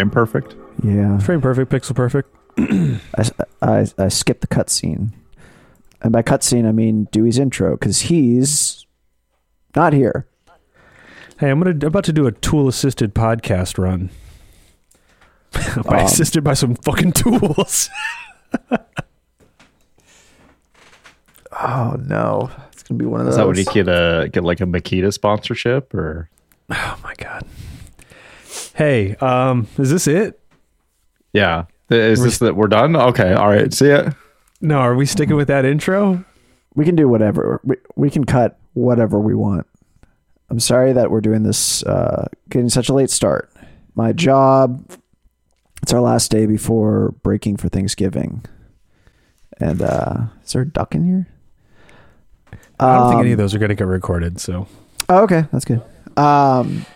frame 0.00 0.10
perfect. 0.10 0.54
Yeah. 0.82 1.18
Frame 1.18 1.40
perfect, 1.40 1.70
pixel 1.70 1.94
perfect. 1.94 2.34
I, 2.58 3.30
I, 3.62 3.86
I 3.98 4.08
skipped 4.08 4.40
the 4.40 4.46
cutscene. 4.46 5.12
And 6.02 6.12
by 6.12 6.22
cutscene, 6.22 6.66
I 6.66 6.72
mean 6.72 7.04
Dewey's 7.12 7.38
intro, 7.38 7.72
because 7.76 8.02
he's 8.02 8.86
not 9.76 9.92
here. 9.92 10.26
Hey, 11.38 11.50
I'm 11.50 11.60
gonna 11.60 11.86
about 11.86 12.04
to 12.04 12.12
do 12.12 12.26
a 12.26 12.32
tool 12.32 12.68
assisted 12.68 13.14
podcast 13.14 13.78
run. 13.78 14.10
by 15.84 16.00
Um, 16.00 16.06
assisted 16.06 16.42
by 16.42 16.54
some 16.54 16.74
fucking 16.76 17.12
tools. 17.12 17.90
Oh, 21.62 21.96
no. 22.06 22.50
It's 22.72 22.82
going 22.84 22.98
to 22.98 23.02
be 23.02 23.06
one 23.06 23.20
of 23.20 23.26
those. 23.26 23.34
Is 23.34 23.36
that 23.36 23.46
what 23.46 23.56
you 23.58 23.64
get 23.64 23.86
a 23.86 24.30
get 24.32 24.44
like 24.44 24.60
a 24.60 24.64
Makita 24.64 25.12
sponsorship 25.12 25.92
or? 25.92 26.30
oh 26.70 26.98
my 27.02 27.12
god. 27.18 27.44
Hey, 28.80 29.14
um, 29.16 29.66
is 29.76 29.90
this 29.90 30.06
it? 30.06 30.40
Yeah. 31.34 31.66
Is 31.90 32.22
this 32.22 32.38
that 32.38 32.56
we're 32.56 32.66
done? 32.66 32.96
Okay. 32.96 33.34
All 33.34 33.50
right. 33.50 33.70
See 33.74 33.88
ya. 33.90 34.12
No, 34.62 34.78
are 34.78 34.94
we 34.94 35.04
sticking 35.04 35.36
with 35.36 35.48
that 35.48 35.66
intro? 35.66 36.24
we 36.74 36.86
can 36.86 36.96
do 36.96 37.06
whatever. 37.06 37.60
We, 37.62 37.76
we 37.96 38.08
can 38.08 38.24
cut 38.24 38.58
whatever 38.72 39.20
we 39.20 39.34
want. 39.34 39.66
I'm 40.48 40.60
sorry 40.60 40.94
that 40.94 41.10
we're 41.10 41.20
doing 41.20 41.42
this, 41.42 41.82
uh, 41.82 42.28
getting 42.48 42.70
such 42.70 42.88
a 42.88 42.94
late 42.94 43.10
start. 43.10 43.52
My 43.96 44.14
job, 44.14 44.82
it's 45.82 45.92
our 45.92 46.00
last 46.00 46.30
day 46.30 46.46
before 46.46 47.14
breaking 47.22 47.58
for 47.58 47.68
Thanksgiving. 47.68 48.46
And 49.58 49.82
uh, 49.82 50.28
is 50.42 50.54
there 50.54 50.62
a 50.62 50.66
duck 50.66 50.94
in 50.94 51.04
here? 51.04 51.28
I 52.80 52.96
don't 52.96 53.08
think 53.08 53.16
Um, 53.16 53.20
any 53.20 53.32
of 53.32 53.36
those 53.38 53.54
are 53.54 53.58
gonna 53.58 53.74
get 53.74 53.86
recorded. 53.86 54.40
So 54.40 54.66
Oh, 55.10 55.24
okay, 55.24 55.44
that's 55.52 55.66
good. 55.66 55.82
Um, 56.16 56.86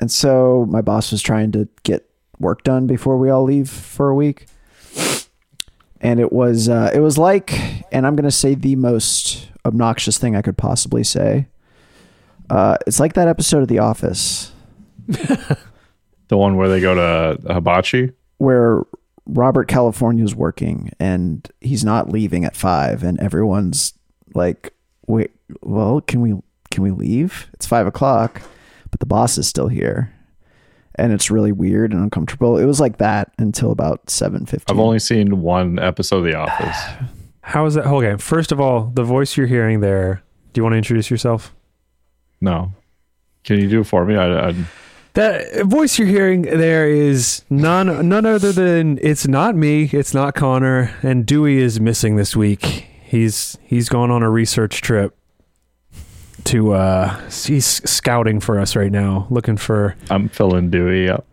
and 0.00 0.10
so 0.10 0.66
my 0.68 0.80
boss 0.80 1.10
was 1.12 1.22
trying 1.22 1.52
to 1.52 1.68
get 1.82 2.08
work 2.38 2.62
done 2.62 2.86
before 2.86 3.16
we 3.18 3.30
all 3.30 3.42
leave 3.44 3.68
for 3.68 4.08
a 4.08 4.14
week, 4.14 4.46
and 6.00 6.20
it 6.20 6.32
was 6.32 6.68
uh, 6.68 6.90
it 6.94 7.00
was 7.00 7.18
like, 7.18 7.52
and 7.92 8.06
I'm 8.06 8.16
gonna 8.16 8.30
say 8.30 8.54
the 8.54 8.76
most 8.76 9.48
obnoxious 9.64 10.18
thing 10.18 10.36
I 10.36 10.42
could 10.42 10.56
possibly 10.56 11.04
say. 11.04 11.46
Uh, 12.50 12.78
it's 12.86 12.98
like 12.98 13.12
that 13.12 13.28
episode 13.28 13.60
of 13.60 13.68
The 13.68 13.78
Office 13.80 14.52
The 15.08 16.36
one 16.36 16.56
where 16.56 16.68
they 16.68 16.80
go 16.80 16.94
to 16.94 17.52
Hibachi. 17.52 18.12
where 18.38 18.82
Robert 19.26 19.68
California's 19.68 20.34
working 20.34 20.90
and 20.98 21.46
he's 21.60 21.84
not 21.84 22.10
leaving 22.10 22.44
at 22.44 22.56
five, 22.56 23.02
and 23.02 23.18
everyone's 23.20 23.92
like, 24.34 24.72
"Wait, 25.06 25.30
well, 25.62 26.00
can 26.02 26.20
we 26.20 26.34
can 26.70 26.82
we 26.82 26.90
leave? 26.90 27.48
It's 27.54 27.66
five 27.66 27.86
o'clock, 27.86 28.42
the 28.98 29.06
boss 29.06 29.38
is 29.38 29.46
still 29.46 29.68
here." 29.68 30.12
And 30.94 31.12
it's 31.12 31.30
really 31.30 31.52
weird 31.52 31.92
and 31.92 32.02
uncomfortable. 32.02 32.58
It 32.58 32.64
was 32.64 32.80
like 32.80 32.98
that 32.98 33.32
until 33.38 33.70
about 33.70 34.10
seven 34.10 34.46
fifteen. 34.46 34.74
I've 34.76 34.80
only 34.80 34.98
seen 34.98 35.42
one 35.42 35.78
episode 35.78 36.18
of 36.18 36.24
The 36.24 36.34
Office. 36.34 36.76
how 37.42 37.66
is 37.66 37.74
that? 37.74 37.86
Okay, 37.86 38.16
first 38.16 38.50
of 38.52 38.60
all, 38.60 38.90
the 38.94 39.04
voice 39.04 39.36
you're 39.36 39.46
hearing 39.46 39.80
there. 39.80 40.22
Do 40.52 40.58
you 40.58 40.62
want 40.64 40.72
to 40.72 40.78
introduce 40.78 41.10
yourself? 41.10 41.54
No. 42.40 42.72
Can 43.44 43.60
you 43.60 43.68
do 43.68 43.80
it 43.80 43.84
for 43.84 44.04
me? 44.04 44.16
I, 44.16 44.48
I 44.48 44.54
That 45.14 45.64
voice 45.66 45.98
you're 45.98 46.08
hearing 46.08 46.42
there 46.42 46.88
is 46.88 47.42
none 47.50 48.08
none 48.08 48.26
other 48.26 48.52
than 48.52 48.98
it's 49.02 49.26
not 49.26 49.54
me, 49.56 49.84
it's 49.92 50.14
not 50.14 50.34
Connor, 50.34 50.94
and 51.02 51.24
Dewey 51.24 51.58
is 51.58 51.80
missing 51.80 52.16
this 52.16 52.36
week. 52.36 52.86
He's 53.02 53.56
he's 53.62 53.88
gone 53.88 54.10
on 54.10 54.22
a 54.22 54.30
research 54.30 54.80
trip 54.82 55.17
to 56.48 56.72
uh 56.72 57.18
he's 57.30 57.66
scouting 57.88 58.40
for 58.40 58.58
us 58.58 58.74
right 58.74 58.92
now, 58.92 59.26
looking 59.30 59.56
for 59.56 59.96
I'm 60.10 60.28
filling 60.28 60.70
Dewey 60.70 61.08
up. 61.08 61.26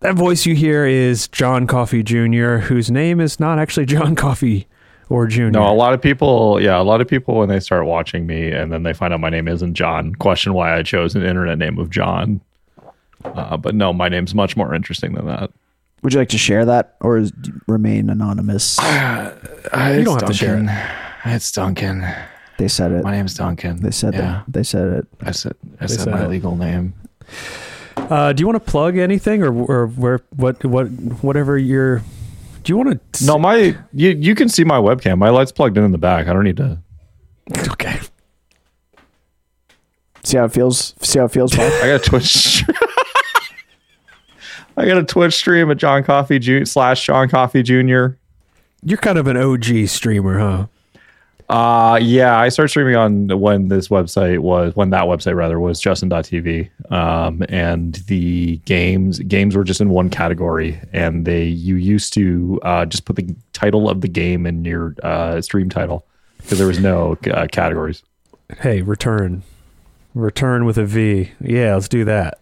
that 0.00 0.14
voice 0.14 0.46
you 0.46 0.54
hear 0.54 0.86
is 0.86 1.28
John 1.28 1.66
Coffey 1.66 2.02
Jr., 2.02 2.56
whose 2.56 2.90
name 2.90 3.20
is 3.20 3.38
not 3.38 3.58
actually 3.58 3.86
John 3.86 4.14
Coffey 4.16 4.66
or 5.10 5.26
Jr. 5.26 5.50
No, 5.50 5.68
a 5.68 5.74
lot 5.74 5.92
of 5.92 6.00
people, 6.00 6.60
yeah, 6.60 6.80
a 6.80 6.84
lot 6.84 7.00
of 7.00 7.08
people 7.08 7.34
when 7.34 7.48
they 7.48 7.60
start 7.60 7.84
watching 7.84 8.26
me 8.26 8.50
and 8.50 8.72
then 8.72 8.84
they 8.84 8.92
find 8.94 9.12
out 9.12 9.20
my 9.20 9.28
name 9.28 9.48
isn't 9.48 9.74
John, 9.74 10.14
question 10.14 10.54
why 10.54 10.78
I 10.78 10.82
chose 10.82 11.14
an 11.14 11.22
internet 11.22 11.58
name 11.58 11.78
of 11.78 11.90
John. 11.90 12.40
Uh, 13.24 13.56
but 13.56 13.74
no, 13.74 13.92
my 13.92 14.08
name's 14.08 14.34
much 14.34 14.56
more 14.56 14.74
interesting 14.74 15.12
than 15.12 15.26
that. 15.26 15.50
Would 16.02 16.14
you 16.14 16.18
like 16.18 16.30
to 16.30 16.38
share 16.38 16.64
that 16.64 16.96
or 17.00 17.18
is, 17.18 17.32
remain 17.66 18.08
anonymous? 18.08 18.78
you 18.82 20.04
don't 20.04 20.20
have 20.20 20.26
to 20.26 20.32
share 20.32 20.56
it. 20.56 20.70
It's 21.26 21.52
Duncan. 21.52 22.06
They 22.60 22.68
said 22.68 22.92
it. 22.92 23.02
My 23.02 23.12
name's 23.12 23.32
Duncan. 23.32 23.80
They 23.80 23.90
said 23.90 24.12
yeah. 24.12 24.20
that. 24.20 24.44
They 24.46 24.62
said 24.62 24.88
it. 24.88 25.06
I 25.22 25.30
said 25.30 25.54
I 25.80 25.86
said, 25.86 26.00
said 26.00 26.12
my 26.12 26.26
it. 26.26 26.28
legal 26.28 26.56
name. 26.56 26.92
Uh, 27.96 28.34
do 28.34 28.42
you 28.42 28.46
want 28.46 28.62
to 28.62 28.70
plug 28.70 28.98
anything 28.98 29.42
or 29.42 29.50
or 29.50 29.86
where 29.86 30.20
what 30.36 30.62
what 30.62 30.88
whatever 31.22 31.56
you're 31.56 32.00
do 32.62 32.66
you 32.66 32.76
want 32.76 33.00
to 33.14 33.24
No, 33.24 33.38
my 33.38 33.78
you 33.94 34.10
you 34.10 34.34
can 34.34 34.50
see 34.50 34.62
my 34.62 34.76
webcam. 34.76 35.16
My 35.16 35.30
light's 35.30 35.52
plugged 35.52 35.78
in 35.78 35.84
in 35.84 35.92
the 35.92 35.96
back. 35.96 36.28
I 36.28 36.34
don't 36.34 36.44
need 36.44 36.58
to. 36.58 36.78
Okay. 37.70 37.98
See 40.22 40.36
how 40.36 40.44
it 40.44 40.52
feels. 40.52 40.94
See 41.00 41.18
how 41.18 41.24
it 41.24 41.30
feels. 41.30 41.54
I 41.58 41.86
got 41.86 41.94
a 41.94 41.98
Twitch. 41.98 42.62
I 44.76 44.84
got 44.84 44.98
a 44.98 45.04
Twitch 45.04 45.32
stream 45.32 45.70
at 45.70 45.78
John 45.78 46.04
Coffey 46.04 46.38
Ju- 46.38 46.66
slash 46.66 47.06
John 47.06 47.30
Coffey 47.30 47.62
Jr. 47.62 48.08
You're 48.84 48.98
kind 48.98 49.16
of 49.16 49.26
an 49.28 49.38
OG 49.38 49.88
streamer, 49.88 50.38
huh? 50.38 50.66
Uh 51.50 51.98
yeah, 52.00 52.38
I 52.38 52.48
started 52.48 52.68
streaming 52.68 52.94
on 52.94 53.40
when 53.40 53.66
this 53.66 53.88
website 53.88 54.38
was 54.38 54.74
when 54.76 54.90
that 54.90 55.04
website 55.04 55.34
rather 55.34 55.58
was 55.58 55.80
Justin.tv. 55.80 56.70
Um 56.92 57.42
and 57.48 57.96
the 58.06 58.58
games 58.58 59.18
games 59.18 59.56
were 59.56 59.64
just 59.64 59.80
in 59.80 59.90
one 59.90 60.10
category 60.10 60.80
and 60.92 61.26
they 61.26 61.44
you 61.44 61.74
used 61.74 62.12
to 62.14 62.60
uh 62.62 62.86
just 62.86 63.04
put 63.04 63.16
the 63.16 63.34
title 63.52 63.90
of 63.90 64.00
the 64.00 64.06
game 64.08 64.46
in 64.46 64.64
your 64.64 64.94
uh 65.02 65.40
stream 65.40 65.68
title 65.68 66.06
because 66.36 66.58
there 66.58 66.68
was 66.68 66.78
no 66.78 67.16
uh, 67.32 67.48
categories. 67.50 68.04
Hey, 68.60 68.82
return. 68.82 69.42
Return 70.14 70.64
with 70.64 70.78
a 70.78 70.84
V. 70.84 71.32
Yeah, 71.40 71.74
let's 71.74 71.88
do 71.88 72.04
that. 72.04 72.38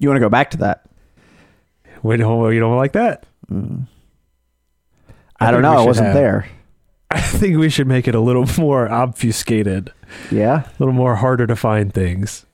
you 0.00 0.08
want 0.08 0.16
to 0.16 0.20
go 0.20 0.28
back 0.28 0.50
to 0.50 0.56
that? 0.58 0.84
Wait, 2.02 2.18
no, 2.20 2.48
you 2.48 2.60
don't 2.60 2.76
like 2.76 2.92
that? 2.92 3.24
Mm. 3.50 3.86
I, 5.40 5.50
don't 5.50 5.62
know. 5.62 5.76
we 5.76 5.82
I 5.82 5.86
wasn't 5.86 6.06
have- 6.08 6.14
there. 6.16 6.48
I 7.10 7.20
think 7.20 7.56
we 7.58 7.70
should 7.70 7.86
make 7.86 8.06
it 8.06 8.14
a 8.14 8.20
little 8.20 8.46
more 8.58 8.88
obfuscated, 8.90 9.92
Yeah. 10.30 10.64
a 10.66 10.72
little 10.78 10.94
more 10.94 11.16
harder 11.16 11.46
to 11.46 11.56
find 11.56 11.92
things. 11.92 12.44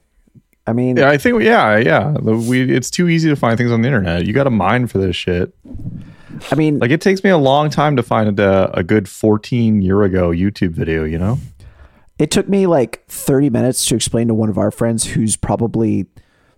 I 0.66 0.72
mean, 0.72 0.96
Yeah, 0.96 1.10
I 1.10 1.18
think 1.18 1.42
yeah, 1.42 1.76
yeah. 1.76 2.14
The- 2.22 2.36
We 2.36 2.70
it's 2.74 2.90
too 2.90 3.08
easy 3.08 3.28
to 3.28 3.36
find 3.36 3.58
things 3.58 3.70
on 3.72 3.82
the 3.82 3.88
internet. 3.88 4.26
You 4.26 4.32
got 4.32 4.44
to 4.44 4.50
mine 4.50 4.86
for 4.86 4.98
this 4.98 5.16
shit. 5.16 5.52
I 6.50 6.54
mean, 6.54 6.78
Like 6.78 6.90
it 6.90 7.00
takes 7.00 7.22
me 7.22 7.30
a 7.30 7.36
long 7.36 7.68
time 7.70 7.96
to 7.96 8.02
find 8.02 8.38
a, 8.40 8.70
a 8.76 8.82
good 8.82 9.08
14 9.08 9.82
year 9.82 10.02
ago 10.02 10.30
YouTube 10.30 10.70
video, 10.70 11.04
you 11.04 11.18
know? 11.18 11.38
it 12.16 12.30
took 12.30 12.48
me 12.48 12.64
like 12.68 13.04
30 13.08 13.50
minutes 13.50 13.84
to 13.86 13.96
explain 13.96 14.28
to 14.28 14.34
one 14.34 14.48
of 14.48 14.56
our 14.56 14.70
friends 14.70 15.04
who's 15.04 15.34
probably 15.34 16.06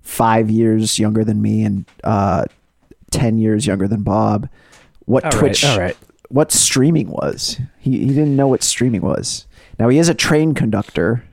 five 0.03 0.51
years 0.51 0.99
younger 0.99 1.25
than 1.25 1.41
me 1.41 1.65
and 1.65 1.87
uh, 2.05 2.45
10 3.11 3.39
years 3.39 3.67
younger 3.67 3.89
than 3.89 4.03
Bob 4.03 4.51
what 5.07 5.25
All 5.25 5.31
right, 5.31 5.39
Twitch, 5.41 5.65
all 5.65 5.79
right. 5.79 5.97
What 6.29 6.53
streaming 6.53 7.09
was. 7.11 7.61
He, 7.79 7.99
he 8.01 8.07
didn't 8.09 8.37
know 8.37 8.49
what 8.49 8.63
streaming 8.63 9.03
was. 9.03 9.47
Now 9.79 9.89
he 9.89 9.99
is 9.99 10.09
a 10.09 10.15
train 10.15 10.55
conductor, 10.55 11.25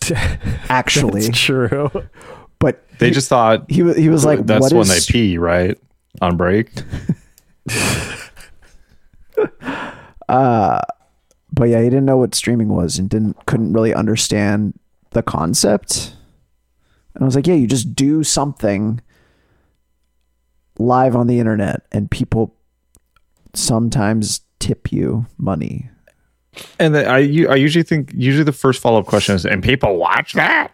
actually, 0.68 1.26
It's 1.26 1.38
true. 1.38 1.90
but 2.58 2.84
They 2.98 3.08
he, 3.08 3.12
just 3.12 3.28
thought 3.28 3.70
he, 3.70 3.92
he 3.94 4.08
was 4.08 4.24
like, 4.24 4.46
that's 4.46 4.62
what 4.62 4.72
when 4.72 4.82
is- 4.82 5.06
they 5.06 5.12
pee, 5.12 5.38
right? 5.38 5.78
On 6.20 6.36
break. 6.36 6.70
Uh, 10.28 10.80
but 11.52 11.68
yeah, 11.68 11.78
he 11.80 11.84
didn't 11.88 12.04
know 12.04 12.16
what 12.16 12.34
streaming 12.34 12.68
was 12.68 12.98
and 12.98 13.08
didn't 13.08 13.36
couldn't 13.46 13.72
really 13.72 13.94
understand 13.94 14.76
the 15.10 15.22
concept. 15.22 16.16
And 17.14 17.22
I 17.22 17.24
was 17.26 17.36
like, 17.36 17.46
yeah, 17.46 17.54
you 17.54 17.68
just 17.68 17.94
do 17.94 18.24
something 18.24 19.00
live 20.80 21.14
on 21.14 21.28
the 21.28 21.38
internet 21.38 21.82
and 21.92 22.10
people 22.10 22.55
sometimes 23.56 24.40
tip 24.58 24.92
you 24.92 25.26
money. 25.38 25.90
And 26.78 26.94
then 26.94 27.06
I 27.06 27.18
u- 27.18 27.48
I 27.48 27.56
usually 27.56 27.82
think 27.82 28.12
usually 28.14 28.44
the 28.44 28.52
first 28.52 28.80
follow 28.80 28.98
up 29.00 29.06
question 29.06 29.34
is, 29.34 29.44
and 29.44 29.62
people 29.62 29.96
watch 29.96 30.32
that, 30.34 30.72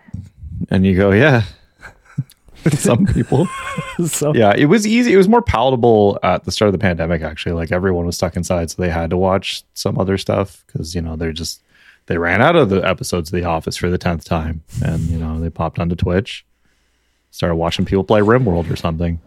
and 0.70 0.86
you 0.86 0.96
go, 0.96 1.10
yeah. 1.10 1.42
Some 2.74 3.06
people, 3.06 3.48
so, 4.06 4.32
yeah. 4.34 4.54
It 4.56 4.66
was 4.66 4.86
easy. 4.86 5.12
It 5.12 5.16
was 5.16 5.28
more 5.28 5.42
palatable 5.42 6.20
at 6.22 6.44
the 6.44 6.52
start 6.52 6.68
of 6.68 6.72
the 6.72 6.78
pandemic. 6.78 7.20
Actually, 7.20 7.54
like 7.54 7.72
everyone 7.72 8.06
was 8.06 8.14
stuck 8.14 8.36
inside, 8.36 8.70
so 8.70 8.80
they 8.80 8.88
had 8.88 9.10
to 9.10 9.16
watch 9.16 9.64
some 9.74 9.98
other 9.98 10.16
stuff 10.16 10.62
because 10.66 10.94
you 10.94 11.02
know 11.02 11.16
they're 11.16 11.32
just 11.32 11.60
they 12.06 12.18
ran 12.18 12.40
out 12.40 12.54
of 12.54 12.68
the 12.68 12.80
episodes 12.88 13.32
of 13.32 13.34
The 13.34 13.44
Office 13.44 13.76
for 13.76 13.90
the 13.90 13.98
tenth 13.98 14.24
time, 14.24 14.62
and 14.84 15.00
you 15.08 15.18
know 15.18 15.40
they 15.40 15.50
popped 15.50 15.80
onto 15.80 15.96
Twitch, 15.96 16.46
started 17.32 17.56
watching 17.56 17.84
people 17.84 18.04
play 18.04 18.20
RimWorld 18.20 18.70
or 18.70 18.76
something. 18.76 19.20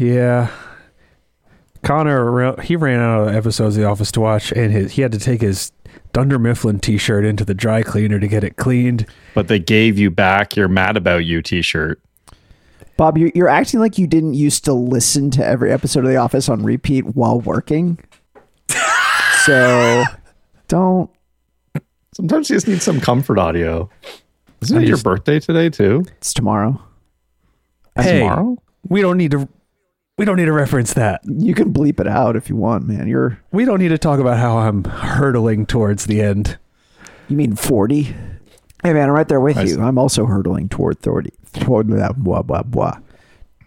Yeah. 0.00 0.50
Connor, 1.86 2.60
he 2.62 2.74
ran 2.74 2.98
out 2.98 3.28
of 3.28 3.34
episodes 3.34 3.76
of 3.76 3.82
The 3.82 3.88
Office 3.88 4.10
to 4.12 4.20
watch, 4.20 4.50
and 4.52 4.72
his, 4.72 4.92
he 4.92 5.02
had 5.02 5.12
to 5.12 5.18
take 5.20 5.40
his 5.40 5.70
Dunder 6.12 6.38
Mifflin 6.38 6.80
T-shirt 6.80 7.24
into 7.24 7.44
the 7.44 7.54
dry 7.54 7.82
cleaner 7.82 8.18
to 8.18 8.26
get 8.26 8.42
it 8.42 8.56
cleaned. 8.56 9.06
But 9.34 9.46
they 9.48 9.58
gave 9.60 9.96
you 9.98 10.10
back 10.10 10.56
your 10.56 10.66
"Mad 10.66 10.96
About 10.96 11.24
You" 11.24 11.42
T-shirt. 11.42 12.00
Bob, 12.96 13.16
you're, 13.18 13.30
you're 13.34 13.48
acting 13.48 13.78
like 13.78 13.98
you 13.98 14.06
didn't 14.06 14.34
used 14.34 14.64
to 14.64 14.72
listen 14.72 15.30
to 15.32 15.46
every 15.46 15.70
episode 15.70 16.04
of 16.04 16.10
The 16.10 16.16
Office 16.16 16.48
on 16.48 16.62
repeat 16.64 17.04
while 17.14 17.40
working. 17.40 17.98
so 19.44 20.02
don't. 20.68 21.08
Sometimes 22.14 22.48
you 22.50 22.56
just 22.56 22.66
need 22.66 22.82
some 22.82 23.00
comfort 23.00 23.38
audio. 23.38 23.88
Isn't 24.62 24.78
I'm 24.78 24.82
it 24.84 24.88
your 24.88 24.96
birthday 24.98 25.38
today 25.38 25.68
too? 25.68 26.04
It's 26.16 26.32
tomorrow. 26.34 26.82
Hey, 27.94 28.20
Tomorrow? 28.20 28.56
we 28.88 29.02
don't 29.02 29.18
need 29.18 29.30
to. 29.32 29.48
We 30.18 30.24
don't 30.24 30.36
need 30.36 30.46
to 30.46 30.52
reference 30.52 30.94
that. 30.94 31.20
You 31.24 31.54
can 31.54 31.72
bleep 31.74 32.00
it 32.00 32.06
out 32.06 32.36
if 32.36 32.48
you 32.48 32.56
want, 32.56 32.86
man. 32.86 33.06
You're. 33.06 33.38
We 33.52 33.66
don't 33.66 33.78
need 33.78 33.88
to 33.88 33.98
talk 33.98 34.18
about 34.18 34.38
how 34.38 34.56
I'm 34.58 34.84
hurtling 34.84 35.66
towards 35.66 36.06
the 36.06 36.22
end. 36.22 36.56
You 37.28 37.36
mean 37.36 37.54
40? 37.54 38.02
Hey, 38.02 38.14
man, 38.92 39.08
I'm 39.08 39.14
right 39.14 39.28
there 39.28 39.40
with 39.40 39.58
I 39.58 39.62
you. 39.62 39.68
see. 39.68 39.80
I'm 39.80 39.98
also 39.98 40.24
hurtling 40.24 40.68
toward 40.70 41.00
30. 41.00 41.30
Toward 41.60 41.88
that 41.88 42.16
blah, 42.16 42.40
blah, 42.42 42.62
blah. 42.62 42.98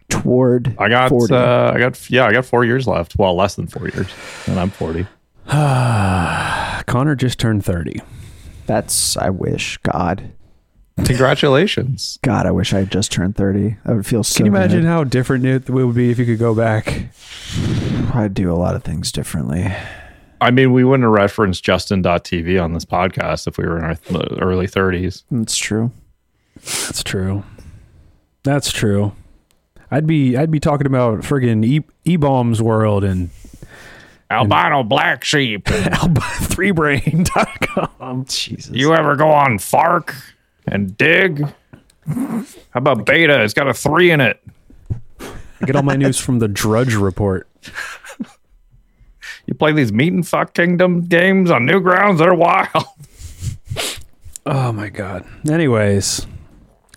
Toward 0.10 0.76
I 0.80 0.90
got 0.90 1.10
40. 1.10 1.34
uh, 1.36 1.72
I 1.72 1.78
got 1.78 2.10
yeah, 2.10 2.26
I 2.26 2.32
got 2.34 2.44
four 2.46 2.66
years 2.66 2.88
left. 2.88 3.16
Well, 3.20 3.36
less 3.36 3.54
than 3.54 3.68
four 3.68 3.88
years. 3.90 4.08
And 4.48 4.60
I'm 4.60 4.72
forty. 4.72 5.06
Connor 5.48 7.16
just 7.16 7.38
turned 7.40 7.64
30. 7.64 8.02
That's, 8.66 9.18
I 9.18 9.30
wish. 9.30 9.78
God. 9.78 10.32
Congratulations. 11.06 12.20
God, 12.22 12.46
I 12.46 12.52
wish 12.52 12.74
I 12.74 12.80
had 12.80 12.92
just 12.92 13.12
turned 13.12 13.36
30. 13.36 13.78
I 13.86 13.94
would 13.94 14.06
feel 14.06 14.24
so 14.24 14.38
Can 14.38 14.46
you 14.48 14.52
imagine 14.52 14.82
good. 14.82 14.88
how 14.88 15.04
different 15.04 15.46
it 15.46 15.70
would 15.70 15.96
be 15.96 16.12
if 16.12 16.20
you 16.20 16.26
could 16.26 16.40
go 16.40 16.54
back? 16.56 17.10
I'd 18.14 18.34
do 18.34 18.52
a 18.52 18.56
lot 18.56 18.76
of 18.76 18.84
things 18.84 19.12
differently. 19.12 19.68
I 20.42 20.52
mean, 20.52 20.72
we 20.72 20.84
wouldn't 20.84 21.04
have 21.04 21.12
referenced 21.12 21.64
Justin.tv 21.64 22.64
on 22.64 22.74
this 22.74 22.86
podcast 22.86 23.46
if 23.48 23.58
we 23.58 23.66
were 23.66 23.78
in 23.78 23.84
our 23.84 23.96
th- 23.96 24.26
early 24.40 24.68
30s. 24.68 25.24
That's 25.30 25.58
true. 25.58 25.92
That's 26.56 27.04
true. 27.04 27.44
That's 28.44 28.72
true. 28.72 29.14
I'd 29.92 30.06
be 30.08 30.38
I'd 30.38 30.52
be 30.52 30.60
talking 30.60 30.86
about 30.88 31.22
friggin' 31.22 31.66
e 31.66 31.82
eBaum's 32.06 32.62
World 32.62 33.04
and 33.04 33.32
Albino 34.32 34.84
black 34.84 35.24
sheep. 35.26 35.66
threebrain.com. 36.90 38.26
Jesus. 38.28 38.76
you 38.76 38.94
ever 38.94 39.16
go 39.16 39.30
on 39.32 39.58
Fark 39.60 40.14
and 40.72 40.98
Digg? 40.98 41.46
How 42.08 42.46
about 42.74 43.06
Beta? 43.06 43.44
It's 43.44 43.54
got 43.54 43.68
a 43.68 43.74
three 43.74 44.12
in 44.12 44.22
it. 44.22 44.42
I 45.20 45.66
get 45.66 45.76
all 45.76 45.84
my 45.84 45.96
news 45.96 46.18
from 46.18 46.40
the 46.40 46.48
Drudge 46.48 46.96
Report. 46.96 47.48
You 49.46 49.54
play 49.56 49.72
these 49.72 49.92
meat 49.92 50.14
and 50.14 50.28
fuck 50.28 50.54
kingdom 50.54 51.02
games 51.02 51.50
on 51.50 51.66
Newgrounds? 51.66 52.20
They're 52.20 52.34
wild. 52.34 52.86
Oh 54.46 54.72
my 54.72 54.90
god. 54.90 55.26
Anyways, 55.50 56.26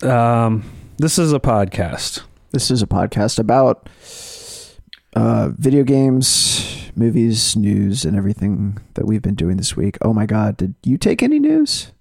um, 0.01 0.63
this 0.97 1.17
is 1.17 1.33
a 1.33 1.39
podcast. 1.39 2.21
This 2.51 2.69
is 2.69 2.81
a 2.81 2.87
podcast 2.87 3.39
about 3.39 3.89
uh, 5.15 5.49
video 5.57 5.83
games, 5.83 6.89
movies, 6.95 7.55
news, 7.55 8.05
and 8.05 8.15
everything 8.15 8.77
that 8.93 9.05
we've 9.05 9.21
been 9.21 9.35
doing 9.35 9.57
this 9.57 9.75
week. 9.75 9.97
Oh 10.01 10.13
my 10.13 10.25
God, 10.25 10.57
did 10.57 10.75
you 10.83 10.97
take 10.97 11.23
any 11.23 11.39
news? 11.39 11.91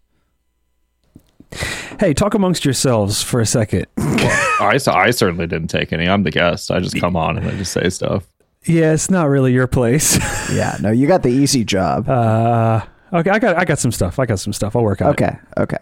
Hey, 2.00 2.14
talk 2.14 2.34
amongst 2.34 2.64
yourselves 2.64 3.22
for 3.22 3.40
a 3.40 3.46
second. 3.46 3.86
I, 3.98 4.78
I 4.86 5.10
certainly 5.10 5.46
didn't 5.46 5.68
take 5.68 5.92
any. 5.92 6.08
I'm 6.08 6.22
the 6.22 6.30
guest. 6.30 6.70
I 6.70 6.80
just 6.80 6.98
come 6.98 7.16
on 7.16 7.38
and 7.38 7.46
I 7.46 7.52
just 7.52 7.72
say 7.72 7.88
stuff. 7.90 8.26
Yeah, 8.64 8.92
it's 8.92 9.10
not 9.10 9.28
really 9.28 9.52
your 9.52 9.66
place. 9.66 10.18
Yeah, 10.52 10.76
no, 10.82 10.90
you 10.90 11.06
got 11.06 11.22
the 11.22 11.30
easy 11.30 11.64
job. 11.64 12.06
Uh, 12.10 12.84
okay, 13.10 13.30
I 13.30 13.38
got 13.38 13.56
I 13.56 13.64
got 13.64 13.78
some 13.78 13.90
stuff. 13.90 14.18
I 14.18 14.26
got 14.26 14.38
some 14.38 14.52
stuff. 14.52 14.76
I'll 14.76 14.82
work 14.82 15.00
on 15.00 15.08
it. 15.08 15.10
Okay, 15.12 15.38
okay. 15.56 15.78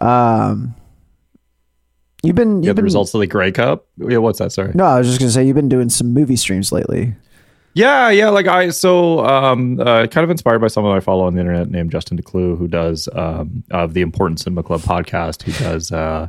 Um, 0.00 0.74
you've 2.24 2.34
been 2.34 2.62
You 2.62 2.68
you've 2.68 2.76
the 2.76 2.80
been 2.80 2.84
results 2.86 3.14
of 3.14 3.20
the 3.20 3.28
Grey 3.28 3.52
Cup? 3.52 3.86
Yeah, 3.98 4.16
what's 4.18 4.40
that? 4.40 4.50
Sorry. 4.50 4.72
No, 4.74 4.84
I 4.84 4.98
was 4.98 5.06
just 5.06 5.20
gonna 5.20 5.30
say 5.30 5.46
you've 5.46 5.54
been 5.54 5.68
doing 5.68 5.88
some 5.88 6.12
movie 6.12 6.34
streams 6.34 6.72
lately. 6.72 7.14
Yeah, 7.74 8.10
yeah. 8.10 8.28
Like 8.30 8.48
I, 8.48 8.70
so 8.70 9.24
um, 9.24 9.78
uh, 9.80 10.06
kind 10.08 10.24
of 10.24 10.30
inspired 10.30 10.58
by 10.60 10.66
someone 10.68 10.96
I 10.96 11.00
follow 11.00 11.24
on 11.26 11.34
the 11.34 11.40
internet 11.40 11.70
named 11.70 11.92
Justin 11.92 12.18
Decloux, 12.20 12.58
who 12.58 12.66
does 12.68 13.08
um, 13.12 13.62
of 13.70 13.94
the 13.94 14.00
Important 14.00 14.40
Cinema 14.40 14.62
Club 14.64 14.80
podcast. 14.80 15.42
Who 15.42 15.52
does 15.64 15.92
uh, 15.92 16.28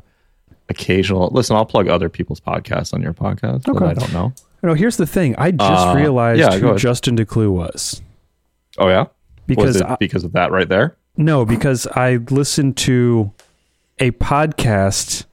occasional. 0.70 1.30
Listen, 1.32 1.56
I'll 1.56 1.66
plug 1.66 1.88
other 1.88 2.10
people's 2.10 2.40
podcasts 2.40 2.94
on 2.94 3.02
your 3.02 3.14
podcast 3.14 3.68
Okay. 3.68 3.86
I 3.86 3.94
don't 3.94 4.14
know. 4.14 4.34
No, 4.64 4.76
here's 4.76 4.98
the 4.98 5.08
thing. 5.08 5.36
I 5.38 5.50
just 5.52 5.88
Uh, 5.88 5.96
realized 5.96 6.40
yeah, 6.40 6.58
who. 6.60 6.78
Justin 6.78 7.18
Decloux 7.18 7.50
was. 7.52 8.02
Oh 8.78 8.88
yeah, 8.88 9.06
Because 9.48 9.66
Was 9.66 9.76
it 9.78 9.86
I- 9.88 9.98
because 10.00 10.24
of 10.24 10.34
that 10.34 10.52
right 10.52 10.70
there. 10.70 10.96
No, 11.18 11.44
because 11.46 11.88
I 11.88 12.18
listened 12.30 12.78
to 12.78 13.32
a 14.00 14.12
podcast 14.12 15.26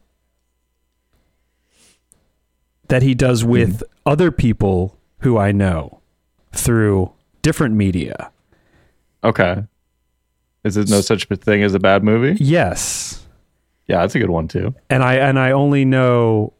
that 2.88 3.02
he 3.02 3.14
does 3.14 3.44
with 3.44 3.82
other 4.05 4.32
people 4.32 4.97
who 5.20 5.38
I 5.38 5.53
know 5.53 6.00
through 6.53 7.12
different 7.43 7.75
media. 7.75 8.31
Okay. 9.25 9.65
Is 10.65 10.76
it 10.76 10.88
no 10.88 11.00
such 11.00 11.26
thing 11.26 11.62
as 11.62 11.75
a 11.75 11.79
bad 11.79 12.05
movie? 12.05 12.43
Yes. 12.43 13.26
Yeah, 13.87 14.00
that's 14.00 14.15
a 14.15 14.19
good 14.19 14.31
one 14.31 14.49
too. 14.49 14.75
And 14.91 15.03
I 15.03 15.15
and 15.15 15.38
I 15.38 15.53
only 15.53 15.85
know 15.85 16.53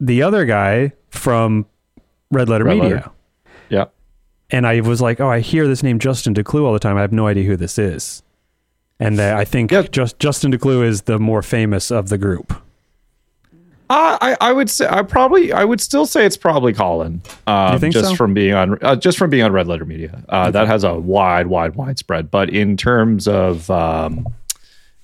the 0.00 0.22
other 0.22 0.44
guy 0.44 0.92
from 1.10 1.66
Red 2.30 2.48
Letter 2.48 2.64
Red 2.64 2.78
Media. 2.78 2.94
Letter. 2.94 3.10
Yeah. 3.68 3.84
And 4.50 4.66
I 4.66 4.80
was 4.80 5.00
like, 5.00 5.20
"Oh, 5.20 5.28
I 5.28 5.40
hear 5.40 5.68
this 5.68 5.82
name 5.82 5.98
Justin 5.98 6.34
Decloux 6.34 6.64
all 6.64 6.72
the 6.72 6.78
time. 6.78 6.96
I 6.96 7.02
have 7.02 7.12
no 7.12 7.26
idea 7.26 7.44
who 7.44 7.56
this 7.56 7.78
is." 7.78 8.22
And 8.98 9.18
uh, 9.20 9.34
I 9.36 9.44
think 9.44 9.72
just 9.90 10.18
Justin 10.18 10.52
Decloux 10.52 10.86
is 10.86 11.02
the 11.02 11.18
more 11.18 11.42
famous 11.42 11.90
of 11.90 12.08
the 12.08 12.18
group. 12.18 12.61
Uh, 13.92 14.16
I 14.22 14.36
I 14.40 14.52
would 14.54 14.70
say 14.70 14.88
I 14.88 15.02
probably 15.02 15.52
I 15.52 15.64
would 15.64 15.78
still 15.78 16.06
say 16.06 16.24
it's 16.24 16.38
probably 16.38 16.72
Colin. 16.72 17.20
Um, 17.46 17.78
think 17.78 17.92
just 17.92 18.08
so? 18.08 18.14
from 18.16 18.32
being 18.32 18.54
on 18.54 18.78
uh, 18.80 18.96
just 18.96 19.18
from 19.18 19.28
being 19.28 19.42
on 19.42 19.52
Red 19.52 19.66
Letter 19.68 19.84
Media, 19.84 20.24
uh, 20.30 20.50
that 20.50 20.66
has 20.66 20.82
a 20.82 20.94
wide 20.94 21.48
wide 21.48 21.76
widespread. 21.76 22.30
But 22.30 22.48
in 22.48 22.78
terms 22.78 23.28
of 23.28 23.70
um, 23.70 24.26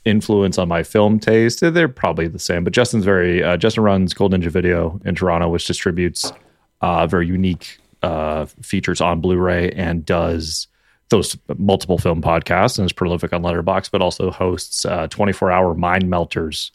influence 0.06 0.56
on 0.56 0.68
my 0.68 0.82
film 0.82 1.20
taste, 1.20 1.60
they're 1.60 1.86
probably 1.86 2.28
the 2.28 2.38
same. 2.38 2.64
But 2.64 2.72
Justin's 2.72 3.04
very 3.04 3.42
uh, 3.42 3.58
Justin 3.58 3.84
runs 3.84 4.14
Gold 4.14 4.32
Ninja 4.32 4.50
Video 4.50 4.98
in 5.04 5.14
Toronto, 5.14 5.50
which 5.50 5.66
distributes 5.66 6.32
uh, 6.80 7.06
very 7.06 7.26
unique 7.26 7.78
uh, 8.02 8.46
features 8.62 9.02
on 9.02 9.20
Blu-ray 9.20 9.70
and 9.72 10.06
does 10.06 10.66
those 11.10 11.36
multiple 11.58 11.98
film 11.98 12.22
podcasts 12.22 12.78
and 12.78 12.86
is 12.86 12.92
prolific 12.94 13.34
on 13.34 13.42
Letterboxd, 13.42 13.90
but 13.90 14.00
also 14.00 14.30
hosts 14.30 14.86
uh, 14.86 15.08
24-hour 15.08 15.74
Mind 15.74 16.08
Melters 16.08 16.70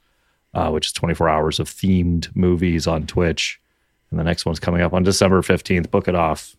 uh, 0.54 0.70
which 0.70 0.88
is 0.88 0.94
24 0.94 1.30
hours 1.30 1.60
of 1.60 1.70
themed 1.70 2.34
movies 2.36 2.88
on 2.88 3.08
Twitch. 3.08 3.60
And 4.12 4.20
the 4.20 4.24
next 4.24 4.46
one's 4.46 4.60
coming 4.60 4.82
up 4.82 4.94
on 4.94 5.04
December 5.04 5.42
15th. 5.42 5.90
Book 5.90 6.08
it 6.08 6.16
off. 6.16 6.56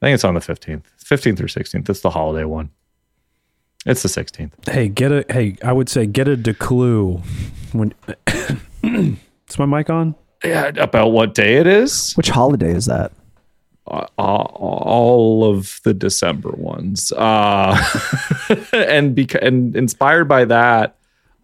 I 0.00 0.06
think 0.06 0.14
it's 0.14 0.24
on 0.24 0.34
the 0.34 0.40
15th, 0.40 0.82
15th 1.02 1.40
or 1.40 1.44
16th. 1.44 1.88
It's 1.88 2.00
the 2.00 2.10
holiday 2.10 2.44
one. 2.44 2.70
It's 3.86 4.02
the 4.02 4.08
16th. 4.08 4.68
Hey, 4.68 4.88
get 4.88 5.10
a 5.10 5.24
hey, 5.30 5.56
I 5.64 5.72
would 5.72 5.88
say 5.88 6.06
get 6.06 6.28
a 6.28 6.36
DeClue 6.36 7.24
when 7.72 7.94
Is 9.48 9.58
my 9.58 9.66
mic 9.66 9.88
on? 9.88 10.14
Yeah, 10.44 10.68
about 10.76 11.08
what 11.08 11.34
day 11.34 11.56
it 11.56 11.66
is? 11.66 12.12
Which 12.14 12.28
holiday 12.28 12.72
is 12.72 12.86
that? 12.86 13.12
Uh, 13.86 14.06
all 14.16 15.44
of 15.44 15.80
the 15.84 15.92
December 15.92 16.50
ones. 16.50 17.12
Uh, 17.12 17.74
and 18.72 19.16
beca- 19.16 19.42
and 19.42 19.74
inspired 19.74 20.28
by 20.28 20.44
that, 20.44 20.96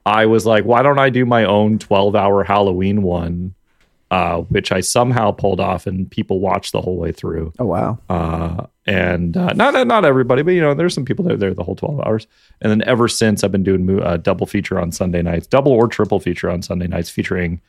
I 0.06 0.26
was 0.26 0.46
like, 0.46 0.64
why 0.64 0.82
don't 0.82 1.00
I 1.00 1.10
do 1.10 1.26
my 1.26 1.44
own 1.44 1.78
12 1.78 2.14
hour 2.14 2.44
Halloween 2.44 3.02
one? 3.02 3.54
Uh, 4.08 4.42
which 4.42 4.70
I 4.70 4.80
somehow 4.80 5.32
pulled 5.32 5.58
off 5.58 5.84
and 5.84 6.08
people 6.08 6.38
watched 6.38 6.70
the 6.70 6.80
whole 6.80 6.96
way 6.96 7.10
through. 7.10 7.52
Oh 7.58 7.64
wow. 7.64 7.98
uh, 8.08 8.66
and 8.86 9.36
uh, 9.36 9.52
not 9.54 9.84
not 9.88 10.04
everybody, 10.04 10.42
but 10.42 10.52
you 10.52 10.60
know, 10.60 10.74
there's 10.74 10.94
some 10.94 11.04
people 11.04 11.24
that 11.24 11.34
are 11.34 11.36
there 11.36 11.52
the 11.52 11.64
whole 11.64 11.74
12 11.74 12.06
hours. 12.06 12.28
And 12.60 12.70
then 12.70 12.82
ever 12.88 13.08
since, 13.08 13.42
I've 13.42 13.50
been 13.50 13.64
doing 13.64 13.84
mo- 13.84 13.98
uh, 13.98 14.16
double 14.16 14.46
feature 14.46 14.78
on 14.78 14.92
Sunday 14.92 15.22
nights, 15.22 15.48
double 15.48 15.72
or 15.72 15.88
triple 15.88 16.20
feature 16.20 16.48
on 16.48 16.62
Sunday 16.62 16.86
nights, 16.86 17.10
featuring 17.10 17.60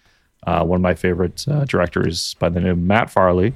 uh, 0.45 0.63
one 0.63 0.75
of 0.77 0.83
my 0.83 0.93
favorite 0.93 1.43
uh, 1.47 1.65
directors 1.65 2.35
by 2.35 2.49
the 2.49 2.59
name 2.61 2.69
of 2.69 2.77
Matt 2.77 3.09
Farley, 3.09 3.55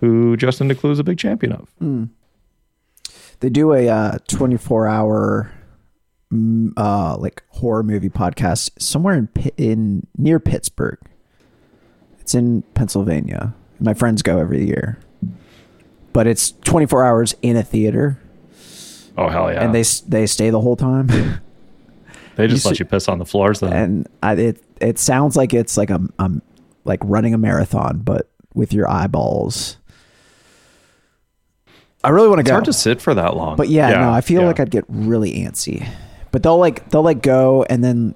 who 0.00 0.36
Justin 0.36 0.68
Decloux 0.68 0.90
is 0.90 0.98
a 0.98 1.04
big 1.04 1.18
champion 1.18 1.52
of. 1.52 1.72
They 3.38 3.48
do 3.48 3.72
a 3.72 3.88
uh, 3.88 4.18
24 4.26 4.88
hour 4.88 5.52
mm, 5.52 5.57
uh, 6.76 7.16
like 7.16 7.42
horror 7.48 7.82
movie 7.82 8.10
podcast 8.10 8.70
somewhere 8.80 9.14
in 9.14 9.28
in 9.56 10.06
near 10.16 10.38
Pittsburgh. 10.38 10.98
It's 12.20 12.34
in 12.34 12.62
Pennsylvania. 12.74 13.54
My 13.80 13.94
friends 13.94 14.22
go 14.22 14.38
every 14.38 14.66
year. 14.66 14.98
But 16.12 16.26
it's 16.26 16.52
24 16.64 17.04
hours 17.04 17.34
in 17.42 17.56
a 17.56 17.62
theater 17.62 18.18
Oh 19.16 19.28
hell 19.28 19.52
yeah! 19.52 19.64
and 19.64 19.74
they 19.74 19.82
they 20.06 20.26
stay 20.26 20.50
the 20.50 20.60
whole 20.60 20.76
time. 20.76 21.06
they 22.36 22.46
just 22.46 22.64
you 22.64 22.68
let 22.70 22.76
see- 22.76 22.82
you 22.82 22.88
piss 22.88 23.08
on 23.08 23.18
the 23.18 23.24
floors 23.26 23.60
then. 23.60 23.72
and 23.72 24.08
I, 24.22 24.34
it 24.34 24.62
it 24.80 24.98
sounds 24.98 25.36
like 25.36 25.52
it's 25.54 25.76
like 25.76 25.90
a 25.90 26.00
um 26.18 26.40
like 26.84 27.00
running 27.02 27.34
a 27.34 27.38
marathon 27.38 27.98
but 27.98 28.30
with 28.54 28.72
your 28.72 28.88
eyeballs. 28.88 29.76
I 32.04 32.10
really 32.10 32.28
want 32.28 32.38
to 32.38 32.42
it's 32.42 32.48
go. 32.48 32.54
hard 32.54 32.64
to 32.66 32.72
sit 32.72 33.02
for 33.02 33.12
that 33.14 33.36
long. 33.36 33.56
But 33.56 33.68
yeah, 33.68 33.90
no, 33.90 34.10
I 34.12 34.20
feel 34.20 34.42
yeah. 34.42 34.46
like 34.46 34.60
I'd 34.60 34.70
get 34.70 34.84
really 34.88 35.32
antsy. 35.44 35.88
But 36.30 36.42
they'll 36.42 36.58
like 36.58 36.88
they'll 36.90 37.02
like 37.02 37.22
go 37.22 37.64
and 37.64 37.82
then 37.82 38.14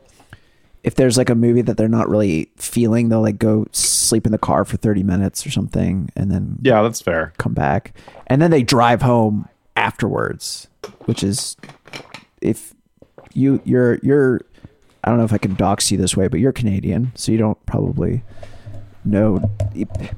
if 0.85 0.97
there's 0.97 1.17
like 1.17 1.31
a 1.31 1.35
movie 1.35 1.63
that 1.63 1.77
they're 1.77 1.89
not 1.89 2.09
really 2.09 2.51
feeling, 2.57 3.09
they'll 3.09 3.23
like 3.23 3.39
go 3.39 3.67
sleep 3.73 4.27
in 4.27 4.33
the 4.33 4.39
car 4.39 4.65
for 4.65 4.77
30 4.77 5.03
minutes 5.05 5.47
or 5.47 5.51
something 5.51 6.11
and 6.17 6.31
then 6.31 6.59
Yeah, 6.63 6.83
that's 6.83 7.01
fair. 7.01 7.33
come 7.39 7.55
back. 7.55 7.95
And 8.27 8.43
then 8.43 8.51
they 8.51 8.63
drive 8.65 9.03
home 9.03 9.49
afterwards, 9.77 10.69
which 11.05 11.23
is 11.23 11.57
if 12.41 12.75
you 13.33 13.61
you're 13.65 13.99
you're 14.03 14.41
I 15.05 15.09
don't 15.11 15.19
know 15.19 15.25
if 15.25 15.33
I 15.33 15.39
can 15.39 15.55
dox 15.55 15.91
you 15.91 15.99
this 15.99 16.17
way, 16.17 16.29
but 16.29 16.39
you're 16.41 16.53
Canadian, 16.53 17.13
so 17.15 17.33
you 17.33 17.39
don't 17.39 17.65
probably 17.67 18.23
know 19.05 19.41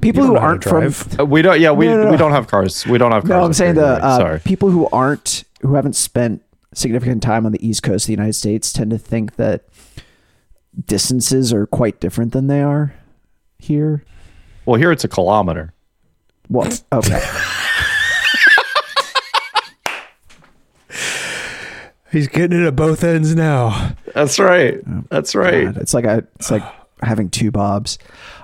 people 0.01 0.21
don't 0.21 0.27
who 0.29 0.33
know 0.35 0.39
aren't 0.39 0.63
from 0.63 0.81
drive. 0.81 1.19
Uh, 1.19 1.25
we 1.25 1.41
don't. 1.41 1.59
Yeah, 1.59 1.71
we 1.71 1.87
No, 1.87 1.97
no, 1.97 2.03
no. 2.05 2.11
we 2.11 2.17
don't 2.17 2.31
have 2.33 2.47
cars. 2.47 2.85
We 2.85 2.97
don't 2.99 3.11
have 3.11 3.23
cars. 3.23 3.29
No, 3.29 3.43
I'm 3.43 3.53
saying 3.53 3.75
here, 3.75 3.83
the 3.83 3.91
right? 3.93 4.01
uh, 4.03 4.17
Sorry. 4.17 4.39
people 4.41 4.69
who 4.69 4.87
aren't 4.89 5.43
who 5.61 5.73
haven't 5.75 5.95
spent 5.95 6.43
significant 6.75 7.23
time 7.23 7.45
on 7.45 7.51
the 7.51 7.67
East 7.67 7.81
Coast 7.83 8.05
of 8.05 8.07
the 8.07 8.13
United 8.13 8.33
States 8.33 8.71
tend 8.71 8.91
to 8.91 8.97
think 8.97 9.35
that 9.37 9.63
distances 10.85 11.51
are 11.53 11.65
quite 11.65 11.99
different 11.99 12.33
than 12.33 12.47
they 12.47 12.61
are 12.61 12.93
here. 13.57 14.03
Well, 14.65 14.79
here 14.79 14.91
it's 14.91 15.03
a 15.03 15.07
kilometer. 15.07 15.73
Well, 16.49 16.71
okay, 16.91 17.23
He's 22.11 22.27
getting 22.29 22.61
it 22.61 22.65
at 22.65 22.75
both 22.77 23.03
ends 23.03 23.35
now. 23.35 23.93
That's 24.13 24.39
right. 24.39 24.79
That's 25.09 25.35
right. 25.35 25.65
God, 25.65 25.77
it's 25.77 25.93
like 25.93 26.05
a 26.05 26.25
it's 26.35 26.49
like 26.49 26.63
having 27.01 27.29
two 27.29 27.51
bobs. 27.51 27.97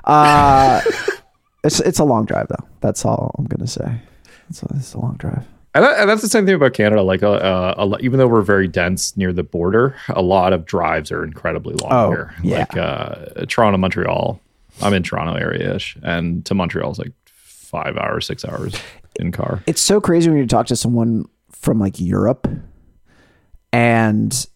Uh, 0.03 0.81
it's 1.63 1.79
it's 1.79 1.99
a 1.99 2.03
long 2.03 2.25
drive 2.25 2.47
though. 2.49 2.67
That's 2.81 3.05
all 3.05 3.33
I'm 3.37 3.45
gonna 3.45 3.67
say. 3.67 4.01
It's 4.49 4.61
a, 4.61 4.67
it's 4.75 4.93
a 4.93 4.99
long 4.99 5.15
drive. 5.15 5.45
And, 5.73 5.85
that, 5.85 5.99
and 6.01 6.09
that's 6.09 6.21
the 6.21 6.27
same 6.27 6.45
thing 6.45 6.55
about 6.55 6.73
Canada. 6.73 7.01
Like, 7.01 7.23
uh, 7.23 7.31
uh, 7.31 7.73
a, 7.97 7.99
even 7.99 8.19
though 8.19 8.27
we're 8.27 8.41
very 8.41 8.67
dense 8.67 9.15
near 9.15 9.31
the 9.31 9.43
border, 9.43 9.95
a 10.09 10.21
lot 10.21 10.51
of 10.51 10.65
drives 10.65 11.11
are 11.11 11.23
incredibly 11.23 11.75
long 11.75 11.91
Oh, 11.93 12.09
here. 12.09 12.35
yeah. 12.43 12.59
Like 12.59 12.77
uh, 12.77 13.45
Toronto, 13.47 13.77
Montreal. 13.77 14.39
I'm 14.81 14.93
in 14.93 15.03
Toronto 15.03 15.35
area 15.35 15.75
ish, 15.75 15.95
and 16.03 16.45
to 16.45 16.53
Montreal 16.53 16.91
is 16.91 16.99
like 16.99 17.11
five 17.25 17.95
hours, 17.97 18.25
six 18.25 18.43
hours 18.43 18.73
in 19.19 19.31
car. 19.31 19.61
it's 19.67 19.81
so 19.81 20.01
crazy 20.01 20.29
when 20.29 20.39
you 20.39 20.47
talk 20.47 20.65
to 20.67 20.75
someone 20.75 21.25
from 21.51 21.79
like 21.79 21.99
Europe 21.99 22.47
and 23.73 24.47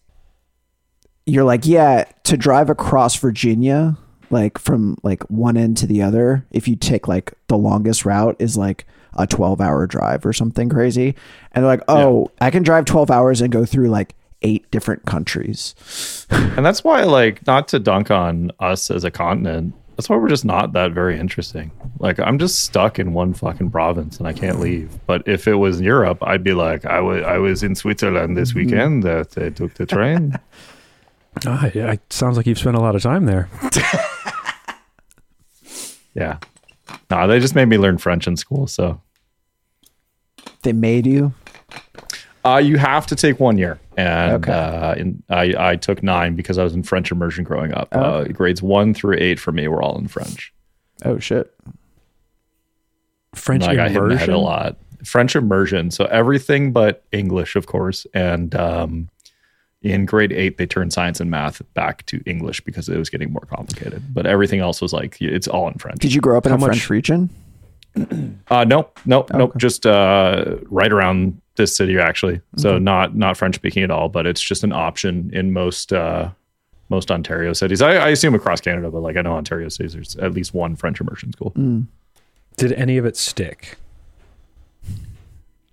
you're 1.26 1.44
like, 1.44 1.66
yeah, 1.66 2.04
to 2.24 2.36
drive 2.36 2.70
across 2.70 3.16
Virginia, 3.16 3.96
like 4.30 4.58
from 4.58 4.96
like 5.02 5.22
one 5.24 5.56
end 5.56 5.76
to 5.78 5.86
the 5.86 6.02
other, 6.02 6.46
if 6.50 6.68
you 6.68 6.76
take 6.76 7.08
like 7.08 7.32
the 7.48 7.56
longest 7.58 8.04
route 8.04 8.36
is 8.38 8.56
like 8.56 8.86
a 9.16 9.26
12 9.26 9.60
hour 9.60 9.86
drive 9.86 10.24
or 10.24 10.32
something 10.32 10.68
crazy. 10.68 11.14
And 11.52 11.64
they're 11.64 11.72
like, 11.72 11.82
oh, 11.88 12.30
I 12.40 12.50
can 12.50 12.62
drive 12.62 12.84
12 12.84 13.10
hours 13.10 13.40
and 13.40 13.52
go 13.52 13.64
through 13.64 13.88
like 13.88 14.14
eight 14.42 14.70
different 14.70 15.04
countries. 15.06 15.74
And 16.30 16.64
that's 16.64 16.84
why, 16.84 17.02
like, 17.04 17.46
not 17.46 17.68
to 17.68 17.78
dunk 17.78 18.10
on 18.10 18.52
us 18.60 18.90
as 18.90 19.04
a 19.04 19.10
continent, 19.10 19.74
that's 19.96 20.10
why 20.10 20.16
we're 20.16 20.28
just 20.28 20.44
not 20.44 20.74
that 20.74 20.92
very 20.92 21.18
interesting. 21.18 21.70
Like, 21.98 22.20
I'm 22.20 22.38
just 22.38 22.60
stuck 22.60 22.98
in 22.98 23.14
one 23.14 23.32
fucking 23.32 23.70
province 23.70 24.18
and 24.18 24.28
I 24.28 24.34
can't 24.34 24.60
leave. 24.60 24.98
But 25.06 25.26
if 25.26 25.48
it 25.48 25.54
was 25.54 25.80
Europe, 25.80 26.18
I'd 26.22 26.44
be 26.44 26.52
like, 26.52 26.84
I 26.84 27.00
was 27.00 27.22
I 27.24 27.38
was 27.38 27.62
in 27.62 27.74
Switzerland 27.74 28.36
this 28.36 28.54
weekend. 28.54 29.04
That 29.04 29.36
I 29.38 29.48
took 29.48 29.74
the 29.74 29.86
train. 29.86 30.38
Ah, 31.44 31.70
yeah, 31.74 31.92
it 31.92 32.00
sounds 32.10 32.38
like 32.38 32.46
you've 32.46 32.58
spent 32.58 32.76
a 32.76 32.80
lot 32.80 32.96
of 32.96 33.02
time 33.02 33.26
there. 33.26 33.50
yeah. 36.14 36.38
No, 37.10 37.26
they 37.28 37.40
just 37.40 37.54
made 37.54 37.66
me 37.66 37.76
learn 37.76 37.98
French 37.98 38.26
in 38.26 38.38
school. 38.38 38.66
So 38.66 38.98
They 40.66 40.72
made 40.72 41.06
you. 41.06 41.32
uh, 42.44 42.56
you 42.58 42.76
have 42.76 43.06
to 43.06 43.14
take 43.14 43.38
one 43.38 43.56
year. 43.56 43.78
And 43.96 44.32
Okay. 44.44 44.52
uh, 44.52 44.94
in, 44.96 45.22
I, 45.30 45.54
I 45.56 45.76
took 45.76 46.02
nine 46.02 46.34
because 46.34 46.58
I 46.58 46.64
was 46.64 46.74
in 46.74 46.82
French 46.82 47.12
immersion 47.12 47.44
growing 47.44 47.72
up. 47.72 47.88
Uh, 47.92 48.24
grades 48.24 48.60
one 48.62 48.92
through 48.94 49.16
eight 49.18 49.38
for 49.38 49.52
me 49.52 49.68
were 49.68 49.80
all 49.80 49.96
in 49.96 50.08
French. 50.08 50.52
Oh, 51.04 51.18
shit. 51.20 51.54
French 53.34 53.62
I 53.64 53.68
hit 53.88 53.96
in 53.96 54.08
the 54.08 54.16
head 54.16 54.28
immersion. 54.28 54.34
a 54.34 54.38
lot. 54.38 54.76
French 55.04 55.36
immersion. 55.36 55.90
So 55.92 56.06
everything 56.06 56.72
but 56.72 57.04
English, 57.12 57.54
of 57.54 57.66
course. 57.66 58.06
And 58.12 58.54
um, 58.56 59.08
in 59.82 60.04
grade 60.04 60.32
eight, 60.32 60.58
they 60.58 60.66
turned 60.66 60.92
science 60.92 61.20
and 61.20 61.30
math 61.30 61.62
back 61.74 62.04
to 62.06 62.20
English 62.26 62.60
because 62.62 62.88
it 62.88 62.96
was 62.98 63.08
getting 63.08 63.32
more 63.32 63.46
complicated. 63.48 64.02
But 64.12 64.26
everything 64.26 64.58
else 64.60 64.80
was 64.82 64.92
like, 64.92 65.16
it's 65.20 65.46
all 65.46 65.68
in 65.68 65.74
French. 65.74 66.00
Did 66.00 66.12
you 66.12 66.20
grow 66.20 66.36
up 66.36 66.44
in 66.46 66.50
How 66.50 66.56
a 66.56 66.58
much- 66.60 66.68
French 66.70 66.90
region? 66.90 67.30
Uh, 68.48 68.62
nope, 68.62 69.00
nope, 69.06 69.28
nope. 69.34 69.56
Just 69.56 69.86
uh, 69.86 70.56
right 70.66 70.92
around 70.92 71.40
this 71.56 71.74
city, 71.74 71.98
actually. 71.98 72.40
So 72.56 72.78
not 72.78 73.16
not 73.16 73.36
French 73.36 73.56
speaking 73.56 73.82
at 73.82 73.90
all, 73.90 74.08
but 74.08 74.24
it's 74.24 74.40
just 74.40 74.62
an 74.62 74.72
option 74.72 75.30
in 75.32 75.52
most 75.52 75.92
uh, 75.92 76.30
most 76.88 77.10
Ontario 77.10 77.52
cities. 77.54 77.82
I, 77.82 77.96
I 77.96 78.08
assume 78.10 78.36
across 78.36 78.60
Canada, 78.60 78.88
but 78.88 79.00
like 79.00 79.16
I 79.16 79.22
know 79.22 79.32
Ontario 79.32 79.68
cities, 79.68 79.94
there's 79.94 80.14
at 80.16 80.32
least 80.32 80.54
one 80.54 80.76
French 80.76 81.00
immersion 81.00 81.32
school. 81.32 81.52
Did 82.56 82.72
any 82.74 82.98
of 82.98 83.04
it 83.04 83.16
stick? 83.16 83.78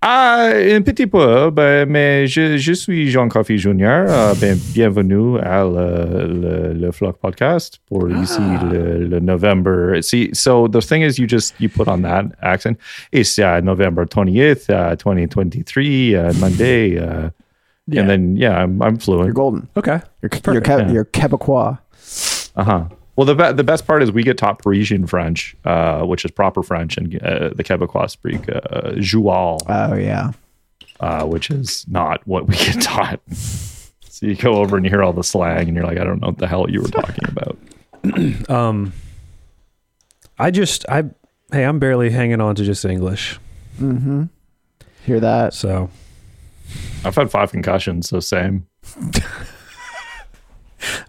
Ah, 0.06 0.50
un 0.52 0.82
petit 0.82 1.06
peu, 1.06 1.50
ben, 1.50 1.88
mais 1.88 2.26
je, 2.26 2.58
je 2.58 2.72
suis 2.74 3.08
Jean 3.10 3.26
Coffey 3.30 3.56
Jr. 3.56 4.04
Euh, 4.06 4.34
ben, 4.38 4.54
bienvenue 4.74 5.38
à 5.38 5.64
le, 5.64 6.26
le, 6.28 6.72
le 6.74 6.92
Flock 6.92 7.16
Podcast 7.18 7.80
pour 7.88 8.10
ici 8.10 8.38
le, 8.70 9.06
le 9.06 9.20
November. 9.20 10.02
See, 10.02 10.28
so 10.34 10.68
the 10.68 10.82
thing 10.82 11.00
is, 11.02 11.18
you 11.18 11.26
just 11.26 11.54
you 11.58 11.70
put 11.70 11.88
on 11.88 12.02
that 12.02 12.26
accent. 12.42 12.76
It's 13.12 13.38
uh, 13.38 13.60
November 13.62 14.04
28th, 14.04 14.68
uh, 14.68 14.94
2023, 14.96 16.14
uh, 16.16 16.32
Monday. 16.34 16.98
Uh, 16.98 17.30
Yeah. 17.86 18.00
And 18.00 18.08
then, 18.08 18.36
yeah, 18.38 18.62
I'm, 18.62 18.80
I'm 18.80 18.96
fluent. 18.96 19.26
You're 19.26 19.34
golden. 19.34 19.68
Okay. 19.76 20.00
You're, 20.22 20.30
you're, 20.32 20.40
Perfect, 20.40 20.64
Ke- 20.64 20.68
yeah. 20.86 20.90
you're 20.90 21.04
Quebecois. 21.04 21.76
Uh 22.56 22.64
huh. 22.64 22.84
Well, 23.16 23.26
the 23.26 23.34
be- 23.34 23.52
the 23.52 23.64
best 23.64 23.86
part 23.86 24.02
is 24.02 24.10
we 24.10 24.22
get 24.24 24.36
taught 24.38 24.58
Parisian 24.58 25.06
French, 25.06 25.54
uh, 25.64 26.02
which 26.02 26.24
is 26.24 26.30
proper 26.30 26.62
French, 26.62 26.96
and 26.96 27.14
uh, 27.22 27.50
the 27.54 27.62
Quebecois 27.62 28.10
speak 28.10 28.48
uh, 28.48 28.92
Joual. 28.96 29.60
Oh, 29.68 29.94
yeah. 29.94 30.32
uh, 31.00 31.24
which 31.24 31.50
is 31.50 31.86
not 31.88 32.26
what 32.26 32.46
we 32.48 32.56
get 32.56 32.80
taught. 32.82 33.20
so 33.30 34.26
you 34.26 34.34
go 34.34 34.54
over 34.56 34.76
and 34.76 34.84
you 34.84 34.90
hear 34.90 35.02
all 35.02 35.12
the 35.12 35.22
slang, 35.22 35.68
and 35.68 35.76
you're 35.76 35.86
like, 35.86 35.98
I 35.98 36.04
don't 36.04 36.20
know 36.20 36.28
what 36.28 36.38
the 36.38 36.48
hell 36.48 36.68
you 36.68 36.80
were 36.82 36.88
talking 36.88 37.28
about. 37.28 37.58
Um, 38.50 38.92
I 40.38 40.50
just 40.50 40.84
I 40.90 41.04
hey, 41.52 41.64
I'm 41.64 41.78
barely 41.78 42.10
hanging 42.10 42.40
on 42.40 42.54
to 42.56 42.64
just 42.64 42.84
English. 42.84 43.38
Mm-hmm. 43.80 44.24
Hear 45.04 45.20
that? 45.20 45.54
So 45.54 45.88
I've 47.04 47.14
had 47.14 47.30
five 47.30 47.50
concussions, 47.52 48.08
so 48.08 48.20
same. 48.20 48.66
all 48.96 49.12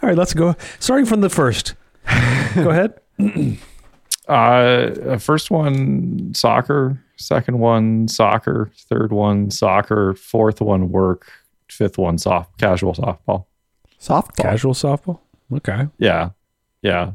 right, 0.04 0.16
let's 0.18 0.34
go. 0.34 0.56
Starting 0.80 1.06
from 1.06 1.22
the 1.22 1.30
first. 1.30 1.74
Go 2.56 2.70
ahead. 2.70 3.00
Uh, 4.28 5.18
first 5.20 5.52
one 5.52 6.34
soccer, 6.34 7.00
second 7.16 7.60
one 7.60 8.08
soccer, 8.08 8.72
third 8.76 9.12
one 9.12 9.52
soccer, 9.52 10.16
fourth 10.16 10.62
one 10.62 10.90
work, 10.90 11.32
fifth 11.70 12.00
one 12.00 12.18
soft 12.18 12.58
casual 12.60 12.94
softball. 12.94 13.46
Softball. 14.02 14.36
Casual 14.38 14.74
softball. 14.74 15.20
Okay. 15.54 15.88
Yeah, 16.00 16.32
yeah. 16.82 17.12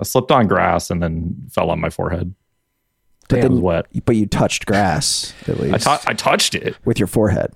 I 0.00 0.04
slipped 0.04 0.32
on 0.32 0.48
grass 0.48 0.90
and 0.90 1.00
then 1.00 1.36
fell 1.52 1.70
on 1.70 1.80
my 1.80 1.88
forehead. 1.90 2.34
But 3.28 3.38
it 3.38 3.42
then 3.42 3.52
was 3.52 3.60
wet. 3.60 3.86
But 4.04 4.16
you 4.16 4.26
touched 4.26 4.66
grass 4.66 5.32
at 5.46 5.60
least 5.60 5.86
I 5.86 6.14
touched 6.14 6.56
it 6.56 6.76
with 6.84 6.98
your 6.98 7.06
forehead. 7.06 7.52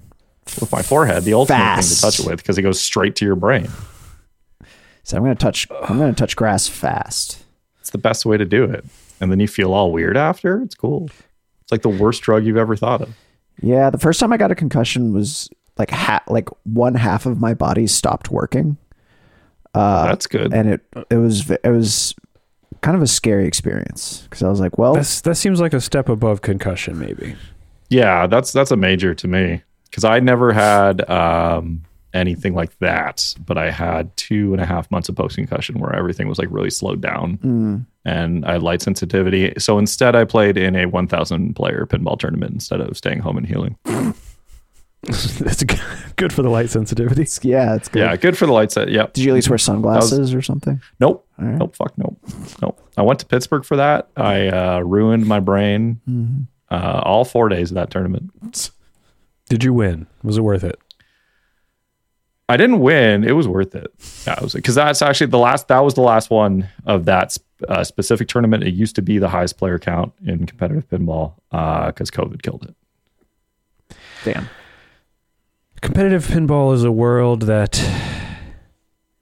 with 0.61 0.71
my 0.71 0.83
forehead. 0.83 1.25
The 1.25 1.35
ultimate 1.35 1.83
thing 1.83 1.97
to 1.97 2.01
touch 2.01 2.21
it 2.21 2.27
with 2.27 2.37
because 2.37 2.57
it 2.59 2.63
goes 2.63 2.81
straight 2.81 3.17
to 3.17 3.25
your 3.25 3.35
brain. 3.35 3.69
So 5.09 5.17
I'm 5.17 5.23
gonna 5.23 5.35
touch. 5.35 5.67
I'm 5.71 5.99
gonna 5.99 6.13
touch 6.13 6.37
grass 6.37 6.69
fast. 6.69 7.43
It's 7.81 7.89
the 7.89 7.97
best 7.97 8.27
way 8.27 8.37
to 8.37 8.45
do 8.45 8.65
it. 8.65 8.85
And 9.23 9.31
then 9.33 9.41
you 9.41 9.49
feel 9.49 9.73
all 9.73 9.91
weird 9.91 10.19
after. 10.19 10.61
It's 10.63 10.75
cool. 10.75 11.09
It's 11.63 11.73
like 11.73 11.81
the 11.81 11.89
worst 11.89 12.21
drug 12.21 12.45
you've 12.45 12.59
ever 12.59 12.77
thought 12.77 13.01
of. 13.01 13.09
Yeah, 13.63 13.89
the 13.89 13.97
first 13.97 14.21
time 14.21 14.35
I 14.35 14.37
got 14.37 14.51
a 14.51 14.55
concussion 14.55 15.15
was 15.15 15.49
like 15.79 15.91
ha- 15.91 16.23
like 16.29 16.51
one 16.65 16.95
half 16.95 17.25
of 17.25 17.41
my 17.41 17.55
body 17.55 17.87
stopped 17.87 18.31
working, 18.31 18.77
That's 19.73 20.27
good. 20.27 20.53
and 20.53 20.69
it 20.69 20.83
it 21.09 21.17
was 21.17 21.51
it 21.51 21.71
was 21.71 22.15
kind 22.83 22.95
of 22.95 23.03
a 23.03 23.07
scary 23.07 23.47
experience 23.47 24.25
because 24.25 24.43
I 24.43 24.51
was 24.51 24.61
like, 24.61 24.77
well, 24.77 24.93
That's 24.93 25.23
that 25.23 25.37
seems 25.37 25.59
like 25.59 25.73
a 25.73 25.81
step 25.81 26.11
above 26.11 26.43
concussion, 26.43 26.99
maybe. 26.99 27.35
Yeah, 27.89 28.27
that's 28.27 28.53
that's 28.53 28.73
a 28.73 28.77
major 28.77 29.15
to 29.15 29.27
me 29.27 29.63
because 29.85 30.05
I 30.05 30.21
never 30.21 30.53
had 30.53 31.09
um, 31.09 31.85
anything 32.15 32.55
like 32.55 32.77
that, 32.79 33.35
but 33.47 33.59
I 33.59 33.71
had 33.71 34.17
two 34.17 34.53
and 34.53 34.63
a 34.63 34.67
half 34.67 34.91
months 34.91 35.09
of 35.09 35.17
post 35.17 35.37
concussion 35.37 35.79
where 35.79 35.95
everything 35.95 36.29
was 36.29 36.39
like 36.39 36.49
really 36.51 36.71
slowed 36.71 37.01
down, 37.01 37.39
mm, 37.39 37.87
and 38.05 38.45
I 38.47 38.53
had 38.53 38.63
light 38.63 38.81
sensitivity. 38.83 39.53
So 39.59 39.79
instead, 39.79 40.17
I 40.17 40.25
played 40.25 40.57
in 40.57 40.75
a 40.77 40.87
1,000 40.87 41.55
player 41.55 41.87
pinball 41.87 42.19
tournament 42.19 42.53
instead 42.53 42.81
of 42.81 42.97
staying 42.97 43.19
home 43.21 43.37
and 43.37 43.47
healing. 43.47 43.77
That's 45.03 45.63
g- 45.63 45.79
good 46.17 46.33
for 46.33 46.43
the 46.43 46.49
light 46.51 46.71
sensitivity. 46.71 47.23
it's- 47.23 47.39
yeah, 47.45 47.77
it's 47.77 47.89
good. 47.89 48.01
Yeah, 48.01 48.17
good 48.17 48.37
for 48.37 48.47
the 48.47 48.53
light 48.53 48.73
set. 48.73 48.89
Yep. 48.89 49.13
Did 49.13 49.25
you 49.25 49.31
at 49.31 49.35
least 49.35 49.49
wear 49.49 49.59
sunglasses 49.59 50.35
or 50.35 50.43
something? 50.43 50.81
Nope. 50.99 51.25
All 51.39 51.45
right. 51.47 51.57
Nope. 51.57 51.77
Fuck. 51.77 51.97
Nope. 51.97 52.19
Nope. 52.61 52.81
I 52.97 53.03
went 53.03 53.21
to 53.21 53.27
Pittsburgh 53.27 53.65
for 53.65 53.77
that. 53.77 54.09
I 54.17 54.49
uh, 54.49 54.81
ruined 54.81 55.27
my 55.27 55.39
brain 55.39 56.01
Mhm. 56.09 56.47
uh, 56.71 57.01
all 57.05 57.25
four 57.25 57.49
days 57.49 57.71
of 57.71 57.77
that 57.77 57.91
tournament. 57.91 58.71
Did 59.49 59.63
you 59.63 59.73
win? 59.73 60.09
Was 60.25 60.37
it 60.37 60.43
worth 60.43 60.65
it? 60.65 60.79
I 62.51 62.57
didn't 62.57 62.81
win. 62.81 63.25
It 63.25 63.33
was 63.33 63.47
worth 63.47 63.75
it. 63.75 63.93
That 64.25 64.41
was 64.41 64.55
because 64.55 64.75
that's 64.75 65.03
actually 65.03 65.27
the 65.27 65.39
last. 65.39 65.69
That 65.69 65.81
was 65.81 65.95
the 65.95 66.01
last 66.01 66.31
one 66.31 66.69
of 66.87 67.05
that 67.05 67.37
uh, 67.69 67.85
specific 67.85 68.29
tournament. 68.29 68.65
It 68.65 68.73
used 68.75 68.95
to 68.97 69.03
be 69.03 69.19
the 69.19 69.29
highest 69.29 69.59
player 69.59 69.79
count 69.79 70.13
in 70.25 70.47
competitive 70.47 70.89
pinball 70.89 71.35
because 71.51 72.11
COVID 72.11 72.43
killed 72.43 72.65
it. 73.91 73.97
Damn. 74.25 74.49
Competitive 75.83 76.27
pinball 76.27 76.75
is 76.75 76.85
a 76.85 76.91
world 76.91 77.43
that 77.43 77.79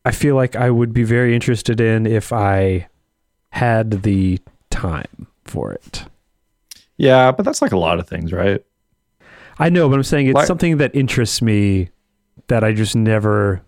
I 0.04 0.12
feel 0.12 0.36
like 0.36 0.54
I 0.56 0.70
would 0.70 0.92
be 0.94 1.02
very 1.02 1.34
interested 1.34 1.80
in 1.80 2.06
if 2.06 2.32
I 2.32 2.88
had 3.50 4.02
the 4.02 4.38
time 4.70 5.26
for 5.44 5.72
it. 5.72 6.04
Yeah, 6.96 7.32
but 7.32 7.44
that's 7.44 7.60
like 7.60 7.72
a 7.72 7.76
lot 7.76 7.98
of 7.98 8.08
things, 8.08 8.32
right? 8.32 8.64
I 9.58 9.68
know, 9.68 9.88
but 9.88 9.96
I'm 9.96 10.02
saying 10.02 10.28
it's 10.28 10.34
Like- 10.34 10.46
something 10.46 10.76
that 10.78 10.94
interests 10.94 11.42
me 11.42 11.90
that 12.48 12.62
I 12.64 12.72
just 12.72 12.94
never 12.96 13.62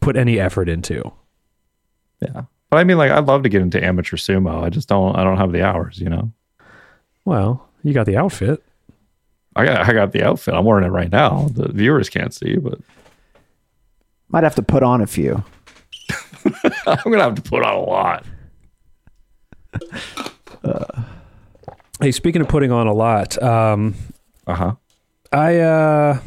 put 0.00 0.16
any 0.16 0.38
effort 0.40 0.68
into. 0.68 1.12
Yeah, 2.20 2.42
but 2.70 2.76
I 2.78 2.84
mean, 2.84 2.98
like, 2.98 3.10
I'd 3.10 3.26
love 3.26 3.42
to 3.42 3.48
get 3.48 3.62
into 3.62 3.82
amateur 3.82 4.16
sumo. 4.16 4.62
I 4.62 4.68
just 4.70 4.88
don't. 4.88 5.16
I 5.16 5.24
don't 5.24 5.38
have 5.38 5.52
the 5.52 5.62
hours. 5.62 5.98
You 5.98 6.08
know, 6.10 6.32
Well, 7.24 7.68
you 7.82 7.92
got 7.92 8.06
the 8.06 8.16
outfit. 8.16 8.62
I 9.56 9.64
got. 9.66 9.88
I 9.88 9.92
got 9.92 10.12
the 10.12 10.22
outfit. 10.24 10.54
I'm 10.54 10.64
wearing 10.64 10.84
it 10.84 10.88
right 10.90 11.10
now. 11.10 11.48
The 11.52 11.68
viewers 11.72 12.08
can't 12.08 12.32
see, 12.32 12.56
but 12.56 12.78
Might 14.28 14.44
have 14.44 14.54
to 14.56 14.62
put 14.62 14.82
on 14.82 15.00
a 15.02 15.06
few. 15.06 15.42
I'm 16.86 16.98
gonna 17.04 17.22
have 17.22 17.34
to 17.36 17.42
put 17.42 17.62
on 17.64 17.74
a 17.74 17.80
lot. 17.80 18.24
Uh, 20.64 21.02
Hey, 22.00 22.10
speaking 22.10 22.40
of 22.42 22.48
putting 22.48 22.72
on 22.72 22.88
a 22.88 22.92
lot, 22.92 23.40
um, 23.40 23.94
Uh 24.46 24.54
huh. 24.54 24.74
I 25.30 25.58
uh 25.58 26.18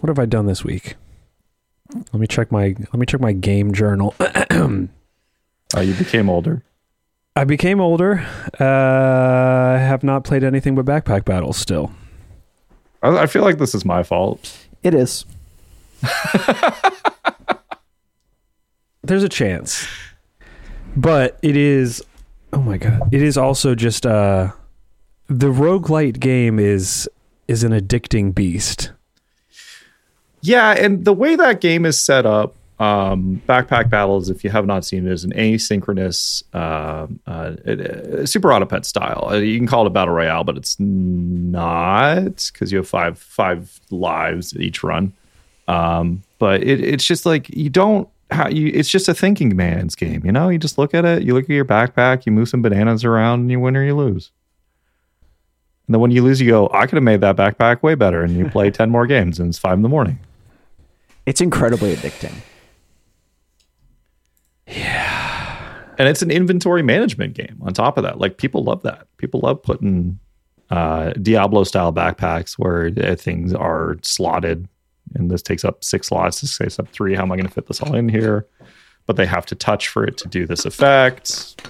what 0.00 0.08
have 0.08 0.18
I 0.18 0.26
done 0.26 0.46
this 0.46 0.64
week? 0.64 0.96
Let 1.94 2.14
me 2.14 2.26
check 2.26 2.50
my 2.52 2.74
let 2.78 2.94
me 2.94 3.06
check 3.06 3.20
my 3.20 3.32
game 3.32 3.72
journal. 3.72 4.14
Uh, 4.20 4.44
you 5.80 5.94
became 5.94 6.28
older. 6.28 6.62
I 7.36 7.44
became 7.44 7.80
older. 7.80 8.26
Uh 8.58 8.64
I 8.64 9.78
have 9.78 10.02
not 10.02 10.24
played 10.24 10.42
anything 10.44 10.74
but 10.74 10.84
backpack 10.84 11.24
battles 11.24 11.56
still. 11.56 11.92
I, 13.02 13.18
I 13.18 13.26
feel 13.26 13.42
like 13.42 13.58
this 13.58 13.74
is 13.74 13.84
my 13.84 14.02
fault. 14.02 14.56
It 14.82 14.94
is. 14.94 15.24
There's 19.02 19.22
a 19.22 19.28
chance. 19.28 19.86
But 20.96 21.38
it 21.42 21.56
is 21.56 22.02
oh 22.52 22.62
my 22.62 22.78
god. 22.78 23.12
It 23.12 23.22
is 23.22 23.36
also 23.36 23.74
just 23.74 24.06
uh 24.06 24.52
the 25.28 25.48
roguelite 25.48 26.20
game 26.20 26.58
is 26.58 27.08
is 27.48 27.64
an 27.64 27.72
addicting 27.72 28.34
beast. 28.34 28.92
Yeah, 30.42 30.70
and 30.72 31.04
the 31.04 31.12
way 31.12 31.36
that 31.36 31.60
game 31.60 31.84
is 31.84 31.98
set 31.98 32.24
up, 32.24 32.54
um, 32.78 33.42
Backpack 33.46 33.90
Battles, 33.90 34.30
if 34.30 34.42
you 34.42 34.48
have 34.48 34.64
not 34.64 34.86
seen 34.86 35.06
it, 35.06 35.12
is 35.12 35.22
an 35.22 35.32
asynchronous 35.34 36.42
uh, 36.54 37.06
uh, 37.26 37.30
uh, 37.70 38.24
Super 38.24 38.52
Auto 38.52 38.64
Pet 38.64 38.86
style. 38.86 39.28
Uh, 39.30 39.36
You 39.36 39.58
can 39.58 39.66
call 39.66 39.84
it 39.84 39.88
a 39.88 39.90
battle 39.90 40.14
royale, 40.14 40.44
but 40.44 40.56
it's 40.56 40.80
not 40.80 42.50
because 42.52 42.72
you 42.72 42.78
have 42.78 42.88
five 42.88 43.18
five 43.18 43.78
lives 43.90 44.56
each 44.56 44.82
run. 44.82 45.12
Um, 45.68 46.22
but 46.38 46.62
it, 46.62 46.80
it's 46.80 47.04
just 47.04 47.26
like 47.26 47.50
you 47.50 47.68
don't. 47.68 48.08
How 48.30 48.48
you? 48.48 48.68
It's 48.72 48.88
just 48.88 49.08
a 49.08 49.14
thinking 49.14 49.54
man's 49.56 49.94
game. 49.94 50.22
You 50.24 50.32
know, 50.32 50.48
you 50.48 50.58
just 50.58 50.78
look 50.78 50.94
at 50.94 51.04
it. 51.04 51.22
You 51.22 51.34
look 51.34 51.44
at 51.44 51.50
your 51.50 51.64
backpack. 51.66 52.24
You 52.24 52.32
move 52.32 52.48
some 52.48 52.62
bananas 52.62 53.04
around, 53.04 53.40
and 53.40 53.50
you 53.50 53.60
win 53.60 53.76
or 53.76 53.84
you 53.84 53.94
lose. 53.94 54.30
And 55.86 55.94
then 55.94 56.00
when 56.00 56.12
you 56.12 56.22
lose, 56.22 56.40
you 56.40 56.48
go, 56.48 56.70
I 56.72 56.86
could 56.86 56.94
have 56.94 57.02
made 57.02 57.20
that 57.22 57.34
backpack 57.36 57.82
way 57.82 57.96
better. 57.96 58.22
And 58.22 58.36
you 58.36 58.48
play 58.48 58.70
10 58.70 58.90
more 58.90 59.08
games, 59.08 59.40
and 59.40 59.48
it's 59.48 59.58
five 59.58 59.72
in 59.72 59.82
the 59.82 59.88
morning. 59.88 60.20
It's 61.26 61.40
incredibly 61.40 61.94
addicting. 61.94 62.34
Yeah. 64.66 65.82
And 65.98 66.08
it's 66.08 66.22
an 66.22 66.30
inventory 66.30 66.82
management 66.82 67.34
game 67.34 67.58
on 67.62 67.74
top 67.74 67.98
of 67.98 68.04
that. 68.04 68.18
Like 68.18 68.38
people 68.38 68.64
love 68.64 68.82
that. 68.84 69.06
People 69.18 69.40
love 69.40 69.62
putting 69.62 70.18
uh 70.70 71.12
diablo 71.14 71.64
style 71.64 71.92
backpacks 71.92 72.52
where 72.52 72.90
things 73.16 73.52
are 73.52 73.96
slotted 74.02 74.68
and 75.16 75.28
this 75.30 75.42
takes 75.42 75.64
up 75.64 75.82
six 75.82 76.06
slots. 76.08 76.40
This 76.40 76.56
takes 76.56 76.78
up 76.78 76.88
three. 76.88 77.14
How 77.14 77.22
am 77.22 77.32
i 77.32 77.36
going 77.36 77.46
to 77.46 77.52
fit 77.52 77.66
this 77.66 77.82
all 77.82 77.94
in 77.94 78.08
here? 78.08 78.46
But 79.06 79.16
they 79.16 79.26
have 79.26 79.44
to 79.46 79.56
touch 79.56 79.88
for 79.88 80.04
it 80.04 80.16
to 80.18 80.28
do 80.28 80.46
this 80.46 80.64
effect. 80.64 81.68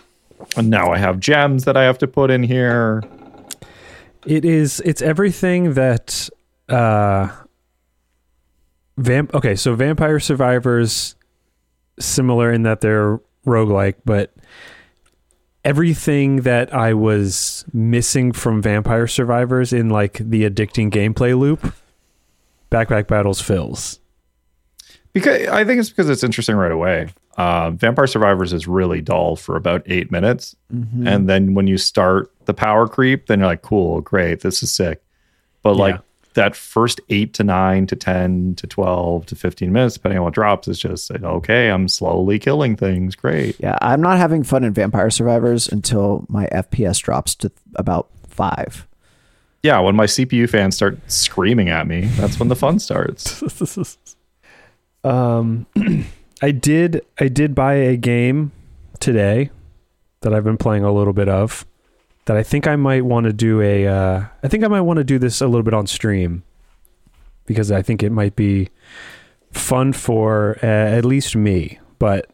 And 0.56 0.68
now 0.70 0.90
i 0.92 0.98
have 0.98 1.18
gems 1.20 1.64
that 1.64 1.76
i 1.76 1.82
have 1.82 1.98
to 1.98 2.06
put 2.06 2.30
in 2.30 2.42
here. 2.42 3.02
It 4.26 4.44
is 4.44 4.80
it's 4.84 5.00
everything 5.02 5.74
that 5.74 6.28
uh 6.68 7.28
vamp 9.00 9.34
okay, 9.34 9.54
so 9.56 9.74
Vampire 9.74 10.20
Survivors 10.20 11.14
similar 11.98 12.52
in 12.52 12.62
that 12.62 12.80
they're 12.80 13.20
roguelike, 13.46 13.96
but 14.04 14.34
everything 15.64 16.36
that 16.42 16.72
I 16.74 16.94
was 16.94 17.64
missing 17.72 18.32
from 18.32 18.62
Vampire 18.62 19.06
Survivors 19.06 19.72
in 19.72 19.90
like 19.90 20.14
the 20.18 20.48
addicting 20.48 20.90
gameplay 20.90 21.38
loop, 21.38 21.74
Backpack 22.70 23.06
Battles 23.08 23.40
fills. 23.40 23.98
because 25.12 25.48
i 25.48 25.64
think 25.64 25.80
it's 25.80 25.90
because 25.90 26.08
it's 26.08 26.22
interesting 26.22 26.54
right 26.56 26.70
away 26.72 27.08
uh, 27.36 27.70
vampire 27.70 28.06
survivors 28.06 28.52
is 28.52 28.68
really 28.68 29.00
dull 29.00 29.34
for 29.34 29.56
about 29.56 29.82
eight 29.86 30.10
minutes 30.12 30.54
Mm-hmm. 30.72 31.06
and 31.08 31.28
then 31.28 31.54
when 31.54 31.66
you 31.66 31.76
start 31.78 32.30
the 32.44 32.54
power 32.54 32.86
creep 32.86 33.26
then 33.26 33.40
you're 33.40 33.48
like 33.48 33.62
cool 33.62 34.00
great 34.02 34.40
this 34.40 34.62
is 34.62 34.70
sick 34.70 35.02
but 35.62 35.74
like 35.74 35.96
Yeah. 35.96 36.00
That 36.34 36.54
first 36.54 37.00
8 37.08 37.34
to 37.34 37.44
9 37.44 37.86
to 37.88 37.96
10 37.96 38.54
to 38.56 38.66
12 38.66 39.26
to 39.26 39.34
15 39.34 39.72
minutes 39.72 39.94
depending 39.94 40.18
on 40.18 40.24
what 40.24 40.34
drops 40.34 40.68
is 40.68 40.78
just 40.78 41.10
like, 41.10 41.22
okay 41.22 41.68
i'm 41.70 41.88
slowly 41.88 42.38
killing 42.38 42.76
things. 42.76 43.14
Great. 43.16 43.56
Yeah, 43.58 43.76
I'm 43.82 44.00
not 44.00 44.18
having 44.18 44.42
fun 44.44 44.62
in 44.64 44.72
Vampire 44.72 45.10
Survivors 45.10 45.68
until 45.68 46.24
my 46.28 46.46
FPS 46.46 47.00
drops 47.00 47.34
to 47.36 47.50
about 47.74 48.08
five. 48.28 48.86
yeah 49.62 49.78
when 49.80 49.96
my 49.96 50.06
cpu 50.06 50.48
fans 50.48 50.76
start 50.76 50.98
screaming 51.10 51.68
at 51.68 51.86
me 51.86 52.02
that's 52.16 52.38
when 52.38 52.48
the 52.48 52.56
fun 52.56 52.78
starts. 52.78 53.42
Um, 55.04 55.66
I 56.42 56.50
did 56.50 57.02
I 57.18 57.28
did 57.28 57.54
buy 57.54 57.74
a 57.74 57.96
game 57.96 58.52
today 58.98 59.50
that 60.20 60.34
I've 60.34 60.44
been 60.44 60.56
playing 60.58 60.84
a 60.84 60.92
little 60.92 61.12
bit 61.12 61.28
of 61.28 61.64
that 62.26 62.36
I 62.36 62.42
think 62.42 62.66
I 62.66 62.76
might 62.76 63.04
want 63.04 63.26
to 63.26 63.32
do 63.32 63.60
a 63.60 63.86
uh, 63.86 64.24
I 64.42 64.48
think 64.48 64.64
I 64.64 64.68
might 64.68 64.82
want 64.82 64.98
to 64.98 65.04
do 65.04 65.18
this 65.18 65.40
a 65.40 65.46
little 65.46 65.62
bit 65.62 65.74
on 65.74 65.86
stream 65.86 66.42
because 67.46 67.72
I 67.72 67.82
think 67.82 68.02
it 68.02 68.10
might 68.10 68.36
be 68.36 68.68
fun 69.52 69.92
for 69.92 70.58
uh, 70.62 70.66
at 70.66 71.04
least 71.04 71.34
me. 71.34 71.78
But 71.98 72.30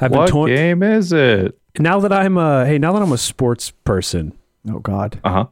I've 0.00 0.10
what 0.10 0.26
been 0.26 0.32
toying 0.32 0.54
game 0.54 0.82
is 0.82 1.12
it 1.12 1.58
now 1.78 2.00
that 2.00 2.12
I'm 2.12 2.36
a 2.38 2.66
hey 2.66 2.78
now 2.78 2.92
that 2.92 3.02
I'm 3.02 3.12
a 3.12 3.18
sports 3.18 3.70
person 3.84 4.36
Oh 4.68 4.78
God. 4.78 5.20
uh-huh 5.24 5.46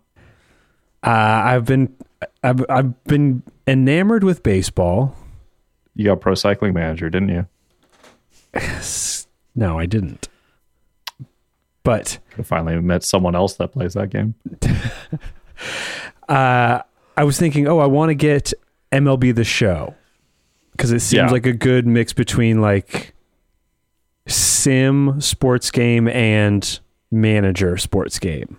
uh, 1.05 1.09
I've 1.11 1.65
been 1.65 1.95
I've, 2.45 2.65
I've 2.69 3.03
been 3.05 3.43
enamored 3.67 4.23
with 4.23 4.43
baseball. 4.43 5.17
you 5.97 6.05
got 6.05 6.21
pro 6.21 6.35
cycling 6.35 6.75
manager 6.75 7.11
didn't 7.11 7.29
you 7.31 7.47
No, 9.55 9.79
I 9.79 9.87
didn't. 9.87 10.29
But 11.85 12.19
I 12.39 12.43
finally 12.43 12.81
met 12.81 13.03
someone 13.05 13.35
else 13.35 13.55
that 13.55 13.69
plays 13.73 13.95
that 13.95 14.11
game 14.11 14.35
uh, 16.29 16.81
I 17.17 17.25
was 17.25 17.39
thinking, 17.39 17.67
oh, 17.69 17.79
I 17.79 17.87
want 17.87 18.11
to 18.11 18.15
get 18.15 18.53
MLB 18.91 19.35
the 19.35 19.45
Show 19.45 19.95
because 20.73 20.93
it 20.93 21.01
seems 21.01 21.13
Yeah. 21.29 21.31
like 21.31 21.47
a 21.47 21.53
good 21.53 21.87
mix 21.87 22.13
between 22.13 22.61
like 22.61 23.15
sim 24.27 25.21
sports 25.21 25.71
game 25.71 26.09
and 26.09 26.79
manager 27.11 27.77
sports 27.77 28.19
game. 28.19 28.57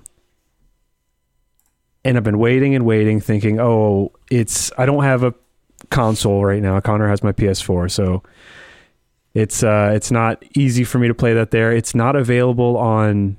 And 2.06 2.18
I've 2.18 2.24
been 2.24 2.38
waiting 2.40 2.76
and 2.76 2.86
waiting, 2.86 3.22
thinking, 3.22 3.60
oh, 3.60 4.12
it's 4.30 4.72
I 4.78 4.86
don't 4.86 5.04
have 5.04 5.24
a 5.24 5.34
console 5.90 6.44
right 6.44 6.62
now. 6.62 6.80
Connor 6.82 7.08
has 7.08 7.24
my 7.24 7.32
PS4, 7.32 7.90
so 7.90 8.22
it's 9.34 9.64
uh 9.64 9.92
it's 9.96 10.12
not 10.12 10.44
easy 10.56 10.84
for 10.84 11.00
me 11.00 11.08
to 11.08 11.14
play 11.16 11.34
that 11.34 11.52
there. 11.52 11.72
It's 11.72 11.96
not 11.96 12.16
available 12.16 12.78
on 12.78 13.38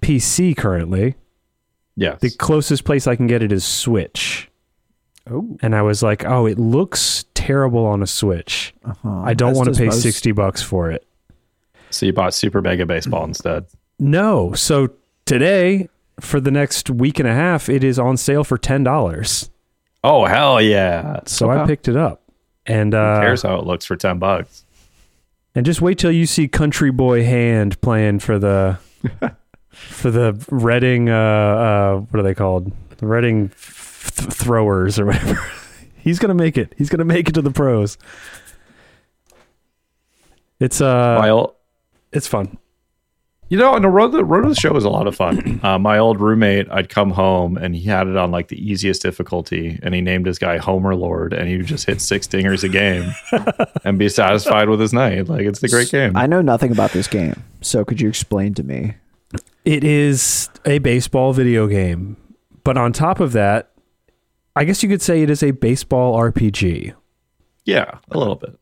PC 0.00 0.56
currently. 0.56 1.14
yes 1.96 2.20
The 2.20 2.30
closest 2.30 2.84
place 2.84 3.06
I 3.06 3.16
can 3.16 3.26
get 3.26 3.42
it 3.42 3.52
is 3.52 3.64
Switch. 3.64 4.50
Oh. 5.30 5.56
And 5.62 5.74
I 5.74 5.80
was 5.82 6.02
like, 6.02 6.24
oh, 6.26 6.44
it 6.46 6.58
looks 6.58 7.24
terrible 7.32 7.86
on 7.86 8.02
a 8.02 8.06
Switch. 8.06 8.74
Uh-huh. 8.84 9.22
I 9.24 9.32
don't 9.32 9.54
want 9.56 9.72
to 9.72 9.78
pay 9.78 9.86
most. 9.86 10.02
60 10.02 10.32
bucks 10.32 10.62
for 10.62 10.90
it. 10.90 11.06
so 11.90 12.04
you 12.06 12.12
bought 12.12 12.34
super 12.34 12.60
mega 12.60 12.84
baseball 12.84 13.24
instead 13.24 13.64
No. 13.98 14.52
So 14.52 14.90
today, 15.24 15.88
for 16.20 16.40
the 16.40 16.50
next 16.50 16.90
week 16.90 17.18
and 17.18 17.28
a 17.28 17.32
half, 17.34 17.68
it 17.70 17.82
is 17.82 17.98
on 17.98 18.16
sale 18.18 18.44
for 18.44 18.58
$10. 18.58 19.48
oh 20.04 20.26
hell 20.26 20.60
yeah 20.60 21.20
So 21.24 21.48
I 21.50 21.66
picked 21.66 21.88
it 21.88 21.96
up. 21.96 22.20
And 22.66 22.92
Who 22.92 22.98
uh, 22.98 23.20
cares 23.20 23.42
how 23.42 23.56
it 23.56 23.66
looks 23.66 23.84
for 23.84 23.96
10 23.96 24.18
bucks 24.18 24.64
and 25.54 25.64
just 25.64 25.80
wait 25.80 25.98
till 25.98 26.10
you 26.10 26.26
see 26.26 26.48
Country 26.48 26.90
Boy 26.90 27.22
Hand 27.24 27.80
playing 27.80 28.18
for 28.18 28.38
the 28.38 28.78
for 29.68 30.10
the 30.10 30.44
Reading 30.50 31.08
uh, 31.08 31.14
uh, 31.14 31.96
what 31.98 32.20
are 32.20 32.22
they 32.22 32.34
called? 32.34 32.72
The 32.98 33.06
Reading 33.06 33.48
th- 33.48 33.58
throwers 34.32 34.98
or 34.98 35.06
whatever. 35.06 35.40
He's 35.96 36.18
gonna 36.18 36.34
make 36.34 36.58
it. 36.58 36.74
He's 36.76 36.90
gonna 36.90 37.04
make 37.04 37.28
it 37.28 37.32
to 37.32 37.42
the 37.42 37.50
pros. 37.50 37.98
It's 40.60 40.80
uh, 40.80 41.20
old, 41.28 41.54
it's 42.12 42.26
fun. 42.26 42.58
You 43.54 43.60
know, 43.60 43.76
and 43.76 43.84
the 43.84 43.88
road, 43.88 44.08
the 44.08 44.24
road 44.24 44.42
to 44.42 44.48
the 44.48 44.54
show 44.56 44.72
was 44.72 44.84
a 44.84 44.90
lot 44.90 45.06
of 45.06 45.14
fun. 45.14 45.60
Uh, 45.64 45.78
my 45.78 45.96
old 45.96 46.20
roommate, 46.20 46.66
I'd 46.70 46.88
come 46.88 47.10
home 47.10 47.56
and 47.56 47.74
he 47.74 47.84
had 47.84 48.08
it 48.08 48.16
on 48.16 48.30
like 48.32 48.48
the 48.48 48.58
easiest 48.60 49.00
difficulty, 49.00 49.78
and 49.82 49.94
he 49.94 50.00
named 50.00 50.26
his 50.26 50.38
guy 50.40 50.58
Homer 50.58 50.96
Lord, 50.96 51.32
and 51.32 51.48
he 51.48 51.56
would 51.56 51.66
just 51.66 51.86
hit 51.86 52.00
six 52.00 52.26
dingers 52.26 52.64
a 52.64 52.68
game 52.68 53.14
and 53.84 53.96
be 53.96 54.08
satisfied 54.08 54.68
with 54.68 54.80
his 54.80 54.92
night. 54.92 55.28
Like 55.28 55.42
it's 55.42 55.60
the 55.60 55.68
great 55.68 55.90
game. 55.90 56.16
I 56.16 56.26
know 56.26 56.42
nothing 56.42 56.72
about 56.72 56.90
this 56.90 57.06
game, 57.06 57.42
so 57.60 57.84
could 57.84 58.00
you 58.00 58.08
explain 58.08 58.52
to 58.54 58.64
me? 58.64 58.96
It 59.64 59.84
is 59.84 60.50
a 60.66 60.78
baseball 60.80 61.32
video 61.32 61.68
game, 61.68 62.16
but 62.64 62.76
on 62.76 62.92
top 62.92 63.20
of 63.20 63.32
that, 63.32 63.70
I 64.56 64.64
guess 64.64 64.82
you 64.82 64.88
could 64.88 65.00
say 65.02 65.22
it 65.22 65.30
is 65.30 65.42
a 65.44 65.52
baseball 65.52 66.18
RPG. 66.18 66.92
yeah, 67.64 67.98
a 68.10 68.18
little 68.18 68.36
bit. 68.36 68.58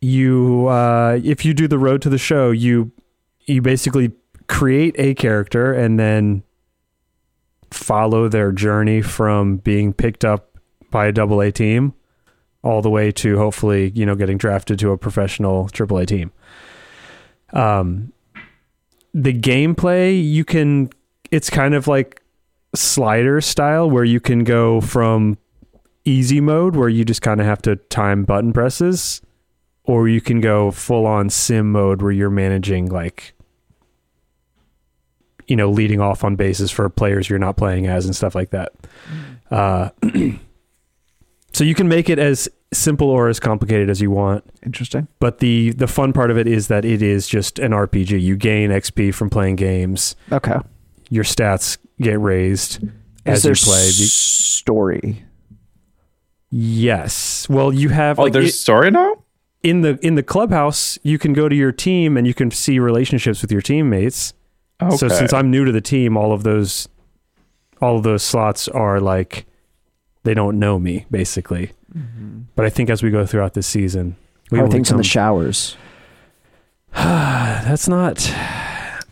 you 0.00 0.66
uh, 0.66 1.18
if 1.22 1.44
you 1.44 1.54
do 1.54 1.68
the 1.68 1.78
road 1.78 2.02
to 2.02 2.10
the 2.10 2.18
show 2.18 2.50
you 2.50 2.90
you 3.46 3.62
basically 3.62 4.12
create 4.48 4.94
a 4.98 5.14
character 5.14 5.72
and 5.72 5.98
then 5.98 6.42
follow 7.70 8.28
their 8.28 8.52
journey 8.52 9.00
from 9.00 9.56
being 9.58 9.92
picked 9.92 10.24
up 10.24 10.58
by 10.90 11.06
a 11.06 11.12
double 11.12 11.40
A 11.40 11.50
team 11.50 11.94
all 12.62 12.82
the 12.82 12.90
way 12.90 13.10
to 13.10 13.38
hopefully 13.38 13.90
you 13.94 14.06
know 14.06 14.14
getting 14.14 14.38
drafted 14.38 14.78
to 14.78 14.90
a 14.90 14.98
professional 14.98 15.68
triple 15.68 15.98
A 15.98 16.06
team. 16.06 16.32
Um 17.52 18.12
the 19.14 19.32
gameplay 19.32 20.22
you 20.22 20.44
can 20.44 20.90
it's 21.30 21.50
kind 21.50 21.74
of 21.74 21.86
like 21.86 22.22
slider 22.74 23.40
style 23.40 23.90
where 23.90 24.04
you 24.04 24.20
can 24.20 24.44
go 24.44 24.80
from 24.80 25.36
easy 26.04 26.40
mode 26.40 26.74
where 26.74 26.88
you 26.88 27.04
just 27.04 27.22
kind 27.22 27.40
of 27.40 27.46
have 27.46 27.60
to 27.62 27.76
time 27.76 28.24
button 28.24 28.52
presses 28.52 29.20
or 29.84 30.08
you 30.08 30.20
can 30.20 30.40
go 30.40 30.70
full 30.70 31.06
on 31.06 31.28
sim 31.30 31.72
mode 31.72 32.02
where 32.02 32.12
you're 32.12 32.30
managing 32.30 32.86
like 32.88 33.34
you 35.46 35.56
know 35.56 35.70
leading 35.70 36.00
off 36.00 36.22
on 36.24 36.36
bases 36.36 36.70
for 36.70 36.88
players 36.88 37.28
you're 37.28 37.38
not 37.38 37.56
playing 37.56 37.86
as 37.86 38.04
and 38.06 38.14
stuff 38.14 38.34
like 38.34 38.50
that 38.50 38.72
uh, 39.50 39.90
so 41.52 41.64
you 41.64 41.74
can 41.74 41.88
make 41.88 42.08
it 42.08 42.18
as 42.18 42.48
simple 42.72 43.10
or 43.10 43.28
as 43.28 43.38
complicated 43.38 43.90
as 43.90 44.00
you 44.00 44.10
want 44.10 44.44
Interesting. 44.64 45.08
but 45.18 45.38
the 45.40 45.70
the 45.72 45.86
fun 45.88 46.12
part 46.12 46.30
of 46.30 46.38
it 46.38 46.46
is 46.46 46.68
that 46.68 46.84
it 46.84 47.02
is 47.02 47.26
just 47.28 47.58
an 47.58 47.72
rpg 47.72 48.18
you 48.20 48.36
gain 48.36 48.70
xp 48.70 49.12
from 49.12 49.28
playing 49.28 49.56
games 49.56 50.14
Okay. 50.30 50.56
your 51.10 51.24
stats 51.24 51.76
get 52.00 52.18
raised 52.20 52.82
Is 52.84 52.90
as 53.26 53.42
there 53.42 53.52
you 53.52 53.56
play 53.62 53.88
s- 53.88 54.12
story? 54.12 55.24
yes 56.50 57.48
well 57.48 57.72
you 57.72 57.88
have 57.88 58.18
Oh, 58.18 58.22
like, 58.24 58.32
there's 58.32 58.50
it- 58.50 58.52
story 58.52 58.90
now. 58.90 59.21
In 59.62 59.80
the 59.82 59.98
in 60.04 60.14
the 60.16 60.22
clubhouse 60.22 60.98
you 61.02 61.18
can 61.18 61.32
go 61.32 61.48
to 61.48 61.54
your 61.54 61.72
team 61.72 62.16
and 62.16 62.26
you 62.26 62.34
can 62.34 62.50
see 62.50 62.78
relationships 62.78 63.42
with 63.42 63.52
your 63.52 63.62
teammates 63.62 64.34
Okay. 64.80 64.96
so 64.96 65.08
since 65.08 65.32
i'm 65.32 65.50
new 65.50 65.64
to 65.64 65.70
the 65.72 65.80
team 65.80 66.16
all 66.16 66.32
of 66.32 66.42
those 66.42 66.88
all 67.80 67.96
of 67.96 68.02
those 68.02 68.22
slots 68.24 68.66
are 68.68 69.00
like 69.00 69.46
they 70.24 70.34
don't 70.34 70.58
know 70.58 70.78
me 70.78 71.06
basically 71.10 71.70
mm-hmm. 71.96 72.40
but 72.56 72.64
i 72.64 72.68
think 72.70 72.90
as 72.90 73.02
we 73.02 73.10
go 73.10 73.24
throughout 73.24 73.54
this 73.54 73.66
season 73.68 74.16
we 74.50 74.58
How 74.58 74.64
are 74.64 74.66
will 74.66 74.72
things 74.72 74.90
in 74.90 74.96
the 74.96 75.02
become- 75.02 75.10
showers? 75.10 75.76
that's 76.94 77.86
not 77.88 78.16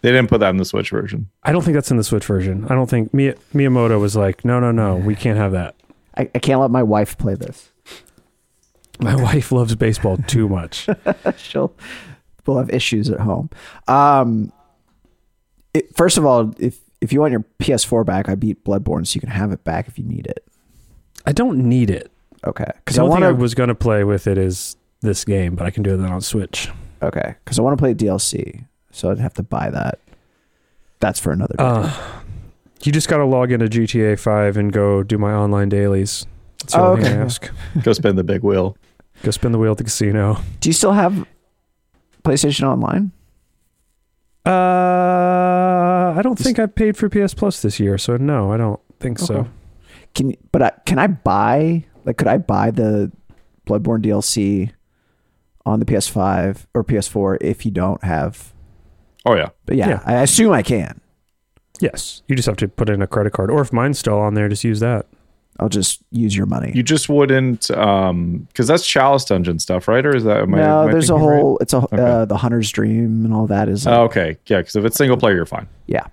they 0.02 0.10
didn't 0.10 0.28
put 0.28 0.40
that 0.40 0.50
in 0.50 0.56
the 0.56 0.64
Switch 0.64 0.90
version. 0.90 1.28
i 1.44 1.52
don't 1.52 1.62
think 1.62 1.74
that's 1.74 1.90
in 1.90 1.96
the 1.96 2.04
switch 2.04 2.24
version 2.24 2.64
i 2.68 2.74
don't 2.74 2.90
think 2.90 3.14
Mi- 3.14 3.34
miyamoto 3.54 4.00
was 4.00 4.16
like 4.16 4.44
no 4.44 4.58
no 4.60 4.72
no 4.72 4.96
we 4.96 5.14
can't 5.14 5.38
have 5.38 5.52
that 5.52 5.76
I, 6.16 6.28
I 6.34 6.38
can't 6.40 6.60
let 6.60 6.72
my 6.72 6.82
wife 6.82 7.16
play 7.16 7.34
this. 7.36 7.70
My 9.00 9.14
wife 9.16 9.52
loves 9.52 9.74
baseball 9.74 10.16
too 10.26 10.48
much 10.48 10.88
She'll 11.36 11.72
we'll 12.46 12.58
have 12.58 12.70
issues 12.70 13.08
at 13.10 13.20
home. 13.20 13.48
Um, 13.86 14.52
it, 15.74 15.94
first 15.96 16.18
of 16.18 16.24
all, 16.26 16.52
if 16.58 16.78
if 17.00 17.12
you 17.12 17.20
want 17.20 17.30
your 17.32 17.44
PS4 17.60 18.04
back, 18.04 18.28
I 18.28 18.34
beat 18.34 18.64
Bloodborne, 18.64 19.06
so 19.06 19.14
you 19.14 19.20
can 19.20 19.30
have 19.30 19.52
it 19.52 19.62
back 19.64 19.88
if 19.88 19.98
you 19.98 20.04
need 20.04 20.26
it. 20.26 20.44
i 21.26 21.32
don't 21.32 21.58
need 21.58 21.90
it 21.90 22.10
Okay, 22.44 22.64
because 22.84 22.96
the 22.96 23.02
I 23.02 23.04
only 23.04 23.10
want 23.12 23.22
thing 23.22 23.36
i 23.36 23.40
was 23.40 23.54
going 23.54 23.68
to 23.68 23.74
play 23.74 24.02
with 24.04 24.26
it 24.26 24.36
is 24.38 24.76
this 25.02 25.24
game 25.24 25.54
but 25.54 25.66
i 25.66 25.70
can 25.70 25.82
do 25.82 25.96
that 25.96 26.10
on 26.10 26.20
switch 26.20 26.70
Okay, 27.02 27.34
because 27.44 27.58
I 27.58 27.62
want 27.62 27.78
to 27.78 27.80
play 27.82 27.94
DLC, 27.94 28.66
so 28.90 29.10
I'd 29.10 29.18
have 29.18 29.32
to 29.34 29.42
buy 29.42 29.70
that. 29.70 29.98
That's 30.98 31.18
for 31.18 31.32
another 31.32 31.54
day. 31.56 31.64
Uh, 31.64 31.90
you 32.82 32.92
just 32.92 33.08
got 33.08 33.16
to 33.18 33.24
log 33.24 33.52
into 33.52 33.66
GTA 33.68 34.18
5 34.20 34.56
and 34.58 34.70
go 34.70 35.02
do 35.02 35.16
my 35.16 35.32
online 35.32 35.70
dailies. 35.70 36.26
That's 36.58 36.74
Oh, 36.74 36.92
okay. 36.98 37.08
I 37.08 37.12
ask. 37.22 37.50
Go 37.82 37.94
spin 37.94 38.16
the 38.16 38.22
big 38.24 38.42
wheel. 38.42 38.76
Go 39.22 39.30
spin 39.30 39.52
the 39.52 39.58
wheel 39.58 39.72
at 39.72 39.78
the 39.78 39.84
casino. 39.84 40.38
Do 40.60 40.68
you 40.68 40.72
still 40.72 40.92
have 40.92 41.26
PlayStation 42.24 42.66
Online? 42.66 43.12
Uh, 44.46 46.14
I 46.16 46.20
don't 46.22 46.38
think 46.38 46.58
I 46.58 46.66
paid 46.66 46.96
for 46.96 47.08
PS 47.08 47.34
Plus 47.34 47.60
this 47.62 47.78
year, 47.78 47.98
so 47.98 48.16
no, 48.16 48.52
I 48.52 48.56
don't 48.56 48.80
think 48.98 49.18
so. 49.18 49.34
Okay. 49.34 49.48
Can 50.14 50.34
but 50.50 50.62
I, 50.62 50.72
can 50.86 50.98
I 50.98 51.06
buy 51.06 51.84
like 52.04 52.16
could 52.16 52.26
I 52.28 52.38
buy 52.38 52.70
the 52.70 53.12
Bloodborne 53.66 54.02
DLC 54.04 54.72
on 55.66 55.78
the 55.78 55.86
PS5 55.86 56.66
or 56.74 56.82
PS4 56.82 57.38
if 57.40 57.64
you 57.64 57.70
don't 57.70 58.02
have? 58.02 58.52
Oh 59.26 59.34
yeah. 59.34 59.50
But 59.66 59.76
yeah, 59.76 59.88
Yeah. 59.88 60.02
I 60.06 60.14
assume 60.22 60.52
I 60.52 60.62
can. 60.62 61.00
Yes, 61.80 62.22
you 62.26 62.36
just 62.36 62.46
have 62.46 62.56
to 62.58 62.68
put 62.68 62.90
in 62.90 63.00
a 63.00 63.06
credit 63.06 63.32
card, 63.32 63.50
or 63.50 63.60
if 63.62 63.72
mine's 63.72 63.98
still 63.98 64.18
on 64.18 64.34
there, 64.34 64.48
just 64.48 64.64
use 64.64 64.80
that. 64.80 65.06
I'll 65.58 65.68
just 65.68 66.00
use 66.10 66.34
your 66.34 66.46
money. 66.46 66.72
You 66.74 66.82
just 66.82 67.08
wouldn't, 67.10 67.70
um, 67.72 68.46
because 68.48 68.66
that's 68.66 68.86
Chalice 68.86 69.24
Dungeon 69.26 69.58
stuff, 69.58 69.88
right? 69.88 70.04
Or 70.06 70.14
is 70.16 70.24
that? 70.24 70.38
Am 70.42 70.54
I- 70.54 70.58
no, 70.58 70.82
am 70.82 70.88
I 70.88 70.92
there's 70.92 71.10
a 71.10 71.14
thinking 71.14 71.28
right? 71.28 71.40
whole. 71.40 71.58
It's 71.60 71.72
a 71.74 71.78
Okay. 71.78 71.96
uh, 71.98 72.24
the 72.24 72.36
Hunter's 72.38 72.70
Dream 72.70 73.24
and 73.24 73.34
all 73.34 73.46
that 73.48 73.68
is. 73.68 73.86
Oh, 73.86 74.04
okay, 74.04 74.38
yeah. 74.46 74.58
Because 74.58 74.76
if 74.76 74.84
it's 74.84 74.96
single 74.96 75.16
player, 75.18 75.34
you're 75.34 75.44
fine. 75.46 75.66
yeah, 75.86 76.06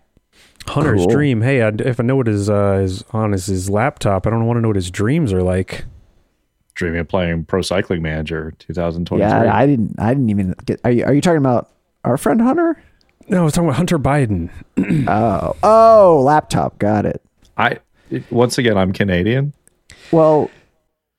Hunter's 0.66 1.02
Cool. 1.02 1.08
Dream. 1.10 1.42
Hey, 1.42 1.62
I, 1.62 1.70
if 1.80 2.00
I 2.00 2.04
know 2.04 2.18
what 2.18 2.28
is 2.28 2.50
uh, 2.50 2.80
is 2.84 3.06
on 3.12 3.32
his, 3.32 3.46
his 3.46 3.70
laptop, 3.70 4.28
I 4.28 4.32
don't 4.32 4.46
want 4.48 4.58
to 4.58 4.62
know 4.62 4.68
what 4.70 4.76
his 4.76 4.92
dreams 4.92 5.32
are 5.32 5.44
like. 5.44 5.86
Dreaming 6.74 7.00
of 7.00 7.08
playing 7.08 7.46
Pro 7.46 7.62
Cycling 7.62 8.02
Manager 8.02 8.54
2023. 8.60 9.20
yeah. 9.46 9.56
I 9.56 9.66
didn't. 9.66 9.96
I 9.98 10.14
didn't 10.14 10.30
even 10.30 10.56
get. 10.66 10.82
Are 10.84 10.92
you 10.92 11.06
Are 11.06 11.14
you 11.14 11.22
talking 11.22 11.38
about 11.38 11.72
our 12.04 12.18
friend 12.18 12.42
Hunter? 12.42 12.82
No, 13.30 13.42
I 13.42 13.44
was 13.46 13.54
talking 13.54 13.68
about 13.70 13.78
Hunter 13.78 13.98
Biden. 14.00 14.50
oh, 15.08 15.56
oh, 15.64 16.22
laptop. 16.24 16.78
Got 16.80 17.06
it. 17.06 17.22
I 17.58 17.70
it- 17.70 17.82
once 18.30 18.58
again, 18.58 18.78
I'm 18.78 18.94
Canadian. 18.94 19.54
Well, 20.12 20.50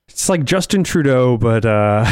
It's 0.07 0.29
like 0.29 0.43
Justin 0.43 0.83
Trudeau, 0.83 1.37
but 1.37 1.65
uh, 1.65 2.05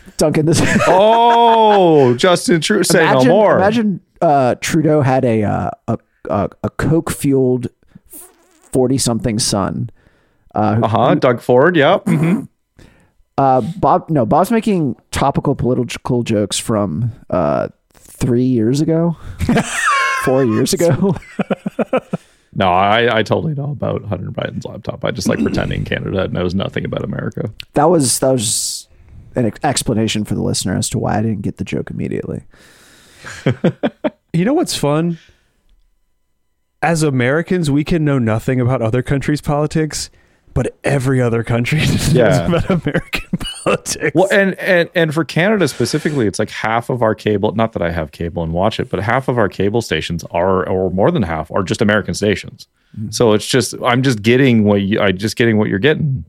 Duncan, 0.16 0.46
this. 0.46 0.60
Oh, 0.86 2.14
Justin 2.14 2.60
Trudeau. 2.60 2.82
say 2.82 3.02
imagine, 3.02 3.28
no 3.28 3.34
more. 3.34 3.56
Imagine 3.56 4.00
uh, 4.20 4.54
Trudeau 4.60 5.00
had 5.02 5.24
a 5.24 5.42
uh, 5.42 5.70
a 5.88 5.98
a, 6.30 6.50
a 6.62 6.70
coke 6.70 7.10
fueled 7.10 7.68
forty 8.08 8.98
something 8.98 9.38
son. 9.38 9.90
Uh, 10.54 10.76
who- 10.76 10.84
Uh 10.84 10.88
huh. 10.88 11.14
Doug 11.16 11.40
Ford. 11.40 11.76
Yep. 11.76 12.04
mhm. 12.06 12.48
uh, 13.38 13.60
Bob. 13.78 14.08
No, 14.10 14.24
Bob's 14.24 14.50
making 14.52 14.96
topical 15.10 15.54
political 15.56 16.22
jokes 16.22 16.58
from 16.58 17.12
uh, 17.30 17.68
three 17.92 18.44
years 18.44 18.80
ago, 18.80 19.16
four 20.24 20.44
years 20.44 20.72
ago. 20.72 21.16
No, 22.56 22.68
I, 22.68 23.18
I 23.18 23.22
totally 23.22 23.54
know 23.54 23.70
about 23.72 24.04
Hunter 24.04 24.30
Biden's 24.30 24.64
laptop. 24.64 25.04
I 25.04 25.10
just 25.10 25.28
like 25.28 25.42
pretending 25.42 25.84
Canada 25.86 26.28
knows 26.28 26.54
nothing 26.54 26.84
about 26.84 27.02
America. 27.04 27.50
That 27.74 27.90
was 27.90 28.18
that 28.20 28.30
was 28.30 28.88
an 29.34 29.46
ex- 29.46 29.58
explanation 29.64 30.24
for 30.24 30.34
the 30.36 30.42
listener 30.42 30.76
as 30.76 30.88
to 30.90 30.98
why 30.98 31.18
I 31.18 31.22
didn't 31.22 31.42
get 31.42 31.56
the 31.56 31.64
joke 31.64 31.90
immediately. 31.90 32.42
You 34.32 34.44
know 34.44 34.52
what's 34.52 34.74
fun? 34.74 35.18
As 36.82 37.04
Americans, 37.04 37.70
we 37.70 37.84
can 37.84 38.04
know 38.04 38.18
nothing 38.18 38.60
about 38.60 38.82
other 38.82 39.00
countries' 39.00 39.40
politics, 39.40 40.10
but 40.54 40.76
every 40.82 41.20
other 41.22 41.44
country 41.44 41.78
knows 41.86 42.12
Yeah. 42.12 42.46
about 42.48 42.68
American 42.68 43.28
politics. 43.30 43.53
Well, 44.14 44.28
and 44.30 44.54
and 44.54 44.90
and 44.94 45.14
for 45.14 45.24
Canada 45.24 45.68
specifically, 45.68 46.26
it's 46.26 46.38
like 46.38 46.50
half 46.50 46.90
of 46.90 47.02
our 47.02 47.14
cable. 47.14 47.52
Not 47.52 47.72
that 47.72 47.82
I 47.82 47.90
have 47.90 48.12
cable 48.12 48.42
and 48.42 48.52
watch 48.52 48.78
it, 48.78 48.90
but 48.90 49.00
half 49.00 49.28
of 49.28 49.38
our 49.38 49.48
cable 49.48 49.82
stations 49.82 50.24
are, 50.30 50.68
or 50.68 50.90
more 50.90 51.10
than 51.10 51.22
half, 51.22 51.50
are 51.50 51.62
just 51.62 51.80
American 51.80 52.14
stations. 52.14 52.66
Hmm. 52.96 53.10
So 53.10 53.32
it's 53.32 53.46
just 53.46 53.74
I'm 53.84 54.02
just 54.02 54.22
getting 54.22 54.64
what 54.64 54.82
you, 54.82 55.00
I 55.00 55.12
just 55.12 55.36
getting 55.36 55.58
what 55.58 55.68
you're 55.68 55.78
getting. 55.78 56.24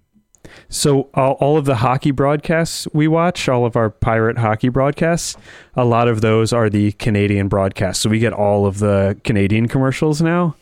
So 0.70 1.10
all, 1.14 1.34
all 1.34 1.58
of 1.58 1.66
the 1.66 1.76
hockey 1.76 2.12
broadcasts 2.12 2.88
we 2.94 3.08
watch, 3.08 3.50
all 3.50 3.66
of 3.66 3.76
our 3.76 3.90
pirate 3.90 4.38
hockey 4.38 4.70
broadcasts, 4.70 5.36
a 5.76 5.86
lot 5.86 6.08
of 6.08 6.22
those 6.22 6.54
are 6.54 6.70
the 6.70 6.92
Canadian 6.94 7.48
broadcasts. 7.48 8.02
So 8.02 8.10
we 8.10 8.20
get 8.20 8.34
all 8.34 8.66
of 8.66 8.80
the 8.80 9.20
Canadian 9.24 9.68
commercials 9.68 10.22
now. 10.22 10.56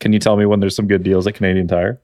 Can 0.00 0.12
you 0.12 0.18
tell 0.18 0.36
me 0.36 0.46
when 0.46 0.60
there's 0.60 0.74
some 0.74 0.88
good 0.88 1.02
deals 1.02 1.26
at 1.26 1.34
Canadian 1.34 1.68
Tire? 1.68 2.00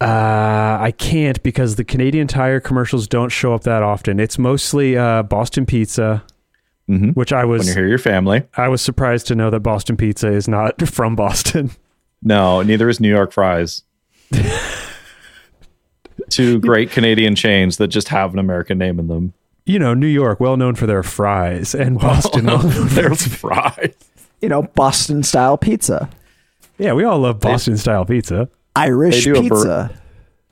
Uh, 0.00 0.78
I 0.80 0.92
can't 0.96 1.42
because 1.42 1.76
the 1.76 1.84
Canadian 1.84 2.26
Tire 2.26 2.58
commercials 2.60 3.06
don't 3.06 3.28
show 3.28 3.52
up 3.54 3.64
that 3.64 3.82
often. 3.82 4.18
It's 4.18 4.38
mostly 4.38 4.96
uh, 4.96 5.22
Boston 5.24 5.66
Pizza, 5.66 6.22
Mm-hmm. 6.88 7.10
which 7.10 7.32
I 7.32 7.44
was 7.44 7.50
When 7.50 7.58
was 7.58 7.66
you're 7.68 7.76
here, 7.76 7.88
your 7.88 7.98
family. 7.98 8.42
I 8.56 8.66
was 8.66 8.82
surprised 8.82 9.28
to 9.28 9.36
know 9.36 9.48
that 9.50 9.60
Boston 9.60 9.96
Pizza 9.96 10.26
is 10.32 10.48
not 10.48 10.82
from 10.88 11.14
Boston. 11.14 11.70
No, 12.20 12.62
neither 12.62 12.88
is 12.88 12.98
New 12.98 13.08
York 13.10 13.30
fries. 13.32 13.82
Two 16.30 16.58
great 16.60 16.90
Canadian 16.90 17.34
chains 17.34 17.76
that 17.78 17.88
just 17.88 18.08
have 18.08 18.32
an 18.32 18.38
American 18.38 18.78
name 18.78 18.98
in 18.98 19.06
them. 19.08 19.32
You 19.66 19.78
know, 19.78 19.94
New 19.94 20.06
York, 20.08 20.40
well 20.40 20.56
known 20.56 20.74
for 20.74 20.86
their 20.86 21.02
fries, 21.02 21.74
and 21.74 21.98
Boston, 21.98 22.46
well 22.46 22.62
known 22.62 22.72
for 22.72 22.80
They're 22.94 23.14
fries. 23.14 23.94
You 24.40 24.48
know, 24.48 24.62
Boston 24.62 25.22
style 25.22 25.56
pizza, 25.58 26.08
Yeah, 26.78 26.92
we 26.94 27.04
all 27.04 27.18
love 27.20 27.40
Boston 27.40 27.76
style 27.76 28.04
pizza. 28.04 28.48
Irish 28.76 29.24
They 29.24 29.32
do 29.32 29.38
a 29.38 29.48
bur- 29.48 29.54
pizza. 29.56 29.90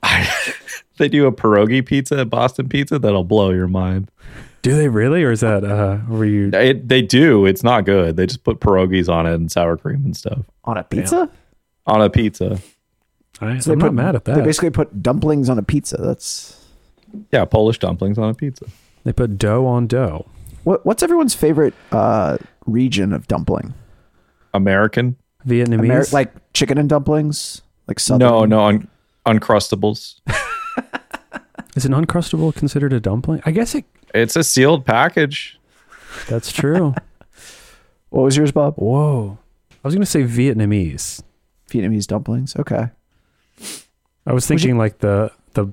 They 0.98 1.09
do 1.09 1.26
a 1.26 1.33
pierogi 1.33 1.87
pizza 1.87 2.18
at 2.18 2.28
Boston 2.28 2.68
Pizza 2.68 2.98
that'll 2.98 3.22
blow 3.22 3.50
your 3.50 3.68
mind. 3.68 4.11
Do 4.62 4.74
they 4.76 4.88
really, 4.88 5.22
or 5.22 5.31
is 5.31 5.40
that 5.42 5.62
uh, 5.62 5.98
were 6.09 6.24
you? 6.24 6.50
It, 6.52 6.88
they 6.88 7.02
do. 7.02 7.46
It's 7.46 7.62
not 7.62 7.85
good. 7.85 8.16
They 8.16 8.26
just 8.26 8.42
put 8.42 8.59
pierogies 8.59 9.09
on 9.09 9.24
it 9.24 9.35
and 9.35 9.48
sour 9.50 9.76
cream 9.76 10.04
and 10.04 10.16
stuff 10.16 10.40
on 10.64 10.76
a 10.76 10.83
pizza. 10.83 11.31
on 11.87 12.02
a 12.02 12.11
pizza. 12.11 12.59
I, 13.40 13.59
So 13.61 13.72
I'm 13.72 13.78
they 13.78 13.83
not 13.85 13.87
put, 13.90 13.94
mad 13.94 14.16
at 14.16 14.24
that. 14.24 14.35
They 14.35 14.42
basically 14.42 14.70
put 14.70 15.00
dumplings 15.00 15.48
on 15.48 15.57
a 15.57 15.62
pizza. 15.62 15.98
That's 15.98 16.66
Yeah, 17.31 17.44
Polish 17.44 17.78
dumplings 17.78 18.18
on 18.18 18.28
a 18.31 18.35
pizza. 18.35 18.66
They 19.04 19.12
put 19.12 19.38
dough 19.38 19.66
on 19.66 19.87
dough. 19.87 20.26
what. 20.64 20.85
What's 20.85 21.04
everyone's 21.04 21.35
favorite 21.35 21.74
uh, 21.92 22.38
region 22.66 23.12
of 23.12 23.28
dumpling? 23.28 23.72
American? 24.52 25.14
Vietnamese. 25.46 25.87
Ameri- 26.09 26.12
like 26.12 26.33
chicken 26.52 26.76
and 26.78 26.88
dumplings, 26.88 27.62
like 27.88 27.98
southern. 27.98 28.29
No, 28.29 28.44
no, 28.44 28.64
un- 28.66 28.88
uncrustables. 29.27 30.20
is 31.77 31.85
an 31.85 31.92
uncrustable 31.92 32.55
considered 32.55 32.92
a 32.92 33.01
dumpling? 33.01 33.42
I 33.44 33.51
guess 33.51 33.74
it. 33.74 33.85
It's 34.14 34.37
a 34.37 34.44
sealed 34.44 34.85
package. 34.87 35.59
That's 36.29 36.53
true. 36.53 36.94
What 38.11 38.22
was 38.22 38.38
yours, 38.38 38.53
Bob? 38.53 38.77
Whoa. 38.77 39.37
I 39.70 39.77
was 39.87 39.94
gonna 39.94 40.07
say 40.07 40.22
Vietnamese. 40.22 41.22
Vietnamese 41.70 42.07
dumplings. 42.07 42.57
Okay. 42.57 42.88
I 44.27 44.33
was 44.33 44.48
Would 44.48 44.55
you- 44.55 44.59
thinking 44.59 44.79
like 44.79 45.01
the 45.01 45.31
the. 45.53 45.66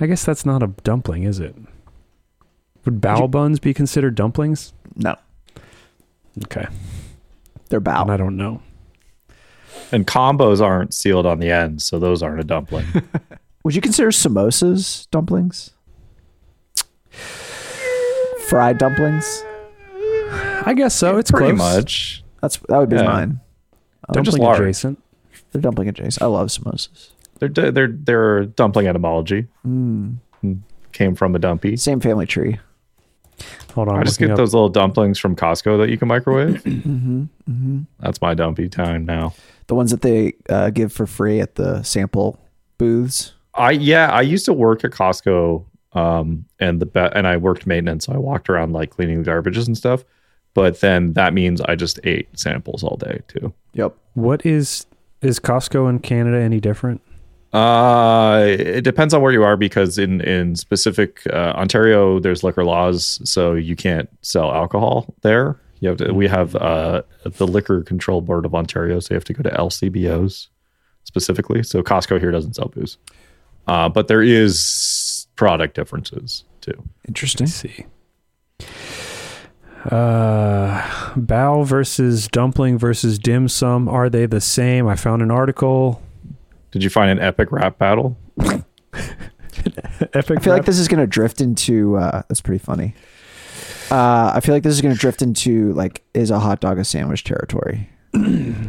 I 0.00 0.06
guess 0.06 0.24
that's 0.24 0.46
not 0.46 0.62
a 0.62 0.68
dumpling, 0.82 1.24
is 1.24 1.38
it? 1.38 1.54
Would 2.86 3.02
bao 3.02 3.30
buns 3.30 3.60
be 3.60 3.74
considered 3.74 4.14
dumplings? 4.14 4.72
No, 4.96 5.16
Okay, 6.44 6.66
they're 7.68 7.78
and. 7.80 8.08
I 8.10 8.16
don't 8.16 8.36
know. 8.38 8.62
And 9.94 10.06
combos 10.06 10.60
aren't 10.60 10.92
sealed 10.92 11.24
on 11.26 11.38
the 11.38 11.50
end, 11.50 11.80
so 11.82 11.98
those 11.98 12.22
aren't 12.22 12.40
a 12.40 12.44
dumpling. 12.44 12.84
Would 13.64 13.74
you 13.74 13.80
consider 13.80 14.08
samosas 14.10 15.08
dumplings? 15.10 15.70
Fried 18.48 18.78
dumplings. 18.78 19.44
I 20.66 20.74
guess 20.76 20.94
so. 20.94 21.16
It's 21.18 21.30
Pretty 21.30 21.56
close. 21.56 21.76
much. 21.76 22.24
That's 22.40 22.56
that 22.68 22.78
would 22.78 22.88
be 22.88 22.96
Yeah. 22.96 23.02
mine. 23.04 23.40
They're 24.12 24.22
just 24.22 24.36
Dumpling 24.36 24.42
large. 24.48 24.60
adjacent. 24.60 25.02
They're 25.52 25.62
dumpling 25.62 25.88
adjacent. 25.88 26.22
I 26.22 26.26
love 26.26 26.48
samosas. 26.48 27.10
They're 27.38 27.48
they're 27.70 27.88
they're 27.88 28.44
dumpling 28.46 28.86
etymology. 28.86 29.46
Mm. 29.66 30.16
Came 30.92 31.14
from 31.14 31.34
a 31.34 31.38
dumpy. 31.38 31.76
Same 31.76 32.00
family 32.00 32.26
tree. 32.26 32.58
Hold 33.74 33.88
on. 33.88 33.98
I 33.98 34.04
just 34.04 34.18
get 34.18 34.30
up- 34.30 34.36
those 34.36 34.54
little 34.54 34.68
dumplings 34.68 35.18
from 35.18 35.34
Costco 35.36 35.78
that 35.78 35.90
you 35.90 35.98
can 35.98 36.08
microwave. 36.08 36.62
Mm-hmm. 36.64 37.22
Mm-hmm. 37.50 37.80
That's 38.00 38.20
my 38.20 38.34
dumpy 38.34 38.68
time 38.68 39.04
now. 39.04 39.34
The 39.66 39.74
ones 39.74 39.90
that 39.90 40.02
they 40.02 40.34
uh, 40.48 40.70
give 40.70 40.92
for 40.92 41.06
free 41.06 41.40
at 41.40 41.54
the 41.56 41.82
sample 41.82 42.38
booths. 42.78 43.32
I 43.54 43.72
yeah, 43.72 44.10
I 44.10 44.20
used 44.22 44.44
to 44.46 44.52
work 44.52 44.84
at 44.84 44.90
Costco, 44.90 45.64
um, 45.92 46.44
and 46.60 46.80
the 46.80 46.86
be- 46.86 47.00
and 47.00 47.26
I 47.26 47.36
worked 47.36 47.66
maintenance, 47.66 48.06
so 48.06 48.12
I 48.12 48.16
walked 48.18 48.48
around 48.50 48.72
like 48.72 48.90
cleaning 48.90 49.22
the 49.22 49.30
garbages 49.30 49.66
and 49.66 49.76
stuff. 49.76 50.04
But 50.54 50.80
then 50.80 51.12
that 51.14 51.34
means 51.34 51.60
I 51.62 51.74
just 51.74 51.98
ate 52.04 52.28
samples 52.38 52.82
all 52.84 52.96
day 52.96 53.20
too. 53.28 53.52
Yep. 53.74 53.94
What 54.14 54.44
is 54.46 54.86
is 55.22 55.40
Costco 55.40 55.88
in 55.88 55.98
Canada 56.00 56.38
any 56.40 56.60
different? 56.60 57.00
Uh, 57.54 58.46
it 58.48 58.82
depends 58.82 59.14
on 59.14 59.22
where 59.22 59.30
you 59.30 59.44
are 59.44 59.56
because 59.56 59.96
in 59.96 60.20
in 60.22 60.56
specific 60.56 61.22
uh, 61.32 61.52
Ontario, 61.54 62.18
there's 62.18 62.42
liquor 62.42 62.64
laws, 62.64 63.20
so 63.24 63.54
you 63.54 63.76
can't 63.76 64.08
sell 64.22 64.52
alcohol 64.52 65.14
there. 65.22 65.56
You 65.78 65.90
have 65.90 65.98
to. 65.98 66.12
We 66.12 66.26
have 66.26 66.56
uh, 66.56 67.02
the 67.24 67.46
Liquor 67.46 67.82
Control 67.82 68.20
Board 68.20 68.44
of 68.44 68.56
Ontario, 68.56 68.98
so 68.98 69.14
you 69.14 69.16
have 69.16 69.24
to 69.26 69.32
go 69.32 69.44
to 69.44 69.50
LCBOs 69.50 70.48
specifically. 71.04 71.62
So 71.62 71.80
Costco 71.80 72.18
here 72.18 72.32
doesn't 72.32 72.54
sell 72.54 72.68
booze, 72.74 72.98
uh, 73.68 73.88
but 73.88 74.08
there 74.08 74.22
is 74.22 75.28
product 75.36 75.76
differences 75.76 76.42
too. 76.60 76.82
Interesting. 77.06 77.46
Let's 77.46 77.54
see. 77.54 77.86
Uh, 79.84 80.80
bao 81.14 81.64
versus 81.64 82.26
dumpling 82.26 82.78
versus 82.78 83.16
dim 83.16 83.46
sum. 83.46 83.88
Are 83.88 84.10
they 84.10 84.26
the 84.26 84.40
same? 84.40 84.88
I 84.88 84.96
found 84.96 85.22
an 85.22 85.30
article. 85.30 86.02
Did 86.74 86.82
you 86.82 86.90
find 86.90 87.08
an 87.10 87.20
epic 87.20 87.52
rap 87.52 87.78
battle? 87.78 88.18
Epic. 88.40 88.64
I 90.14 90.40
feel 90.40 90.52
like 90.52 90.64
this 90.64 90.78
is 90.80 90.88
going 90.88 91.00
to 91.00 91.06
drift 91.06 91.40
into. 91.40 91.96
Uh, 91.96 92.22
that's 92.28 92.40
pretty 92.40 92.58
funny. 92.58 92.94
Uh, 93.92 94.32
I 94.34 94.40
feel 94.40 94.54
like 94.56 94.64
this 94.64 94.74
is 94.74 94.80
going 94.80 94.92
to 94.92 95.00
drift 95.00 95.22
into 95.22 95.72
like 95.74 96.02
is 96.14 96.30
a 96.32 96.40
hot 96.40 96.58
dog 96.60 96.78
a 96.80 96.84
sandwich 96.84 97.22
territory, 97.22 97.88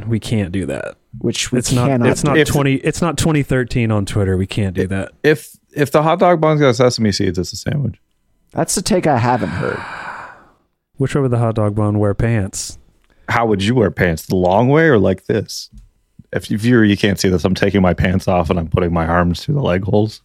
we 0.07 0.19
can't 0.19 0.51
do 0.51 0.67
that. 0.67 0.97
which 1.17 1.51
we 1.51 1.57
It's 1.57 1.71
not. 1.71 1.87
cannot. 1.87 2.09
It's 2.09 2.23
not. 2.23 2.37
If- 2.37 2.47
twenty. 2.47 2.75
It's 2.75 3.01
not 3.01 3.17
2013 3.17 3.89
on 3.89 4.05
Twitter. 4.05 4.37
We 4.37 4.45
can't 4.45 4.75
do 4.75 4.85
that. 4.87 5.13
If 5.23 5.57
if 5.73 5.89
the 5.91 6.03
hot 6.03 6.19
dog 6.19 6.39
bun's 6.39 6.61
got 6.61 6.75
sesame 6.75 7.11
seeds, 7.11 7.39
it's 7.39 7.53
a 7.53 7.57
sandwich. 7.57 7.95
That's 8.51 8.75
the 8.75 8.83
take 8.83 9.07
I 9.07 9.17
haven't 9.17 9.49
heard. 9.49 9.79
Which 10.97 11.15
way 11.15 11.21
would 11.21 11.31
the 11.31 11.39
hot 11.39 11.55
dog 11.55 11.73
bun 11.75 11.97
wear 11.97 12.13
pants? 12.13 12.77
How 13.29 13.47
would 13.47 13.63
you 13.63 13.73
wear 13.73 13.89
pants? 13.89 14.27
The 14.27 14.35
long 14.35 14.69
way 14.69 14.83
or 14.85 14.99
like 14.99 15.25
this? 15.25 15.71
If 16.35 16.51
you 16.51 16.57
viewer, 16.57 16.83
you 16.83 16.97
can't 16.97 17.19
see 17.19 17.29
this. 17.29 17.43
I'm 17.45 17.55
taking 17.55 17.81
my 17.81 17.93
pants 17.93 18.27
off 18.27 18.49
and 18.49 18.59
I'm 18.59 18.67
putting 18.67 18.93
my 18.93 19.07
arms 19.07 19.43
through 19.43 19.55
the 19.55 19.61
leg 19.61 19.83
holes. 19.83 20.21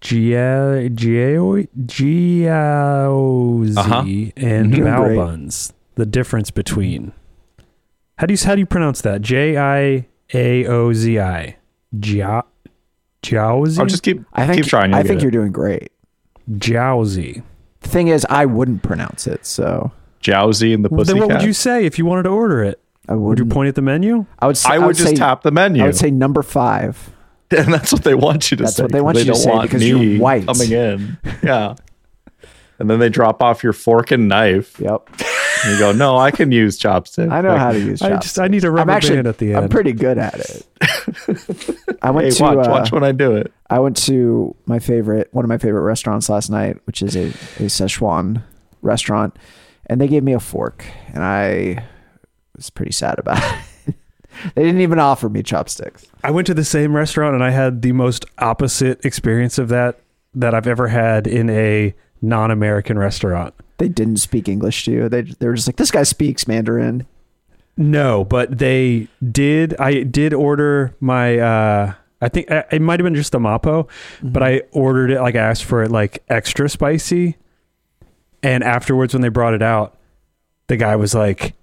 Gia 0.00 0.88
Gio 0.90 1.68
Giaozi 1.86 3.76
Uh-huh. 3.78 4.04
and 4.36 4.72
Doing 4.72 4.84
bao 4.92 5.04
great. 5.04 5.16
buns. 5.16 5.72
The 5.94 6.06
difference 6.06 6.50
between 6.50 7.12
how 8.18 8.26
do 8.26 8.34
you 8.34 8.38
how 8.44 8.54
do 8.54 8.60
you 8.60 8.66
pronounce 8.66 9.00
that? 9.02 9.20
J 9.22 9.56
I 9.56 10.06
A 10.34 10.66
O 10.66 10.92
Z 10.92 11.20
I. 11.20 11.56
Jia 11.96 12.42
Jiaozi. 13.22 13.78
I'll 13.78 13.86
just 13.86 14.02
keep 14.02 14.24
I 14.32 14.46
think 14.46 14.62
keep 14.62 14.66
trying. 14.70 14.90
You'll 14.90 14.98
I 14.98 15.02
think 15.04 15.18
it. 15.20 15.22
you're 15.22 15.30
doing 15.30 15.52
great. 15.52 15.92
Jiaozi. 16.50 17.42
The 17.82 17.88
thing 17.88 18.08
is, 18.08 18.26
I 18.30 18.46
wouldn't 18.46 18.82
pronounce 18.82 19.26
it, 19.28 19.44
so 19.46 19.92
Jowsy 20.22 20.72
and 20.74 20.84
the 20.84 20.88
Well, 20.88 21.04
then 21.04 21.18
what 21.18 21.28
would 21.28 21.42
you 21.42 21.52
say 21.52 21.84
if 21.84 21.98
you 21.98 22.06
wanted 22.06 22.24
to 22.24 22.28
order 22.30 22.62
it? 22.64 22.80
I 23.08 23.14
Would 23.14 23.38
you 23.38 23.46
point 23.46 23.68
at 23.68 23.74
the 23.74 23.82
menu? 23.82 24.26
I 24.38 24.46
would. 24.46 24.56
Say, 24.56 24.70
I 24.70 24.78
would 24.78 24.96
just 24.96 25.08
say, 25.10 25.14
tap 25.16 25.42
the 25.42 25.50
menu. 25.50 25.82
I 25.82 25.86
would 25.86 25.96
say 25.96 26.10
number 26.10 26.42
five. 26.42 27.10
and 27.50 27.72
that's 27.74 27.92
what 27.92 28.02
they 28.04 28.14
want 28.14 28.50
you 28.50 28.56
to 28.58 28.62
That's 28.64 28.76
say. 28.76 28.82
what 28.84 28.92
they 28.92 29.00
want 29.02 29.18
you 29.18 29.24
to 29.24 29.32
don't 29.32 29.40
say 29.40 29.50
want 29.50 29.62
because 29.62 29.86
you're 29.86 30.18
white. 30.20 30.46
coming 30.46 30.70
in. 30.72 31.18
Yeah. 31.42 31.74
and 32.78 32.88
then 32.88 32.98
they 32.98 33.08
drop 33.10 33.42
off 33.42 33.62
your 33.62 33.72
fork 33.74 34.10
and 34.10 34.28
knife. 34.28 34.78
Yep. 34.80 35.08
And 35.64 35.72
you 35.74 35.78
go, 35.78 35.92
no, 35.92 36.16
I 36.16 36.30
can 36.30 36.50
use 36.50 36.78
chopstick. 36.78 37.30
I 37.30 37.40
know 37.42 37.56
how 37.58 37.72
to 37.72 37.78
use. 37.78 38.00
I 38.02 38.08
Chopsticks. 38.10 38.24
just 38.24 38.38
I 38.40 38.48
need 38.48 38.64
a 38.64 38.68
I'm 38.68 38.72
rubber 38.74 38.92
actually. 38.92 39.16
band 39.16 39.26
at 39.28 39.38
the 39.38 39.52
end. 39.54 39.64
I'm 39.64 39.68
pretty 39.68 39.92
good 39.92 40.16
at 40.18 40.34
it. 40.40 40.66
I 42.02 42.10
went 42.10 42.24
Hey, 42.26 42.30
to. 42.30 42.42
watch, 42.42 42.66
uh, 42.66 42.70
watch 42.70 42.92
when 42.92 43.04
I 43.04 43.12
do 43.12 43.36
it. 43.36 43.52
I 43.68 43.78
went 43.80 43.96
to 44.04 44.56
my 44.66 44.78
favorite, 44.78 45.28
one 45.32 45.44
of 45.44 45.48
my 45.50 45.58
favorite 45.58 45.82
restaurants 45.82 46.28
last 46.28 46.48
night, 46.50 46.78
which 46.86 47.02
is 47.02 47.14
a, 47.16 47.26
a 47.26 47.68
Szechuan 47.68 48.42
restaurant, 48.80 49.36
and 49.86 50.00
they 50.00 50.08
gave 50.08 50.22
me 50.24 50.32
a 50.32 50.40
fork, 50.40 50.84
and 51.12 51.22
I 51.22 51.84
was 52.56 52.70
pretty 52.70 52.92
sad 52.92 53.18
about 53.18 53.42
it. 53.86 53.94
they 54.54 54.62
didn't 54.64 54.80
even 54.80 54.98
offer 54.98 55.28
me 55.28 55.42
chopsticks. 55.42 56.06
I 56.22 56.30
went 56.30 56.46
to 56.46 56.54
the 56.54 56.64
same 56.64 56.94
restaurant 56.94 57.34
and 57.34 57.44
I 57.44 57.50
had 57.50 57.82
the 57.82 57.92
most 57.92 58.24
opposite 58.38 59.04
experience 59.04 59.58
of 59.58 59.68
that 59.68 60.00
that 60.34 60.54
I've 60.54 60.66
ever 60.66 60.88
had 60.88 61.26
in 61.26 61.50
a 61.50 61.94
non-American 62.20 62.98
restaurant. 62.98 63.54
They 63.78 63.88
didn't 63.88 64.18
speak 64.18 64.48
English 64.48 64.84
to 64.84 64.92
you. 64.92 65.08
They 65.08 65.22
they 65.22 65.46
were 65.46 65.54
just 65.54 65.66
like, 65.66 65.76
this 65.76 65.90
guy 65.90 66.04
speaks 66.04 66.46
Mandarin. 66.46 67.06
No, 67.76 68.24
but 68.24 68.58
they 68.58 69.08
did. 69.30 69.74
I 69.78 70.02
did 70.02 70.34
order 70.34 70.94
my. 71.00 71.38
uh 71.38 71.94
I 72.20 72.28
think 72.28 72.52
uh, 72.52 72.62
it 72.70 72.80
might 72.80 73.00
have 73.00 73.04
been 73.04 73.16
just 73.16 73.32
the 73.32 73.40
mapo, 73.40 73.88
but 74.22 74.44
I 74.44 74.62
ordered 74.70 75.10
it 75.10 75.20
like 75.20 75.34
I 75.34 75.40
asked 75.40 75.64
for 75.64 75.82
it 75.82 75.90
like 75.90 76.22
extra 76.28 76.68
spicy, 76.68 77.36
and 78.44 78.62
afterwards 78.62 79.12
when 79.12 79.22
they 79.22 79.28
brought 79.28 79.54
it 79.54 79.62
out, 79.62 79.98
the 80.68 80.76
guy 80.76 80.94
was 80.94 81.16
like, 81.16 81.54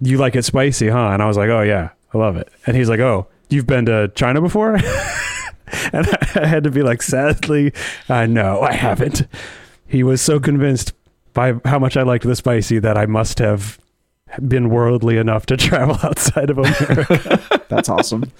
"You 0.00 0.18
like 0.18 0.36
it 0.36 0.44
spicy, 0.44 0.88
huh?" 0.88 1.10
And 1.12 1.22
I 1.22 1.26
was 1.26 1.36
like, 1.36 1.50
"Oh 1.50 1.62
yeah, 1.62 1.90
I 2.14 2.18
love 2.18 2.36
it." 2.36 2.48
And 2.66 2.76
he's 2.76 2.88
like, 2.88 3.00
"Oh, 3.00 3.26
you've 3.48 3.66
been 3.66 3.86
to 3.86 4.08
China 4.14 4.40
before?" 4.40 4.74
and 5.92 6.08
I 6.34 6.46
had 6.46 6.64
to 6.64 6.70
be 6.70 6.82
like, 6.82 7.02
"Sadly, 7.02 7.72
uh, 8.08 8.26
no, 8.26 8.60
I 8.60 8.72
haven't." 8.72 9.26
He 9.86 10.02
was 10.02 10.20
so 10.20 10.38
convinced 10.38 10.92
by 11.32 11.54
how 11.64 11.78
much 11.78 11.96
I 11.96 12.02
liked 12.02 12.24
the 12.24 12.36
spicy 12.36 12.78
that 12.78 12.96
I 12.96 13.06
must 13.06 13.38
have 13.38 13.78
been 14.46 14.70
worldly 14.70 15.16
enough 15.16 15.46
to 15.46 15.56
travel 15.58 15.96
outside 16.02 16.50
of 16.50 16.58
America. 16.58 17.62
That's 17.68 17.88
awesome. 17.88 18.30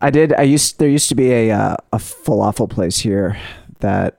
I 0.00 0.10
did. 0.10 0.32
I 0.34 0.42
used 0.42 0.78
there 0.78 0.88
used 0.88 1.08
to 1.08 1.14
be 1.14 1.32
a 1.32 1.50
uh, 1.50 1.76
a 1.92 1.98
falafel 1.98 2.70
place 2.70 2.98
here 3.00 3.36
that 3.80 4.18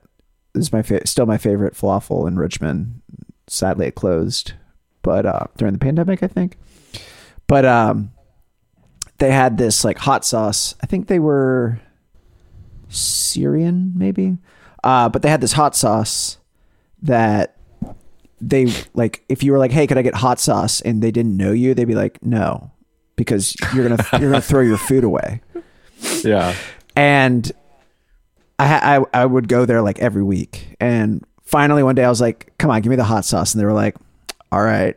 is 0.54 0.72
my 0.72 0.82
fa- 0.82 1.06
still 1.06 1.26
my 1.26 1.38
favorite 1.38 1.74
falafel 1.74 2.28
in 2.28 2.36
Richmond. 2.38 3.00
Sadly, 3.46 3.86
it 3.86 3.94
closed, 3.94 4.52
but 5.02 5.26
uh, 5.26 5.44
during 5.56 5.72
the 5.72 5.78
pandemic, 5.78 6.22
I 6.22 6.26
think. 6.26 6.56
But 7.46 7.64
um, 7.64 8.12
they 9.18 9.30
had 9.30 9.58
this 9.58 9.84
like 9.84 9.98
hot 9.98 10.24
sauce. 10.24 10.74
I 10.82 10.86
think 10.86 11.08
they 11.08 11.18
were 11.18 11.80
Syrian, 12.88 13.92
maybe. 13.94 14.38
Uh, 14.82 15.08
but 15.08 15.22
they 15.22 15.30
had 15.30 15.40
this 15.40 15.52
hot 15.52 15.76
sauce 15.76 16.38
that 17.02 17.56
they 18.40 18.72
like. 18.94 19.24
If 19.28 19.42
you 19.42 19.52
were 19.52 19.58
like, 19.58 19.72
"Hey, 19.72 19.86
could 19.86 19.98
I 19.98 20.02
get 20.02 20.14
hot 20.14 20.40
sauce?" 20.40 20.80
and 20.80 21.02
they 21.02 21.10
didn't 21.10 21.36
know 21.36 21.52
you, 21.52 21.74
they'd 21.74 21.84
be 21.84 21.94
like, 21.94 22.24
"No," 22.24 22.70
because 23.16 23.54
you're 23.74 23.88
gonna 23.88 24.04
you're 24.18 24.30
gonna 24.30 24.40
throw 24.40 24.62
your 24.62 24.78
food 24.78 25.04
away. 25.04 25.42
Yeah. 26.24 26.54
And 26.96 27.50
I, 28.58 28.98
I 28.98 29.22
I 29.22 29.26
would 29.26 29.48
go 29.48 29.66
there 29.66 29.82
like 29.82 29.98
every 29.98 30.22
week. 30.22 30.76
And 30.80 31.24
finally 31.42 31.82
one 31.82 31.94
day 31.94 32.04
I 32.04 32.08
was 32.08 32.20
like, 32.20 32.52
"Come 32.58 32.70
on, 32.70 32.80
give 32.80 32.90
me 32.90 32.96
the 32.96 33.04
hot 33.04 33.24
sauce." 33.24 33.54
And 33.54 33.60
they 33.60 33.66
were 33.66 33.72
like, 33.72 33.96
"All 34.52 34.62
right, 34.62 34.96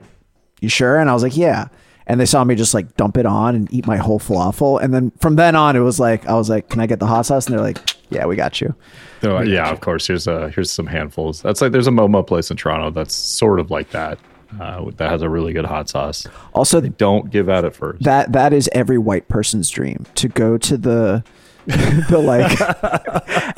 you 0.61 0.69
sure?" 0.69 0.97
And 0.99 1.09
I 1.09 1.13
was 1.13 1.23
like, 1.23 1.35
"Yeah." 1.37 1.67
And 2.05 2.19
they 2.19 2.25
saw 2.25 2.43
me 2.43 2.55
just 2.55 2.73
like 2.73 2.97
dump 2.97 3.15
it 3.17 3.25
on 3.25 3.55
and 3.55 3.73
eat 3.73 3.87
my 3.87 3.95
whole 3.95 4.19
falafel. 4.19 4.81
And 4.81 4.93
then 4.93 5.11
from 5.19 5.37
then 5.37 5.55
on, 5.55 5.75
it 5.77 5.79
was 5.79 5.99
like 5.99 6.27
I 6.27 6.33
was 6.33 6.49
like, 6.49 6.69
"Can 6.69 6.81
I 6.81 6.85
get 6.87 6.99
the 6.99 7.07
hot 7.07 7.25
sauce?" 7.25 7.45
And 7.47 7.55
they're 7.55 7.63
like, 7.63 7.77
"Yeah, 8.09 8.25
we 8.25 8.35
got 8.35 8.59
you." 8.59 8.75
So, 9.21 9.39
yeah, 9.41 9.69
of 9.69 9.79
course. 9.79 10.07
Here's 10.07 10.27
a 10.27 10.49
here's 10.49 10.69
some 10.71 10.85
handfuls. 10.87 11.41
That's 11.41 11.61
like 11.61 11.71
there's 11.71 11.87
a 11.87 11.91
Momo 11.91 12.25
place 12.27 12.51
in 12.51 12.57
Toronto 12.57 12.89
that's 12.91 13.15
sort 13.15 13.59
of 13.61 13.71
like 13.71 13.91
that. 13.91 14.19
Uh, 14.59 14.91
that 14.97 15.09
has 15.09 15.21
a 15.23 15.29
really 15.29 15.51
good 15.53 15.65
hot 15.65 15.89
sauce. 15.89 16.27
Also, 16.53 16.79
Don't 16.79 17.31
give 17.31 17.49
out 17.49 17.65
at 17.65 17.73
first. 17.75 18.03
that 18.03 18.33
that 18.33 18.53
is 18.53 18.69
every 18.73 18.99
white 18.99 19.27
person's 19.27 19.67
dream 19.69 20.05
to 20.15 20.27
go 20.27 20.57
to 20.59 20.77
the 20.77 21.23
the 22.09 22.19
like 22.23 22.59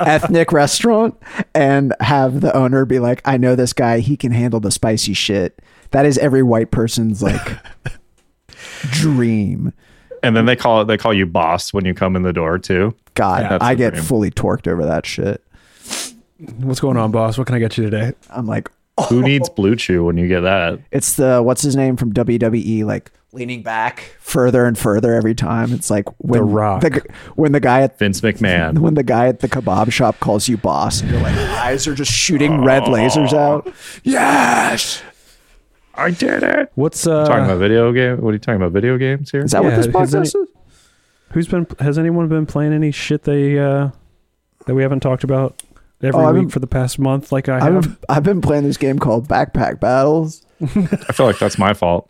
ethnic 0.00 0.52
restaurant 0.52 1.16
and 1.54 1.94
have 2.00 2.40
the 2.40 2.54
owner 2.56 2.84
be 2.84 2.98
like, 2.98 3.20
"I 3.24 3.36
know 3.36 3.54
this 3.54 3.72
guy. 3.72 3.98
He 4.00 4.16
can 4.16 4.32
handle 4.32 4.60
the 4.60 4.70
spicy 4.70 5.12
shit." 5.14 5.60
That 5.90 6.04
is 6.06 6.18
every 6.18 6.42
white 6.42 6.70
person's 6.70 7.22
like 7.22 7.58
dream. 8.90 9.72
and 10.22 10.36
then 10.36 10.46
they 10.46 10.56
call 10.56 10.80
it 10.82 10.86
they 10.86 10.96
call 10.96 11.14
you 11.14 11.26
boss 11.26 11.72
when 11.72 11.84
you 11.84 11.94
come 11.94 12.16
in 12.16 12.22
the 12.22 12.32
door 12.32 12.58
too. 12.58 12.94
God, 13.14 13.42
Yeah, 13.42 13.58
I 13.60 13.74
get 13.74 13.94
dream. 13.94 14.04
fully 14.04 14.30
torqued 14.30 14.66
over 14.66 14.84
that 14.84 15.06
shit. 15.06 15.42
What's 16.58 16.80
going 16.80 16.96
on, 16.96 17.10
boss? 17.12 17.38
What 17.38 17.46
can 17.46 17.56
I 17.56 17.58
get 17.58 17.78
you 17.78 17.84
today? 17.84 18.12
I'm 18.30 18.46
like, 18.46 18.70
Who 19.08 19.22
needs 19.22 19.48
Blue 19.50 19.76
Chew 19.76 20.04
when 20.04 20.16
you 20.16 20.26
get 20.28 20.40
that? 20.40 20.80
it's 20.90 21.14
the 21.16 21.42
what's 21.42 21.62
his 21.62 21.76
name 21.76 21.96
from 21.96 22.12
WWE, 22.14 22.84
like 22.84 23.12
leaning 23.32 23.62
back 23.62 24.14
further 24.20 24.64
and 24.64 24.78
further 24.78 25.12
every 25.12 25.34
time. 25.34 25.72
It's 25.72 25.90
like 25.90 26.06
when 26.18 26.40
the, 26.40 26.44
Rock. 26.46 26.80
the, 26.80 27.02
when 27.34 27.52
the 27.52 27.60
guy 27.60 27.82
at 27.82 27.98
Vince 27.98 28.22
McMahon. 28.22 28.78
when 28.80 28.94
the 28.94 29.02
guy 29.02 29.28
at 29.28 29.40
the 29.40 29.48
kebab 29.48 29.92
shop 29.92 30.18
calls 30.20 30.48
you 30.48 30.56
boss, 30.56 31.02
and 31.02 31.10
your 31.10 31.20
like 31.20 31.34
eyes 31.36 31.86
are 31.86 31.94
just 31.94 32.10
shooting 32.10 32.64
red 32.64 32.84
lasers 32.84 33.34
out. 33.34 33.70
Yes, 34.02 35.02
I 35.94 36.10
did 36.10 36.42
it. 36.42 36.72
What's 36.74 37.06
uh? 37.06 37.26
talking 37.26 37.44
about 37.44 37.58
video 37.58 37.92
game? 37.92 38.22
What 38.22 38.30
are 38.30 38.32
you 38.32 38.38
talking 38.38 38.56
about? 38.62 38.72
Video 38.72 38.96
games 38.96 39.30
here? 39.30 39.42
is 39.44 39.52
that 39.52 39.62
Yeah, 39.62 39.68
what 39.68 39.76
this 39.76 39.86
podcast 39.88 40.14
any- 40.16 40.44
is? 40.44 40.50
Who's 41.32 41.48
been? 41.48 41.66
Has 41.80 41.98
anyone 41.98 42.28
been 42.28 42.46
playing 42.46 42.72
any 42.72 42.92
shit 42.92 43.24
they 43.24 43.58
uh 43.58 43.90
that 44.64 44.74
we 44.74 44.82
haven't 44.82 45.00
talked 45.00 45.22
about 45.24 45.62
every 46.02 46.20
Oh, 46.20 46.26
I've 46.26 46.34
week 46.34 46.42
been- 46.44 46.50
for 46.50 46.58
the 46.60 46.66
past 46.66 46.98
month? 46.98 47.32
Like 47.32 47.48
I 47.48 47.58
I've 47.66 47.82
been, 47.82 47.96
I've 48.08 48.22
been 48.22 48.40
playing 48.40 48.64
this 48.64 48.76
game 48.76 48.98
called 48.98 49.28
Backpack 49.28 49.80
Battles. 49.80 50.44
I 50.60 51.12
feel 51.12 51.26
like 51.26 51.38
that's 51.38 51.58
my 51.58 51.74
fault. 51.74 52.08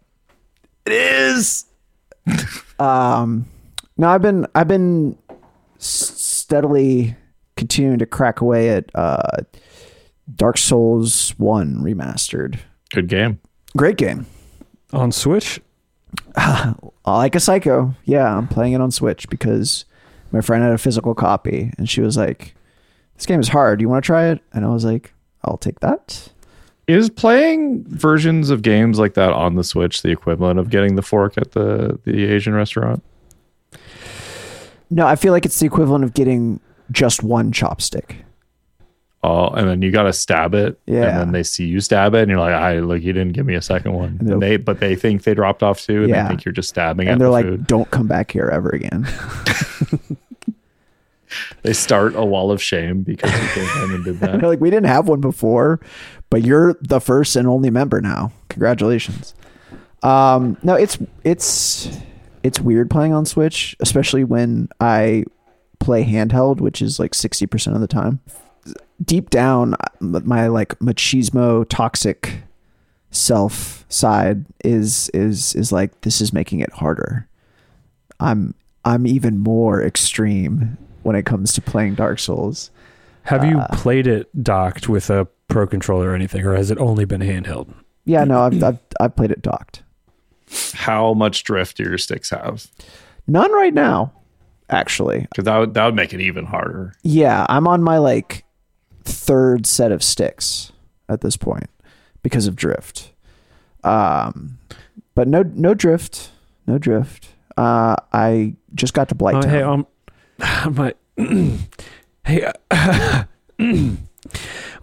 It 0.86 0.92
is. 0.92 1.64
um, 2.78 3.46
no, 3.96 4.08
I've 4.08 4.22
been 4.22 4.46
I've 4.54 4.68
been 4.68 5.16
steadily 5.78 7.16
continuing 7.56 7.98
to 7.98 8.06
crack 8.06 8.40
away 8.40 8.70
at 8.70 8.90
uh, 8.94 9.22
Dark 10.34 10.58
Souls 10.58 11.30
One 11.38 11.76
remastered. 11.78 12.58
Good 12.92 13.08
game. 13.08 13.40
Great 13.76 13.96
game. 13.96 14.26
on 14.92 15.12
Switch. 15.12 15.60
Like 17.06 17.36
a 17.36 17.40
psycho. 17.40 17.94
Yeah, 18.04 18.36
I'm 18.36 18.48
playing 18.48 18.72
it 18.72 18.80
on 18.80 18.90
Switch 18.90 19.28
because 19.28 19.84
my 20.32 20.40
friend 20.40 20.64
had 20.64 20.72
a 20.72 20.78
physical 20.78 21.14
copy, 21.14 21.70
and 21.78 21.88
she 21.88 22.00
was 22.00 22.16
like, 22.16 22.55
"This 23.16 23.26
game 23.26 23.40
is 23.40 23.48
hard. 23.48 23.80
You 23.80 23.88
want 23.88 24.02
to 24.04 24.06
try 24.06 24.26
it?" 24.28 24.40
And 24.52 24.64
I 24.64 24.68
was 24.68 24.84
like, 24.84 25.12
"I'll 25.44 25.56
take 25.58 25.80
that. 25.80 26.28
Is 26.86 27.10
playing 27.10 27.84
versions 27.88 28.48
of 28.50 28.62
games 28.62 28.98
like 28.98 29.14
that 29.14 29.32
on 29.32 29.56
the 29.56 29.64
Switch 29.64 30.02
the 30.02 30.10
equivalent 30.10 30.58
of 30.60 30.70
getting 30.70 30.94
the 30.94 31.02
fork 31.02 31.36
at 31.36 31.52
the 31.52 31.98
the 32.04 32.24
Asian 32.26 32.54
restaurant? 32.54 33.02
No, 34.90 35.06
I 35.06 35.16
feel 35.16 35.32
like 35.32 35.44
it's 35.44 35.58
the 35.58 35.66
equivalent 35.66 36.04
of 36.04 36.14
getting 36.14 36.60
just 36.92 37.22
one 37.22 37.50
chopstick. 37.50 38.16
Oh, 39.24 39.48
and 39.48 39.68
then 39.68 39.82
you 39.82 39.90
got 39.90 40.04
to 40.04 40.12
stab 40.12 40.54
it, 40.54 40.78
Yeah. 40.86 41.06
and 41.08 41.18
then 41.18 41.32
they 41.32 41.42
see 41.42 41.64
you 41.64 41.80
stab 41.80 42.14
it, 42.14 42.20
and 42.22 42.30
you're 42.30 42.38
like, 42.38 42.54
"I 42.54 42.78
look, 42.78 43.02
you 43.02 43.12
didn't 43.12 43.32
give 43.32 43.44
me 43.46 43.54
a 43.56 43.62
second 43.62 43.92
one." 43.94 44.18
And 44.20 44.30
And 44.30 44.42
they're- 44.42 44.58
but 44.60 44.78
they 44.78 44.94
think 44.94 45.24
they 45.24 45.34
dropped 45.34 45.64
off 45.64 45.80
too, 45.80 46.02
and 46.02 46.10
Yeah. 46.10 46.22
they 46.22 46.28
think 46.28 46.44
you're 46.44 46.52
just 46.52 46.68
stabbing 46.68 47.08
and 47.08 47.20
they're 47.20 47.26
the 47.26 47.32
like, 47.32 47.44
food. 47.46 47.66
"Don't 47.66 47.90
come 47.90 48.06
back 48.06 48.30
here 48.30 48.48
ever 48.52 48.68
again." 48.70 49.08
They 51.62 51.72
start 51.72 52.14
a 52.14 52.24
wall 52.24 52.50
of 52.50 52.62
shame 52.62 53.02
because 53.02 53.32
you 53.32 53.48
came 53.48 53.84
in 53.84 53.90
and 53.96 54.04
did 54.04 54.18
that. 54.20 54.42
like, 54.42 54.60
"We 54.60 54.70
didn't 54.70 54.86
have 54.86 55.08
one 55.08 55.20
before, 55.20 55.80
but 56.30 56.42
you're 56.42 56.74
the 56.80 57.00
first 57.00 57.36
and 57.36 57.46
only 57.48 57.70
member 57.70 58.00
now. 58.00 58.32
Congratulations." 58.48 59.34
Um, 60.02 60.56
no, 60.62 60.74
it's 60.74 60.98
it's 61.24 61.98
it's 62.42 62.60
weird 62.60 62.90
playing 62.90 63.12
on 63.12 63.24
Switch, 63.26 63.74
especially 63.80 64.24
when 64.24 64.68
I 64.80 65.24
play 65.80 66.04
handheld, 66.04 66.60
which 66.60 66.80
is 66.80 66.98
like 66.98 67.14
sixty 67.14 67.46
percent 67.46 67.74
of 67.74 67.80
the 67.80 67.88
time. 67.88 68.20
Deep 69.04 69.30
down, 69.30 69.74
my 70.00 70.46
like 70.46 70.78
machismo 70.78 71.66
toxic 71.68 72.42
self 73.10 73.84
side 73.88 74.44
is 74.64 75.10
is 75.14 75.54
is 75.54 75.72
like 75.72 76.00
this 76.02 76.20
is 76.20 76.32
making 76.32 76.60
it 76.60 76.72
harder. 76.72 77.28
I'm 78.20 78.54
I'm 78.84 79.06
even 79.06 79.38
more 79.38 79.82
extreme 79.82 80.78
when 81.06 81.14
it 81.16 81.24
comes 81.24 81.52
to 81.52 81.60
playing 81.62 81.94
Dark 81.94 82.18
Souls. 82.18 82.70
Have 83.22 83.44
you 83.44 83.58
Uh, 83.58 83.68
played 83.76 84.06
it 84.08 84.28
docked 84.42 84.88
with 84.88 85.08
a 85.08 85.26
pro 85.48 85.66
controller 85.66 86.10
or 86.10 86.14
anything, 86.14 86.44
or 86.44 86.54
has 86.56 86.70
it 86.70 86.78
only 86.78 87.04
been 87.04 87.20
handheld? 87.20 87.72
Yeah, 88.04 88.24
no, 88.24 88.40
I've 88.42 88.62
I've, 88.62 88.78
I've 89.00 89.16
played 89.16 89.30
it 89.30 89.40
docked. 89.42 89.82
How 90.74 91.12
much 91.14 91.44
drift 91.44 91.76
do 91.76 91.82
your 91.84 91.98
sticks 91.98 92.30
have? 92.30 92.66
None 93.26 93.50
right 93.52 93.74
now, 93.74 94.12
actually. 94.70 95.20
Because 95.30 95.44
that 95.44 95.58
would 95.58 95.74
that 95.74 95.84
would 95.86 95.94
make 95.96 96.12
it 96.12 96.20
even 96.20 96.44
harder. 96.46 96.92
Yeah, 97.02 97.46
I'm 97.48 97.66
on 97.66 97.82
my 97.82 97.98
like 97.98 98.44
third 99.04 99.66
set 99.66 99.92
of 99.92 100.02
sticks 100.02 100.72
at 101.08 101.20
this 101.20 101.36
point 101.36 101.68
because 102.22 102.46
of 102.46 102.54
drift. 102.56 103.12
Um, 103.84 104.58
but 105.14 105.26
no 105.28 105.42
no 105.42 105.74
drift, 105.74 106.30
no 106.66 106.78
drift. 106.78 107.28
Uh, 107.56 107.96
I 108.12 108.54
just 108.74 108.94
got 108.94 109.08
to 109.08 109.14
Blight 109.14 109.36
Uh, 109.36 109.40
Town. 109.42 109.50
hey, 109.50 109.62
um, 109.62 109.86
my 110.70 110.94
hey. 112.24 112.52
uh, 112.70 113.24
on 113.58 113.98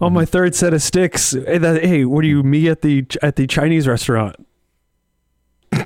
my 0.12 0.24
third 0.24 0.54
set 0.54 0.74
of 0.74 0.82
sticks. 0.82 1.32
Hey, 1.32 1.58
that, 1.58 1.84
hey, 1.84 2.04
what 2.04 2.24
are 2.24 2.28
you? 2.28 2.42
Me 2.42 2.68
at 2.68 2.82
the 2.82 3.06
at 3.22 3.36
the 3.36 3.46
Chinese 3.46 3.86
restaurant. 3.86 4.36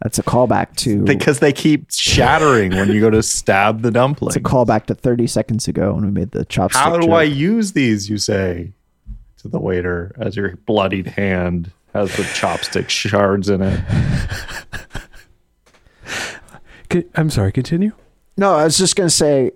That's 0.00 0.18
a 0.18 0.22
callback 0.22 0.76
to 0.76 1.02
Because 1.02 1.40
they 1.40 1.52
keep 1.52 1.90
shattering 1.90 2.70
when 2.70 2.88
you 2.88 3.00
go 3.00 3.10
to 3.10 3.20
stab 3.22 3.82
the 3.82 3.90
dumpling. 3.90 4.28
it's 4.28 4.36
a 4.36 4.40
callback 4.40 4.86
to 4.86 4.94
30 4.94 5.26
seconds 5.26 5.66
ago 5.66 5.92
when 5.94 6.04
we 6.04 6.12
made 6.12 6.30
the 6.30 6.46
chopstick. 6.46 6.76
How 6.76 6.96
do 6.96 7.08
joke. 7.08 7.16
I 7.16 7.24
use 7.24 7.72
these? 7.72 8.08
You 8.08 8.16
say 8.18 8.72
to 9.38 9.48
the 9.48 9.58
waiter 9.58 10.14
as 10.18 10.36
your 10.36 10.56
bloodied 10.66 11.08
hand 11.08 11.72
has 11.94 12.16
the 12.16 12.22
chopstick 12.22 12.88
shards 12.88 13.48
in 13.48 13.60
it. 13.62 13.80
I'm 17.16 17.30
sorry. 17.30 17.50
Continue. 17.52 17.92
No, 18.38 18.54
I 18.54 18.64
was 18.64 18.78
just 18.78 18.96
gonna 18.96 19.10
say, 19.10 19.50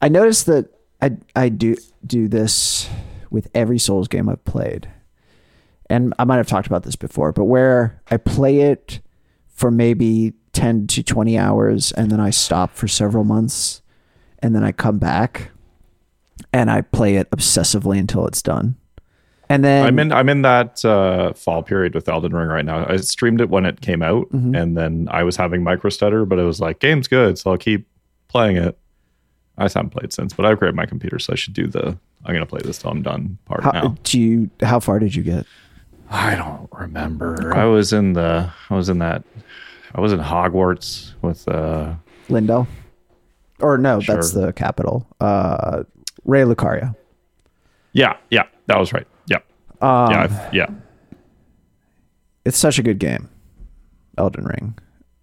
I 0.00 0.08
noticed 0.08 0.46
that 0.46 0.70
I 1.02 1.10
I 1.36 1.48
do 1.50 1.76
do 2.06 2.28
this 2.28 2.88
with 3.30 3.48
every 3.54 3.78
Souls 3.78 4.08
game 4.08 4.28
I've 4.28 4.44
played, 4.44 4.88
and 5.90 6.14
I 6.18 6.24
might 6.24 6.36
have 6.36 6.46
talked 6.46 6.66
about 6.68 6.84
this 6.84 6.96
before, 6.96 7.32
but 7.32 7.44
where 7.44 8.00
I 8.10 8.16
play 8.16 8.60
it 8.60 9.00
for 9.48 9.70
maybe 9.70 10.32
ten 10.52 10.86
to 10.86 11.02
twenty 11.02 11.36
hours, 11.36 11.90
and 11.92 12.10
then 12.10 12.20
I 12.20 12.30
stop 12.30 12.74
for 12.74 12.86
several 12.88 13.24
months, 13.24 13.82
and 14.38 14.54
then 14.54 14.62
I 14.62 14.70
come 14.72 14.98
back, 14.98 15.50
and 16.52 16.70
I 16.70 16.82
play 16.82 17.16
it 17.16 17.28
obsessively 17.32 17.98
until 17.98 18.24
it's 18.28 18.40
done, 18.40 18.76
and 19.48 19.64
then 19.64 19.84
I'm 19.84 19.98
in 19.98 20.12
I'm 20.12 20.28
in 20.28 20.42
that 20.42 20.84
uh, 20.84 21.32
fall 21.32 21.64
period 21.64 21.92
with 21.94 22.08
Elden 22.08 22.34
Ring 22.36 22.46
right 22.48 22.64
now. 22.64 22.86
I 22.88 22.96
streamed 22.98 23.40
it 23.40 23.50
when 23.50 23.66
it 23.66 23.80
came 23.80 24.00
out, 24.02 24.30
Mhm. 24.30 24.56
and 24.56 24.76
then 24.76 25.08
I 25.10 25.24
was 25.24 25.36
having 25.36 25.64
micro 25.64 25.90
stutter, 25.90 26.24
but 26.24 26.38
it 26.38 26.44
was 26.44 26.60
like 26.60 26.78
game's 26.78 27.08
good, 27.08 27.36
so 27.36 27.50
I'll 27.50 27.58
keep 27.58 27.88
playing 28.28 28.56
it. 28.56 28.78
I 29.56 29.64
just 29.64 29.74
haven't 29.74 29.90
played 29.90 30.12
since, 30.12 30.32
but 30.32 30.46
I 30.46 30.54
upgraded 30.54 30.74
my 30.74 30.86
computer, 30.86 31.18
so 31.18 31.32
I 31.32 31.36
should 31.36 31.54
do 31.54 31.66
the. 31.66 31.98
I'm 32.24 32.34
gonna 32.34 32.46
play 32.46 32.60
this 32.62 32.78
till 32.78 32.90
I'm 32.90 33.02
done 33.02 33.38
part 33.44 33.62
how, 33.64 33.70
now. 33.72 33.96
do 34.04 34.20
you 34.20 34.50
how 34.62 34.80
far 34.80 34.98
did 34.98 35.14
you 35.14 35.22
get? 35.22 35.46
I 36.10 36.34
don't 36.36 36.68
remember. 36.72 37.54
I 37.54 37.64
was 37.64 37.92
in 37.92 38.12
the. 38.12 38.50
I 38.70 38.74
was 38.74 38.88
in 38.88 38.98
that. 39.00 39.24
I 39.94 40.00
was 40.00 40.12
in 40.12 40.20
Hogwarts 40.20 41.12
with. 41.22 41.46
uh 41.48 41.94
Leyndell, 42.28 42.66
or 43.60 43.78
no, 43.78 44.00
that's 44.00 44.32
the 44.32 44.52
capital. 44.52 45.06
Uh, 45.20 45.84
Raya 46.26 46.52
Lucaria. 46.54 46.94
Yeah, 47.92 48.16
yeah, 48.30 48.44
that 48.66 48.78
was 48.78 48.92
right. 48.92 49.06
Yeah, 49.26 49.38
Um, 49.80 50.10
yeah, 50.12 50.22
I've- 50.24 50.56
yeah. 50.56 50.66
it's 52.44 52.58
such 52.58 52.78
a 52.78 52.82
good 52.82 52.98
game. 52.98 53.28
Elden 54.18 54.44
Ring 54.44 54.78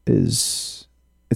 is 0.07 0.74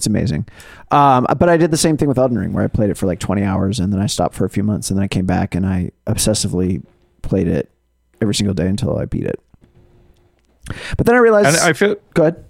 It's 0.00 0.06
amazing. 0.06 0.46
Um, 0.90 1.26
but 1.38 1.50
I 1.50 1.58
did 1.58 1.70
the 1.70 1.76
same 1.76 1.98
thing 1.98 2.08
with 2.08 2.16
Elden 2.16 2.38
Ring, 2.38 2.54
where 2.54 2.64
I 2.64 2.68
played 2.68 2.88
it 2.88 2.96
for 2.96 3.04
like 3.04 3.18
20 3.18 3.42
hours, 3.42 3.78
and 3.78 3.92
then 3.92 4.00
I 4.00 4.06
stopped 4.06 4.34
for 4.34 4.46
a 4.46 4.48
few 4.48 4.62
months, 4.62 4.88
and 4.88 4.98
then 4.98 5.04
I 5.04 5.08
came 5.08 5.26
back 5.26 5.54
and 5.54 5.66
I 5.66 5.90
obsessively 6.06 6.82
played 7.20 7.46
it 7.46 7.70
every 8.22 8.34
single 8.34 8.54
day 8.54 8.66
until 8.66 8.96
I 8.96 9.04
beat 9.04 9.24
it. 9.24 9.38
But 10.96 11.04
then 11.04 11.16
I 11.16 11.18
realized, 11.18 11.48
And 11.48 11.56
I 11.58 11.74
feel 11.74 11.96
go 12.14 12.22
ahead. 12.22 12.42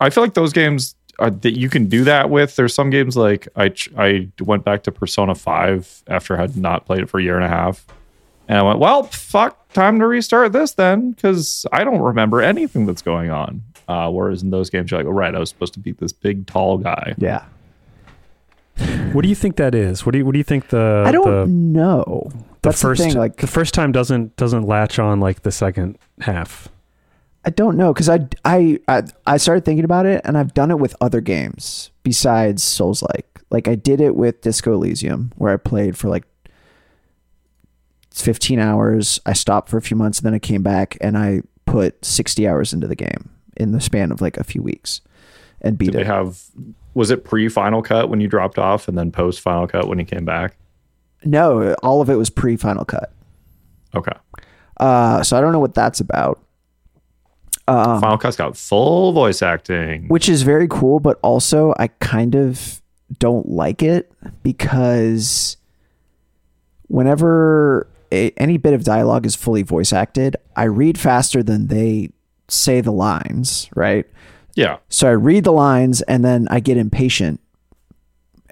I 0.00 0.10
feel 0.10 0.24
like 0.24 0.34
those 0.34 0.52
games 0.52 0.96
are, 1.20 1.30
that 1.30 1.56
you 1.56 1.68
can 1.68 1.86
do 1.86 2.02
that 2.02 2.30
with. 2.30 2.56
There's 2.56 2.74
some 2.74 2.90
games 2.90 3.16
like 3.16 3.46
I 3.54 3.72
I 3.96 4.28
went 4.40 4.64
back 4.64 4.82
to 4.84 4.90
Persona 4.90 5.36
Five 5.36 6.02
after 6.08 6.36
I 6.36 6.40
had 6.40 6.56
not 6.56 6.84
played 6.84 7.02
it 7.02 7.08
for 7.08 7.20
a 7.20 7.22
year 7.22 7.36
and 7.36 7.44
a 7.44 7.48
half, 7.48 7.86
and 8.48 8.58
I 8.58 8.62
went, 8.62 8.80
well, 8.80 9.04
fuck, 9.04 9.72
time 9.72 10.00
to 10.00 10.06
restart 10.08 10.50
this 10.50 10.72
then 10.72 11.12
because 11.12 11.64
I 11.70 11.84
don't 11.84 12.00
remember 12.00 12.42
anything 12.42 12.86
that's 12.86 13.02
going 13.02 13.30
on. 13.30 13.62
Uh, 13.90 14.08
whereas 14.08 14.40
in 14.44 14.50
those 14.50 14.70
games, 14.70 14.88
you're 14.88 15.00
like, 15.00 15.06
oh, 15.08 15.10
right, 15.10 15.34
I 15.34 15.40
was 15.40 15.48
supposed 15.48 15.74
to 15.74 15.80
beat 15.80 15.98
this 15.98 16.12
big 16.12 16.46
tall 16.46 16.78
guy. 16.78 17.16
Yeah, 17.18 17.44
What 19.12 19.22
do 19.22 19.28
you 19.28 19.34
think 19.34 19.56
that 19.56 19.74
is? 19.74 20.06
What 20.06 20.12
do 20.12 20.18
you 20.18 20.24
what 20.24 20.30
do 20.30 20.38
you 20.38 20.44
think 20.44 20.68
the 20.68 21.02
I 21.04 21.10
don't 21.10 21.28
the, 21.28 21.46
know. 21.46 22.30
the 22.30 22.44
That's 22.62 22.80
first 22.80 23.02
the 23.02 23.08
thing. 23.08 23.18
Like, 23.18 23.38
the 23.38 23.48
first 23.48 23.74
time 23.74 23.90
doesn't 23.90 24.36
doesn't 24.36 24.62
latch 24.62 25.00
on 25.00 25.18
like 25.18 25.42
the 25.42 25.50
second 25.50 25.98
half? 26.20 26.68
I 27.44 27.50
don't 27.50 27.76
know 27.76 27.92
because 27.92 28.08
I, 28.08 28.28
I 28.44 28.78
I 28.86 29.02
I 29.26 29.38
started 29.38 29.64
thinking 29.64 29.84
about 29.84 30.06
it, 30.06 30.20
and 30.24 30.38
I've 30.38 30.54
done 30.54 30.70
it 30.70 30.78
with 30.78 30.94
other 31.00 31.20
games 31.20 31.90
besides 32.04 32.62
Souls 32.62 33.02
like. 33.02 33.26
Like 33.50 33.66
I 33.66 33.74
did 33.74 34.00
it 34.00 34.14
with 34.14 34.40
Disco 34.40 34.74
Elysium, 34.74 35.32
where 35.34 35.52
I 35.52 35.56
played 35.56 35.98
for 35.98 36.08
like 36.08 36.22
15 38.14 38.60
hours. 38.60 39.18
I 39.26 39.32
stopped 39.32 39.68
for 39.68 39.78
a 39.78 39.82
few 39.82 39.96
months, 39.96 40.20
and 40.20 40.26
then 40.26 40.34
I 40.34 40.38
came 40.38 40.62
back 40.62 40.96
and 41.00 41.18
I 41.18 41.42
put 41.66 42.04
60 42.04 42.46
hours 42.46 42.72
into 42.72 42.86
the 42.86 42.94
game 42.94 43.30
in 43.56 43.72
the 43.72 43.80
span 43.80 44.12
of 44.12 44.20
like 44.20 44.36
a 44.36 44.44
few 44.44 44.62
weeks, 44.62 45.00
and 45.60 45.76
beat 45.78 45.92
Did 45.92 46.00
they 46.00 46.04
have? 46.04 46.40
Was 46.94 47.10
it 47.10 47.24
pre 47.24 47.48
Final 47.48 47.82
Cut 47.82 48.08
when 48.08 48.20
you 48.20 48.28
dropped 48.28 48.58
off, 48.58 48.88
and 48.88 48.96
then 48.98 49.10
post 49.12 49.40
Final 49.40 49.66
Cut 49.66 49.88
when 49.88 49.98
you 49.98 50.04
came 50.04 50.24
back? 50.24 50.56
no, 51.22 51.74
all 51.82 52.00
of 52.00 52.08
it 52.08 52.14
was 52.16 52.30
pre 52.30 52.56
Final 52.56 52.84
Cut. 52.84 53.12
Okay, 53.94 54.12
Uh, 54.78 55.22
so 55.22 55.36
I 55.36 55.40
don't 55.40 55.52
know 55.52 55.60
what 55.60 55.74
that's 55.74 56.00
about. 56.00 56.40
Um, 57.68 58.00
Final 58.00 58.18
Cut's 58.18 58.36
got 58.36 58.56
full 58.56 59.12
voice 59.12 59.42
acting. 59.42 60.08
which 60.08 60.28
is 60.28 60.42
very 60.42 60.66
cool 60.68 60.98
but 60.98 61.20
also 61.22 61.72
i 61.78 61.86
kind 61.86 62.34
of 62.34 62.82
don't 63.18 63.48
like 63.48 63.80
it 63.82 64.10
because 64.42 65.56
whenever 66.88 67.86
a, 68.12 68.30
any 68.36 68.56
bit 68.56 68.72
of 68.74 68.82
dialogue 68.84 69.24
is 69.26 69.36
fully 69.36 69.62
voice 69.62 69.92
acted 69.92 70.36
i 70.56 70.64
read 70.64 70.98
faster 70.98 71.42
than 71.42 71.68
they 71.68 72.10
say 72.50 72.80
the 72.80 72.92
lines 72.92 73.68
right? 73.74 74.06
Yeah, 74.54 74.78
so 74.88 75.08
i 75.08 75.12
read 75.12 75.44
the 75.44 75.52
lines 75.52 76.02
and 76.02 76.24
then 76.24 76.48
i 76.50 76.60
get 76.60 76.76
impatient 76.76 77.40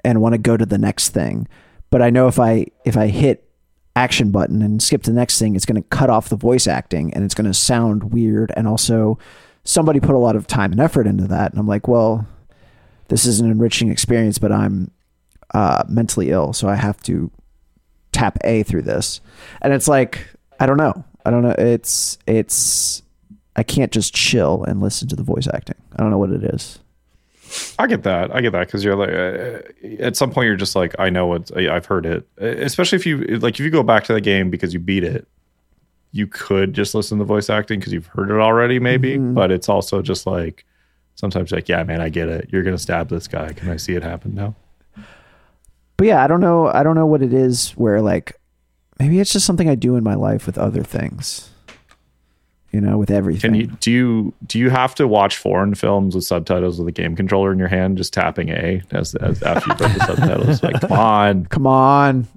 and 0.03 0.21
want 0.21 0.33
to 0.33 0.39
go 0.39 0.55
to 0.57 0.65
the 0.65 0.77
next 0.77 1.09
thing. 1.09 1.47
But 1.89 2.01
i 2.01 2.09
know 2.09 2.27
if 2.27 2.39
i 2.39 2.67
if 2.85 2.97
i 2.97 3.07
hit 3.07 3.49
action 3.95 4.31
button 4.31 4.61
and 4.61 4.81
skip 4.81 5.03
to 5.03 5.11
the 5.11 5.15
next 5.15 5.39
thing 5.39 5.55
it's 5.55 5.65
going 5.65 5.81
to 5.81 5.89
cut 5.89 6.09
off 6.09 6.29
the 6.29 6.37
voice 6.37 6.67
acting 6.67 7.13
and 7.13 7.25
it's 7.25 7.33
going 7.33 7.45
to 7.45 7.53
sound 7.53 8.13
weird. 8.13 8.51
And 8.55 8.67
also 8.67 9.19
somebody 9.63 9.99
put 9.99 10.15
a 10.15 10.19
lot 10.19 10.35
of 10.35 10.47
time 10.47 10.71
and 10.71 10.79
effort 10.79 11.05
into 11.05 11.27
that. 11.27 11.51
And 11.51 11.59
i'm 11.59 11.67
like 11.67 11.87
well 11.87 12.25
this 13.09 13.25
is 13.25 13.39
an 13.39 13.49
enriching 13.51 13.91
experience 13.91 14.37
but 14.37 14.51
i'm 14.51 14.91
uh, 15.53 15.83
mentally 15.89 16.29
ill 16.29 16.53
so 16.53 16.69
i 16.69 16.75
have 16.75 17.01
to 17.01 17.31
tap 18.11 18.37
a 18.43 18.63
through 18.63 18.83
this. 18.83 19.21
And 19.61 19.73
it's 19.73 19.87
like 19.87 20.27
i 20.59 20.65
don't 20.65 20.77
know. 20.77 21.03
I 21.25 21.31
don't 21.31 21.43
know. 21.43 21.55
It's 21.57 22.17
it's 22.25 23.03
i 23.59 23.63
can't 23.63 23.91
just 23.91 24.13
chill 24.13 24.63
and 24.63 24.81
listen 24.81 25.07
to 25.07 25.15
the 25.15 25.23
voice 25.23 25.47
acting 25.53 25.75
i 25.95 25.97
don't 25.97 26.09
know 26.09 26.17
what 26.17 26.31
it 26.31 26.43
is 26.43 26.79
I 27.79 27.87
get 27.87 28.03
that. 28.03 28.35
I 28.35 28.41
get 28.41 28.51
that 28.51 28.67
because 28.67 28.83
you're 28.83 28.95
like, 28.95 29.09
uh, 29.09 30.03
at 30.03 30.15
some 30.15 30.29
point, 30.29 30.45
you're 30.45 30.55
just 30.55 30.75
like, 30.75 30.93
I 30.99 31.09
know 31.09 31.25
what 31.25 31.57
I've 31.57 31.87
heard 31.87 32.05
it. 32.05 32.27
Uh, 32.39 32.45
Especially 32.45 32.97
if 32.97 33.07
you 33.07 33.17
like, 33.39 33.55
if 33.55 33.61
you 33.61 33.71
go 33.71 33.81
back 33.81 34.03
to 34.03 34.13
the 34.13 34.21
game 34.21 34.51
because 34.51 34.71
you 34.71 34.79
beat 34.79 35.03
it, 35.03 35.27
you 36.11 36.27
could 36.27 36.75
just 36.75 36.93
listen 36.93 37.17
to 37.17 37.23
the 37.23 37.27
voice 37.27 37.49
acting 37.49 37.79
because 37.79 37.91
you've 37.91 38.05
heard 38.05 38.29
it 38.29 38.39
already, 38.39 38.77
maybe. 38.77 39.17
But 39.17 39.49
it's 39.49 39.67
also 39.67 40.03
just 40.03 40.27
like 40.27 40.63
sometimes, 41.15 41.51
like, 41.51 41.67
yeah, 41.67 41.81
man, 41.81 42.01
I 42.01 42.09
get 42.09 42.29
it. 42.29 42.49
You're 42.51 42.61
gonna 42.61 42.77
stab 42.77 43.09
this 43.09 43.27
guy. 43.27 43.51
Can 43.53 43.69
I 43.69 43.77
see 43.77 43.95
it 43.95 44.03
happen 44.03 44.35
now? 44.35 44.55
but 45.99 46.07
yeah 46.07 46.23
i 46.23 46.27
don't 46.27 46.39
know 46.39 46.67
i 46.67 46.81
don't 46.81 46.95
know 46.95 47.05
what 47.05 47.21
it 47.21 47.33
is 47.33 47.71
where 47.71 48.01
like 48.01 48.39
maybe 48.99 49.19
it's 49.19 49.33
just 49.33 49.45
something 49.45 49.67
i 49.69 49.75
do 49.75 49.97
in 49.97 50.03
my 50.03 50.15
life 50.15 50.45
with 50.45 50.57
other 50.57 50.81
things 50.81 51.49
you 52.71 52.79
know 52.81 52.97
with 52.97 53.09
everything 53.11 53.51
Can 53.51 53.59
you 53.59 53.67
do 53.67 53.91
you 53.91 54.33
do 54.45 54.59
you 54.59 54.69
have 54.69 54.93
to 54.95 55.07
watch 55.07 55.37
foreign 55.37 55.73
films 55.75 56.15
with 56.15 56.23
subtitles 56.23 56.77
with 56.79 56.87
a 56.87 56.91
game 56.91 57.15
controller 57.15 57.51
in 57.51 57.59
your 57.59 57.67
hand, 57.67 57.97
just 57.97 58.13
tapping 58.13 58.49
A 58.49 58.81
as, 58.91 59.15
as 59.15 59.41
after 59.43 59.69
you've 59.71 59.79
read 59.81 59.95
the 59.95 60.05
subtitles? 60.05 60.63
Like, 60.63 60.81
come 60.81 60.91
on, 60.91 61.45
come 61.49 61.67
on 61.67 62.27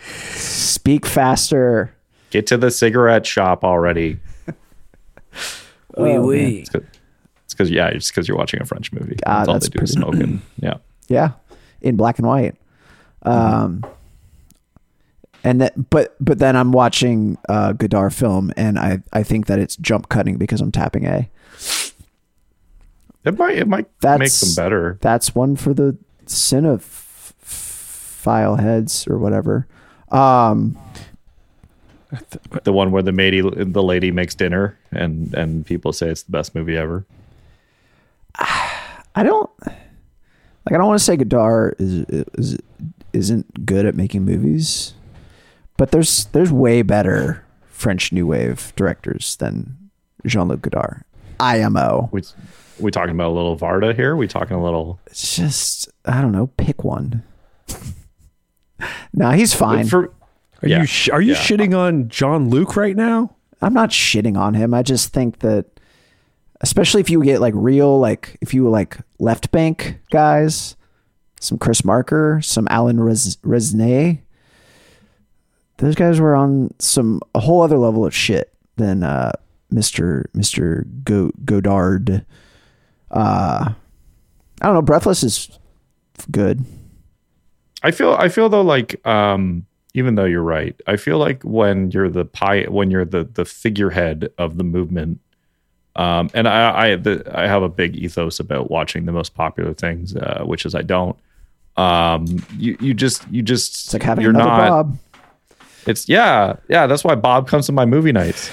speak 0.00 1.04
faster 1.06 1.92
get 2.30 2.46
to 2.46 2.56
the 2.56 2.70
cigarette 2.70 3.26
shop 3.26 3.64
already. 3.64 4.18
Oui, 5.96 6.16
oui. 6.16 6.64
It's 7.44 7.54
because 7.54 7.70
yeah, 7.70 7.88
it's 7.88 8.08
because 8.08 8.28
you're 8.28 8.36
watching 8.36 8.60
a 8.62 8.64
French 8.64 8.92
movie. 8.92 9.16
Ah, 9.26 9.38
that's 9.38 9.48
all 9.48 9.54
that's 9.54 9.68
they 9.68 9.78
do 9.78 9.82
is 9.82 9.96
pretty- 9.96 10.16
smoking. 10.16 10.42
Yeah. 10.60 10.74
yeah 11.08 11.32
in 11.80 11.96
black 11.96 12.18
and 12.18 12.28
white 12.28 12.54
um 13.22 13.84
and 15.44 15.60
that 15.60 15.90
but 15.90 16.14
but 16.20 16.38
then 16.38 16.56
i'm 16.56 16.72
watching 16.72 17.36
uh 17.48 17.72
godard 17.72 18.12
film 18.14 18.52
and 18.56 18.78
i 18.78 18.98
i 19.12 19.22
think 19.22 19.46
that 19.46 19.58
it's 19.58 19.76
jump 19.76 20.08
cutting 20.08 20.36
because 20.36 20.60
i'm 20.60 20.72
tapping 20.72 21.04
a 21.06 21.28
It 23.24 23.38
might 23.38 23.56
it 23.58 23.68
might 23.68 23.86
make 23.86 24.00
That's- 24.00 24.40
them 24.40 24.54
better. 24.64 24.98
that's 25.00 25.34
one 25.34 25.56
for 25.56 25.72
the 25.74 25.96
cinephile 27.44 28.58
heads 28.60 29.06
or 29.08 29.18
whatever 29.18 29.66
um 30.10 30.76
The 32.64 32.72
one 32.72 32.90
where 32.90 33.02
the 33.02 33.12
lady 33.12 33.40
the 33.42 33.82
lady 33.82 34.10
makes 34.10 34.34
dinner 34.34 34.78
and 34.90 35.34
and 35.34 35.66
people 35.66 35.92
say 35.92 36.08
it's 36.08 36.22
the 36.22 36.32
best 36.32 36.54
movie 36.54 36.74
ever. 36.76 37.04
I 39.14 39.22
don't 39.22 39.50
like. 39.66 39.76
I 40.72 40.78
don't 40.78 40.86
want 40.86 40.98
to 40.98 41.04
say 41.04 41.16
Godard 41.16 41.76
is, 41.78 42.04
is 42.34 42.58
isn't 43.12 43.66
good 43.66 43.84
at 43.84 43.94
making 43.94 44.24
movies, 44.24 44.94
but 45.78 45.90
there's 45.92 46.26
there's 46.26 46.52
way 46.52 46.82
better 46.82 47.42
French 47.70 48.12
New 48.12 48.26
Wave 48.26 48.74
directors 48.76 49.36
than 49.36 49.76
Jean 50.26 50.48
Luc 50.48 50.60
Godard. 50.60 51.04
IMO. 51.40 52.10
We 52.12 52.22
we 52.78 52.90
talking 52.90 53.12
about 53.14 53.28
a 53.30 53.34
little 53.34 53.56
Varda 53.56 53.94
here. 53.94 54.14
We 54.16 54.28
talking 54.28 54.56
a 54.56 54.62
little 54.62 55.00
It's 55.06 55.34
just 55.36 55.88
I 56.04 56.20
don't 56.20 56.32
know. 56.32 56.48
Pick 56.58 56.84
one. 56.84 57.22
nah, 59.12 59.32
he's 59.32 59.54
fine. 59.54 59.86
for 59.86 60.12
Are 60.62 60.68
Yeah. 60.68 60.80
you 60.80 60.86
sh- 60.86 61.08
are 61.10 61.20
you 61.20 61.32
Yeah. 61.34 61.38
shitting 61.38 61.76
on 61.76 62.08
John 62.08 62.50
Luke 62.50 62.76
right 62.76 62.96
now? 62.96 63.34
I'm 63.62 63.72
not 63.74 63.90
shitting 63.90 64.36
on 64.36 64.54
him. 64.54 64.74
I 64.74 64.82
just 64.82 65.12
think 65.12 65.38
that, 65.40 65.66
especially 66.60 67.00
if 67.00 67.10
you 67.10 67.22
get 67.22 67.40
like 67.40 67.54
real, 67.56 67.98
like 67.98 68.36
if 68.40 68.52
you 68.54 68.68
like 68.68 68.98
left 69.20 69.50
bank 69.52 70.00
guys, 70.10 70.74
some 71.40 71.58
Chris 71.58 71.84
Marker, 71.84 72.40
some 72.42 72.66
Alan 72.70 72.98
Res- 73.00 73.36
Resnais, 73.44 74.18
those 75.78 75.94
guys 75.94 76.20
were 76.20 76.34
on 76.36 76.72
some 76.78 77.20
a 77.34 77.40
whole 77.40 77.62
other 77.62 77.78
level 77.78 78.04
of 78.04 78.14
shit 78.14 78.52
than 78.76 79.02
uh, 79.02 79.32
Mr. 79.72 80.24
Mr. 80.36 80.84
Go- 81.04 81.32
Godard. 81.44 82.24
Uh, 83.10 83.72
I 84.60 84.66
don't 84.66 84.74
know. 84.74 84.82
Breathless 84.82 85.22
is 85.22 85.58
good. 86.30 86.64
I 87.82 87.90
feel 87.92 88.12
I 88.18 88.28
feel 88.28 88.48
though 88.48 88.62
like 88.62 89.04
um 89.06 89.64
even 89.94 90.16
though 90.16 90.24
you're 90.26 90.42
right, 90.42 90.78
I 90.86 90.96
feel 90.96 91.18
like 91.18 91.42
when 91.42 91.90
you're 91.90 92.10
the 92.10 92.24
pie 92.24 92.64
when 92.64 92.90
you're 92.90 93.04
the 93.04 93.24
the 93.24 93.44
figurehead 93.44 94.30
of 94.36 94.56
the 94.58 94.64
movement, 94.64 95.20
um, 95.96 96.28
and 96.34 96.48
I 96.48 96.90
I 96.92 96.96
the, 96.96 97.30
I 97.32 97.46
have 97.46 97.62
a 97.62 97.68
big 97.68 97.96
ethos 97.96 98.40
about 98.40 98.70
watching 98.70 99.06
the 99.06 99.12
most 99.12 99.34
popular 99.34 99.74
things, 99.74 100.16
uh, 100.16 100.42
which 100.44 100.66
is 100.66 100.74
I 100.74 100.82
don't. 100.82 101.16
Um, 101.76 102.26
you 102.56 102.76
you 102.80 102.94
just 102.94 103.26
you 103.30 103.42
just 103.42 103.86
It's 103.86 103.92
like 103.94 104.02
having 104.02 104.22
you're 104.22 104.30
another 104.32 104.50
not. 104.50 104.68
Bob. 104.68 104.98
It's 105.86 106.08
yeah 106.08 106.56
yeah. 106.68 106.86
That's 106.86 107.04
why 107.04 107.14
Bob 107.14 107.48
comes 107.48 107.66
to 107.66 107.72
my 107.72 107.86
movie 107.86 108.12
nights. 108.12 108.50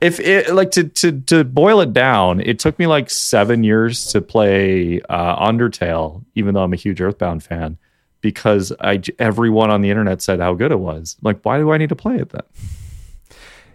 if 0.00 0.20
it 0.20 0.54
like 0.54 0.70
to 0.72 0.84
to 0.84 1.20
to 1.22 1.44
boil 1.44 1.80
it 1.80 1.92
down, 1.92 2.40
it 2.40 2.58
took 2.58 2.78
me 2.78 2.86
like 2.86 3.10
seven 3.10 3.64
years 3.64 4.06
to 4.06 4.20
play 4.20 5.00
uh, 5.08 5.46
Undertale, 5.46 6.24
even 6.34 6.54
though 6.54 6.62
I'm 6.62 6.72
a 6.72 6.76
huge 6.76 7.00
Earthbound 7.00 7.42
fan, 7.42 7.78
because 8.20 8.72
I 8.80 9.02
everyone 9.18 9.70
on 9.70 9.80
the 9.80 9.90
internet 9.90 10.22
said 10.22 10.40
how 10.40 10.54
good 10.54 10.72
it 10.72 10.80
was. 10.80 11.16
Like, 11.22 11.40
why 11.42 11.58
do 11.58 11.70
I 11.72 11.78
need 11.78 11.88
to 11.88 11.96
play 11.96 12.16
it 12.16 12.30
then? 12.30 12.42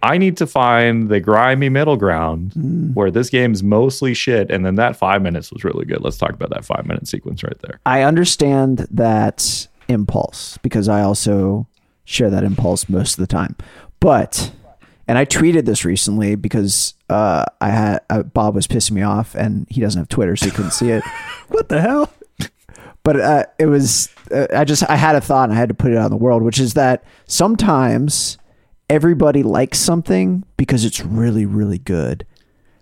I 0.02 0.18
need 0.18 0.36
to 0.36 0.46
find 0.46 1.08
the 1.08 1.18
grimy 1.18 1.70
middle 1.70 1.96
ground 1.96 2.52
where 2.94 3.10
this 3.10 3.30
game's 3.30 3.62
mostly 3.62 4.12
shit, 4.12 4.50
and 4.50 4.64
then 4.64 4.74
that 4.74 4.96
five 4.96 5.22
minutes 5.22 5.50
was 5.50 5.64
really 5.64 5.86
good. 5.86 6.02
Let's 6.02 6.18
talk 6.18 6.30
about 6.32 6.50
that 6.50 6.64
five 6.64 6.86
minute 6.86 7.08
sequence 7.08 7.42
right 7.42 7.58
there. 7.60 7.80
I 7.86 8.02
understand 8.02 8.86
that 8.90 9.66
impulse 9.88 10.58
because 10.62 10.88
I 10.88 11.02
also 11.02 11.66
share 12.04 12.30
that 12.30 12.44
impulse 12.44 12.88
most 12.88 13.14
of 13.14 13.20
the 13.20 13.26
time. 13.26 13.56
But 14.00 14.52
and 15.06 15.18
I 15.18 15.24
tweeted 15.24 15.64
this 15.66 15.84
recently 15.84 16.34
because 16.34 16.94
uh, 17.10 17.44
I 17.60 17.68
had 17.70 18.00
uh, 18.10 18.22
Bob 18.22 18.54
was 18.54 18.66
pissing 18.66 18.92
me 18.92 19.02
off, 19.02 19.34
and 19.34 19.66
he 19.70 19.80
doesn't 19.80 19.98
have 20.00 20.08
Twitter, 20.08 20.34
so 20.36 20.46
he 20.46 20.52
couldn't 20.52 20.72
see 20.72 20.90
it. 20.90 21.02
What 21.48 21.68
the 21.68 21.80
hell? 21.80 22.10
But 23.02 23.20
uh, 23.20 23.44
it 23.58 23.66
was 23.66 24.08
uh, 24.32 24.46
I 24.54 24.64
just 24.64 24.82
I 24.88 24.96
had 24.96 25.14
a 25.14 25.20
thought, 25.20 25.44
and 25.50 25.52
I 25.52 25.56
had 25.56 25.68
to 25.68 25.74
put 25.74 25.92
it 25.92 25.98
out 25.98 26.06
in 26.06 26.10
the 26.10 26.16
world, 26.16 26.42
which 26.42 26.58
is 26.58 26.72
that 26.74 27.04
sometimes 27.26 28.38
everybody 28.88 29.42
likes 29.42 29.78
something 29.78 30.44
because 30.56 30.84
it's 30.84 31.04
really 31.04 31.44
really 31.46 31.78
good, 31.78 32.26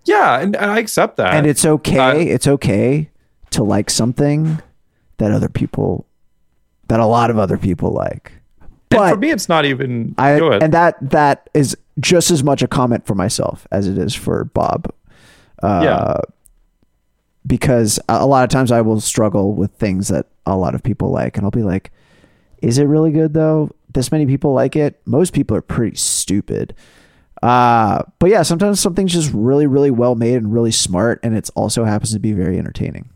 Yeah, 0.04 0.38
and, 0.40 0.54
and 0.56 0.70
I 0.70 0.78
accept 0.78 1.16
that. 1.16 1.34
and 1.34 1.46
it's 1.46 1.64
okay. 1.64 2.28
It's 2.28 2.46
okay 2.46 3.10
to 3.50 3.62
like 3.64 3.90
something 3.90 4.60
that 5.18 5.32
other 5.32 5.48
people, 5.48 6.06
that 6.92 7.00
a 7.00 7.06
lot 7.06 7.30
of 7.30 7.38
other 7.38 7.56
people 7.56 7.90
like. 7.90 8.32
and 8.60 8.70
But 8.90 9.10
for 9.12 9.16
me, 9.16 9.30
it's 9.30 9.48
not 9.48 9.64
even. 9.64 10.14
I 10.18 10.38
go 10.38 10.48
ahead. 10.48 10.62
and 10.62 10.74
that 10.74 10.96
that 11.10 11.48
is 11.54 11.74
just 12.00 12.30
as 12.30 12.44
much 12.44 12.60
a 12.62 12.68
comment 12.68 13.06
for 13.06 13.14
myself 13.14 13.66
as 13.70 13.88
it 13.88 13.96
is 13.96 14.14
for 14.14 14.44
Bob. 14.44 14.92
Uh, 15.62 15.80
Yeah. 15.84 16.16
Because 17.46 17.98
a 18.08 18.18
a 18.20 18.26
lot 18.26 18.44
of 18.44 18.50
times 18.50 18.70
I 18.70 18.82
will 18.82 19.00
struggle 19.00 19.54
with 19.54 19.72
things 19.72 20.08
that 20.08 20.26
a 20.46 20.56
lot 20.56 20.74
of 20.74 20.82
people 20.82 21.10
like, 21.10 21.36
and 21.38 21.44
I'll 21.46 21.50
be 21.50 21.62
like, 21.62 21.90
"Is 22.60 22.76
it 22.78 22.84
really 22.84 23.10
good 23.10 23.32
though? 23.34 23.70
This 23.94 24.12
many 24.12 24.26
people 24.26 24.52
like 24.52 24.76
it. 24.76 25.00
Most 25.06 25.32
people 25.32 25.56
are 25.56 25.62
pretty 25.62 25.96
stupid." 25.96 26.74
Uh, 27.42 28.02
but 28.20 28.30
yeah, 28.30 28.42
sometimes 28.42 28.78
something's 28.80 29.12
just 29.12 29.32
really, 29.32 29.66
really 29.66 29.90
well 29.90 30.14
made 30.14 30.34
and 30.36 30.52
really 30.52 30.70
smart, 30.70 31.18
and 31.24 31.34
it 31.36 31.48
also 31.56 31.84
happens 31.84 32.12
to 32.12 32.20
be 32.20 32.32
very 32.32 32.58
entertaining. 32.58 33.08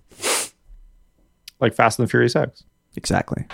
like 1.61 1.75
Fast 1.75 1.99
and 1.99 2.09
the 2.09 2.11
Furious 2.11 2.35
X. 2.35 2.65
Exactly. 2.97 3.45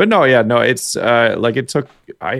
But 0.00 0.08
no, 0.08 0.24
yeah, 0.24 0.40
no, 0.40 0.60
it's 0.60 0.96
uh, 0.96 1.34
like 1.36 1.56
it 1.56 1.68
took 1.68 1.86
I 2.22 2.36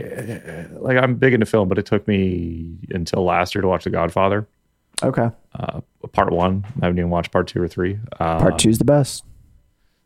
like 0.71 0.97
I'm 0.97 1.17
big 1.17 1.35
into 1.35 1.45
film, 1.45 1.69
but 1.69 1.77
it 1.77 1.85
took 1.85 2.09
me 2.09 2.79
until 2.89 3.23
last 3.23 3.55
year 3.55 3.61
to 3.61 3.69
watch 3.69 3.85
The 3.85 3.91
Godfather, 3.91 4.49
Okay. 5.03 5.29
uh, 5.55 5.83
part 6.13 6.33
one. 6.33 6.65
I 6.81 6.87
haven't 6.87 6.99
even 6.99 7.11
watched 7.11 7.31
part 7.33 7.49
two 7.49 7.61
or 7.61 7.69
three. 7.69 7.99
Uh, 8.19 8.39
Part 8.39 8.59
two's 8.59 8.79
the 8.79 8.87
best. 8.87 9.25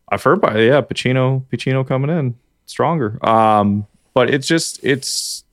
I've 0.09 0.21
heard 0.21 0.41
by 0.41 0.59
yeah, 0.63 0.81
Pacino, 0.81 1.45
Pacino 1.47 1.87
coming 1.87 2.11
in 2.11 2.35
stronger. 2.67 3.25
Um, 3.25 3.87
but 4.15 4.35
it's 4.35 4.49
just 4.49 4.81
it's 4.83 5.45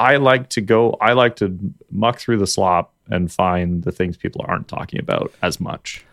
I 0.00 0.16
like 0.16 0.48
to 0.50 0.60
go. 0.60 0.96
I 1.00 1.12
like 1.12 1.36
to 1.36 1.56
muck 1.92 2.18
through 2.18 2.38
the 2.38 2.48
slop 2.48 2.92
and 3.08 3.30
find 3.30 3.84
the 3.84 3.92
things 3.92 4.16
people 4.16 4.44
aren't 4.48 4.66
talking 4.66 4.98
about 4.98 5.32
as 5.42 5.60
much. 5.60 6.04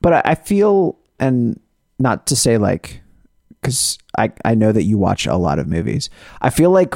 but 0.00 0.26
I 0.26 0.34
feel 0.34 0.98
and 1.20 1.60
not 2.00 2.26
to 2.26 2.34
say 2.34 2.58
like 2.58 3.00
because 3.62 3.96
I, 4.18 4.32
I 4.44 4.54
know 4.54 4.72
that 4.72 4.82
you 4.82 4.98
watch 4.98 5.26
a 5.26 5.36
lot 5.36 5.58
of 5.58 5.66
movies. 5.68 6.10
I 6.42 6.50
feel 6.50 6.70
like 6.70 6.94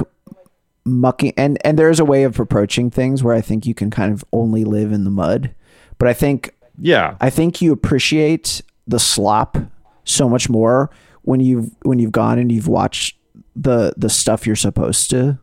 mucking 0.85 1.33
and 1.35 1.57
and 1.65 1.77
there's 1.79 1.99
a 1.99 2.05
way 2.05 2.23
of 2.23 2.39
approaching 2.39 2.89
things 2.89 3.21
where 3.21 3.35
i 3.35 3.41
think 3.41 3.65
you 3.65 3.73
can 3.73 3.91
kind 3.91 4.13
of 4.13 4.23
only 4.31 4.63
live 4.63 4.93
in 4.93 5.03
the 5.03 5.09
mud 5.09 5.53
but 5.97 6.07
i 6.07 6.13
think 6.13 6.55
Yeah, 6.77 7.17
i 7.19 7.29
think 7.29 7.61
you 7.61 7.73
appreciate 7.73 8.61
the 8.87 8.97
slop 8.97 9.57
so 10.05 10.29
much 10.29 10.49
more 10.49 10.89
when 11.23 11.41
you've 11.41 11.71
when 11.81 11.99
you've 11.99 12.13
gone 12.13 12.39
and 12.39 12.49
you've 12.53 12.69
watched 12.69 13.17
the 13.53 13.93
the 13.97 14.09
stuff 14.09 14.47
you're 14.47 14.55
supposed 14.55 15.09
to. 15.09 15.37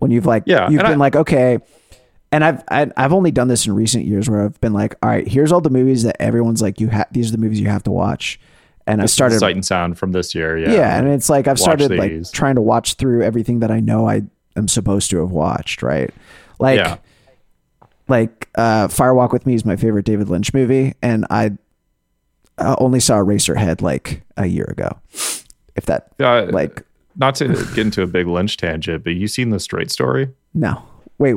When 0.00 0.10
you've 0.10 0.26
like 0.26 0.42
Yeah, 0.46 0.68
you've 0.68 0.82
been 0.82 0.92
I- 0.92 0.96
like 0.96 1.14
okay 1.14 1.58
and 2.32 2.42
I've 2.44 2.64
I've 2.68 3.12
only 3.12 3.30
done 3.30 3.46
this 3.46 3.66
in 3.66 3.74
recent 3.76 4.04
years 4.04 4.28
where 4.28 4.42
I've 4.44 4.60
been 4.60 4.72
like, 4.72 4.96
all 5.00 5.10
right, 5.10 5.28
here's 5.28 5.52
all 5.52 5.60
the 5.60 5.70
movies 5.70 6.02
that 6.02 6.20
everyone's 6.20 6.60
like, 6.60 6.80
you 6.80 6.88
have 6.88 7.06
these 7.12 7.28
are 7.28 7.32
the 7.32 7.38
movies 7.38 7.60
you 7.60 7.68
have 7.68 7.84
to 7.84 7.92
watch, 7.92 8.40
and 8.88 9.00
I 9.02 9.06
started, 9.06 9.38
Sight 9.38 9.54
and 9.54 9.64
Sound 9.64 9.98
from 9.98 10.10
this 10.12 10.34
year. 10.34 10.58
Yeah, 10.58 10.72
yeah. 10.72 10.98
and 10.98 11.06
it's 11.08 11.28
like 11.30 11.46
I've 11.46 11.58
started 11.60 11.92
like 11.96 12.32
trying 12.32 12.56
to 12.56 12.60
watch 12.62 12.94
through 12.94 13.22
everything 13.22 13.60
that 13.60 13.70
I 13.70 13.78
know 13.80 14.08
I 14.08 14.22
am 14.56 14.66
supposed 14.66 15.10
to 15.10 15.18
have 15.20 15.30
watched, 15.30 15.82
right? 15.82 16.10
Like, 16.58 16.78
Yeah. 16.78 16.96
like 18.08 18.48
uh, 18.56 18.88
Fire 18.88 19.14
Walk 19.14 19.32
with 19.32 19.46
Me 19.46 19.54
is 19.54 19.64
my 19.64 19.76
favorite 19.76 20.04
David 20.04 20.28
Lynch 20.28 20.52
movie, 20.54 20.94
and 21.02 21.26
I 21.30 21.52
uh, 22.58 22.74
only 22.78 22.98
saw 23.00 23.18
Eraserhead 23.18 23.82
like 23.82 24.22
a 24.36 24.46
year 24.46 24.64
ago, 24.64 24.98
if 25.76 25.86
that 25.86 26.08
Uh, 26.18 26.46
like 26.50 26.82
not 27.16 27.34
to 27.36 27.48
get 27.74 27.78
into 27.78 28.02
a 28.02 28.06
big 28.06 28.26
Lynch 28.26 28.56
tangent, 28.56 29.04
but 29.04 29.14
you 29.14 29.28
seen 29.28 29.50
the 29.50 29.60
Straight 29.60 29.90
Story? 29.90 30.28
no, 30.54 30.82
wait, 31.18 31.36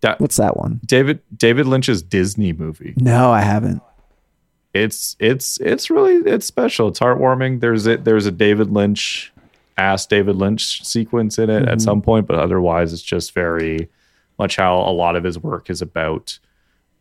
That 0.00 0.20
what's 0.20 0.36
that 0.36 0.56
one? 0.56 0.80
David 0.86 1.20
David 1.36 1.66
Lynch's 1.66 2.02
Disney 2.02 2.52
movie. 2.52 2.94
No, 2.96 3.30
I 3.30 3.42
haven't. 3.42 3.82
It's 4.74 5.16
it's 5.18 5.58
it's 5.60 5.88
really 5.90 6.16
it's 6.30 6.46
special. 6.46 6.88
It's 6.88 7.00
heartwarming. 7.00 7.60
There's 7.60 7.86
a 7.86 7.96
there's 7.96 8.26
a 8.26 8.30
David 8.32 8.70
Lynch 8.70 9.32
ass 9.78 10.06
David 10.06 10.36
Lynch 10.36 10.84
sequence 10.84 11.38
in 11.38 11.50
it 11.50 11.68
at 11.68 11.80
some 11.80 12.00
point, 12.02 12.26
but 12.26 12.38
otherwise 12.38 12.92
it's 12.92 13.02
just 13.02 13.32
very 13.34 13.88
much 14.38 14.56
how 14.56 14.78
a 14.80 14.92
lot 14.92 15.16
of 15.16 15.24
his 15.24 15.38
work 15.38 15.70
is 15.70 15.80
about 15.82 16.38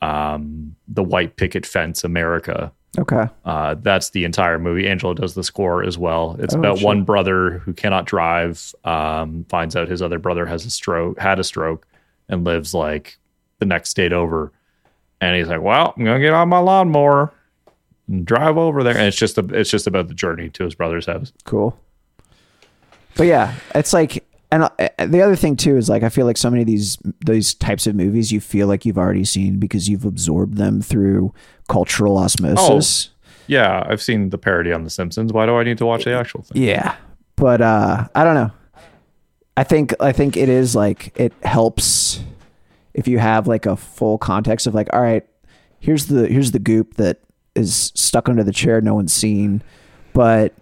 um, 0.01 0.75
the 0.87 1.03
white 1.03 1.35
picket 1.35 1.65
fence 1.65 2.03
America. 2.03 2.71
Okay, 2.97 3.27
Uh, 3.43 3.75
that's 3.81 4.11
the 4.11 4.23
entire 4.23 4.57
movie. 4.57 4.87
Angelo 4.87 5.13
does 5.13 5.33
the 5.33 5.43
score 5.43 5.83
as 5.83 5.97
well. 5.97 6.37
It's 6.39 6.55
Oh, 6.55 6.59
about 6.59 6.77
shit. 6.77 6.85
one 6.85 7.03
brother 7.03 7.57
who 7.59 7.73
cannot 7.73 8.05
drive, 8.05 8.73
um, 8.85 9.45
finds 9.49 9.75
out 9.75 9.89
his 9.89 10.01
other 10.01 10.17
brother 10.17 10.45
has 10.45 10.65
a 10.65 10.69
stroke, 10.69 11.19
had 11.19 11.37
a 11.37 11.43
stroke, 11.43 11.85
and 12.29 12.45
lives 12.45 12.73
like 12.73 13.17
the 13.59 13.65
next 13.65 13.89
state 13.89 14.13
over. 14.13 14.53
And 15.19 15.35
he's 15.35 15.49
like, 15.49 15.61
"Well, 15.61 15.93
I'm 15.97 16.05
gonna 16.05 16.21
get 16.21 16.33
on 16.33 16.47
my 16.47 16.59
lawnmower 16.59 17.33
drive 18.23 18.57
over 18.57 18.83
there." 18.83 18.97
And 18.97 19.07
it's 19.07 19.17
just 19.17 19.37
a, 19.37 19.45
it's 19.53 19.69
just 19.69 19.87
about 19.87 20.07
the 20.07 20.13
journey 20.13 20.49
to 20.49 20.63
his 20.63 20.75
brother's 20.75 21.05
house. 21.05 21.31
cool. 21.43 21.79
But 23.17 23.27
yeah, 23.27 23.55
it's 23.73 23.93
like, 23.93 24.25
and 24.51 24.63
uh, 24.63 24.69
the 25.05 25.21
other 25.21 25.35
thing 25.37 25.55
too 25.55 25.77
is 25.77 25.89
like 25.89 26.03
I 26.03 26.09
feel 26.09 26.25
like 26.25 26.37
so 26.37 26.49
many 26.49 26.63
of 26.63 26.67
these 26.67 26.97
these 27.25 27.53
types 27.53 27.87
of 27.87 27.95
movies 27.95 28.31
you 28.31 28.41
feel 28.41 28.67
like 28.67 28.85
you've 28.85 28.97
already 28.97 29.25
seen 29.25 29.57
because 29.57 29.87
you've 29.87 30.05
absorbed 30.05 30.57
them 30.57 30.81
through 30.81 31.33
cultural 31.69 32.17
osmosis. 32.17 33.11
Yeah, 33.47 33.85
I've 33.87 34.01
seen 34.01 34.31
the 34.31 34.37
parody 34.37 34.71
on 34.71 34.83
The 34.83 34.89
Simpsons. 34.89 35.31
Why 35.31 35.45
do 35.45 35.55
I 35.55 35.63
need 35.63 35.77
to 35.77 35.85
watch 35.85 36.03
the 36.03 36.13
actual 36.13 36.41
thing? 36.41 36.61
Yeah, 36.61 36.95
but 37.35 37.61
uh, 37.61 38.07
I 38.15 38.23
don't 38.23 38.35
know. 38.35 38.51
I 39.57 39.63
think 39.63 39.93
I 40.01 40.11
think 40.11 40.35
it 40.35 40.49
is 40.49 40.75
like 40.75 41.17
it 41.17 41.33
helps 41.43 42.19
if 42.93 43.07
you 43.07 43.19
have 43.19 43.47
like 43.47 43.65
a 43.65 43.75
full 43.75 44.17
context 44.17 44.67
of 44.67 44.73
like, 44.73 44.89
all 44.93 45.01
right, 45.01 45.25
here's 45.79 46.07
the 46.07 46.27
here's 46.27 46.51
the 46.51 46.59
goop 46.59 46.95
that 46.95 47.19
is 47.55 47.91
stuck 47.95 48.27
under 48.29 48.43
the 48.43 48.51
chair, 48.51 48.81
no 48.81 48.93
one's 48.95 49.13
seen, 49.13 49.61
but 50.13 50.53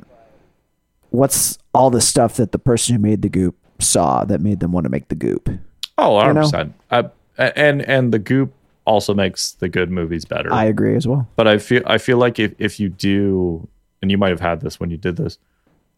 what's 1.09 1.57
all 1.73 1.89
the 1.89 2.01
stuff 2.01 2.35
that 2.37 2.51
the 2.51 2.59
person 2.59 2.95
who 2.95 3.01
made 3.01 3.21
the 3.21 3.29
goop 3.29 3.55
saw 3.79 4.23
that 4.25 4.41
made 4.41 4.59
them 4.59 4.71
want 4.71 4.85
to 4.85 4.89
make 4.89 5.07
the 5.09 5.15
goop? 5.15 5.49
Oh, 5.97 6.13
100 6.13 6.29
You 6.29 6.33
know? 6.33 6.41
percent. 6.41 6.73
Uh, 6.91 7.03
and 7.37 7.81
and 7.83 8.13
the 8.13 8.19
goop 8.19 8.53
also 8.85 9.13
makes 9.13 9.53
the 9.53 9.69
good 9.69 9.89
movies 9.89 10.25
better. 10.25 10.51
I 10.53 10.65
agree 10.65 10.95
as 10.95 11.07
well. 11.07 11.27
but 11.35 11.47
I 11.47 11.57
feel 11.57 11.81
I 11.85 11.97
feel 11.97 12.17
like 12.17 12.39
if 12.39 12.53
if 12.59 12.79
you 12.79 12.89
do, 12.89 13.67
and 14.01 14.11
you 14.11 14.17
might 14.17 14.29
have 14.29 14.39
had 14.41 14.61
this 14.61 14.79
when 14.79 14.91
you 14.91 14.97
did 14.97 15.15
this, 15.15 15.37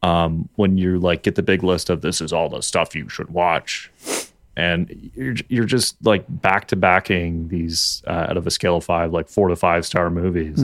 um, 0.04 0.48
when 0.56 0.78
you 0.78 1.00
like 1.00 1.24
get 1.24 1.36
the 1.36 1.44
big 1.44 1.64
list 1.64 1.90
of 1.90 2.02
this 2.02 2.22
is 2.22 2.32
all 2.32 2.48
the 2.50 2.62
stuff 2.62 2.96
you 2.96 3.10
should 3.10 3.30
watch, 3.32 3.92
and 4.58 5.12
you're 5.16 5.36
you're 5.50 5.66
just 5.66 5.96
like 6.06 6.26
back 6.28 6.68
to 6.70 6.76
backing 6.76 7.48
these 7.50 8.04
uh, 8.08 8.28
out 8.30 8.38
of 8.38 8.48
a 8.48 8.52
scale 8.52 8.78
of 8.78 8.84
five, 8.84 9.12
like 9.12 9.28
four 9.30 9.50
to 9.50 9.56
five 9.56 9.86
star 9.86 10.10
movies. 10.10 10.64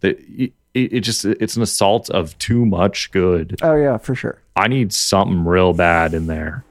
That 0.00 0.18
it, 0.34 0.52
it 0.74 1.00
just 1.00 1.24
it's 1.24 1.56
an 1.56 1.62
assault 1.62 2.10
of 2.10 2.36
too 2.38 2.64
much 2.66 3.10
good. 3.12 3.58
Oh 3.62 3.74
yeah, 3.76 3.98
for 3.98 4.14
sure. 4.14 4.40
I 4.56 4.68
need 4.68 4.92
something 4.92 5.44
real 5.44 5.72
bad 5.72 6.14
in 6.14 6.26
there. 6.26 6.64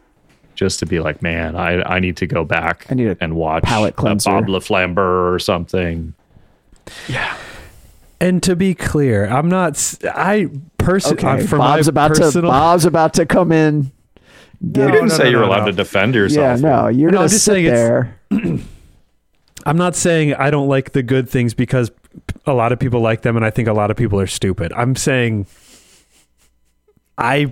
Just 0.56 0.80
to 0.80 0.86
be 0.86 1.00
like, 1.00 1.22
man, 1.22 1.56
I, 1.56 1.82
I 1.84 2.00
need 2.00 2.18
to 2.18 2.28
go 2.28 2.44
back 2.44 2.86
I 2.90 2.94
need 2.96 3.08
a 3.08 3.18
and 3.22 3.36
watch 3.36 3.64
palate 3.64 3.96
cleanser. 3.96 4.30
Bob 4.30 4.50
le 4.50 4.60
Flambeur 4.60 5.34
or 5.34 5.40
something. 5.40 6.14
Yeah. 7.08 7.34
And 8.20 8.44
to 8.44 8.58
be 8.58 8.76
clear, 8.76 9.26
I'm 9.26 9.48
not. 9.48 9.96
I 10.04 10.50
personally, 10.78 11.24
Okay, 11.24 11.46
Bob's 11.58 11.88
my 11.88 11.90
about 11.90 12.10
personal, 12.10 12.32
to 12.32 12.42
Bob's 12.42 12.84
about 12.84 13.14
to 13.14 13.26
come 13.26 13.54
in. 13.54 13.92
Get 14.72 14.86
You 14.88 14.92
didn't 14.92 15.08
no, 15.10 15.14
say 15.16 15.24
no, 15.26 15.30
you're 15.30 15.40
no, 15.42 15.48
allowed 15.48 15.60
no. 15.62 15.66
to 15.68 15.72
defend 15.74 16.16
yourself. 16.16 16.60
yeah, 16.62 16.70
no, 16.70 16.88
you're 16.88 17.12
No, 17.12 17.18
gonna 17.20 17.30
just 17.30 17.46
sit 17.46 17.54
saying 17.54 17.66
there. 17.66 18.20
I'm 19.66 19.78
not 19.78 19.96
saying 19.96 20.34
I 20.36 20.50
don't 20.50 20.68
like 20.68 20.92
the 20.94 21.04
good 21.04 21.30
things 21.30 21.54
because 21.54 21.92
a 22.46 22.54
lot 22.54 22.72
of 22.72 22.80
people 22.80 23.02
like 23.02 23.22
them, 23.22 23.36
and 23.36 23.46
I 23.46 23.50
think 23.52 23.68
a 23.68 23.74
lot 23.74 23.92
of 23.92 23.98
people 23.98 24.20
are 24.20 24.28
stupid. 24.28 24.74
I'm 24.74 24.96
saying 24.96 25.46
I, 27.18 27.52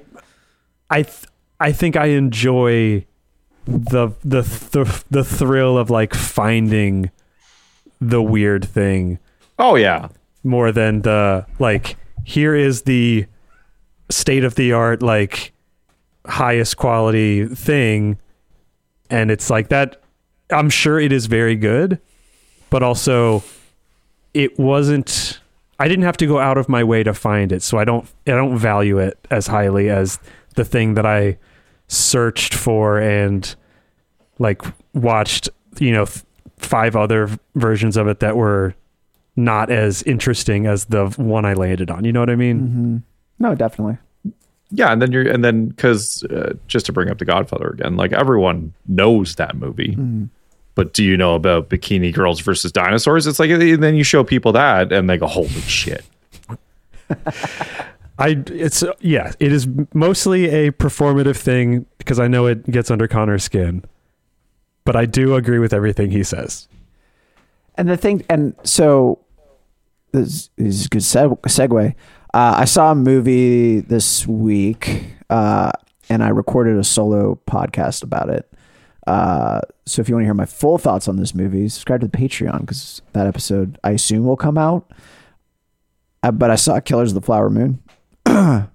I, 0.89 1.03
th- 1.03 1.25
I 1.59 1.71
think 1.71 1.95
I 1.95 2.07
enjoy 2.07 3.05
the 3.65 4.07
the 4.23 4.41
the 4.71 5.03
the 5.09 5.23
thrill 5.25 5.77
of 5.77 5.89
like 5.89 6.13
finding 6.13 7.11
the 7.99 8.21
weird 8.21 8.63
thing 8.63 9.19
Oh 9.59 9.75
yeah. 9.75 10.07
more 10.43 10.71
than 10.71 11.01
the 11.01 11.45
like 11.59 11.97
here 12.23 12.55
is 12.55 12.83
the 12.83 13.25
state 14.09 14.45
of 14.45 14.55
the 14.55 14.71
art 14.71 15.01
like 15.01 15.51
highest 16.28 16.78
quality 16.78 17.45
thing 17.47 18.17
and 19.09 19.32
it's 19.32 19.49
like 19.49 19.69
that 19.69 20.01
I'm 20.49 20.69
sure 20.69 20.99
it 20.99 21.11
is 21.11 21.25
very 21.28 21.55
good 21.55 21.99
but 22.69 22.84
also 22.84 23.43
it 24.34 24.59
wasn't 24.59 25.39
I 25.80 25.88
didn't 25.88 26.05
have 26.05 26.17
to 26.17 26.28
go 26.28 26.39
out 26.39 26.57
of 26.57 26.67
my 26.67 26.84
way 26.84 27.03
to 27.03 27.13
find 27.13 27.51
it 27.51 27.61
so 27.63 27.78
I 27.78 27.86
don't 27.86 28.05
I 28.25 28.32
don't 28.32 28.57
value 28.57 28.97
it 28.99 29.17
as 29.32 29.47
highly 29.47 29.89
as 29.89 30.19
the 30.55 30.65
thing 30.65 30.95
that 30.95 31.05
I 31.05 31.38
searched 31.88 32.53
for 32.53 32.99
and 32.99 33.55
like 34.39 34.61
watched 34.93 35.49
you 35.80 35.91
know 35.91 36.05
five 36.57 36.95
other 36.95 37.30
versions 37.55 37.95
of 37.95 38.07
it 38.07 38.19
that 38.19 38.36
were 38.36 38.75
not 39.36 39.69
as 39.69 40.01
interesting 40.03 40.65
as 40.65 40.86
the 40.86 41.07
one 41.17 41.45
I 41.45 41.53
landed 41.53 41.91
on. 41.91 42.03
You 42.03 42.11
know 42.11 42.19
what 42.19 42.30
I 42.32 42.36
mean? 42.36 42.59
hmm 42.59 42.97
No, 43.38 43.53
definitely. 43.53 43.99
Yeah, 44.72 44.91
and 44.91 45.01
then 45.01 45.11
you're 45.11 45.28
and 45.28 45.43
then 45.45 45.68
because 45.68 46.24
uh, 46.26 46.53
just 46.68 46.86
to 46.88 46.91
bring 46.93 47.09
up 47.09 47.20
the 47.20 47.26
Godfather 47.26 47.68
again, 47.70 47.95
like 47.95 48.11
everyone 48.13 48.74
knows 48.88 49.36
that 49.36 49.55
movie, 49.55 49.95
Mhm. 49.95 50.30
but 50.76 50.93
do 50.93 51.03
you 51.05 51.15
know 51.15 51.36
about 51.36 51.70
Bikini 51.70 52.13
Girls 52.13 52.41
versus 52.41 52.72
Dinosaurs? 52.72 53.28
It's 53.28 53.39
like 53.39 53.49
and 53.49 53.82
then 53.82 53.95
you 53.95 54.03
show 54.03 54.24
people 54.26 54.51
that 54.51 54.91
and 54.91 55.09
they 55.09 55.18
go, 55.18 55.26
"Holy 55.28 55.47
shit!" 55.47 56.03
I 58.20 58.43
it's 58.47 58.84
yeah, 58.99 59.32
it 59.39 59.51
is 59.51 59.68
mostly 59.93 60.45
a 60.49 60.72
performative 60.72 61.38
thing 61.38 61.86
because 61.99 62.20
I 62.20 62.28
know 62.28 62.47
it 62.47 62.70
gets 62.70 62.89
under 62.89 63.07
Connor's 63.07 63.43
skin. 63.43 63.84
But 64.86 64.95
I 64.95 65.05
do 65.05 65.36
agree 65.36 65.59
with 65.59 65.74
everything 65.74 66.11
he 66.11 66.24
says. 66.24 66.68
And 67.76 67.89
the 67.89 67.97
thing, 67.97 68.24
and 68.30 68.55
so 68.63 69.20
this 70.13 70.49
is 70.57 70.86
a 70.86 70.89
good 70.89 71.01
seg- 71.01 71.41
segue. 71.41 71.93
Uh, 72.38 72.53
I 72.55 72.65
saw 72.65 72.91
a 72.91 72.95
movie 72.95 73.79
this 73.79 74.27
week, 74.27 75.05
uh, 75.27 75.71
and 76.07 76.23
I 76.23 76.27
recorded 76.29 76.77
a 76.77 76.83
solo 76.83 77.39
podcast 77.47 78.03
about 78.03 78.29
it. 78.29 78.47
Uh, 79.07 79.61
so 79.88 80.03
if 80.03 80.07
you 80.07 80.13
want 80.13 80.21
to 80.21 80.27
hear 80.27 80.35
my 80.35 80.45
full 80.45 80.77
thoughts 80.77 81.07
on 81.07 81.15
this 81.15 81.33
movie, 81.33 81.67
subscribe 81.67 82.01
to 82.01 82.07
the 82.07 82.15
Patreon 82.15 82.59
because 82.59 83.01
that 83.13 83.25
episode 83.25 83.79
I 83.83 83.89
assume 83.89 84.23
will 84.23 84.38
come 84.38 84.55
out. 84.55 84.91
Uh, 86.21 86.29
but 86.29 86.51
I 86.51 86.57
saw 86.57 86.79
Killers 86.79 87.09
of 87.09 87.15
the 87.15 87.25
Flower 87.25 87.49
Moon, 87.49 87.81
Martin 88.27 88.69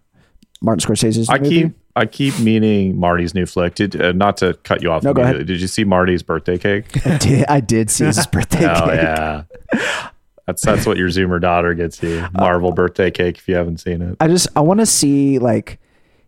Scorsese's 0.60 1.28
I 1.28 1.38
movie. 1.38 1.48
keep 1.62 1.72
I 1.94 2.06
keep 2.06 2.36
meaning 2.40 2.98
Marty's 2.98 3.32
new 3.32 3.46
flick. 3.46 3.76
Did 3.76 4.00
uh, 4.00 4.10
not 4.10 4.38
to 4.38 4.54
cut 4.64 4.82
you 4.82 4.90
off. 4.90 5.04
No, 5.04 5.14
go 5.14 5.22
ahead. 5.22 5.46
Did 5.46 5.60
you 5.60 5.68
see 5.68 5.84
Marty's 5.84 6.24
birthday 6.24 6.58
cake? 6.58 7.06
I 7.06 7.18
did, 7.18 7.46
I 7.46 7.60
did 7.60 7.90
see 7.90 8.04
his 8.06 8.26
birthday 8.26 8.66
oh 8.66 8.86
cake. 8.86 8.94
yeah, 9.02 9.44
that's 10.46 10.62
that's 10.62 10.86
what 10.86 10.96
your 10.96 11.08
Zoomer 11.08 11.40
daughter 11.40 11.74
gets 11.74 12.02
you. 12.02 12.26
Marvel 12.32 12.72
birthday 12.72 13.10
cake. 13.10 13.38
If 13.38 13.48
you 13.48 13.54
haven't 13.54 13.78
seen 13.78 14.02
it, 14.02 14.16
I 14.20 14.28
just 14.28 14.48
I 14.56 14.60
want 14.60 14.80
to 14.80 14.86
see 14.86 15.38
like 15.38 15.78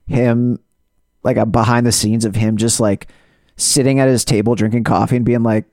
him 0.07 0.59
like 1.23 1.37
a 1.37 1.47
behind 1.47 1.87
the 1.87 1.93
scenes 1.93 2.25
of 2.25 2.35
him 2.37 2.57
just 2.57 2.81
like 2.81 3.09
sitting 3.57 3.99
at 4.01 4.09
his 4.09 4.25
table 4.25 4.55
drinking 4.55 4.85
coffee 4.85 5.17
and 5.17 5.25
being 5.25 5.43
like 5.43 5.65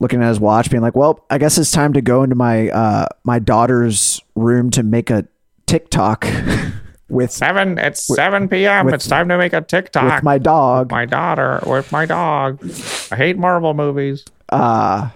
looking 0.00 0.22
at 0.22 0.28
his 0.28 0.40
watch 0.40 0.70
being 0.70 0.82
like, 0.82 0.96
"Well, 0.96 1.24
I 1.30 1.38
guess 1.38 1.56
it's 1.58 1.70
time 1.70 1.92
to 1.94 2.00
go 2.00 2.22
into 2.22 2.34
my 2.36 2.68
uh 2.70 3.06
my 3.24 3.38
daughter's 3.38 4.20
room 4.34 4.70
to 4.72 4.82
make 4.82 5.10
a 5.10 5.26
TikTok 5.66 6.26
with 7.08 7.30
seven. 7.30 7.78
It's 7.78 8.02
seven 8.02 8.48
p.m. 8.48 8.86
with- 8.86 8.94
it's 8.94 9.06
time 9.06 9.28
to 9.28 9.38
make 9.38 9.52
a 9.52 9.60
TikTok. 9.60 10.14
with 10.16 10.22
my 10.24 10.38
dog." 10.38 10.90
my 10.90 11.06
daughter 11.06 11.60
with 11.66 11.90
my 11.92 12.06
dog. 12.06 12.58
I 13.10 13.16
hate 13.16 13.38
Marvel 13.38 13.74
movies. 13.74 14.24
Uh 14.48 15.10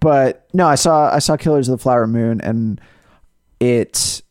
but 0.00 0.48
no, 0.52 0.66
I 0.66 0.74
saw 0.74 1.12
I 1.12 1.18
saw 1.18 1.36
Killers 1.36 1.68
of 1.68 1.78
the 1.78 1.82
Flower 1.82 2.06
Moon 2.06 2.40
and 2.40 2.80
it 3.60 4.22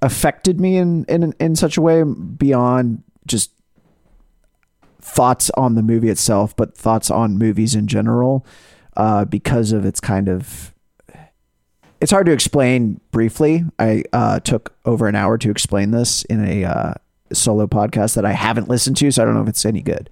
affected 0.00 0.60
me 0.60 0.76
in 0.76 1.04
in 1.04 1.32
in 1.38 1.56
such 1.56 1.76
a 1.76 1.82
way 1.82 2.02
beyond 2.02 3.02
just 3.26 3.52
thoughts 5.00 5.50
on 5.50 5.74
the 5.74 5.82
movie 5.82 6.08
itself, 6.08 6.56
but 6.56 6.76
thoughts 6.76 7.10
on 7.10 7.36
movies 7.36 7.74
in 7.74 7.86
general, 7.86 8.46
uh, 8.96 9.24
because 9.24 9.72
of 9.72 9.84
its 9.84 10.00
kind 10.00 10.28
of. 10.28 10.72
It's 12.00 12.10
hard 12.10 12.26
to 12.26 12.32
explain 12.32 13.00
briefly. 13.12 13.64
I 13.78 14.02
uh, 14.12 14.40
took 14.40 14.74
over 14.84 15.06
an 15.06 15.14
hour 15.14 15.38
to 15.38 15.50
explain 15.50 15.92
this 15.92 16.24
in 16.24 16.44
a 16.44 16.64
uh, 16.64 16.94
solo 17.32 17.68
podcast 17.68 18.16
that 18.16 18.24
I 18.24 18.32
haven't 18.32 18.68
listened 18.68 18.96
to, 18.96 19.10
so 19.12 19.22
I 19.22 19.24
don't 19.24 19.34
know 19.34 19.42
if 19.42 19.48
it's 19.48 19.64
any 19.64 19.82
good. 19.82 20.10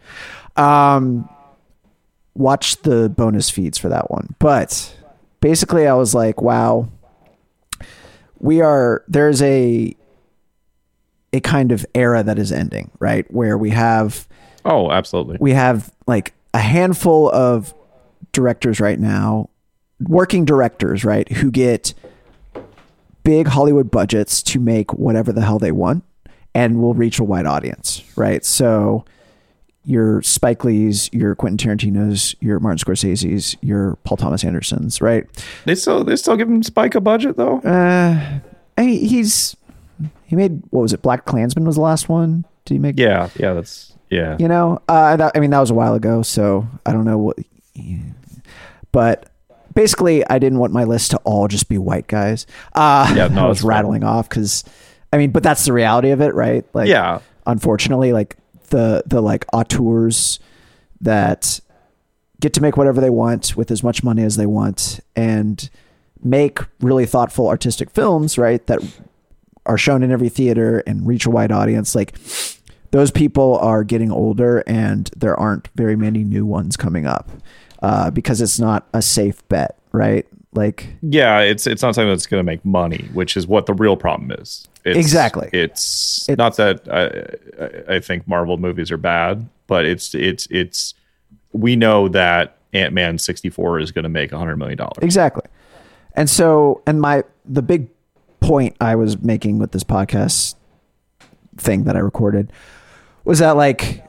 Um, 0.57 1.29
watch 2.35 2.77
the 2.83 3.09
bonus 3.09 3.51
feeds 3.51 3.79
for 3.79 3.89
that 3.89 4.11
one, 4.11 4.35
but 4.39 4.97
basically, 5.41 5.87
I 5.87 5.95
was 5.95 6.15
like, 6.15 6.41
"Wow, 6.43 6.89
we 8.39 8.61
are." 8.61 9.05
There's 9.09 9.43
a 9.43 9.95
a 11.33 11.41
kind 11.41 11.71
of 11.73 11.87
era 11.95 12.23
that 12.23 12.39
is 12.39 12.51
ending, 12.51 12.91
right? 12.99 13.25
Where 13.33 13.57
we 13.57 13.71
have 13.71 14.27
Oh, 14.65 14.91
absolutely. 14.91 15.37
we 15.41 15.53
have 15.53 15.93
like 16.07 16.35
a 16.53 16.59
handful 16.59 17.31
of 17.31 17.73
directors 18.33 18.81
right 18.81 18.99
now, 18.99 19.49
working 20.01 20.45
directors, 20.45 21.05
right, 21.05 21.31
who 21.31 21.51
get 21.51 21.95
big 23.23 23.47
Hollywood 23.47 23.91
budgets 23.91 24.43
to 24.43 24.59
make 24.59 24.93
whatever 24.95 25.33
the 25.33 25.43
hell 25.43 25.59
they 25.59 25.71
want 25.73 26.03
and 26.55 26.81
will 26.83 26.95
reach 26.95 27.19
a 27.21 27.25
wide 27.25 27.47
audience, 27.47 28.03
right? 28.17 28.45
So 28.45 29.05
your 29.91 30.23
Spike 30.23 30.65
Lee's, 30.65 31.13
your 31.13 31.35
Quentin 31.35 31.59
Tarantino's, 31.59 32.37
your 32.41 32.61
Martin 32.61 32.79
Scorsese's, 32.79 33.57
your 33.61 33.97
Paul 34.05 34.17
Thomas 34.17 34.45
Anderson's, 34.45 35.01
right? 35.01 35.27
They 35.65 35.75
still 35.75 36.05
they 36.05 36.17
still 36.17 36.37
give 36.37 36.49
him 36.49 36.63
Spike 36.63 36.95
a 36.95 37.01
budget 37.01 37.37
though. 37.37 37.59
Uh, 37.59 38.39
I 38.79 38.87
mean, 38.87 39.05
he's 39.05 39.57
he 40.25 40.37
made 40.37 40.63
what 40.71 40.83
was 40.83 40.93
it? 40.93 41.03
BlacKkKlansman 41.03 41.67
was 41.67 41.75
the 41.75 41.83
last 41.83 42.09
one. 42.09 42.45
Did 42.65 42.75
he 42.75 42.79
make? 42.79 42.99
Yeah, 42.99 43.31
yeah, 43.37 43.53
that's 43.53 43.93
yeah. 44.11 44.37
You 44.39 44.49
know, 44.49 44.81
uh, 44.89 45.17
that, 45.17 45.33
I 45.35 45.41
mean, 45.41 45.51
that 45.51 45.61
was 45.61 45.71
a 45.71 45.75
while 45.75 45.95
ago, 45.95 46.23
so 46.23 46.67
I 46.87 46.93
don't 46.93 47.05
know 47.05 47.19
what. 47.19 47.39
But 48.93 49.31
basically, 49.75 50.27
I 50.29 50.39
didn't 50.39 50.59
want 50.59 50.73
my 50.73 50.85
list 50.85 51.13
to 51.13 51.19
all 51.19 51.49
just 51.49 51.69
be 51.69 51.79
white 51.79 52.07
guys. 52.07 52.47
Uh, 52.75 53.13
Yeah, 53.17 53.29
no, 53.29 53.45
I 53.47 53.49
was 53.49 53.63
rattling 53.63 54.05
off 54.05 54.29
because, 54.29 54.65
I 55.13 55.17
mean, 55.19 55.31
but 55.31 55.43
that's 55.43 55.65
the 55.65 55.73
reality 55.73 56.11
of 56.11 56.21
it, 56.21 56.35
right? 56.35 56.65
Like, 56.75 56.89
yeah, 56.89 57.21
unfortunately, 57.47 58.13
like 58.13 58.37
the 58.71 59.03
the 59.07 59.21
like 59.21 59.45
auteurs 59.53 60.41
that 61.01 61.61
get 62.41 62.55
to 62.55 62.63
make 62.63 62.77
whatever 62.77 63.01
they 63.01 63.11
want 63.11 63.57
with 63.57 63.71
as 63.71 63.83
much 63.83 64.03
money 64.03 64.23
as 64.23 64.37
they 64.37 64.47
want 64.47 65.01
and 65.15 65.69
make 66.23 66.59
really 66.81 67.07
thoughtful 67.07 67.49
artistic 67.49 67.91
films, 67.91 68.39
right? 68.39 68.67
That 68.67 68.81
are 69.67 69.79
shown 69.79 70.03
in 70.03 70.11
every 70.11 70.29
theater 70.29 70.83
and 70.87 71.07
reach 71.07 71.27
a 71.27 71.31
wide 71.31 71.53
audience. 71.53 71.95
Like 71.95 72.19
those 72.91 73.11
people 73.11 73.59
are 73.59 73.85
getting 73.85 74.11
older, 74.11 74.65
and 74.67 75.11
there 75.17 75.39
aren't 75.39 75.69
very 75.75 75.97
many 75.97 76.25
new 76.25 76.45
ones 76.45 76.77
coming 76.77 77.07
up 77.07 77.31
uh, 77.83 78.11
because 78.11 78.41
it's 78.41 78.59
not 78.59 78.89
a 78.93 79.03
safe 79.03 79.47
bet, 79.49 79.79
right? 79.93 80.27
Like 80.53 80.89
yeah. 81.03 81.41
It's 81.41 81.67
it's 81.67 81.83
not 81.83 81.95
something 81.95 82.09
that's 82.09 82.27
going 82.27 82.41
to 82.41 82.45
make 82.45 82.65
money, 82.65 83.09
which 83.13 83.37
is 83.37 83.47
what 83.47 83.67
the 83.67 83.75
real 83.75 83.97
problem 83.97 84.33
is. 84.33 84.67
It's, 84.85 84.99
Exactly. 84.99 85.49
It's, 85.53 86.29
It's- 86.29 86.39
not 86.39 86.57
that 86.57 86.89
I, 86.91 87.93
I 87.93 87.97
I 87.97 88.01
think 88.01 88.27
Marvel 88.27 88.57
movies 88.57 88.91
are 88.91 88.97
bad, 88.97 89.49
but 89.67 89.85
it's 89.85 90.15
it's 90.15 90.47
it's 90.51 90.95
we 91.53 91.77
know 91.77 92.09
that 92.09 92.57
Ant 92.73 92.93
Man 92.95 93.19
sixty 93.19 93.51
four 93.51 93.79
is 93.81 93.93
going 93.93 94.05
to 94.05 94.09
make 94.09 94.33
a 94.33 94.39
hundred 94.39 94.57
million 94.57 94.79
dollars. 94.79 94.99
Exactly. 95.03 95.43
And 96.15 96.29
so, 96.31 96.83
and 96.87 97.01
my 97.01 97.25
the 97.45 97.63
big 97.63 97.89
point 98.41 98.77
I 98.81 98.95
was 98.97 99.21
making 99.21 99.59
with 99.59 99.73
this 99.73 99.85
podcast 99.85 100.55
thing 101.57 101.85
that 101.85 101.95
I 101.97 102.01
recorded 102.01 102.53
was 103.25 103.39
that 103.41 103.57
like 103.57 104.05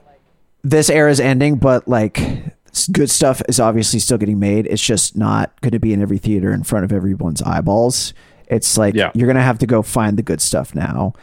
this 0.63 0.89
era 0.89 1.11
is 1.11 1.19
ending, 1.19 1.55
but 1.57 1.87
like 1.87 2.19
good 2.91 3.09
stuff 3.09 3.41
is 3.49 3.59
obviously 3.59 3.99
still 3.99 4.17
getting 4.17 4.39
made. 4.39 4.65
It's 4.67 4.81
just 4.81 5.17
not 5.17 5.59
going 5.61 5.71
to 5.73 5.79
be 5.79 5.91
in 5.91 6.01
every 6.01 6.17
theater 6.17 6.53
in 6.53 6.63
front 6.63 6.85
of 6.85 6.91
everyone's 6.93 7.41
eyeballs. 7.41 8.13
It's 8.51 8.77
like 8.77 8.93
Yeah. 8.93 9.09
you're 9.15 9.25
going 9.25 9.37
to 9.37 9.41
have 9.41 9.57
to 9.59 9.65
go 9.65 9.81
find 9.81 10.17
the 10.17 10.21
good 10.21 10.41
stuff 10.41 10.75
now, 10.75 11.13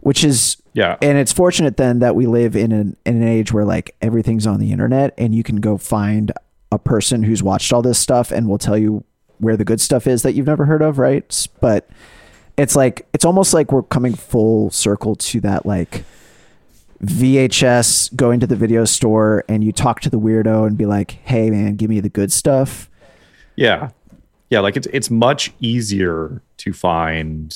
which 0.00 0.24
is 0.24 0.56
Yeah, 0.72 0.96
and 1.00 1.16
it's 1.18 1.30
fortunate 1.32 1.76
then 1.76 2.00
that 2.00 2.16
we 2.16 2.26
live 2.26 2.56
in 2.56 2.72
an 2.72 2.96
in 3.06 3.22
an 3.22 3.28
age 3.28 3.52
where 3.52 3.64
like 3.64 3.94
everything's 4.02 4.46
on 4.46 4.58
the 4.58 4.72
internet 4.72 5.14
and 5.16 5.32
you 5.34 5.42
can 5.44 5.56
go 5.60 5.76
find 5.78 6.32
a 6.72 6.78
person 6.78 7.22
who's 7.22 7.42
watched 7.42 7.72
all 7.72 7.82
this 7.82 7.98
stuff 7.98 8.32
and 8.32 8.48
will 8.48 8.58
tell 8.58 8.76
you 8.76 9.04
where 9.38 9.56
the 9.56 9.64
good 9.64 9.80
stuff 9.80 10.06
is 10.08 10.22
that 10.22 10.32
you've 10.34 10.46
never 10.46 10.64
heard 10.64 10.82
of, 10.82 10.98
right? 10.98 11.48
But 11.60 11.88
it's 12.56 12.74
like 12.74 13.06
it's 13.12 13.24
almost 13.24 13.52
like 13.54 13.70
we're 13.70 13.82
coming 13.82 14.14
full 14.14 14.70
circle 14.70 15.14
to 15.16 15.40
that 15.42 15.66
like 15.66 16.04
VHS 17.02 18.14
going 18.16 18.40
to 18.40 18.46
the 18.46 18.56
video 18.56 18.84
store 18.84 19.44
and 19.48 19.62
you 19.62 19.72
talk 19.72 20.00
to 20.00 20.10
the 20.10 20.18
weirdo 20.18 20.66
and 20.66 20.76
be 20.78 20.86
like, 20.86 21.12
"Hey 21.24 21.50
man, 21.50 21.76
give 21.76 21.90
me 21.90 22.00
the 22.00 22.08
good 22.08 22.32
stuff." 22.32 22.88
Yeah. 23.56 23.90
Yeah, 24.50 24.60
like 24.60 24.76
it's 24.76 24.86
it's 24.92 25.10
much 25.10 25.52
easier 25.60 26.40
to 26.64 26.72
find 26.72 27.54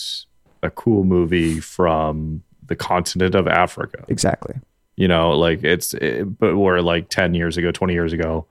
a 0.62 0.70
cool 0.70 1.02
movie 1.02 1.60
from 1.60 2.42
the 2.66 2.76
continent 2.76 3.34
of 3.34 3.48
Africa. 3.48 4.04
Exactly. 4.08 4.54
You 4.96 5.08
know, 5.08 5.30
like 5.30 5.64
it's 5.64 5.94
it, 5.94 6.38
but 6.38 6.56
where 6.56 6.82
like 6.82 7.08
10 7.08 7.32
years 7.32 7.56
ago, 7.56 7.72
20 7.72 7.94
years 7.94 8.12
ago, 8.12 8.46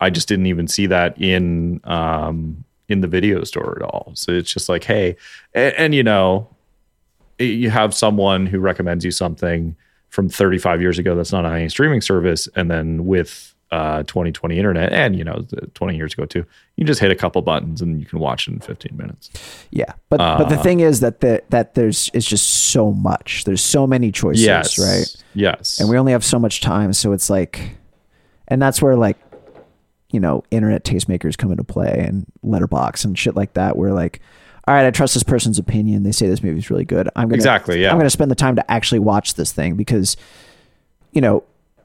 I 0.00 0.10
just 0.10 0.28
didn't 0.28 0.46
even 0.46 0.68
see 0.68 0.86
that 0.86 1.18
in 1.20 1.80
um 1.84 2.64
in 2.88 3.00
the 3.00 3.06
video 3.06 3.42
store 3.44 3.74
at 3.76 3.82
all. 3.82 4.12
So 4.14 4.32
it's 4.32 4.52
just 4.52 4.68
like, 4.68 4.84
hey, 4.84 5.16
and, 5.54 5.74
and 5.76 5.94
you 5.94 6.02
know, 6.02 6.48
you 7.38 7.70
have 7.70 7.94
someone 7.94 8.44
who 8.44 8.58
recommends 8.58 9.04
you 9.04 9.10
something 9.10 9.74
from 10.10 10.28
35 10.28 10.82
years 10.82 10.98
ago 10.98 11.14
that's 11.14 11.32
not 11.32 11.46
on 11.46 11.56
any 11.56 11.70
streaming 11.70 12.02
service 12.02 12.46
and 12.54 12.70
then 12.70 13.06
with 13.06 13.51
uh 13.72 14.02
2020 14.04 14.56
internet 14.58 14.92
and 14.92 15.16
you 15.16 15.24
know 15.24 15.44
20 15.74 15.96
years 15.96 16.12
ago 16.12 16.24
too 16.26 16.44
you 16.76 16.84
just 16.84 17.00
hit 17.00 17.10
a 17.10 17.14
couple 17.14 17.40
buttons 17.42 17.80
and 17.82 17.98
you 18.00 18.06
can 18.06 18.18
watch 18.18 18.46
it 18.46 18.52
in 18.52 18.60
15 18.60 18.96
minutes 18.96 19.30
Yeah, 19.70 19.92
but 20.10 20.18
but 20.18 20.48
the 20.50 20.58
Uh, 20.58 20.62
thing 20.62 20.80
is 20.80 21.00
that 21.00 21.20
the, 21.20 21.42
that 21.48 21.74
there's 21.74 22.10
it's 22.12 22.26
just 22.26 22.46
so 22.46 22.92
much. 22.92 23.44
There's 23.44 23.62
so 23.62 23.86
many 23.86 24.12
choices, 24.12 24.44
yes 24.44 24.78
right? 24.78 25.24
yes 25.34 25.80
and 25.80 25.88
we 25.88 25.96
only 25.96 26.12
have 26.12 26.22
so 26.24 26.38
much 26.38 26.60
time 26.60 26.92
so 26.92 27.12
it's 27.12 27.28
like 27.30 27.76
and 28.48 28.60
that's 28.60 28.82
where 28.82 28.94
like 28.94 29.16
you 30.10 30.20
know 30.20 30.44
internet 30.50 30.84
tastemakers 30.84 31.38
come 31.38 31.50
into 31.50 31.64
play 31.64 32.04
and 32.06 32.26
Letterboxd 32.44 33.06
and 33.06 33.18
shit 33.18 33.34
like 33.34 33.54
that 33.54 33.76
where 33.78 33.92
like 33.94 34.20
all 34.68 34.74
right 34.74 34.86
i 34.86 34.90
trust 34.90 35.14
this 35.14 35.22
person's 35.22 35.58
opinion 35.58 36.02
they 36.02 36.12
say 36.12 36.28
this 36.28 36.42
movie's 36.42 36.68
really 36.68 36.84
good 36.84 37.08
i'm 37.16 37.28
gonna 37.28 37.36
Exactly, 37.36 37.80
yeah. 37.80 37.90
i'm 37.90 37.96
gonna 37.96 38.10
spend 38.10 38.30
the 38.30 38.34
time 38.34 38.56
to 38.56 38.70
actually 38.70 38.98
watch 38.98 39.34
this 39.34 39.50
thing 39.52 39.76
because 39.76 40.16
you 41.12 41.22
know 41.22 41.42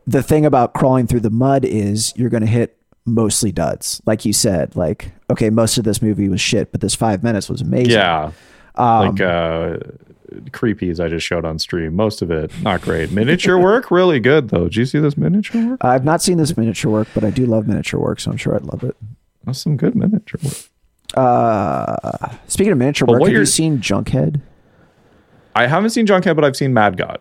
the 0.07 0.23
thing 0.23 0.45
about 0.45 0.73
crawling 0.73 1.05
through 1.05 1.19
the 1.19 1.29
mud 1.29 1.65
is 1.65 2.13
you're 2.15 2.29
gonna 2.29 2.45
hit 2.45 2.77
mostly 3.05 3.51
duds 3.51 4.01
like 4.05 4.25
you 4.25 4.33
said 4.33 4.75
like 4.75 5.11
okay 5.29 5.49
most 5.49 5.77
of 5.77 5.83
this 5.83 6.01
movie 6.01 6.27
was 6.29 6.41
shit 6.41 6.71
but 6.71 6.81
this 6.81 6.95
five 6.95 7.23
minutes 7.23 7.49
was 7.49 7.61
amazing 7.61 7.91
Yeah. 7.93 8.31
um, 8.75 9.09
like 9.15 9.21
uh 9.21 9.77
creepies 10.51 10.99
I 11.03 11.07
just 11.07 11.25
showed 11.25 11.45
on 11.45 11.57
stream. 11.57 11.95
Most 11.95 12.21
of 12.21 12.29
it 12.31 12.51
not 12.61 12.81
great. 12.81 13.11
Miniature 13.11 13.57
work 13.57 13.89
really 13.99 14.19
good 14.19 14.49
though. 14.49 14.65
Did 14.65 14.75
you 14.75 14.85
see 14.85 14.99
this 14.99 15.15
miniature 15.17 15.65
work? 15.65 15.83
i've 15.85 16.03
not 16.03 16.21
seen 16.21 16.37
this 16.37 16.55
miniature 16.57 16.91
work 16.91 17.07
but 17.13 17.23
i 17.23 17.29
do 17.29 17.45
love 17.45 17.65
miniature 17.67 17.99
work 17.99 18.19
so 18.19 18.31
i'm 18.31 18.37
sure 18.37 18.53
i'd 18.55 18.63
love 18.63 18.83
it 18.83 18.95
That's 19.45 19.59
some 19.59 19.77
good 19.77 19.95
miniature 19.95 20.39
work. 20.43 20.57
uh 21.15 22.35
speaking 22.47 22.73
of 22.73 22.77
miniature 22.77 23.05
But 23.05 23.13
work 23.13 23.21
what 23.21 23.29
have 23.31 23.39
you 23.39 23.45
seen 23.45 23.79
junkhead 23.79 24.41
I 25.55 25.65
haven't 25.65 25.89
seen 25.89 26.05
Junkhead, 26.05 26.35
but 26.35 26.45
I've 26.45 26.55
seen 26.55 26.71
Mad 26.71 26.97
God. 26.97 27.17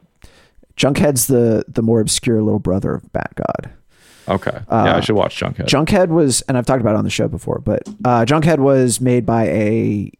Junkhead's 0.76 1.26
the 1.26 1.64
the 1.68 1.82
more 1.82 2.00
obscure 2.00 2.42
little 2.42 2.58
brother 2.58 2.94
of 2.94 3.14
Mad 3.14 3.30
God. 3.34 3.70
Okay. 4.28 4.50
yeah, 4.68 4.82
I 4.84 4.90
Uh, 4.98 5.00
should 5.00 5.14
watch 5.16 5.38
Junkhead. 5.38 5.66
Junkhead 5.66 6.08
was, 6.08 6.42
and 6.42 6.58
I've 6.58 6.66
talked 6.66 6.80
about 6.80 6.94
it 6.94 6.98
on 6.98 7.04
the 7.04 7.10
show 7.10 7.28
before, 7.28 7.60
but 7.60 7.82
uh, 8.04 8.24
Junkhead 8.26 8.58
was 8.58 9.00
made 9.00 9.24
by 9.24 9.46
a 9.46 10.10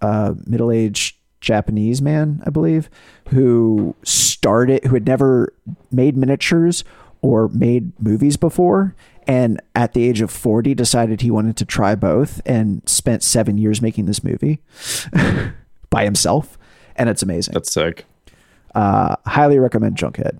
uh, 0.00 0.34
middle 0.46 0.70
aged 0.70 1.16
Japanese 1.40 2.00
man, 2.00 2.42
I 2.46 2.50
believe, 2.50 2.88
who 3.30 3.94
started, 4.04 4.84
who 4.84 4.94
had 4.94 5.06
never 5.06 5.52
made 5.90 6.16
miniatures 6.16 6.84
or 7.22 7.48
made 7.48 7.92
movies 8.00 8.36
before. 8.36 8.94
And 9.26 9.60
at 9.74 9.92
the 9.94 10.08
age 10.08 10.20
of 10.20 10.30
40, 10.30 10.72
decided 10.76 11.20
he 11.22 11.32
wanted 11.32 11.56
to 11.56 11.64
try 11.64 11.96
both 11.96 12.40
and 12.46 12.88
spent 12.88 13.24
seven 13.24 13.58
years 13.58 13.82
making 13.82 14.06
this 14.06 14.22
movie 14.22 14.60
by 15.90 16.04
himself. 16.04 16.56
And 16.94 17.08
it's 17.08 17.22
amazing. 17.24 17.52
That's 17.54 17.72
sick. 17.72 18.04
Uh, 18.76 19.16
highly 19.26 19.58
recommend 19.58 19.96
Junkhead. 19.96 20.38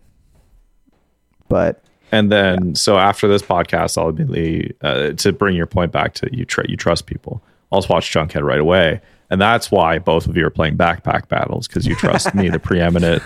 But 1.49 1.82
And 2.12 2.30
then, 2.30 2.74
so 2.74 2.99
after 2.99 3.26
this 3.28 3.41
podcast, 3.43 3.97
I'll 3.97 4.11
immediately 4.11 4.74
uh, 4.82 5.12
to 5.12 5.32
bring 5.32 5.57
your 5.57 5.66
point 5.66 5.91
back 5.91 6.12
to 6.14 6.28
you. 6.37 6.45
Tr- 6.45 6.66
you 6.68 6.76
trust 6.76 7.07
people. 7.07 7.43
I'll 7.72 7.80
just 7.80 7.89
watch 7.91 8.12
Junkhead 8.12 8.43
right 8.43 8.61
away, 8.61 9.01
and 9.30 9.41
that's 9.41 9.70
why 9.70 9.99
both 9.99 10.26
of 10.26 10.37
you 10.37 10.47
are 10.47 10.51
playing 10.51 10.76
backpack 10.76 11.28
battles 11.28 11.66
because 11.66 11.87
you 11.87 11.95
trust 11.97 12.34
me, 12.34 12.49
the 12.49 12.59
preeminent 12.70 13.22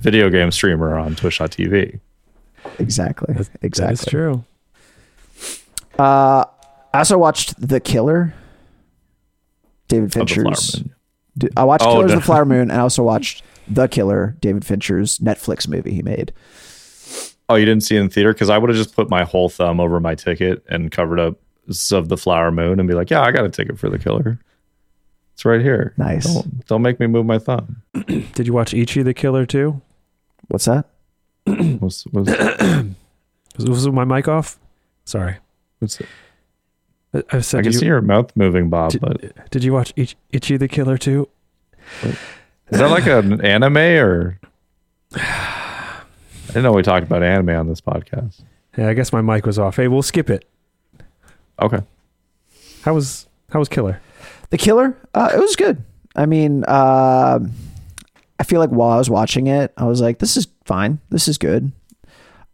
video 0.00 0.30
game 0.30 0.50
streamer 0.52 0.96
on 0.96 1.14
Twitch.tv. 1.16 1.98
exactly. 2.78 3.34
exactly. 3.60 3.86
That 3.86 3.92
is 3.92 4.04
true. 4.06 4.44
Uh, 5.98 6.44
I 6.94 6.98
also 6.98 7.18
watched 7.18 7.60
The 7.60 7.80
Killer. 7.80 8.34
David 9.88 10.04
Of 10.04 10.10
the 10.12 10.14
Flower 10.26 10.44
Fincher's. 10.44 10.80
Moon. 10.82 10.94
D- 11.38 11.48
I 11.56 11.64
watched 11.64 11.84
Oh, 11.84 11.92
Killers 11.94 12.08
no. 12.10 12.14
of 12.16 12.20
the 12.22 12.26
Flower 12.26 12.44
Moon, 12.52 12.62
and 12.70 12.72
I 12.72 12.78
also 12.80 13.02
watched 13.02 13.42
The 13.70 13.88
Killer, 13.88 14.36
David 14.40 14.64
Fincher's 14.64 15.18
Netflix 15.18 15.68
movie 15.68 15.92
he 15.92 16.02
made. 16.02 16.32
Oh, 17.48 17.54
you 17.54 17.64
didn't 17.64 17.82
see 17.84 17.96
it 17.96 18.00
in 18.00 18.10
theater 18.10 18.32
because 18.32 18.50
I 18.50 18.58
would 18.58 18.68
have 18.70 18.76
just 18.76 18.94
put 18.94 19.08
my 19.08 19.24
whole 19.24 19.48
thumb 19.48 19.80
over 19.80 20.00
my 20.00 20.14
ticket 20.14 20.64
and 20.68 20.90
covered 20.90 21.18
up 21.20 21.38
of 21.92 22.08
the 22.08 22.16
Flower 22.16 22.50
Moon 22.50 22.78
and 22.80 22.88
be 22.88 22.94
like, 22.94 23.10
"Yeah, 23.10 23.22
I 23.22 23.30
got 23.30 23.44
a 23.44 23.50
ticket 23.50 23.78
for 23.78 23.88
the 23.90 23.98
Killer. 23.98 24.38
It's 25.34 25.44
right 25.44 25.60
here. 25.60 25.92
Nice. 25.98 26.24
Don't, 26.32 26.66
don't 26.66 26.82
make 26.82 26.98
me 27.00 27.06
move 27.06 27.26
my 27.26 27.38
thumb." 27.38 27.82
Did 28.06 28.46
you 28.46 28.52
watch 28.52 28.72
Ichi 28.74 29.02
the 29.02 29.14
Killer 29.14 29.44
too? 29.46 29.80
What's 30.48 30.64
that? 30.66 30.86
Was, 31.46 32.06
was, 32.12 32.26
Was, 33.56 33.66
was 33.68 33.88
my 33.88 34.04
mic 34.04 34.28
off? 34.28 34.58
Sorry. 35.04 35.36
what's, 35.78 36.00
I, 37.14 37.22
I 37.32 37.40
said, 37.40 37.60
I 37.60 37.62
can 37.62 37.72
you- 37.72 37.78
see 37.78 37.86
your 37.86 38.00
mouth 38.02 38.30
moving, 38.36 38.68
Bob. 38.68 38.92
did, 38.92 39.00
but 39.00 39.50
did 39.50 39.64
you 39.64 39.72
watch 39.72 39.92
Ich, 39.96 40.14
Ichi 40.32 40.56
the 40.58 40.68
Killer 40.68 40.98
too? 40.98 41.28
Is 42.70 42.78
that 42.78 42.90
like 42.90 43.06
an 43.06 43.44
anime 43.44 43.76
or? 43.76 44.38
I 45.14 46.02
didn't 46.48 46.62
know 46.62 46.72
we 46.72 46.82
talked 46.82 47.06
about 47.06 47.22
anime 47.22 47.50
on 47.50 47.68
this 47.68 47.80
podcast. 47.80 48.42
Yeah, 48.76 48.88
I 48.88 48.94
guess 48.94 49.12
my 49.12 49.20
mic 49.20 49.46
was 49.46 49.58
off. 49.58 49.76
Hey, 49.76 49.88
we'll 49.88 50.02
skip 50.02 50.30
it. 50.30 50.48
Okay. 51.60 51.80
How 52.82 52.94
was 52.94 53.26
how 53.50 53.58
was 53.58 53.68
Killer? 53.68 54.00
The 54.50 54.58
Killer? 54.58 54.96
Uh, 55.14 55.30
it 55.34 55.38
was 55.38 55.56
good. 55.56 55.82
I 56.16 56.26
mean, 56.26 56.64
uh, 56.64 57.38
I 58.38 58.44
feel 58.44 58.60
like 58.60 58.70
while 58.70 58.90
I 58.90 58.98
was 58.98 59.10
watching 59.10 59.46
it, 59.46 59.72
I 59.76 59.84
was 59.84 60.00
like, 60.00 60.18
this 60.18 60.36
is 60.36 60.46
fine. 60.64 61.00
This 61.10 61.28
is 61.28 61.38
good. 61.38 61.72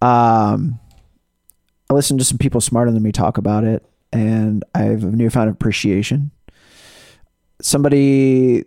Um, 0.01 0.79
I 1.91 1.95
listened 1.95 2.19
to 2.21 2.25
some 2.25 2.39
people 2.39 2.61
smarter 2.61 2.91
than 2.91 3.03
me 3.03 3.13
talk 3.13 3.39
about 3.39 3.65
it, 3.65 3.85
and 4.13 4.65
I 4.75 4.83
have 4.83 5.05
a 5.05 5.09
newfound 5.09 5.51
appreciation. 5.51 6.31
Somebody, 7.61 8.65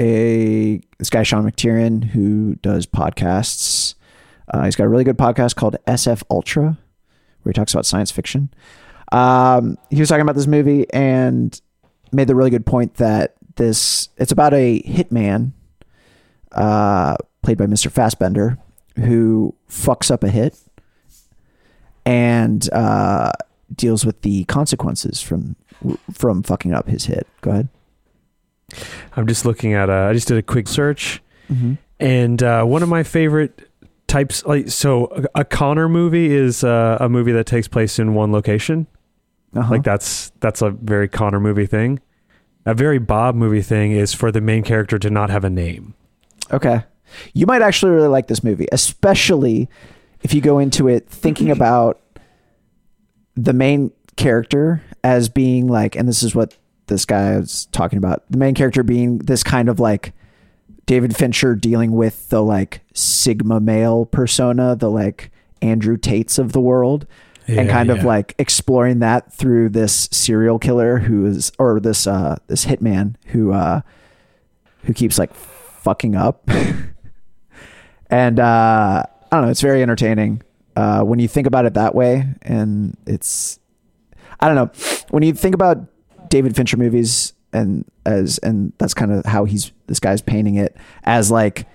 a 0.00 0.80
this 0.98 1.10
guy 1.10 1.22
Sean 1.22 1.48
McTiernan, 1.48 2.04
who 2.04 2.56
does 2.56 2.86
podcasts. 2.86 3.94
Uh, 4.48 4.64
he's 4.64 4.74
got 4.74 4.84
a 4.84 4.88
really 4.88 5.04
good 5.04 5.18
podcast 5.18 5.54
called 5.54 5.76
SF 5.86 6.22
Ultra, 6.30 6.78
where 7.42 7.50
he 7.50 7.52
talks 7.52 7.72
about 7.72 7.86
science 7.86 8.10
fiction. 8.10 8.52
Um, 9.12 9.76
he 9.90 10.00
was 10.00 10.08
talking 10.08 10.22
about 10.22 10.36
this 10.36 10.46
movie 10.46 10.90
and 10.92 11.60
made 12.12 12.26
the 12.26 12.34
really 12.34 12.50
good 12.50 12.66
point 12.66 12.94
that 12.94 13.34
this 13.56 14.08
it's 14.16 14.32
about 14.32 14.54
a 14.54 14.82
hitman, 14.82 15.52
uh, 16.52 17.16
played 17.42 17.58
by 17.58 17.66
Mr. 17.66 17.90
Fassbender, 17.90 18.58
who 18.96 19.54
fucks 19.68 20.10
up 20.10 20.24
a 20.24 20.28
hit 20.28 20.58
and 22.06 22.72
uh, 22.72 23.32
deals 23.74 24.06
with 24.06 24.22
the 24.22 24.44
consequences 24.44 25.20
from 25.20 25.56
from 26.12 26.42
fucking 26.42 26.72
up 26.72 26.88
his 26.88 27.04
hit. 27.04 27.26
Go 27.42 27.50
ahead. 27.50 27.68
I'm 29.16 29.26
just 29.26 29.44
looking 29.44 29.74
at. 29.74 29.90
Uh, 29.90 30.08
I 30.08 30.12
just 30.12 30.28
did 30.28 30.38
a 30.38 30.42
quick 30.42 30.68
search, 30.68 31.22
Mm-hmm. 31.50 31.74
and 31.98 32.42
uh, 32.42 32.62
one 32.64 32.82
of 32.82 32.88
my 32.88 33.02
favorite 33.02 33.68
types, 34.06 34.44
like 34.44 34.68
so, 34.70 35.06
a, 35.34 35.40
a 35.40 35.44
Connor 35.44 35.88
movie 35.88 36.32
is 36.32 36.62
uh, 36.62 36.96
a 37.00 37.08
movie 37.08 37.32
that 37.32 37.46
takes 37.46 37.66
place 37.68 37.98
in 37.98 38.14
one 38.14 38.30
location. 38.32 38.86
Uh-huh. 39.54 39.68
Like 39.72 39.82
that's 39.82 40.30
that's 40.40 40.62
a 40.62 40.70
very 40.70 41.08
Connor 41.08 41.40
movie 41.40 41.66
thing. 41.66 41.98
A 42.66 42.74
very 42.74 42.98
Bob 42.98 43.34
movie 43.34 43.62
thing 43.62 43.90
is 43.92 44.12
for 44.14 44.30
the 44.30 44.40
main 44.40 44.62
character 44.62 44.98
to 44.98 45.10
not 45.10 45.30
have 45.30 45.42
a 45.44 45.50
name. 45.50 45.94
Okay. 46.52 46.84
You 47.34 47.46
might 47.46 47.62
actually 47.62 47.90
really 47.92 48.06
like 48.08 48.28
this 48.28 48.44
movie, 48.44 48.68
especially 48.70 49.68
if 50.22 50.32
you 50.34 50.40
go 50.40 50.60
into 50.60 50.86
it 50.86 51.08
thinking 51.08 51.50
about 51.56 52.00
the 53.34 53.52
main 53.52 53.90
character 54.16 54.82
as 55.02 55.28
being 55.28 55.66
like, 55.66 55.96
and 55.96 56.06
this 56.06 56.22
is 56.22 56.34
what 56.34 56.56
this 56.90 57.06
guy 57.06 57.38
was 57.38 57.66
talking 57.72 57.96
about 57.96 58.24
the 58.30 58.36
main 58.36 58.54
character 58.54 58.82
being 58.82 59.18
this 59.18 59.42
kind 59.42 59.70
of 59.70 59.80
like 59.80 60.12
David 60.84 61.16
Fincher 61.16 61.54
dealing 61.54 61.92
with 61.92 62.28
the 62.28 62.42
like 62.42 62.82
Sigma 62.92 63.60
male 63.60 64.04
persona, 64.04 64.76
the 64.76 64.90
like 64.90 65.30
Andrew 65.62 65.96
Tates 65.96 66.38
of 66.38 66.52
the 66.52 66.60
world 66.60 67.06
and 67.46 67.66
Yeah, 67.68 67.72
kind 67.72 67.90
of 67.90 68.04
like 68.04 68.34
exploring 68.38 68.98
that 68.98 69.32
through 69.32 69.70
this 69.70 70.08
serial 70.12 70.58
killer 70.58 70.98
who 70.98 71.26
is 71.26 71.50
or 71.58 71.80
this 71.80 72.06
uh 72.06 72.36
this 72.48 72.66
hitman 72.66 73.14
who 73.26 73.52
uh 73.52 73.80
who 74.84 74.92
keeps 74.92 75.18
like 75.18 75.32
fucking 75.34 76.14
up. 76.14 76.46
And 78.12 78.40
uh 78.40 79.04
i 79.30 79.36
don't 79.36 79.44
know 79.44 79.50
it's 79.50 79.60
very 79.60 79.82
entertaining. 79.82 80.42
Uh 80.74 81.02
when 81.02 81.18
you 81.20 81.28
think 81.28 81.46
about 81.46 81.64
it 81.64 81.74
that 81.74 81.94
way 81.94 82.26
and 82.42 82.96
it's 83.06 83.60
i 84.40 84.48
don't 84.48 84.56
know 84.56 84.70
when 85.10 85.22
you 85.22 85.32
think 85.32 85.54
about 85.54 85.78
david 86.30 86.56
fincher 86.56 86.76
movies 86.76 87.34
and 87.52 87.84
as 88.06 88.38
and 88.38 88.72
that's 88.78 88.94
kind 88.94 89.12
of 89.12 89.24
how 89.26 89.44
he's 89.44 89.72
this 89.86 90.00
guy's 90.00 90.22
painting 90.22 90.56
it 90.56 90.76
as 91.04 91.30
like 91.30 91.66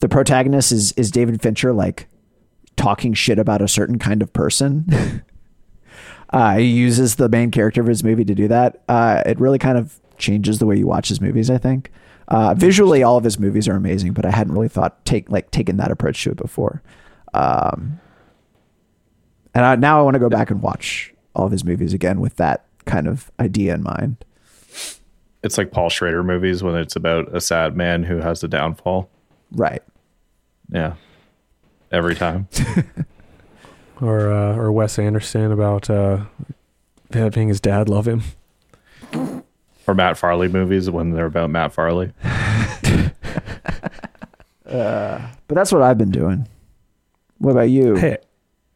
the 0.00 0.08
protagonist 0.08 0.72
is 0.72 0.92
is 0.92 1.10
david 1.10 1.40
fincher 1.40 1.72
like 1.72 2.08
talking 2.74 3.14
shit 3.14 3.38
about 3.38 3.62
a 3.62 3.68
certain 3.68 3.98
kind 3.98 4.20
of 4.20 4.32
person 4.32 5.22
uh, 6.30 6.56
he 6.56 6.66
uses 6.66 7.16
the 7.16 7.28
main 7.28 7.50
character 7.50 7.80
of 7.80 7.86
his 7.86 8.02
movie 8.02 8.24
to 8.24 8.34
do 8.34 8.48
that. 8.48 8.82
Uh, 8.88 9.22
it 9.24 9.38
really 9.40 9.58
kind 9.58 9.78
of 9.78 9.98
changes 10.18 10.58
the 10.58 10.66
way 10.66 10.76
you 10.76 10.86
watch 10.86 11.08
his 11.08 11.20
movies. 11.20 11.50
I 11.50 11.58
think 11.58 11.90
uh, 12.28 12.54
visually, 12.54 13.02
all 13.02 13.16
of 13.16 13.24
his 13.24 13.38
movies 13.38 13.68
are 13.68 13.76
amazing, 13.76 14.12
but 14.12 14.26
I 14.26 14.30
hadn't 14.30 14.52
really 14.52 14.68
thought 14.68 15.04
take 15.04 15.30
like 15.30 15.50
taken 15.50 15.76
that 15.76 15.90
approach 15.90 16.22
to 16.24 16.30
it 16.30 16.36
before. 16.36 16.82
Um, 17.32 18.00
and 19.54 19.64
I, 19.64 19.76
now 19.76 20.00
I 20.00 20.02
want 20.02 20.14
to 20.14 20.20
go 20.20 20.28
back 20.28 20.50
and 20.50 20.60
watch 20.60 21.14
all 21.34 21.46
of 21.46 21.52
his 21.52 21.64
movies 21.64 21.92
again 21.92 22.20
with 22.20 22.36
that 22.36 22.65
kind 22.86 23.06
of 23.06 23.30
idea 23.38 23.74
in 23.74 23.82
mind. 23.82 24.24
It's 25.42 25.58
like 25.58 25.70
Paul 25.70 25.90
Schrader 25.90 26.22
movies 26.24 26.62
when 26.62 26.74
it's 26.74 26.96
about 26.96 27.34
a 27.34 27.40
sad 27.40 27.76
man 27.76 28.02
who 28.02 28.16
has 28.18 28.40
the 28.40 28.48
downfall. 28.48 29.08
Right. 29.52 29.82
Yeah. 30.70 30.94
Every 31.92 32.14
time. 32.14 32.48
or 34.00 34.32
uh, 34.32 34.56
or 34.56 34.72
Wes 34.72 34.98
Anderson 34.98 35.52
about 35.52 35.88
uh, 35.88 36.24
having 37.12 37.48
his 37.48 37.60
dad 37.60 37.88
love 37.88 38.08
him. 38.08 38.22
or 39.86 39.94
Matt 39.94 40.18
Farley 40.18 40.48
movies 40.48 40.90
when 40.90 41.10
they're 41.12 41.26
about 41.26 41.50
Matt 41.50 41.72
Farley. 41.72 42.12
Uh, 44.66 45.24
but 45.46 45.54
that's 45.54 45.70
what 45.72 45.80
I've 45.82 45.96
been 45.96 46.10
doing. 46.10 46.48
What 47.38 47.52
about 47.52 47.70
you? 47.70 47.94
Hey, 47.94 48.18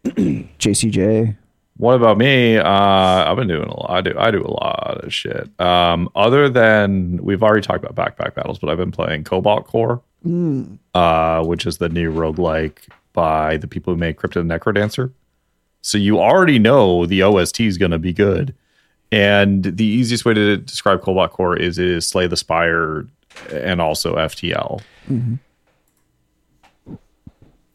JCJ. 0.04 1.36
What 1.80 1.94
about 1.94 2.18
me? 2.18 2.58
Uh, 2.58 2.68
I've 2.68 3.36
been 3.38 3.48
doing 3.48 3.66
a 3.66 3.74
lot. 3.74 3.90
I 3.90 4.00
do. 4.02 4.14
I 4.18 4.30
do 4.30 4.42
a 4.44 4.52
lot 4.52 5.02
of 5.02 5.14
shit. 5.14 5.48
Um, 5.58 6.10
other 6.14 6.50
than 6.50 7.16
we've 7.22 7.42
already 7.42 7.62
talked 7.62 7.82
about 7.82 7.94
backpack 7.94 8.34
battles, 8.34 8.58
but 8.58 8.68
I've 8.68 8.76
been 8.76 8.92
playing 8.92 9.24
Cobalt 9.24 9.66
Core, 9.66 10.02
uh, 10.94 11.42
which 11.42 11.64
is 11.64 11.78
the 11.78 11.88
new 11.88 12.12
roguelike 12.12 12.80
by 13.14 13.56
the 13.56 13.66
people 13.66 13.94
who 13.94 13.98
made 13.98 14.18
Crypt 14.18 14.36
of 14.36 14.44
Necrodancer. 14.44 15.10
So 15.80 15.96
you 15.96 16.20
already 16.20 16.58
know 16.58 17.06
the 17.06 17.22
OST 17.22 17.60
is 17.60 17.78
going 17.78 17.92
to 17.92 17.98
be 17.98 18.12
good. 18.12 18.54
And 19.10 19.64
the 19.64 19.86
easiest 19.86 20.26
way 20.26 20.34
to 20.34 20.58
describe 20.58 21.00
Cobalt 21.00 21.32
Core 21.32 21.56
is 21.56 21.78
it 21.78 21.88
is 21.88 22.06
Slay 22.06 22.26
the 22.26 22.36
Spire 22.36 23.06
and 23.50 23.80
also 23.80 24.16
FTL. 24.16 24.82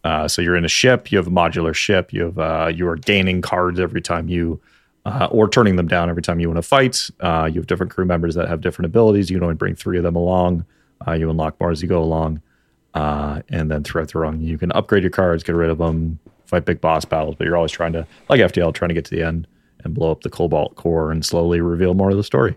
Uh, 0.06 0.28
so 0.28 0.40
you're 0.42 0.56
in 0.56 0.64
a 0.64 0.70
ship. 0.70 1.12
You 1.12 1.18
have 1.18 1.26
a 1.26 1.32
modular 1.32 1.74
ship. 1.74 2.14
You 2.14 2.26
have 2.26 2.38
uh, 2.38 2.72
you 2.74 2.88
are 2.88 2.96
gaining 2.96 3.42
cards 3.42 3.80
every 3.80 4.02
time 4.02 4.30
you, 4.30 4.62
uh, 5.06 5.28
or 5.32 5.50
turning 5.50 5.78
them 5.78 5.88
down 5.88 6.10
every 6.12 6.22
time 6.22 6.40
you 6.40 6.48
want 6.48 6.60
to 6.60 6.62
fight. 6.62 7.10
Uh, 7.20 7.50
you 7.52 7.60
have 7.60 7.66
different 7.66 7.92
crew 7.92 8.06
members 8.06 8.36
that 8.36 8.48
have 8.48 8.62
different 8.62 8.86
abilities. 8.86 9.32
You 9.32 9.38
can 9.38 9.44
only 9.44 9.56
bring 9.56 9.74
three 9.74 9.98
of 9.98 10.04
them 10.04 10.16
along. 10.16 10.64
Uh, 11.08 11.14
you 11.14 11.28
unlock 11.30 11.60
more 11.60 11.72
as 11.72 11.82
you 11.82 11.88
go 11.90 12.04
along, 12.04 12.40
uh, 12.94 13.42
and 13.50 13.70
then 13.72 13.84
throughout 13.84 14.10
the 14.14 14.20
run, 14.20 14.42
you 14.42 14.60
can 14.60 14.72
upgrade 14.74 15.02
your 15.04 15.10
cards, 15.10 15.44
get 15.44 15.56
rid 15.56 15.72
of 15.72 15.80
them, 15.80 16.20
fight 16.46 16.66
big 16.66 16.80
boss 16.82 17.04
battles. 17.04 17.34
But 17.36 17.46
you're 17.46 17.58
always 17.58 17.72
trying 17.72 17.94
to, 17.94 18.06
like 18.30 18.40
FTL, 18.40 18.76
trying 18.76 18.90
to 18.90 18.96
get 18.96 19.06
to 19.06 19.12
the 19.16 19.24
end 19.24 19.48
and 19.84 19.96
blow 19.96 20.12
up 20.12 20.22
the 20.22 20.30
Cobalt 20.30 20.76
core 20.76 21.12
and 21.12 21.26
slowly 21.26 21.62
reveal 21.62 21.96
more 21.96 22.12
of 22.12 22.18
the 22.18 22.24
story. 22.24 22.56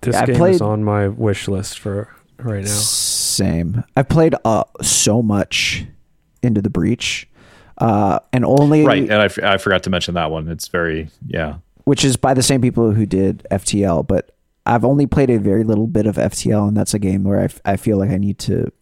This 0.00 0.14
Yeah, 0.14 0.24
game 0.26 0.36
played- 0.36 0.54
is 0.54 0.60
on 0.62 0.82
my 0.84 1.06
wish 1.08 1.48
list 1.48 1.78
for 1.78 2.08
right 2.38 2.62
now. 2.62 2.68
Same. 2.70 3.84
I've 3.96 4.08
played 4.08 4.34
uh, 4.44 4.64
so 4.82 5.22
much 5.22 5.84
into 6.42 6.62
the 6.62 6.70
breach, 6.70 7.28
uh, 7.78 8.18
and 8.32 8.44
only 8.44 8.84
Right, 8.84 9.02
and 9.02 9.12
I, 9.12 9.24
f- 9.26 9.42
I 9.42 9.56
forgot 9.58 9.82
to 9.84 9.90
mention 9.90 10.14
that 10.14 10.30
one. 10.30 10.48
It's 10.48 10.68
very 10.68 11.10
yeah. 11.26 11.56
which 11.84 12.04
is 12.04 12.16
by 12.16 12.34
the 12.34 12.42
same 12.42 12.60
people 12.60 12.92
who 12.92 13.06
did 13.06 13.46
FTL, 13.50 14.06
but 14.06 14.32
I've 14.64 14.84
only 14.84 15.06
played 15.06 15.30
a 15.30 15.38
very 15.38 15.64
little 15.64 15.86
bit 15.86 16.06
of 16.06 16.16
FTL, 16.16 16.68
and 16.68 16.76
that's 16.76 16.94
a 16.94 16.98
game 16.98 17.24
where 17.24 17.40
I, 17.40 17.44
f- 17.44 17.60
I 17.64 17.76
feel 17.76 17.98
like 17.98 18.10
I 18.10 18.16
need 18.16 18.38
to 18.40 18.72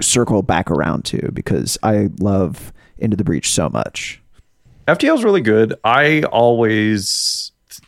circle 0.00 0.42
back 0.42 0.70
around 0.70 1.04
to 1.06 1.30
because 1.32 1.78
I 1.82 2.08
love 2.18 2.72
Into 2.98 3.16
the 3.16 3.24
Breach 3.24 3.50
so 3.52 3.68
much. 3.68 4.20
FTL 4.88 5.16
is 5.16 5.24
really 5.24 5.40
good. 5.40 5.74
I 5.84 6.22
always, 6.24 7.41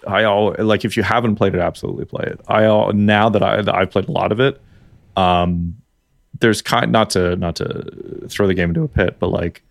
I 0.06 0.24
all 0.24 0.54
like 0.58 0.84
if 0.84 0.96
you 0.96 1.02
haven't 1.02 1.36
played 1.36 1.54
it, 1.54 1.60
absolutely 1.60 2.04
play 2.04 2.24
it. 2.26 2.40
I 2.48 2.66
all 2.66 2.92
now 2.92 3.28
that 3.28 3.42
I 3.42 3.62
that 3.62 3.74
I've 3.74 3.90
played 3.90 4.08
a 4.08 4.12
lot 4.12 4.32
of 4.32 4.40
it, 4.40 4.60
um, 5.16 5.76
there's 6.40 6.62
kind 6.62 6.92
not 6.92 7.10
to 7.10 7.36
not 7.36 7.56
to 7.56 8.26
throw 8.28 8.46
the 8.46 8.54
game 8.54 8.70
into 8.70 8.82
a 8.82 8.88
pit, 8.88 9.16
but 9.18 9.28
like 9.28 9.62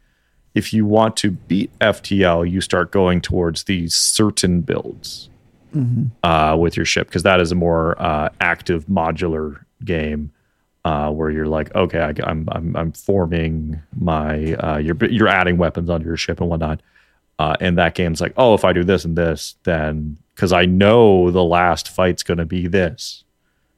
if 0.56 0.74
you 0.74 0.86
want 0.86 1.18
to 1.18 1.32
beat 1.32 1.72
FTL, 1.80 2.50
you 2.50 2.62
start 2.62 2.92
going 2.92 3.22
towards 3.22 3.64
these 3.64 3.96
certain 3.96 4.62
builds 4.62 5.30
uh, 6.24 6.56
with 6.58 6.78
your 6.78 6.86
ship 6.86 7.08
because 7.08 7.24
that 7.24 7.42
is 7.42 7.52
a 7.52 7.56
more 7.56 8.00
uh, 8.02 8.30
active 8.40 8.86
modular 8.86 9.64
game 9.84 10.32
uh, 10.86 11.10
where 11.10 11.32
you're 11.32 11.48
like, 11.48 11.74
okay, 11.76 12.00
I, 12.00 12.14
I'm 12.30 12.48
I'm 12.52 12.76
I'm 12.76 12.92
forming 12.92 13.82
my 14.00 14.54
uh, 14.54 14.78
you're 14.78 14.98
you're 15.06 15.28
adding 15.28 15.58
weapons 15.58 15.90
onto 15.90 16.06
your 16.06 16.18
ship 16.18 16.40
and 16.42 16.50
whatnot. 16.50 16.82
Uh, 17.40 17.56
and 17.60 17.78
that 17.78 17.96
game's 17.96 18.22
like, 18.22 18.34
oh, 18.38 18.54
if 18.54 18.64
I 18.64 18.74
do 18.74 18.84
this 18.84 19.06
and 19.06 19.18
this, 19.18 19.56
then 19.64 20.18
because 20.36 20.54
I 20.54 20.66
know 20.66 21.32
the 21.32 21.44
last 21.44 21.90
fight's 21.90 22.24
going 22.24 22.38
to 22.38 22.46
be 22.46 22.68
this. 22.68 23.24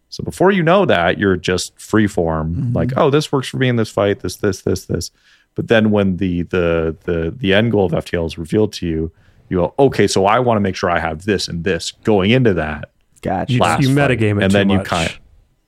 So 0.10 0.24
before 0.24 0.52
you 0.52 0.64
know 0.64 0.86
that, 0.86 1.18
you're 1.18 1.36
just 1.36 1.78
free 1.80 2.08
form, 2.08 2.72
like, 2.74 2.92
oh, 2.96 3.10
this 3.10 3.32
works 3.32 3.50
for 3.50 3.58
me 3.58 3.68
in 3.68 3.76
this 3.76 3.90
fight, 3.90 4.22
this, 4.22 4.38
this, 4.38 4.62
this, 4.62 4.86
this. 4.86 5.12
But 5.56 5.68
then 5.68 5.92
when 5.92 6.18
the 6.18 6.44
the 6.44 6.96
the 7.06 7.34
the 7.36 7.54
end 7.54 7.72
goal 7.72 7.86
of 7.86 7.92
FTL 7.92 8.26
is 8.26 8.38
revealed 8.38 8.74
to 8.74 8.88
you, 8.88 9.12
you 9.50 9.58
go, 9.58 9.74
okay, 9.80 10.06
so 10.08 10.26
I 10.26 10.40
want 10.40 10.58
to 10.58 10.62
make 10.62 10.76
sure 10.76 10.90
I 10.90 11.00
have 11.00 11.26
this 11.26 11.48
and 11.48 11.64
this 11.64 11.92
going 11.92 12.32
into 12.32 12.54
that. 12.56 12.92
Gotcha. 13.22 13.54
You, 13.54 13.60
you 13.60 13.90
metagame 13.96 14.38
it 14.38 14.44
and 14.44 14.52
too 14.52 14.58
then 14.58 14.70
you 14.70 14.78
much. 14.78 14.88
kind 14.88 15.18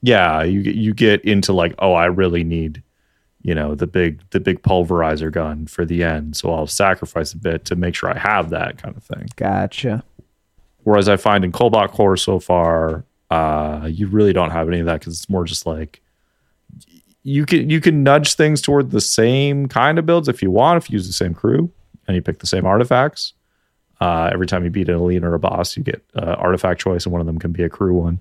yeah 0.02 0.44
you 0.44 0.60
you 0.60 0.94
get 0.94 1.24
into 1.26 1.54
like 1.54 1.74
oh 1.80 1.94
i 1.94 2.06
really 2.06 2.44
need 2.44 2.84
you 3.48 3.56
know 3.56 3.74
the 3.74 3.88
big 3.88 4.22
the 4.32 4.40
big 4.42 4.62
pulverizer 4.62 5.32
gun 5.32 5.66
for 5.68 5.86
the 5.86 6.04
end. 6.04 6.36
So 6.36 6.54
i'll 6.54 6.68
sacrifice 6.68 7.32
a 7.34 7.38
bit 7.38 7.64
to 7.66 7.76
make 7.76 7.96
sure 7.96 8.10
i 8.12 8.18
have 8.20 8.50
that 8.52 8.78
kind 8.78 8.96
of 8.96 9.04
thing. 9.04 9.28
Gotcha. 9.38 10.04
whereas 10.84 11.08
i 11.08 11.16
find 11.16 11.46
in 11.46 11.52
cobalt 11.54 11.92
core 11.92 12.18
so 12.18 12.40
far 12.40 13.06
uh 13.32 13.88
you 13.90 14.08
really 14.08 14.34
don't 14.34 14.52
have 14.52 14.68
any 14.68 14.80
of 14.80 14.86
that 14.86 15.00
because 15.00 15.14
it's 15.18 15.30
more 15.30 15.46
just 15.46 15.66
like 15.66 16.02
you 17.24 17.46
can 17.46 17.70
you 17.70 17.80
can 17.80 18.04
nudge 18.04 18.36
things 18.36 18.62
toward 18.62 18.92
the 18.92 19.02
same 19.02 19.68
kind 19.68 19.98
of 19.98 20.06
builds 20.06 20.28
if 20.28 20.44
you 20.44 20.52
want 20.52 20.84
if 20.84 20.90
you 20.90 20.96
use 20.96 21.08
the 21.08 21.14
same 21.14 21.34
crew 21.34 21.72
and 22.06 22.16
you 22.16 22.22
pick 22.22 22.40
the 22.40 22.48
same 22.48 22.66
artifacts. 22.66 23.34
Uh, 24.00 24.30
every 24.32 24.46
time 24.46 24.64
you 24.64 24.70
beat 24.70 24.88
an 24.90 24.96
elite 24.96 25.24
or 25.24 25.34
a 25.34 25.40
boss 25.40 25.76
you 25.76 25.84
get 25.84 26.04
uh, 26.16 26.36
artifact 26.38 26.80
choice 26.80 27.06
and 27.06 27.12
one 27.12 27.20
of 27.20 27.26
them 27.26 27.40
can 27.40 27.52
be 27.52 27.64
a 27.64 27.70
crew 27.70 27.96
one. 27.96 28.20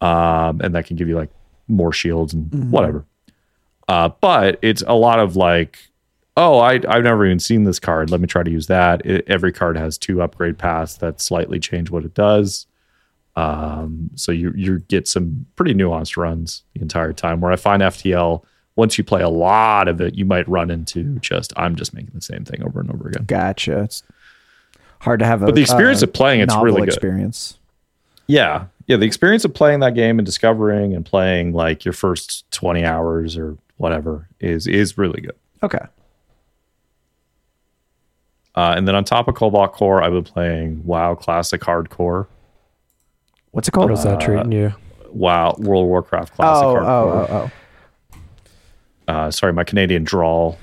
Um, 0.00 0.60
and 0.60 0.74
that 0.74 0.86
can 0.86 0.96
give 0.96 1.08
you 1.08 1.16
like 1.16 1.30
more 1.68 1.92
shields 1.92 2.34
and 2.34 2.70
whatever. 2.72 3.06
Uh, 3.88 4.10
but 4.20 4.58
it's 4.62 4.82
a 4.86 4.94
lot 4.94 5.18
of 5.20 5.36
like, 5.36 5.78
oh, 6.36 6.58
I, 6.58 6.80
I've 6.88 7.04
never 7.04 7.24
even 7.24 7.38
seen 7.38 7.64
this 7.64 7.78
card. 7.78 8.10
Let 8.10 8.20
me 8.20 8.26
try 8.26 8.42
to 8.42 8.50
use 8.50 8.66
that. 8.66 9.04
It, 9.06 9.24
every 9.28 9.52
card 9.52 9.76
has 9.76 9.96
two 9.96 10.22
upgrade 10.22 10.58
paths 10.58 10.96
that 10.96 11.20
slightly 11.20 11.58
change 11.60 11.90
what 11.90 12.04
it 12.04 12.14
does. 12.14 12.66
Um, 13.36 14.10
so 14.14 14.32
you 14.32 14.52
you 14.56 14.78
get 14.80 15.06
some 15.06 15.44
pretty 15.56 15.74
nuanced 15.74 16.16
runs 16.16 16.62
the 16.74 16.80
entire 16.80 17.12
time. 17.12 17.40
Where 17.40 17.52
I 17.52 17.56
find 17.56 17.82
FTL, 17.82 18.42
once 18.76 18.96
you 18.96 19.04
play 19.04 19.22
a 19.22 19.28
lot 19.28 19.88
of 19.88 20.00
it, 20.00 20.14
you 20.14 20.24
might 20.24 20.48
run 20.48 20.70
into 20.70 21.18
just 21.20 21.52
I'm 21.56 21.76
just 21.76 21.92
making 21.92 22.12
the 22.14 22.22
same 22.22 22.44
thing 22.44 22.62
over 22.62 22.80
and 22.80 22.90
over 22.90 23.08
again. 23.08 23.24
Gotcha. 23.26 23.80
It's 23.82 24.02
hard 25.00 25.20
to 25.20 25.26
have 25.26 25.42
a 25.42 25.46
But 25.46 25.54
the 25.54 25.60
experience 25.60 26.02
uh, 26.02 26.06
of 26.06 26.14
playing 26.14 26.40
it's 26.40 26.56
really 26.56 26.80
good. 26.80 26.88
experience. 26.88 27.58
Yeah. 28.26 28.66
Yeah. 28.86 28.96
The 28.96 29.06
experience 29.06 29.44
of 29.44 29.52
playing 29.52 29.80
that 29.80 29.94
game 29.94 30.18
and 30.18 30.24
discovering 30.24 30.94
and 30.94 31.04
playing 31.04 31.52
like 31.52 31.84
your 31.84 31.92
first 31.92 32.50
20 32.52 32.84
hours 32.84 33.36
or 33.36 33.58
whatever 33.76 34.28
is 34.40 34.66
is 34.66 34.98
really 34.98 35.20
good. 35.20 35.36
Okay. 35.62 35.84
Uh, 38.54 38.74
and 38.76 38.88
then 38.88 38.94
on 38.94 39.04
top 39.04 39.28
of 39.28 39.34
Cobalt 39.34 39.72
Core, 39.72 40.02
I've 40.02 40.12
been 40.12 40.24
playing 40.24 40.82
WoW 40.84 41.14
Classic 41.14 41.60
Hardcore, 41.60 42.26
What's 43.56 43.68
it 43.68 43.70
called? 43.70 43.88
How's 43.88 44.04
that 44.04 44.20
treating 44.20 44.52
you? 44.52 44.74
WoW 45.08 45.54
World 45.56 45.84
of 45.84 45.88
Warcraft 45.88 46.34
Classic 46.34 46.62
oh, 46.62 46.74
Hardcore. 46.74 46.86
oh, 46.86 47.26
oh, 47.30 47.50
oh. 49.08 49.12
Uh, 49.12 49.30
sorry, 49.30 49.54
my 49.54 49.64
Canadian 49.64 50.04
drawl 50.04 50.58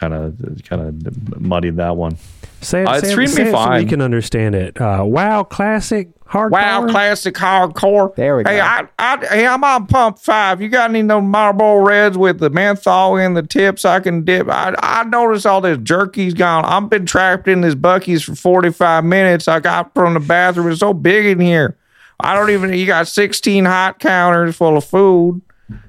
kind 0.00 0.14
of 0.14 0.36
kind 0.68 0.82
of 1.06 1.40
muddied 1.40 1.76
that 1.76 1.96
one. 1.96 2.16
Say 2.62 2.82
it, 2.82 2.88
Uh, 2.88 2.92
it's 2.94 3.08
say 3.14 3.22
it- 3.22 3.28
say 3.28 3.42
it 3.42 3.46
so 3.46 3.52
fine. 3.52 3.84
we 3.84 3.88
can 3.88 4.00
understand 4.02 4.54
it. 4.54 4.80
Uh, 4.80 5.02
wow, 5.04 5.42
classic 5.44 6.08
hardcore. 6.26 6.50
WoW 6.50 6.86
Classic 6.88 7.34
Hardcore. 7.34 8.14
There 8.14 8.36
we 8.36 8.44
Hey, 8.46 8.58
go. 8.58 8.62
I, 8.62 8.86
I, 8.98 9.26
hey, 9.26 9.46
I'm 9.46 9.64
on 9.64 9.86
pump 9.88 10.18
five. 10.20 10.60
You 10.62 10.68
got 10.68 10.90
any 10.90 11.00
of 11.00 11.08
those 11.08 11.22
Marlboro 11.24 11.78
Reds 11.84 12.16
with 12.16 12.38
the 12.38 12.50
menthol 12.50 13.16
in 13.16 13.34
the 13.34 13.42
tips 13.42 13.84
I 13.84 13.98
can 14.00 14.24
dip? 14.24 14.48
I, 14.48 14.74
I 14.78 15.04
noticed 15.04 15.44
all 15.46 15.60
this 15.60 15.78
jerky's 15.78 16.34
gone. 16.34 16.64
I've 16.64 16.88
been 16.88 17.04
trapped 17.04 17.48
in 17.48 17.62
this 17.62 17.74
Buc-ee's 17.74 18.22
for 18.22 18.34
45 18.36 19.04
minutes. 19.04 19.48
I 19.48 19.58
got 19.60 19.92
from 19.94 20.14
the 20.14 20.20
bathroom. 20.20 20.70
It's 20.70 20.80
so 20.80 20.92
big 20.94 21.26
in 21.26 21.40
here. 21.40 21.76
I 22.20 22.34
don't 22.34 22.50
even, 22.50 22.72
you 22.74 22.86
got 22.86 23.08
16 23.08 23.64
hot 23.64 23.98
counters 23.98 24.54
full 24.54 24.76
of 24.76 24.84
food. 24.84 25.40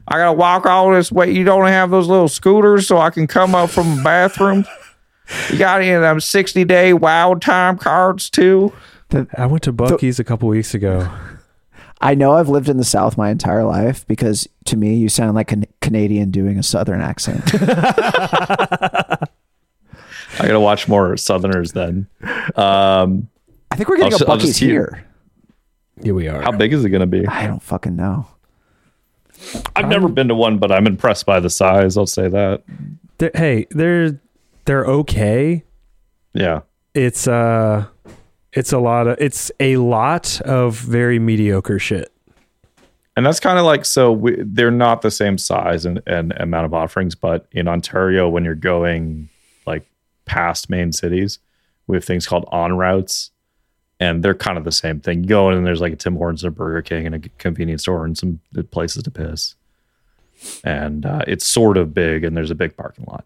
I 0.07 0.17
got 0.17 0.25
to 0.25 0.33
walk 0.33 0.65
all 0.65 0.91
this 0.91 1.11
way. 1.11 1.31
You 1.31 1.43
don't 1.43 1.67
have 1.67 1.89
those 1.91 2.07
little 2.07 2.27
scooters 2.27 2.87
so 2.87 2.97
I 2.97 3.09
can 3.09 3.27
come 3.27 3.55
up 3.55 3.69
from 3.69 3.97
the 3.97 4.03
bathroom. 4.03 4.65
You 5.49 5.57
got 5.57 5.81
any 5.81 5.91
of 5.91 6.01
them 6.01 6.19
60 6.19 6.65
day 6.65 6.93
wild 6.93 7.41
time 7.41 7.77
cards 7.77 8.29
too? 8.29 8.73
I 9.37 9.45
went 9.45 9.63
to 9.63 9.73
Buc-ee's 9.73 10.19
a 10.19 10.23
couple 10.23 10.47
weeks 10.49 10.73
ago. 10.73 11.09
I 12.03 12.15
know 12.15 12.33
I've 12.33 12.49
lived 12.49 12.67
in 12.67 12.77
the 12.77 12.83
South 12.83 13.15
my 13.15 13.29
entire 13.29 13.63
life 13.63 14.07
because 14.07 14.47
to 14.65 14.75
me 14.75 14.95
you 14.95 15.07
sound 15.07 15.35
like 15.35 15.51
a 15.51 15.57
Canadian 15.81 16.31
doing 16.31 16.57
a 16.57 16.63
Southern 16.63 16.99
accent. 16.99 17.43
I 17.53 19.27
got 20.47 20.53
to 20.53 20.59
watch 20.59 20.87
more 20.87 21.15
Southerners 21.17 21.73
then. 21.73 22.07
Um, 22.55 23.27
I 23.69 23.75
think 23.75 23.87
we're 23.89 23.97
getting 23.97 24.13
I'll 24.13 24.19
a 24.19 24.23
s- 24.23 24.29
I'll 24.29 24.37
just 24.37 24.53
Buc-ee's 24.53 24.57
hear- 24.57 24.69
here. 24.71 25.07
Here 26.03 26.13
we 26.15 26.27
are. 26.27 26.41
how 26.41 26.51
big 26.51 26.73
is 26.73 26.83
it 26.83 26.89
going 26.89 27.01
to 27.01 27.05
be? 27.05 27.27
I 27.27 27.45
don't 27.45 27.61
fucking 27.61 27.95
know. 27.95 28.25
I've 29.75 29.87
never 29.87 30.07
been 30.07 30.27
to 30.27 30.35
one, 30.35 30.57
but 30.57 30.71
I'm 30.71 30.87
impressed 30.87 31.25
by 31.25 31.39
the 31.39 31.49
size. 31.49 31.97
I'll 31.97 32.05
say 32.07 32.27
that. 32.29 32.63
They're- 33.17 33.31
hey, 33.33 33.67
they're 33.71 34.19
they're 34.65 34.85
okay. 34.85 35.63
Yeah. 36.33 36.61
It's 36.93 37.27
uh, 37.27 37.85
it's 38.53 38.71
a 38.73 38.79
lot 38.79 39.07
of 39.07 39.17
it's 39.19 39.51
a 39.59 39.77
lot 39.77 40.39
of 40.41 40.75
very 40.77 41.19
mediocre 41.19 41.79
shit. 41.79 42.11
And 43.17 43.25
that's 43.25 43.39
kind 43.41 43.59
of 43.59 43.65
like 43.65 43.83
so 43.85 44.11
we, 44.11 44.37
they're 44.39 44.71
not 44.71 45.01
the 45.01 45.11
same 45.11 45.37
size 45.37 45.85
and, 45.85 46.01
and 46.07 46.31
amount 46.37 46.65
of 46.65 46.73
offerings, 46.73 47.13
but 47.15 47.45
in 47.51 47.67
Ontario, 47.67 48.29
when 48.29 48.45
you're 48.45 48.55
going 48.55 49.29
like 49.65 49.85
past 50.25 50.69
main 50.69 50.91
cities, 50.93 51.39
we 51.87 51.97
have 51.97 52.05
things 52.05 52.25
called 52.25 52.45
ONroutes, 52.53 53.31
and 54.01 54.23
they're 54.23 54.33
kind 54.33 54.57
of 54.57 54.63
the 54.63 54.71
same 54.71 54.99
thing. 54.99 55.21
You 55.21 55.29
go 55.29 55.51
in 55.51 55.57
and 55.57 55.65
there's 55.65 55.79
like 55.79 55.93
a 55.93 55.95
Tim 55.95 56.15
Hortons, 56.15 56.43
a 56.43 56.49
Burger 56.49 56.81
King, 56.81 57.05
and 57.05 57.15
a 57.15 57.19
convenience 57.37 57.83
store, 57.83 58.03
and 58.03 58.17
some 58.17 58.39
places 58.71 59.03
to 59.03 59.11
piss. 59.11 59.53
And 60.63 61.05
uh, 61.05 61.21
it's 61.27 61.45
sort 61.45 61.77
of 61.77 61.93
big, 61.93 62.23
and 62.23 62.35
there's 62.35 62.49
a 62.49 62.55
big 62.55 62.75
parking 62.75 63.05
lot. 63.05 63.25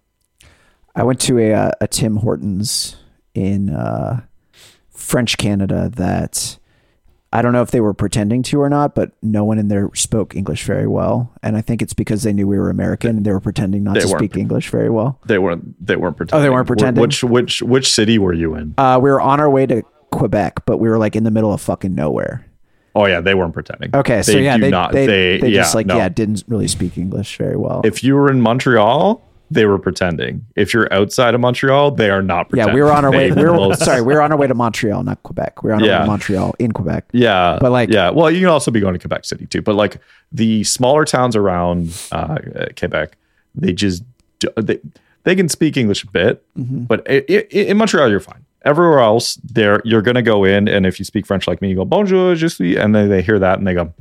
I 0.94 1.04
went 1.04 1.22
to 1.22 1.40
a 1.40 1.54
uh, 1.54 1.72
a 1.80 1.88
Tim 1.88 2.18
Hortons 2.18 2.98
in 3.34 3.70
uh, 3.70 4.22
French 4.90 5.38
Canada 5.38 5.90
that 5.96 6.60
I 7.32 7.42
don't 7.42 7.54
know 7.54 7.62
if 7.62 7.72
they 7.72 7.82
were 7.82 7.94
pretending 7.94 8.44
to 8.44 8.60
or 8.60 8.70
not, 8.70 8.96
but 8.96 9.12
no 9.22 9.46
one 9.46 9.60
in 9.60 9.70
there 9.70 9.90
spoke 9.94 10.36
English 10.36 10.66
very 10.66 10.88
well, 10.88 11.32
and 11.42 11.56
I 11.56 11.62
think 11.62 11.82
it's 11.82 11.94
because 11.94 12.24
they 12.24 12.34
knew 12.34 12.48
we 12.48 12.60
were 12.60 12.70
American 12.70 13.16
and 13.16 13.26
they 13.26 13.32
were 13.32 13.40
pretending 13.40 13.86
not 13.86 13.94
They 13.94 14.02
to 14.02 14.08
speak 14.10 14.34
pre- 14.34 14.42
English 14.42 14.70
very 14.70 14.90
well. 14.90 15.22
They 15.26 15.38
weren't. 15.38 15.86
They 15.86 15.96
weren't 15.96 16.18
pretending. 16.18 16.42
Oh, 16.42 16.44
they 16.44 16.50
weren't 16.50 16.68
pretending? 16.68 17.02
Which 17.02 17.24
which 17.24 17.62
which 17.62 17.90
city 17.90 18.18
were 18.20 18.34
you 18.34 18.56
in? 18.56 18.74
Uh, 18.78 19.00
we 19.02 19.10
were 19.10 19.22
on 19.22 19.40
our 19.40 19.50
way 19.50 19.66
to 19.68 19.84
Quebec, 20.16 20.66
but 20.66 20.78
we 20.78 20.90
were 20.90 20.98
like 20.98 21.16
in 21.16 21.24
the 21.24 21.32
middle 21.32 21.54
of 21.54 21.62
fucking 21.62 21.94
nowhere. 21.96 22.46
Oh 22.96 23.06
yeah, 23.06 23.20
they 23.20 23.34
weren't 23.36 23.54
pretending. 23.54 23.94
Okay, 23.94 24.22
so 24.22 24.32
They 24.32 24.44
yeah, 24.46 24.58
they 24.58 24.70
not. 24.70 24.94
they, 24.94 25.06
they, 25.06 25.38
they 25.42 25.50
yeah, 25.50 25.62
just 25.62 25.76
like 25.76 25.86
no. 25.86 25.98
yeah 25.98 26.08
didn't 26.10 26.44
really 26.48 26.68
speak 26.68 26.98
English 26.98 27.38
very 27.38 27.58
well. 27.58 27.82
If 27.84 28.04
you 28.04 28.16
were 28.16 28.32
in 28.32 28.40
Montreal, 28.42 29.22
they 29.52 29.66
were 29.66 29.78
pretending. 29.78 30.46
If 30.56 30.74
you're 30.74 30.92
outside 30.94 31.36
of 31.36 31.42
Montreal, 31.42 31.92
they 31.92 32.10
are 32.10 32.22
not 32.22 32.48
pretending. 32.50 32.72
yeah, 32.72 32.76
we 32.76 32.82
were 32.82 32.92
on 32.94 33.04
our 33.04 33.12
way. 33.12 33.32
We 33.32 33.44
were 33.44 33.74
sorry, 33.76 34.02
we 34.02 34.14
were 34.14 34.22
on 34.22 34.32
our 34.32 34.38
way 34.38 34.48
to 34.48 34.54
Montreal, 34.56 35.04
not 35.04 35.22
Quebec. 35.24 35.62
We 35.62 35.70
were 35.70 35.76
on 35.76 35.84
our 35.84 35.90
way 35.90 35.98
to 36.00 36.06
Montreal 36.08 36.56
in 36.58 36.72
Quebec. 36.72 37.06
Yeah, 37.12 37.58
But, 37.60 37.72
like- 37.72 37.90
yeah. 37.90 38.10
Well, 38.12 38.32
you 38.32 38.40
can 38.40 38.48
also 38.50 38.72
be 38.72 38.80
going 38.80 38.94
to 38.94 39.00
Quebec 39.00 39.26
City 39.26 39.46
too. 39.46 39.62
But 39.62 39.76
like 39.76 39.98
the 40.32 40.64
smaller 40.64 41.04
towns 41.06 41.36
around 41.36 41.92
uh, 42.14 42.38
Quebec, 42.80 43.18
they 43.56 43.74
just 43.74 44.04
they 44.58 44.80
they 45.24 45.36
can 45.36 45.50
speak 45.50 45.76
English 45.76 46.04
a 46.06 46.08
bit, 46.08 46.44
Mm-hmm. 46.58 46.84
but 46.86 47.06
i 47.12 47.24
i 47.30 47.46
in 47.52 47.76
Montreal 47.78 48.10
you're 48.10 48.20
fine. 48.22 48.46
Everywhere 48.66 49.00
else, 49.00 49.36
there 49.36 49.82
you're 49.86 50.02
gonna 50.02 50.24
go 50.24 50.44
in, 50.44 50.68
and 50.68 50.86
if 50.86 51.00
you 51.00 51.06
speak 51.06 51.26
French 51.26 51.48
like 51.48 51.62
me, 51.62 51.70
you 51.70 51.76
go 51.76 51.86
Bonjour, 51.86 52.36
je 52.36 52.48
suis, 52.48 52.76
and 52.76 52.96
then 52.96 53.10
they 53.10 53.22
hear 53.22 53.38
that 53.40 53.60
and 53.60 53.68
they 53.68 53.76
go, 53.76 53.94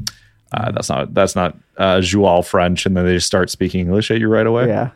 uh, 0.52 0.70
"That's 0.72 0.88
not 0.88 1.12
that's 1.12 1.36
not 1.36 1.56
uh, 1.76 1.98
Joual 1.98 2.44
French," 2.44 2.86
and 2.86 2.96
then 2.96 3.04
they 3.04 3.14
just 3.14 3.26
start 3.26 3.50
speaking 3.50 3.80
English 3.80 4.10
at 4.10 4.18
you 4.20 4.28
right 4.28 4.46
away. 4.46 4.68
Yeah. 4.68 4.90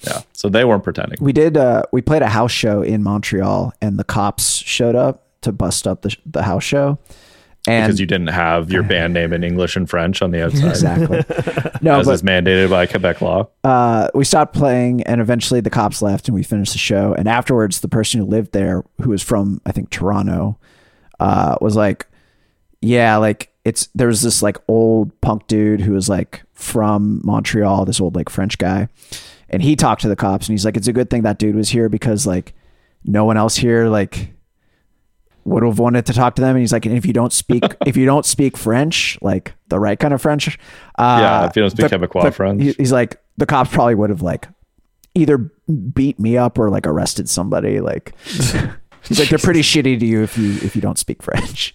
yeah. 0.00 0.22
So 0.32 0.48
they 0.48 0.64
weren't 0.64 0.84
pretending. 0.84 1.18
We 1.20 1.32
did. 1.32 1.56
Uh, 1.56 1.82
we 1.92 2.02
played 2.02 2.22
a 2.22 2.28
house 2.28 2.52
show 2.52 2.82
in 2.82 3.02
Montreal, 3.02 3.74
and 3.82 3.98
the 3.98 4.04
cops 4.04 4.58
showed 4.58 4.94
up 4.94 5.26
to 5.42 5.52
bust 5.52 5.86
up 5.86 6.02
the 6.02 6.16
the 6.24 6.44
house 6.44 6.64
show. 6.64 6.98
And 7.68 7.86
because 7.86 8.00
you 8.00 8.06
didn't 8.06 8.28
have 8.28 8.70
your 8.72 8.82
band 8.94 9.14
name 9.14 9.32
in 9.32 9.44
English 9.44 9.76
and 9.76 9.88
French 9.88 10.22
on 10.22 10.30
the 10.30 10.44
outside, 10.44 10.68
exactly. 10.70 11.24
No, 11.80 12.00
as 12.00 12.06
but 12.06 12.12
is 12.14 12.22
mandated 12.22 12.70
by 12.70 12.86
Quebec 12.86 13.20
law. 13.20 13.48
uh, 13.62 14.08
we 14.14 14.24
stopped 14.24 14.52
playing, 14.54 15.02
and 15.04 15.20
eventually 15.20 15.60
the 15.60 15.70
cops 15.70 16.02
left, 16.02 16.26
and 16.28 16.34
we 16.34 16.42
finished 16.42 16.72
the 16.72 16.78
show. 16.78 17.14
And 17.14 17.28
afterwards, 17.28 17.80
the 17.80 17.88
person 17.88 18.20
who 18.20 18.26
lived 18.26 18.52
there, 18.52 18.84
who 19.02 19.10
was 19.10 19.22
from 19.22 19.60
I 19.64 19.72
think 19.72 19.90
Toronto, 19.90 20.58
uh, 21.20 21.56
was 21.60 21.76
like, 21.76 22.06
"Yeah, 22.80 23.16
like 23.18 23.52
it's 23.64 23.88
there 23.94 24.08
was 24.08 24.22
this 24.22 24.42
like 24.42 24.56
old 24.66 25.18
punk 25.20 25.46
dude 25.46 25.80
who 25.80 25.92
was 25.92 26.08
like 26.08 26.42
from 26.54 27.20
Montreal, 27.22 27.84
this 27.84 28.00
old 28.00 28.16
like 28.16 28.28
French 28.28 28.58
guy, 28.58 28.88
and 29.48 29.62
he 29.62 29.76
talked 29.76 30.02
to 30.02 30.08
the 30.08 30.16
cops, 30.16 30.48
and 30.48 30.54
he's 30.54 30.64
like, 30.64 30.76
it's 30.76 30.88
a 30.88 30.92
good 30.92 31.10
thing 31.10 31.22
that 31.22 31.38
dude 31.38 31.54
was 31.54 31.68
here 31.68 31.88
because 31.88 32.26
like 32.26 32.54
no 33.04 33.24
one 33.24 33.36
else 33.36 33.56
here 33.56 33.86
like." 33.88 34.32
Would 35.48 35.62
have 35.62 35.78
wanted 35.78 36.06
to 36.06 36.12
talk 36.12 36.34
to 36.36 36.42
them. 36.42 36.50
And 36.50 36.60
he's 36.60 36.72
like 36.72 36.84
and 36.86 36.96
if 36.96 37.06
you 37.06 37.12
don't 37.12 37.32
speak 37.32 37.62
if 37.86 37.96
you 37.96 38.04
don't 38.06 38.26
speak 38.26 38.56
french 38.56 39.18
like 39.22 39.54
the 39.68 39.78
right 39.78 39.98
kind 39.98 40.12
of 40.14 40.20
french 40.22 40.58
uh 40.98 41.18
Yeah, 41.20 41.46
if 41.46 41.56
you 41.56 41.62
don't 41.62 41.70
speak 41.70 41.88
the- 41.88 41.98
Quebecois 41.98 42.22
the- 42.24 42.32
French. 42.32 42.76
he's 42.76 42.92
like 42.92 43.20
the 43.36 43.46
cops 43.46 43.70
probably 43.70 43.94
would 43.94 44.10
have 44.10 44.22
like 44.22 44.48
either 45.14 45.38
beat 45.94 46.18
me 46.20 46.36
up 46.36 46.58
or 46.58 46.70
like 46.70 46.86
arrested 46.86 47.28
somebody 47.28 47.80
like 47.80 48.14
he's 48.24 49.18
like 49.18 49.28
they're 49.30 49.38
pretty 49.38 49.60
shitty 49.72 49.98
to 49.98 50.06
you 50.06 50.22
if 50.22 50.36
you 50.38 50.52
if 50.62 50.74
you 50.76 50.82
don't 50.82 50.98
speak 50.98 51.22
french. 51.22 51.74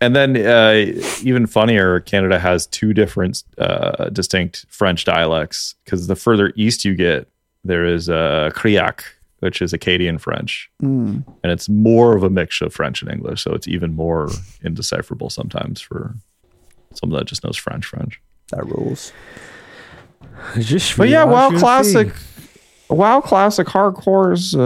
And 0.00 0.14
then 0.14 0.36
uh, 0.36 0.92
even 1.24 1.46
funnier, 1.48 1.98
Canada 2.00 2.38
has 2.38 2.66
two 2.68 2.94
different 2.94 3.42
uh, 3.58 4.10
distinct 4.10 4.64
French 4.68 5.04
dialects 5.04 5.74
because 5.84 6.06
the 6.06 6.14
further 6.14 6.52
east 6.54 6.84
you 6.84 6.94
get, 6.94 7.26
there 7.64 7.84
is 7.84 8.08
uh, 8.08 8.50
Chiac, 8.54 9.00
which 9.40 9.62
is 9.62 9.72
Acadian 9.72 10.18
French, 10.18 10.70
Mm. 10.82 11.24
and 11.42 11.52
it's 11.52 11.68
more 11.68 12.16
of 12.16 12.22
a 12.22 12.30
mix 12.30 12.60
of 12.60 12.72
French 12.74 13.02
and 13.02 13.10
English, 13.10 13.42
so 13.42 13.52
it's 13.52 13.68
even 13.68 13.94
more 13.94 14.30
indecipherable 14.62 15.30
sometimes 15.30 15.80
for 15.80 16.14
someone 16.94 17.18
that 17.20 17.26
just 17.26 17.44
knows 17.44 17.56
French. 17.56 17.86
French. 17.86 18.20
that 18.50 18.64
rules 18.66 19.12
Just 20.58 20.96
But 20.96 21.08
yeah, 21.08 21.24
watch 21.24 21.52
WoW 21.54 21.58
Classic, 21.58 22.12
WoW 22.88 23.20
Classic 23.20 23.66
Hardcore's 23.66 24.54
uh, 24.56 24.62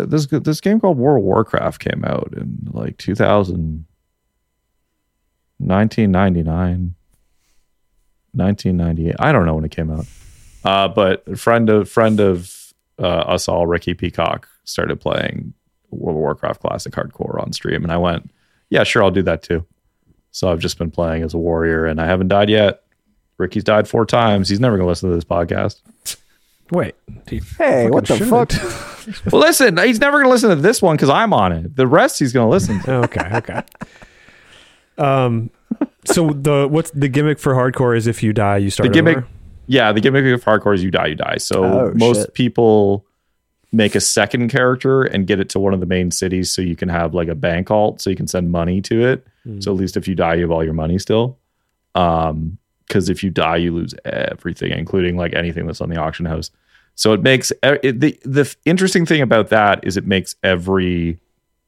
uh, 0.00 0.04
this 0.06 0.26
this 0.26 0.60
game 0.60 0.78
called 0.80 0.98
World 0.98 1.18
of 1.18 1.24
Warcraft 1.24 1.80
came 1.80 2.04
out 2.04 2.32
in 2.36 2.68
like 2.72 2.98
2000, 2.98 3.86
1999, 5.58 6.94
1998. 8.32 9.14
I 9.18 9.32
don't 9.32 9.46
know 9.46 9.54
when 9.54 9.64
it 9.64 9.70
came 9.70 9.90
out. 9.90 10.06
Uh, 10.64 10.88
but 10.88 11.22
a 11.26 11.36
friend 11.36 11.68
of 11.70 11.88
friend 11.88 12.20
of 12.20 12.59
uh, 13.00 13.06
us 13.06 13.48
all, 13.48 13.66
Ricky 13.66 13.94
Peacock, 13.94 14.48
started 14.64 15.00
playing 15.00 15.54
World 15.90 16.16
of 16.16 16.20
Warcraft 16.20 16.60
Classic 16.60 16.92
Hardcore 16.92 17.42
on 17.42 17.52
stream, 17.52 17.82
and 17.82 17.92
I 17.92 17.96
went, 17.96 18.30
"Yeah, 18.68 18.84
sure, 18.84 19.02
I'll 19.02 19.10
do 19.10 19.22
that 19.22 19.42
too." 19.42 19.64
So 20.30 20.50
I've 20.52 20.60
just 20.60 20.78
been 20.78 20.90
playing 20.90 21.22
as 21.24 21.34
a 21.34 21.38
warrior, 21.38 21.86
and 21.86 22.00
I 22.00 22.06
haven't 22.06 22.28
died 22.28 22.48
yet. 22.50 22.82
Ricky's 23.38 23.64
died 23.64 23.88
four 23.88 24.04
times. 24.06 24.48
He's 24.48 24.60
never 24.60 24.76
going 24.76 24.84
to 24.84 24.88
listen 24.88 25.08
to 25.08 25.14
this 25.16 25.24
podcast. 25.24 25.80
Wait. 26.70 26.94
dude, 27.26 27.42
hey 27.58 27.90
what 27.90 28.06
the 28.06 28.16
should. 28.16 28.28
fuck 28.28 28.52
Well, 29.32 29.40
listen, 29.40 29.76
he's 29.78 29.98
never 29.98 30.18
going 30.18 30.26
to 30.26 30.30
listen 30.30 30.50
to 30.50 30.56
this 30.56 30.80
one 30.80 30.94
because 30.94 31.08
I'm 31.10 31.32
on 31.32 31.50
it. 31.52 31.74
The 31.74 31.86
rest 31.86 32.20
he's 32.20 32.32
going 32.32 32.46
to 32.46 32.50
listen 32.50 32.80
to. 32.82 32.94
okay, 33.04 33.28
okay. 33.38 33.62
Um, 34.96 35.50
so 36.04 36.28
the 36.30 36.68
what's 36.70 36.90
the 36.92 37.08
gimmick 37.08 37.38
for 37.40 37.54
hardcore 37.54 37.96
is 37.96 38.06
if 38.06 38.22
you 38.22 38.32
die, 38.32 38.58
you 38.58 38.70
start 38.70 38.88
The 38.88 38.92
gimmick, 38.94 39.16
over? 39.16 39.26
Yeah, 39.70 39.92
the 39.92 40.00
gimmick 40.00 40.24
of 40.34 40.44
hardcore 40.44 40.74
is 40.74 40.82
you 40.82 40.90
die, 40.90 41.06
you 41.06 41.14
die. 41.14 41.36
So 41.38 41.62
Oh, 41.64 41.92
most 41.94 42.22
shit. 42.22 42.34
people 42.34 43.06
make 43.72 43.94
a 43.94 44.00
second 44.00 44.48
character 44.48 45.02
and 45.04 45.28
get 45.28 45.38
it 45.38 45.48
to 45.50 45.60
one 45.60 45.72
of 45.72 45.78
the 45.78 45.86
main 45.86 46.10
cities 46.10 46.50
so 46.50 46.60
you 46.60 46.74
can 46.74 46.88
have 46.88 47.14
like 47.14 47.28
a 47.28 47.36
bank 47.36 47.70
alt 47.70 48.00
so 48.00 48.10
you 48.10 48.16
can 48.16 48.26
send 48.26 48.50
money 48.50 48.80
to 48.82 49.06
it. 49.06 49.24
So 49.60 49.70
at 49.72 49.76
least 49.78 49.96
if 49.96 50.08
you 50.08 50.14
die, 50.16 50.34
you 50.34 50.42
have 50.42 50.50
all 50.50 50.64
your 50.64 50.74
money 50.74 50.98
still. 50.98 51.38
Um, 51.94 52.58
because 52.88 53.08
if 53.08 53.22
you 53.22 53.30
die, 53.30 53.56
you 53.56 53.72
lose 53.72 53.94
everything, 54.04 54.72
including 54.72 55.16
like 55.16 55.32
anything 55.34 55.66
that's 55.66 55.80
on 55.80 55.88
the 55.88 55.96
auction 56.00 56.26
house. 56.26 56.50
So 56.96 57.12
it 57.12 57.22
makes 57.22 57.52
it, 57.62 58.00
the 58.00 58.18
the 58.24 58.52
interesting 58.64 59.06
thing 59.06 59.22
about 59.22 59.48
that 59.50 59.84
is 59.86 59.96
it 59.96 60.04
makes 60.06 60.34
every 60.42 61.20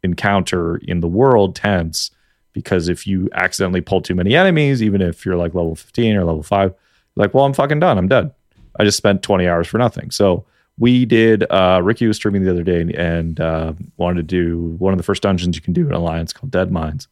encounter 0.02 0.76
in 0.78 1.00
the 1.00 1.06
world 1.08 1.54
tense 1.54 2.10
because 2.52 2.88
if 2.88 3.06
you 3.06 3.28
accidentally 3.32 3.80
pull 3.80 4.00
too 4.02 4.16
many 4.16 4.34
enemies, 4.34 4.82
even 4.82 5.00
if 5.00 5.24
you're 5.24 5.36
like 5.36 5.54
level 5.54 5.76
15 5.76 6.16
or 6.16 6.24
level 6.24 6.42
five, 6.42 6.74
like, 7.16 7.34
well, 7.34 7.44
I'm 7.44 7.52
fucking 7.52 7.80
done. 7.80 7.98
I'm 7.98 8.08
dead. 8.08 8.32
I 8.78 8.84
just 8.84 8.96
spent 8.96 9.22
20 9.22 9.46
hours 9.46 9.68
for 9.68 9.78
nothing. 9.78 10.10
So 10.10 10.46
we 10.78 11.04
did, 11.04 11.44
uh, 11.50 11.80
Ricky 11.82 12.06
was 12.06 12.16
streaming 12.16 12.42
the 12.42 12.50
other 12.50 12.62
day 12.62 12.80
and 12.96 13.38
uh, 13.38 13.74
wanted 13.98 14.16
to 14.16 14.22
do 14.22 14.76
one 14.78 14.92
of 14.92 14.98
the 14.98 15.02
first 15.02 15.22
dungeons 15.22 15.56
you 15.56 15.62
can 15.62 15.74
do 15.74 15.86
in 15.86 15.92
Alliance 15.92 16.32
called 16.32 16.50
Deadmines. 16.50 17.06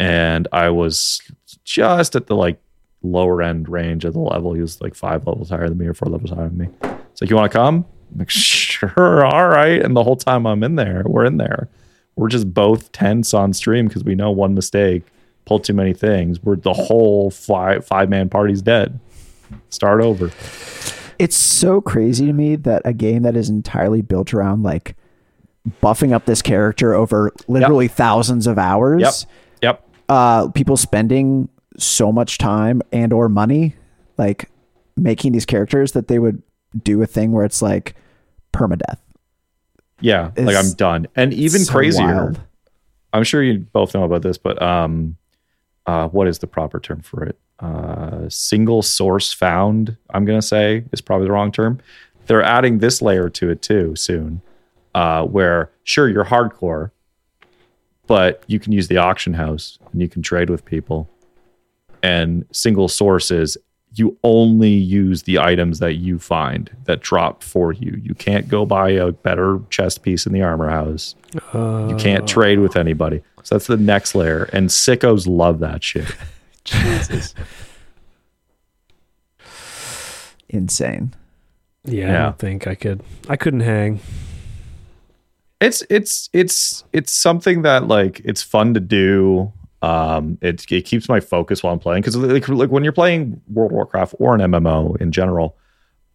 And 0.00 0.48
I 0.52 0.70
was 0.70 1.20
just 1.64 2.16
at 2.16 2.26
the 2.26 2.36
like 2.36 2.60
lower 3.02 3.42
end 3.42 3.68
range 3.68 4.04
of 4.04 4.14
the 4.14 4.20
level. 4.20 4.52
He 4.52 4.60
was 4.60 4.80
like 4.80 4.94
five 4.94 5.26
levels 5.26 5.50
higher 5.50 5.68
than 5.68 5.78
me 5.78 5.86
or 5.86 5.94
four 5.94 6.08
levels 6.08 6.30
higher 6.30 6.48
than 6.48 6.58
me. 6.58 6.68
It's 7.12 7.20
like, 7.20 7.30
you 7.30 7.36
want 7.36 7.50
to 7.50 7.56
come? 7.56 7.86
I'm 8.12 8.18
like, 8.18 8.30
sure, 8.30 9.24
all 9.24 9.48
right. 9.48 9.80
And 9.80 9.96
the 9.96 10.02
whole 10.02 10.16
time 10.16 10.46
I'm 10.46 10.62
in 10.62 10.76
there, 10.76 11.02
we're 11.06 11.24
in 11.24 11.36
there. 11.36 11.68
We're 12.16 12.28
just 12.28 12.52
both 12.52 12.90
tense 12.90 13.32
on 13.32 13.52
stream 13.52 13.86
because 13.86 14.02
we 14.02 14.16
know 14.16 14.30
one 14.30 14.54
mistake, 14.54 15.04
pull 15.44 15.60
too 15.60 15.72
many 15.72 15.92
things. 15.92 16.42
We're 16.42 16.56
the 16.56 16.72
whole 16.72 17.30
five 17.30 17.86
five 17.86 18.08
man 18.08 18.28
party's 18.28 18.60
dead. 18.60 18.98
Start 19.70 20.02
over. 20.02 20.30
it's 21.18 21.36
so 21.36 21.80
crazy 21.80 22.26
to 22.26 22.32
me 22.32 22.56
that 22.56 22.82
a 22.84 22.92
game 22.92 23.22
that 23.22 23.36
is 23.36 23.48
entirely 23.48 24.02
built 24.02 24.32
around 24.34 24.62
like 24.62 24.96
buffing 25.82 26.12
up 26.12 26.24
this 26.24 26.40
character 26.42 26.94
over 26.94 27.32
literally 27.48 27.88
thousands 27.88 28.46
of 28.46 28.58
hours 28.58 29.00
Yep. 29.02 29.14
Yep. 29.62 29.88
uh 30.08 30.48
people 30.50 30.76
spending 30.76 31.48
so 31.76 32.10
much 32.12 32.38
time 32.38 32.80
and 32.92 33.12
or 33.12 33.28
money 33.28 33.74
like 34.16 34.50
making 34.96 35.32
these 35.32 35.44
characters 35.44 35.92
that 35.92 36.08
they 36.08 36.18
would 36.18 36.42
do 36.82 37.02
a 37.02 37.06
thing 37.06 37.32
where 37.32 37.44
it's 37.44 37.60
like 37.60 37.94
permadeath 38.52 38.98
Yeah. 40.00 40.30
like 40.36 40.56
I'm 40.56 40.72
done. 40.72 41.06
And 41.16 41.34
even 41.34 41.60
so 41.62 41.72
crazier. 41.72 42.04
wild. 42.06 42.40
I'm 43.12 43.24
sure 43.24 43.42
you 43.42 43.58
both 43.58 43.94
know 43.94 44.04
about 44.04 44.22
this, 44.22 44.36
but 44.38 44.60
um, 44.62 45.16
uh, 45.86 46.08
what 46.08 46.28
is 46.28 46.38
the 46.38 46.46
proper 46.46 46.78
term 46.78 47.00
for 47.00 47.24
it? 47.24 47.38
Uh, 47.60 48.28
single 48.28 48.82
source 48.82 49.32
found. 49.32 49.96
I'm 50.10 50.24
gonna 50.24 50.42
say 50.42 50.84
is 50.92 51.00
probably 51.00 51.26
the 51.26 51.32
wrong 51.32 51.50
term. 51.50 51.80
They're 52.26 52.42
adding 52.42 52.78
this 52.78 53.02
layer 53.02 53.28
to 53.30 53.50
it 53.50 53.62
too 53.62 53.96
soon, 53.96 54.42
uh, 54.94 55.24
where 55.24 55.70
sure 55.82 56.08
you're 56.08 56.26
hardcore, 56.26 56.90
but 58.06 58.44
you 58.46 58.60
can 58.60 58.72
use 58.72 58.88
the 58.88 58.98
auction 58.98 59.34
house 59.34 59.78
and 59.92 60.00
you 60.00 60.08
can 60.08 60.22
trade 60.22 60.50
with 60.50 60.64
people. 60.64 61.08
And 62.02 62.44
single 62.52 62.86
sources, 62.86 63.56
you 63.94 64.16
only 64.22 64.70
use 64.70 65.22
the 65.22 65.38
items 65.38 65.78
that 65.80 65.94
you 65.94 66.18
find 66.18 66.70
that 66.84 67.00
drop 67.00 67.42
for 67.42 67.72
you. 67.72 68.00
You 68.02 68.14
can't 68.14 68.46
go 68.48 68.64
buy 68.66 68.90
a 68.90 69.10
better 69.12 69.60
chest 69.70 70.02
piece 70.02 70.26
in 70.26 70.32
the 70.32 70.42
armor 70.42 70.70
house. 70.70 71.16
You 71.90 71.96
can't 71.98 72.28
trade 72.28 72.60
with 72.60 72.76
anybody. 72.76 73.22
So 73.42 73.54
that's 73.56 73.66
the 73.66 73.76
next 73.76 74.14
layer. 74.14 74.44
And 74.52 74.68
sickos 74.68 75.26
love 75.26 75.58
that 75.60 75.82
shit. 75.82 76.06
Jesus. 76.68 77.34
Insane. 80.48 81.14
Yeah, 81.84 82.08
I 82.20 82.22
don't 82.24 82.38
think 82.38 82.66
I 82.66 82.74
could. 82.74 83.02
I 83.28 83.36
couldn't 83.36 83.60
hang. 83.60 84.00
it's 85.60 85.82
it's 85.90 86.28
it's 86.32 86.84
it's 86.92 87.12
something 87.12 87.62
that 87.62 87.86
like 87.88 88.20
it's 88.24 88.42
fun 88.42 88.74
to 88.74 88.80
do 88.80 89.52
um 89.82 90.38
it, 90.40 90.70
it 90.70 90.82
keeps 90.82 91.08
my 91.08 91.18
focus 91.20 91.62
while 91.62 91.72
i'm 91.72 91.78
playing 91.78 92.00
because 92.00 92.16
like, 92.16 92.48
like 92.48 92.70
when 92.70 92.82
you're 92.84 92.92
playing 92.92 93.40
world 93.48 93.70
of 93.70 93.74
warcraft 93.76 94.14
or 94.18 94.34
an 94.34 94.40
mmo 94.52 94.96
in 95.00 95.10
general 95.12 95.56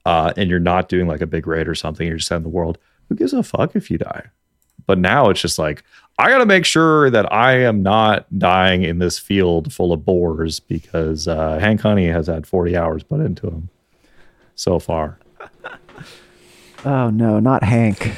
uh 0.05 0.33
and 0.37 0.49
you're 0.49 0.59
not 0.59 0.89
doing 0.89 1.07
like 1.07 1.21
a 1.21 1.27
big 1.27 1.47
raid 1.47 1.67
or 1.67 1.75
something 1.75 2.05
you're 2.07 2.17
just 2.17 2.31
in 2.31 2.43
the 2.43 2.49
world 2.49 2.77
who 3.07 3.15
gives 3.15 3.31
a 3.33 3.41
fuck 3.43 3.73
if 3.75 3.89
you 3.89 3.97
die 3.97 4.25
but 4.85 4.97
now 4.97 5.29
it's 5.29 5.41
just 5.41 5.57
like 5.57 5.83
i 6.19 6.29
gotta 6.29 6.45
make 6.45 6.65
sure 6.65 7.09
that 7.09 7.31
i 7.33 7.53
am 7.53 7.81
not 7.83 8.27
dying 8.37 8.83
in 8.83 8.99
this 8.99 9.17
field 9.19 9.73
full 9.73 9.91
of 9.91 10.05
boars 10.05 10.59
because 10.59 11.27
uh 11.27 11.57
hank 11.59 11.81
honey 11.81 12.07
has 12.07 12.27
had 12.27 12.45
40 12.47 12.77
hours 12.77 13.03
put 13.03 13.19
into 13.19 13.47
him 13.47 13.69
so 14.55 14.79
far 14.79 15.19
Oh 16.85 17.09
no, 17.09 17.39
not 17.39 17.63
Hank. 17.63 18.13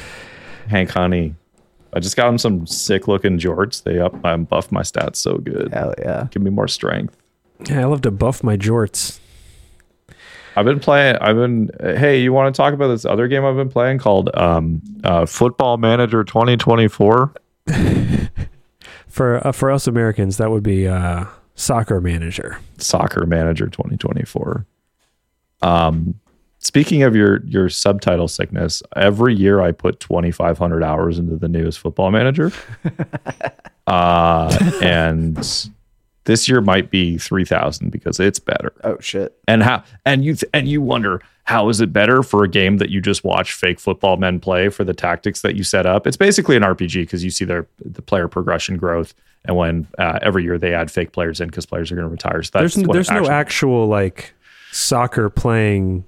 Hank 0.68 0.90
Honey. 0.90 1.36
I 1.94 2.00
just 2.00 2.18
got 2.18 2.28
him 2.28 2.38
some 2.38 2.66
sick 2.66 3.08
looking 3.08 3.38
jorts. 3.38 3.84
They 3.84 4.00
up 4.00 4.22
my 4.24 4.36
buff 4.38 4.72
my 4.72 4.82
stats 4.82 5.18
so 5.18 5.38
good. 5.38 5.72
Hell 5.74 5.94
yeah. 6.00 6.28
Give 6.32 6.42
me 6.42 6.50
more 6.50 6.68
strength. 6.68 7.16
Yeah, 7.70 7.82
I 7.82 7.86
love 7.86 8.02
to 8.02 8.12
buff 8.12 8.44
my 8.44 8.58
jorts. 8.58 9.20
I've 10.58 10.66
been 10.66 10.80
playing. 10.80 11.18
I've 11.18 11.36
been. 11.36 11.70
Hey, 11.80 12.22
you 12.22 12.34
want 12.34 12.54
to 12.54 12.58
talk 12.58 12.74
about 12.74 12.88
this 12.88 13.06
other 13.06 13.28
game 13.28 13.46
I've 13.46 13.56
been 13.56 13.70
playing 13.70 14.00
called 14.00 14.36
um, 14.36 14.82
uh, 15.04 15.26
Football 15.26 15.78
Manager 15.78 16.24
2024? 16.24 17.34
For 19.08 19.48
uh, 19.48 19.52
for 19.54 19.72
us 19.72 19.88
Americans, 19.88 20.36
that 20.38 20.52
would 20.52 20.64
be 20.64 20.88
uh, 20.90 21.26
soccer 21.56 22.02
manager. 22.02 22.60
Soccer 22.78 23.26
Manager 23.26 23.68
2024. 23.68 24.66
Um, 25.62 26.20
speaking 26.60 27.04
of 27.04 27.16
your 27.16 27.42
your 27.46 27.70
subtitle 27.70 28.28
sickness, 28.28 28.84
every 28.96 29.34
year 29.34 29.62
I 29.62 29.72
put 29.72 30.02
2,500 30.02 30.84
hours 30.84 31.18
into 31.18 31.38
the 31.38 31.48
newest 31.48 31.80
Football 31.80 32.12
Manager, 32.12 32.52
uh, 33.88 34.58
and 34.82 35.38
this 36.26 36.50
year 36.50 36.60
might 36.60 36.92
be 36.92 37.18
3,000 37.18 37.92
because 37.92 38.20
it's 38.20 38.40
better. 38.40 38.74
Oh 38.84 38.98
shit. 39.00 39.38
and 39.48 39.64
how 39.64 39.84
and 40.06 40.26
you 40.26 40.36
th- 40.36 40.50
and 40.54 40.68
you 40.68 40.82
wonder 40.82 41.22
how 41.46 41.70
is 41.70 41.80
it 41.80 41.94
better 41.94 42.24
for 42.24 42.44
a 42.44 42.48
game 42.48 42.78
that 42.78 42.90
you 42.90 43.00
just 43.00 43.24
watch 43.24 43.54
fake 43.54 43.80
football 43.80 44.18
men 44.18 44.40
play 44.40 44.70
for 44.70 44.84
the 44.84 44.94
tactics 44.94 45.42
that 45.42 45.56
you 45.56 45.64
set 45.64 45.86
up? 45.86 46.06
It's 46.06 46.18
basically 46.18 46.56
an 46.56 46.64
rpg 46.64 47.02
because 47.04 47.24
you 47.24 47.30
see 47.30 47.46
their 47.46 47.68
the 47.84 48.02
player 48.02 48.28
progression 48.28 48.78
growth 48.78 49.14
and 49.46 49.56
when 49.56 49.88
uh, 49.98 50.20
every 50.22 50.44
year 50.44 50.58
they 50.58 50.74
add 50.74 50.90
fake 50.92 51.12
players 51.12 51.40
in 51.40 51.48
because 51.48 51.66
players 51.66 51.92
are 51.92 51.96
going 51.96 52.08
to 52.08 52.12
retire. 52.12 52.42
So 52.44 52.52
that's 52.54 52.74
there's 52.74 52.78
n- 52.78 52.88
what 52.88 52.94
there's 52.94 53.12
no 53.12 53.28
actual 53.28 53.88
like 53.88 54.34
soccer 54.72 55.30
playing, 55.30 56.04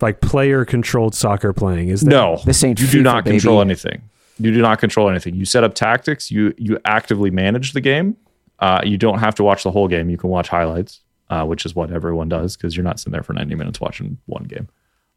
like 0.00 0.20
player 0.20 0.64
controlled 0.64 1.14
soccer 1.14 1.52
playing. 1.52 1.90
Is 1.90 2.00
there? 2.00 2.10
no. 2.10 2.40
This 2.44 2.64
ain't 2.64 2.80
you 2.80 2.86
do 2.86 3.00
FIFA, 3.00 3.04
not 3.04 3.24
control 3.26 3.58
baby. 3.58 3.70
anything. 3.70 4.02
You 4.38 4.52
do 4.52 4.62
not 4.62 4.78
control 4.78 5.10
anything. 5.10 5.34
You 5.34 5.44
set 5.44 5.62
up 5.62 5.74
tactics. 5.74 6.30
You 6.30 6.54
you 6.56 6.78
actively 6.86 7.30
manage 7.30 7.74
the 7.74 7.82
game. 7.82 8.16
Uh, 8.58 8.80
you 8.84 8.96
don't 8.96 9.18
have 9.18 9.34
to 9.34 9.44
watch 9.44 9.62
the 9.62 9.70
whole 9.70 9.88
game. 9.88 10.08
You 10.08 10.16
can 10.16 10.30
watch 10.30 10.48
highlights 10.48 11.00
uh, 11.30 11.44
which 11.46 11.64
is 11.64 11.74
what 11.74 11.90
everyone 11.90 12.28
does 12.28 12.56
because 12.56 12.76
you're 12.76 12.84
not 12.84 12.98
sitting 13.00 13.12
there 13.12 13.22
for 13.22 13.32
90 13.32 13.54
minutes 13.54 13.80
watching 13.80 14.18
one 14.26 14.44
game 14.44 14.68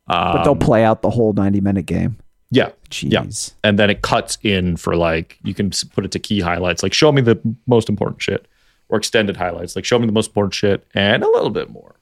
But 0.08 0.44
they'll 0.44 0.56
play 0.56 0.86
out 0.86 1.02
the 1.02 1.10
whole 1.10 1.34
90 1.34 1.60
minute 1.60 1.86
game. 1.86 2.18
yeah 2.52 2.70
Jeez. 2.90 3.12
Yeah. 3.12 3.26
And 3.64 3.78
then 3.80 3.90
it 3.90 4.02
cuts 4.02 4.38
in 4.44 4.78
for 4.78 4.96
like, 4.96 5.40
you 5.44 5.54
can 5.54 5.72
put 5.94 6.06
it 6.06 6.12
to 6.12 6.20
key 6.20 6.40
highlights, 6.40 6.84
like 6.84 6.94
show 6.94 7.12
me 7.12 7.22
the 7.22 7.38
most 7.68 7.90
important 7.90 8.22
shit 8.22 8.48
or 8.90 8.98
extended 8.98 9.36
highlights, 9.38 9.76
like 9.76 9.86
show 9.86 9.98
me 10.00 10.06
the 10.06 10.12
most 10.14 10.28
important 10.28 10.54
shit 10.54 10.86
and 10.94 11.24
a 11.24 11.28
little 11.30 11.50
bit 11.50 11.70
more. 11.72 11.96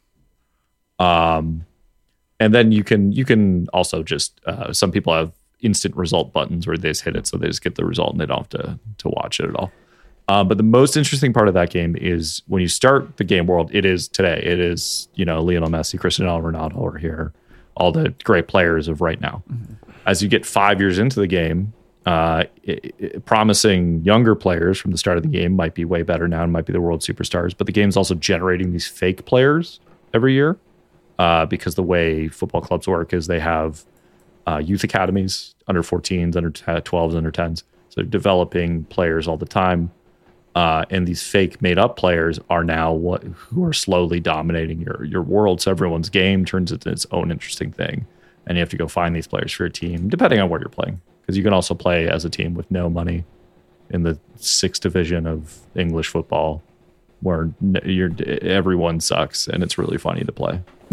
Um, 0.99 1.65
and 2.39 2.53
then 2.53 2.71
you 2.71 2.83
can, 2.83 3.11
you 3.11 3.23
can 3.25 3.67
also 3.73 4.03
just, 4.03 4.39
uh, 4.45 4.73
some 4.73 4.91
people 4.91 5.13
have 5.13 5.31
instant 5.61 5.95
result 5.95 6.33
buttons 6.33 6.65
where 6.67 6.75
they 6.77 6.89
just 6.89 7.03
hit 7.03 7.15
it. 7.15 7.27
So 7.27 7.37
they 7.37 7.47
just 7.47 7.63
get 7.63 7.75
the 7.75 7.85
result 7.85 8.11
and 8.11 8.19
they 8.19 8.25
don't 8.25 8.39
have 8.39 8.49
to, 8.49 8.79
to 8.97 9.09
watch 9.09 9.39
it 9.39 9.47
at 9.49 9.55
all. 9.55 9.71
Um, 10.27 10.47
but 10.47 10.57
the 10.57 10.63
most 10.63 10.95
interesting 10.95 11.33
part 11.33 11.47
of 11.47 11.53
that 11.55 11.71
game 11.71 11.95
is 11.99 12.41
when 12.47 12.61
you 12.61 12.67
start 12.67 13.17
the 13.17 13.23
game 13.23 13.47
world, 13.47 13.69
it 13.73 13.85
is 13.85 14.07
today. 14.07 14.41
It 14.43 14.59
is, 14.59 15.09
you 15.15 15.25
know, 15.25 15.41
Lionel 15.41 15.69
Messi, 15.69 15.99
Cristiano 15.99 16.39
Ronaldo 16.39 16.93
are 16.93 16.97
here, 16.97 17.33
all 17.75 17.91
the 17.91 18.13
great 18.23 18.47
players 18.47 18.87
of 18.87 19.01
right 19.01 19.19
now. 19.19 19.43
As 20.05 20.23
you 20.23 20.29
get 20.29 20.45
five 20.45 20.79
years 20.79 20.99
into 20.99 21.19
the 21.19 21.27
game, 21.27 21.73
uh, 22.05 22.45
i 22.67 22.79
i 23.03 23.17
promising 23.25 24.03
younger 24.03 24.33
players 24.33 24.79
from 24.79 24.91
the 24.91 24.97
start 24.97 25.17
of 25.17 25.23
the 25.23 25.29
game 25.29 25.53
might 25.53 25.75
be 25.75 25.85
way 25.85 26.01
better 26.01 26.27
now 26.27 26.43
and 26.43 26.51
might 26.51 26.65
be 26.65 26.73
the 26.73 26.81
world 26.81 27.01
superstars. 27.01 27.55
But 27.55 27.67
the 27.67 27.73
game's 27.73 27.97
also 27.97 28.15
generating 28.15 28.71
these 28.71 28.87
fake 28.87 29.25
players 29.25 29.79
every 30.13 30.33
year 30.33 30.57
uh, 31.19 31.45
because 31.45 31.75
the 31.75 31.83
way 31.83 32.27
football 32.27 32.61
clubs 32.61 32.87
work 32.87 33.13
is 33.13 33.27
they 33.27 33.39
have 33.39 33.85
uh, 34.47 34.57
youth 34.57 34.83
academies, 34.83 35.55
under 35.67 35.83
14s, 35.83 36.35
under 36.35 36.49
12s, 36.49 37.15
under 37.15 37.31
10s. 37.31 37.63
So 37.89 38.01
developing 38.01 38.85
players 38.85 39.27
all 39.27 39.37
the 39.37 39.45
time. 39.45 39.91
Uh, 40.53 40.83
and 40.89 41.07
these 41.07 41.23
fake 41.23 41.61
made 41.61 41.77
up 41.77 41.95
players 41.95 42.39
are 42.49 42.63
now 42.63 42.91
what 42.91 43.23
who 43.23 43.63
are 43.63 43.73
slowly 43.73 44.19
dominating 44.19 44.81
your 44.81 45.03
your 45.05 45.21
world. 45.21 45.61
So 45.61 45.71
everyone's 45.71 46.09
game 46.09 46.43
turns 46.43 46.71
into 46.71 46.89
its 46.89 47.05
own 47.11 47.31
interesting 47.31 47.71
thing, 47.71 48.05
and 48.45 48.57
you 48.57 48.59
have 48.59 48.69
to 48.69 48.77
go 48.77 48.87
find 48.87 49.15
these 49.15 49.27
players 49.27 49.51
for 49.53 49.63
your 49.63 49.69
team, 49.69 50.09
depending 50.09 50.39
on 50.39 50.49
where 50.49 50.59
you're 50.59 50.69
playing. 50.69 50.99
Because 51.21 51.37
you 51.37 51.43
can 51.43 51.53
also 51.53 51.73
play 51.73 52.09
as 52.09 52.25
a 52.25 52.29
team 52.29 52.53
with 52.53 52.69
no 52.69 52.89
money 52.89 53.23
in 53.91 54.03
the 54.03 54.19
sixth 54.35 54.81
division 54.81 55.25
of 55.25 55.57
English 55.75 56.09
football, 56.09 56.61
where 57.21 57.49
you're 57.85 58.11
everyone 58.41 58.99
sucks, 58.99 59.47
and 59.47 59.63
it's 59.63 59.77
really 59.77 59.97
funny 59.97 60.25
to 60.25 60.31
play 60.33 60.59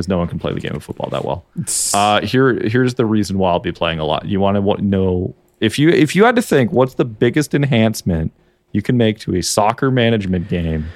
because 0.00 0.08
no 0.08 0.18
one 0.18 0.28
can 0.28 0.38
play 0.38 0.52
the 0.52 0.60
game 0.60 0.74
of 0.74 0.82
football 0.84 1.10
that 1.10 1.24
well. 1.24 1.44
Uh, 1.92 2.20
here, 2.22 2.54
here's 2.68 2.94
the 2.94 3.04
reason 3.04 3.36
why 3.38 3.50
I'll 3.50 3.58
be 3.58 3.72
playing 3.72 3.98
a 3.98 4.04
lot. 4.04 4.24
You 4.24 4.40
want 4.40 4.56
to 4.56 4.84
know 4.84 5.34
if 5.60 5.78
you 5.78 5.88
if 5.90 6.16
you 6.16 6.24
had 6.24 6.36
to 6.36 6.42
think 6.42 6.72
what's 6.72 6.94
the 6.94 7.04
biggest 7.04 7.54
enhancement 7.54 8.32
you 8.72 8.82
can 8.82 8.96
make 8.96 9.18
to 9.20 9.34
a 9.36 9.42
soccer 9.42 9.90
management 9.90 10.48
game 10.48 10.86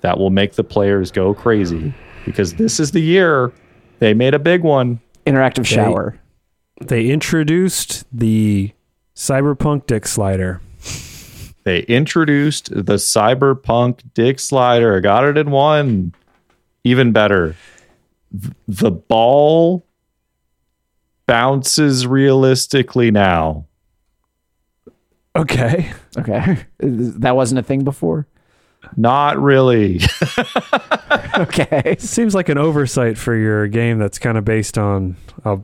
that 0.00 0.18
will 0.18 0.30
make 0.30 0.54
the 0.54 0.64
players 0.64 1.10
go 1.10 1.34
crazy 1.34 1.94
because 2.24 2.54
this 2.54 2.80
is 2.80 2.92
the 2.92 3.00
year 3.00 3.52
they 4.00 4.14
made 4.14 4.34
a 4.34 4.38
big 4.38 4.62
one. 4.62 5.00
Interactive 5.26 5.66
shower. 5.66 6.18
They 6.80 7.06
introduced 7.06 8.04
the 8.10 8.72
cyberpunk 9.14 9.86
dick 9.86 10.06
slider. 10.06 10.60
They 11.64 11.80
introduced 11.80 12.70
the 12.70 12.94
cyberpunk 12.94 14.00
dick 14.14 14.40
slider. 14.40 14.96
I 14.96 15.00
got 15.00 15.24
it 15.24 15.36
in 15.36 15.50
one. 15.50 16.14
Even 16.82 17.12
better. 17.12 17.54
The 18.66 18.90
ball 18.90 19.86
bounces 21.26 22.06
realistically 22.06 23.10
now. 23.10 23.66
Okay. 25.40 25.92
Okay. 26.18 26.58
that 26.78 27.34
wasn't 27.36 27.58
a 27.58 27.62
thing 27.62 27.84
before. 27.84 28.26
Not 28.96 29.38
really. 29.38 30.00
Okay. 31.38 31.96
Seems 31.98 32.34
like 32.34 32.48
an 32.48 32.58
oversight 32.58 33.16
for 33.16 33.34
your 33.34 33.66
game 33.68 33.98
that's 33.98 34.18
kind 34.18 34.36
of 34.36 34.44
based 34.44 34.76
on 34.76 35.16
uh, 35.44 35.56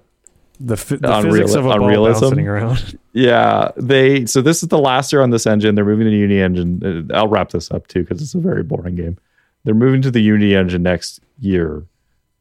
the, 0.58 0.74
f- 0.74 0.88
the 0.88 1.10
On 1.10 1.24
physics 1.24 1.54
of 1.54 1.66
a 1.66 1.70
on 1.70 1.80
ball 1.80 1.88
realism? 1.88 2.24
bouncing 2.26 2.48
around. 2.48 2.98
Yeah, 3.12 3.72
they. 3.76 4.24
So 4.26 4.40
this 4.40 4.62
is 4.62 4.68
the 4.68 4.78
last 4.78 5.12
year 5.12 5.22
on 5.22 5.30
this 5.30 5.46
engine. 5.46 5.74
They're 5.74 5.84
moving 5.84 6.04
to 6.06 6.10
the 6.10 6.16
Unity 6.16 6.40
engine. 6.40 7.08
Uh, 7.10 7.14
I'll 7.14 7.28
wrap 7.28 7.50
this 7.50 7.70
up 7.70 7.88
too 7.88 8.02
because 8.02 8.22
it's 8.22 8.34
a 8.34 8.38
very 8.38 8.62
boring 8.62 8.94
game. 8.94 9.18
They're 9.64 9.74
moving 9.74 10.00
to 10.02 10.10
the 10.10 10.20
Unity 10.20 10.54
engine 10.54 10.82
next 10.82 11.20
year. 11.40 11.84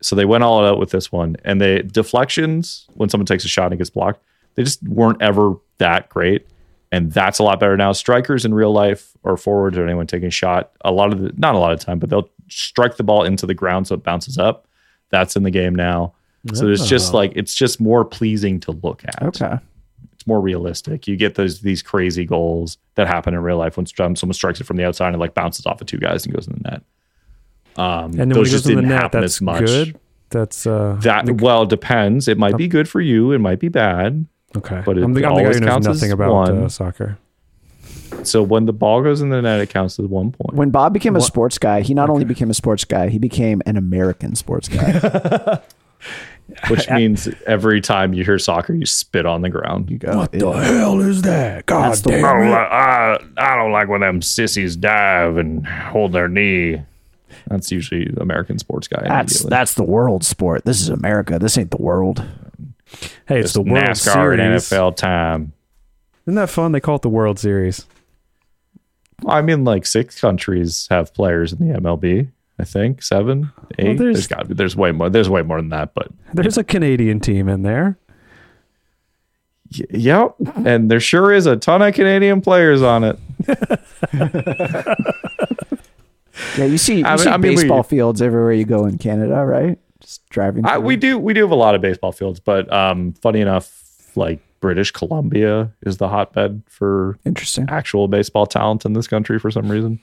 So 0.02 0.16
they 0.16 0.26
went 0.26 0.44
all 0.44 0.64
out 0.64 0.78
with 0.80 0.92
this 0.92 1.12
one, 1.12 1.36
and 1.44 1.60
they 1.60 1.82
deflections 1.82 2.88
when 2.94 3.10
someone 3.10 3.26
takes 3.26 3.44
a 3.44 3.50
shot 3.50 3.72
and 3.72 3.78
gets 3.80 3.90
blocked. 3.90 4.22
They 4.54 4.64
just 4.64 4.82
weren't 4.84 5.22
ever 5.22 5.56
that 5.80 6.08
great, 6.10 6.48
and 6.92 7.12
that's 7.12 7.40
a 7.40 7.44
lot 7.44 7.60
better 7.60 7.76
now. 7.78 7.92
Strikers 7.92 8.46
in 8.46 8.54
real 8.54 8.72
life 8.72 9.12
or 9.24 9.38
forwards 9.38 9.78
or 9.78 9.84
anyone 9.86 10.08
taking 10.08 10.28
a 10.28 10.32
shot, 10.32 10.72
a 10.82 10.92
lot 10.92 11.12
of 11.14 11.20
the 11.20 11.32
not 11.38 11.56
a 11.56 11.58
lot 11.60 11.72
of 11.74 11.80
time, 11.80 12.00
but 12.00 12.10
they'll 12.10 12.30
strike 12.48 12.98
the 12.98 13.04
ball 13.04 13.24
into 13.24 13.46
the 13.46 13.54
ground 13.54 13.88
so 13.88 13.96
it 13.96 14.04
bounces 14.04 14.38
up. 14.38 14.68
That's 15.10 15.36
in 15.36 15.44
the 15.44 15.52
game 15.52 15.76
now. 15.76 16.14
So 16.54 16.66
there's 16.66 16.88
just 16.88 17.14
like 17.14 17.32
it's 17.36 17.56
just 17.56 17.82
more 17.82 18.06
pleasing 18.06 18.60
to 18.62 18.72
look 18.72 19.04
at 19.04 19.22
Okay. 19.24 19.58
it's 20.14 20.28
more 20.28 20.40
realistic. 20.40 21.08
You 21.08 21.16
get 21.16 21.34
those 21.36 21.62
these 21.62 21.82
crazy 21.82 22.24
goals 22.24 22.78
that 22.96 23.08
happen 23.08 23.34
in 23.34 23.40
real 23.42 23.58
life 23.58 23.78
when 23.78 23.88
someone 23.88 24.34
strikes 24.34 24.62
it 24.62 24.66
from 24.66 24.78
the 24.78 24.86
outside 24.86 25.08
and 25.10 25.20
like 25.20 25.34
bounces 25.34 25.66
off 25.66 25.82
of 25.82 25.88
two 25.88 25.98
guys 25.98 26.24
and 26.26 26.36
goes 26.36 26.48
in 26.48 26.54
the 26.62 26.70
net. 26.70 26.84
Um, 27.78 28.06
And 28.12 28.14
then 28.14 28.30
those 28.30 28.52
just 28.52 28.66
goes 28.66 28.70
in 28.72 28.76
the 28.76 28.82
didn't 28.84 28.90
net, 28.90 29.02
happen 29.02 29.22
that's 29.22 29.38
as 29.38 29.42
much. 29.42 29.66
good. 29.66 30.00
That's 30.30 30.68
uh 30.68 30.98
That 31.02 31.42
well 31.42 31.66
depends. 31.66 32.28
It 32.28 32.38
might 32.38 32.58
be 32.58 32.68
good 32.68 32.88
for 32.88 33.02
you. 33.02 33.32
It 33.32 33.40
might 33.40 33.60
be 33.60 33.70
bad. 33.70 34.26
Okay. 34.58 34.82
but 34.86 34.98
it 34.98 35.04
I'm 35.04 35.14
the, 35.14 35.26
I'm 35.26 35.36
the 35.36 35.40
guy 35.40 35.44
always 35.44 35.58
who 35.58 35.66
knows 35.66 35.70
counts 35.74 35.88
as 35.88 35.98
nothing 36.02 36.12
about 36.12 36.32
one. 36.34 36.64
uh, 36.64 36.70
soccer. 36.70 37.18
So 38.24 38.42
when 38.42 38.66
the 38.66 38.74
ball 38.74 39.02
goes 39.04 39.22
in 39.22 39.30
the 39.30 39.42
net, 39.42 39.60
it 39.60 39.70
counts 39.70 40.00
as 40.00 40.06
one 40.08 40.32
point. 40.32 40.54
When 40.56 40.70
Bob 40.72 40.94
became 40.94 41.16
a 41.16 41.20
What- 41.20 41.26
sports 41.26 41.58
guy, 41.58 41.82
he 41.82 41.94
not 41.94 42.10
only 42.10 42.26
became 42.26 42.50
a 42.50 42.54
sports 42.54 42.84
guy, 42.86 43.10
he 43.10 43.18
became 43.20 43.62
an 43.66 43.78
American 43.78 44.36
sports 44.36 44.68
guy. 44.68 45.60
Which 46.70 46.90
means 46.92 47.28
every 47.48 47.82
time 47.82 48.14
you 48.14 48.24
hear 48.24 48.38
soccer, 48.38 48.74
you 48.74 48.86
spit 48.86 49.26
on 49.26 49.42
the 49.42 49.50
ground. 49.50 49.90
You 49.90 49.98
go. 49.98 50.16
What 50.18 50.32
the 50.32 50.52
hell 50.52 51.02
is 51.02 51.24
that? 51.24 51.66
God 51.66 51.90
That's 51.90 52.02
the 52.02 52.12
damn 52.12 52.26
I 52.26 52.34
don't, 52.34 52.48
it. 52.48 52.52
like, 52.52 52.72
I, 52.72 53.20
I 53.38 53.56
don't 53.56 53.72
like 53.72 53.88
when 53.90 54.02
them 54.02 54.22
sissies 54.22 54.76
dive 54.76 55.38
and 55.38 55.66
hold 55.68 56.14
their 56.14 56.28
knee. 56.28 56.82
That's 57.48 57.72
usually 57.72 58.06
the 58.06 58.22
American 58.22 58.60
sports 58.60 58.88
guy. 58.88 59.02
That's 59.04 59.34
immediately. 59.34 59.50
that's 59.50 59.74
the 59.74 59.84
world 59.84 60.24
sport. 60.24 60.66
This 60.66 60.82
is 60.82 60.90
America. 60.90 61.40
This 61.40 61.58
ain't 61.58 61.72
the 61.72 61.82
world. 61.82 62.24
Hey, 63.28 63.40
it's 63.40 63.54
Just 63.54 63.54
the 63.56 63.62
World 63.62 63.84
NASCAR 63.86 64.40
and 64.40 64.62
Series. 64.62 64.70
NFL 64.70 64.96
time. 64.96 65.54
Isn't 66.26 66.36
that 66.36 66.50
fun? 66.50 66.72
They 66.72 66.80
call 66.80 66.96
it 66.98 67.02
the 67.02 67.10
World 67.10 67.40
Series. 67.40 67.86
I 69.28 69.42
mean, 69.42 69.64
like 69.64 69.86
six 69.86 70.20
countries 70.20 70.88
have 70.92 71.14
players 71.14 71.54
in 71.54 71.68
the 71.68 71.74
MLB. 71.80 72.30
I 72.60 72.64
think 72.64 73.02
seven, 73.04 73.52
eight. 73.80 73.98
there's- 73.98 74.16
there's 74.16 74.28
got 74.28 74.40
to 74.40 74.46
be. 74.46 74.54
There's 74.54 74.76
way 74.76 74.92
more. 74.92 75.10
There's 75.10 75.30
way 75.30 75.42
more 75.42 75.58
than 75.62 75.70
that. 75.70 75.94
But 75.94 76.08
There's 76.34 76.58
a 76.58 76.64
Canadian 76.64 77.20
team 77.20 77.50
in 77.50 77.64
there. 77.64 77.98
y- 79.78 79.86
yep, 79.92 80.36
and 80.64 80.90
there 80.90 81.00
sure 81.02 81.34
is 81.34 81.46
a 81.48 81.58
ton 81.58 81.82
of 81.82 81.94
Canadian 81.94 82.42
players 82.42 82.82
on 82.82 83.04
it. 83.04 83.20
Yeah, 86.58 86.66
you 86.66 86.78
see, 86.78 87.00
you 87.00 87.06
I 87.06 87.12
mean- 87.12 87.18
see 87.20 87.30
I 87.30 87.38
mean, 87.38 87.50
we- 87.52 87.56
baseball 87.56 87.84
fields 87.84 88.22
everywhere 88.22 88.52
you 88.52 88.66
go 88.66 88.86
in 88.86 88.98
Canada, 88.98 89.46
right? 89.46 89.80
Just 90.06 90.30
driving. 90.30 90.66
I, 90.68 90.78
we 90.78 90.96
do 90.96 91.18
we 91.18 91.34
do 91.34 91.42
have 91.42 91.52
a 91.52 91.56
lot 91.56 91.74
of 91.74 91.82
baseball 91.82 92.12
fields, 92.12 92.40
but 92.40 92.72
um, 92.72 93.14
funny 93.14 93.42
enough, 93.42 94.16
like 94.16 94.40
British 94.60 94.92
Columbia 94.92 95.72
is 95.82 95.98
the 95.98 96.08
hotbed 96.08 96.62
for 96.68 97.18
Interesting. 97.26 97.66
actual 97.70 98.08
baseball 98.08 98.46
talent 98.46 98.86
in 98.86 98.94
this 98.94 99.08
country 99.08 99.40
for 99.40 99.50
some 99.50 99.68
reason. 99.68 100.00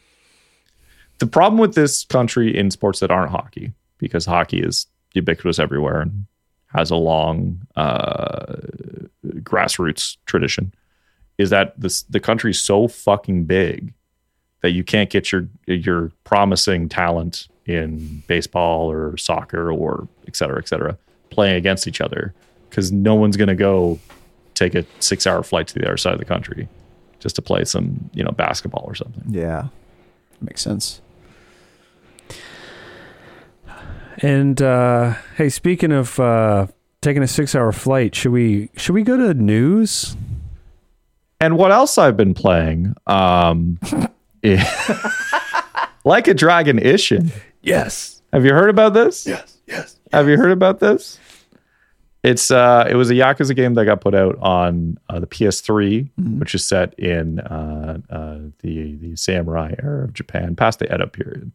The 1.19 1.29
problem 1.29 1.61
with 1.61 1.77
this 1.77 2.05
country 2.05 2.57
in 2.57 2.73
sports 2.73 2.99
that 2.99 3.13
aren't 3.13 3.31
hockey, 3.31 3.73
because 3.99 4.27
hockey 4.27 4.59
is 4.59 4.87
ubiquitous 5.15 5.61
everywhere 5.61 6.01
and 6.01 6.27
has 6.67 6.91
a 6.91 6.97
long 6.97 7.61
uh, 7.77 8.57
grassroots 9.25 10.17
tradition, 10.27 10.75
is 11.39 11.51
that 11.51 11.81
this 11.81 12.03
the 12.03 12.19
country's 12.19 12.61
so 12.61 12.89
fucking 12.89 13.45
big 13.45 13.95
that 14.63 14.73
you 14.73 14.83
can't 14.83 15.11
get 15.11 15.31
your 15.31 15.49
your 15.67 16.11
promising 16.25 16.89
talent 16.89 17.47
in 17.67 18.23
baseball 18.27 18.91
or 18.91 19.17
soccer 19.17 19.71
or 19.71 20.09
et 20.27 20.37
cetera, 20.37 20.59
et 20.59 20.69
cetera, 20.69 20.97
playing 21.31 21.57
against 21.57 21.87
each 21.87 22.01
other 22.01 22.35
because 22.69 22.91
no 22.91 23.15
one's 23.15 23.37
going 23.37 23.49
to 23.49 23.55
go 23.55 23.99
take 24.55 24.75
a 24.75 24.85
six 25.01 25.27
hour 25.27 25.43
flight 25.43 25.67
to 25.69 25.75
the 25.75 25.87
other 25.87 25.97
side 25.97 26.13
of 26.13 26.19
the 26.19 26.25
country 26.25 26.69
just 27.21 27.37
to 27.37 27.43
play 27.43 27.65
some, 27.65 28.11
you 28.15 28.25
know, 28.25 28.33
basketball 28.33 28.85
or 28.87 28.95
something. 28.95 29.23
Yeah, 29.29 29.69
makes 30.41 30.61
sense. 30.61 31.01
And 34.19 34.61
uh, 34.61 35.15
hey, 35.37 35.49
speaking 35.49 35.91
of 35.93 36.19
uh, 36.21 36.67
taking 37.01 37.23
a 37.23 37.29
six-hour 37.29 37.73
flight, 37.73 38.15
should 38.15 38.33
we 38.33 38.71
should 38.77 38.95
we 38.95 39.03
go 39.03 39.17
to 39.17 39.35
news? 39.35 40.17
And 41.41 41.59
what 41.59 41.73
else 41.73 41.99
I've 41.99 42.17
been 42.17 42.35
playing? 42.35 42.95
Um, 43.09 43.81
like 46.05 46.29
a 46.29 46.35
Dragon 46.35 46.79
Ishin. 46.79 47.33
Yes. 47.63 48.23
Have 48.33 48.45
you 48.45 48.53
heard 48.53 48.71
about 48.71 48.95
this? 48.95 49.27
Yes. 49.27 49.59
Yes. 49.67 49.99
Have 50.13 50.29
you 50.29 50.37
heard 50.37 50.51
about 50.51 50.81
this? 50.81 51.19
It's 52.23 52.51
uh, 52.53 52.87
it 52.89 52.95
was 52.95 53.11
a 53.11 53.15
Yakuza 53.15 53.55
game 53.57 53.75
that 53.75 53.85
got 53.85 54.01
put 54.01 54.15
out 54.15 54.39
on 54.41 54.97
uh, 55.09 55.19
the 55.19 55.27
PS3, 55.27 56.09
which 56.39 56.55
is 56.55 56.65
set 56.65 56.97
in 56.99 57.41
uh, 57.41 57.99
uh, 58.11 58.39
the 58.61 58.95
the 58.97 59.17
samurai 59.17 59.75
era 59.83 60.05
of 60.05 60.13
Japan, 60.15 60.55
past 60.55 60.79
the 60.79 60.93
Edo 60.95 61.07
period. 61.07 61.51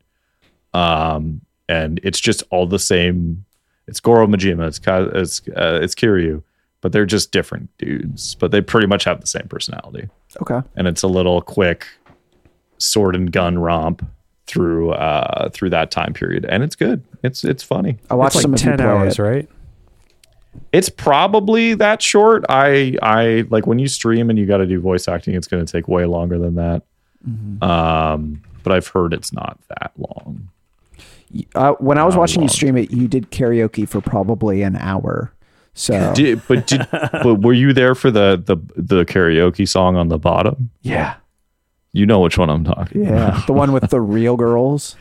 Um, 0.74 1.42
and 1.70 2.00
it's 2.04 2.20
just 2.20 2.44
all 2.52 2.66
the 2.68 2.80
same. 2.80 3.46
It's 3.88 4.02
Goro 4.02 4.28
Majima, 4.28 4.68
it's 4.68 4.80
Ka- 4.80 5.10
it's 5.14 5.42
uh, 5.56 5.80
it's 5.82 5.96
Kiryu, 5.96 6.44
but 6.82 6.92
they're 6.92 7.06
just 7.06 7.32
different 7.32 7.70
dudes. 7.78 8.36
But 8.36 8.52
they 8.52 8.60
pretty 8.60 8.88
much 8.88 9.06
have 9.06 9.22
the 9.22 9.28
same 9.28 9.48
personality, 9.48 10.10
Okay. 10.42 10.60
and 10.76 10.86
it's 10.88 11.02
a 11.04 11.08
little 11.08 11.42
quick 11.42 11.88
sword 12.78 13.16
and 13.16 13.32
gun 13.32 13.58
romp 13.58 14.06
through 14.48 14.92
uh 14.92 15.50
through 15.50 15.70
that 15.72 15.92
time 15.92 16.14
period, 16.14 16.46
and 16.46 16.64
it's 16.64 16.76
good. 16.76 17.04
It's 17.24 17.44
it's 17.44 17.64
funny. 17.64 17.98
I 18.10 18.16
watched 18.16 18.36
It's 18.36 18.42
some 18.42 18.52
like 18.52 18.60
of 18.62 18.64
ten 18.66 18.78
play 18.78 18.86
hours, 18.88 19.20
it. 19.20 19.22
right? 19.22 19.50
It's 20.72 20.90
probably 20.90 21.76
that 21.76 22.02
short. 22.02 22.44
I 22.50 22.96
I 23.02 23.46
like 23.50 23.68
when 23.68 23.78
you 23.80 23.88
stream 23.88 24.30
and 24.30 24.40
you 24.40 24.46
got 24.46 24.58
to 24.58 24.66
do 24.66 24.80
voice 24.80 25.08
acting. 25.08 25.36
It's 25.36 25.48
going 25.48 25.64
to 25.66 25.72
take 25.72 25.88
way 25.88 26.06
longer 26.06 26.40
than 26.40 26.56
that. 26.56 26.84
Um, 27.62 28.42
but 28.64 28.72
I've 28.74 28.88
heard 28.88 29.14
it's 29.14 29.32
not 29.34 29.60
that 29.70 29.92
long. 29.98 30.50
Uh, 31.56 31.74
when 31.74 31.98
I 31.98 32.06
was 32.06 32.16
Not 32.16 32.22
watching 32.22 32.42
you 32.44 32.48
stream 32.50 32.78
it, 32.78 32.90
you 32.92 33.08
did 33.08 33.32
karaoke 33.32 33.88
for 33.88 34.00
probably 34.02 34.62
an 34.62 34.78
hour. 34.78 35.32
So 35.74 36.14
Did, 36.16 36.42
but 36.48 36.66
did 36.68 36.88
but 36.92 37.42
were 37.42 37.54
you 37.54 37.74
there 37.74 37.96
for 37.96 38.10
the 38.10 38.42
the 38.44 38.58
the 38.82 39.06
karaoke 39.06 39.68
song 39.68 39.96
on 39.96 40.08
the 40.08 40.18
bottom? 40.18 40.70
yeah, 40.82 41.16
You 41.98 42.06
know 42.06 42.20
which 42.20 42.38
one 42.38 42.50
I'm 42.50 42.64
talking. 42.64 43.04
yeah, 43.06 43.44
the 43.48 43.54
one 43.54 43.72
with 43.72 43.90
the 43.90 44.00
real 44.18 44.36
girls. 44.38 44.96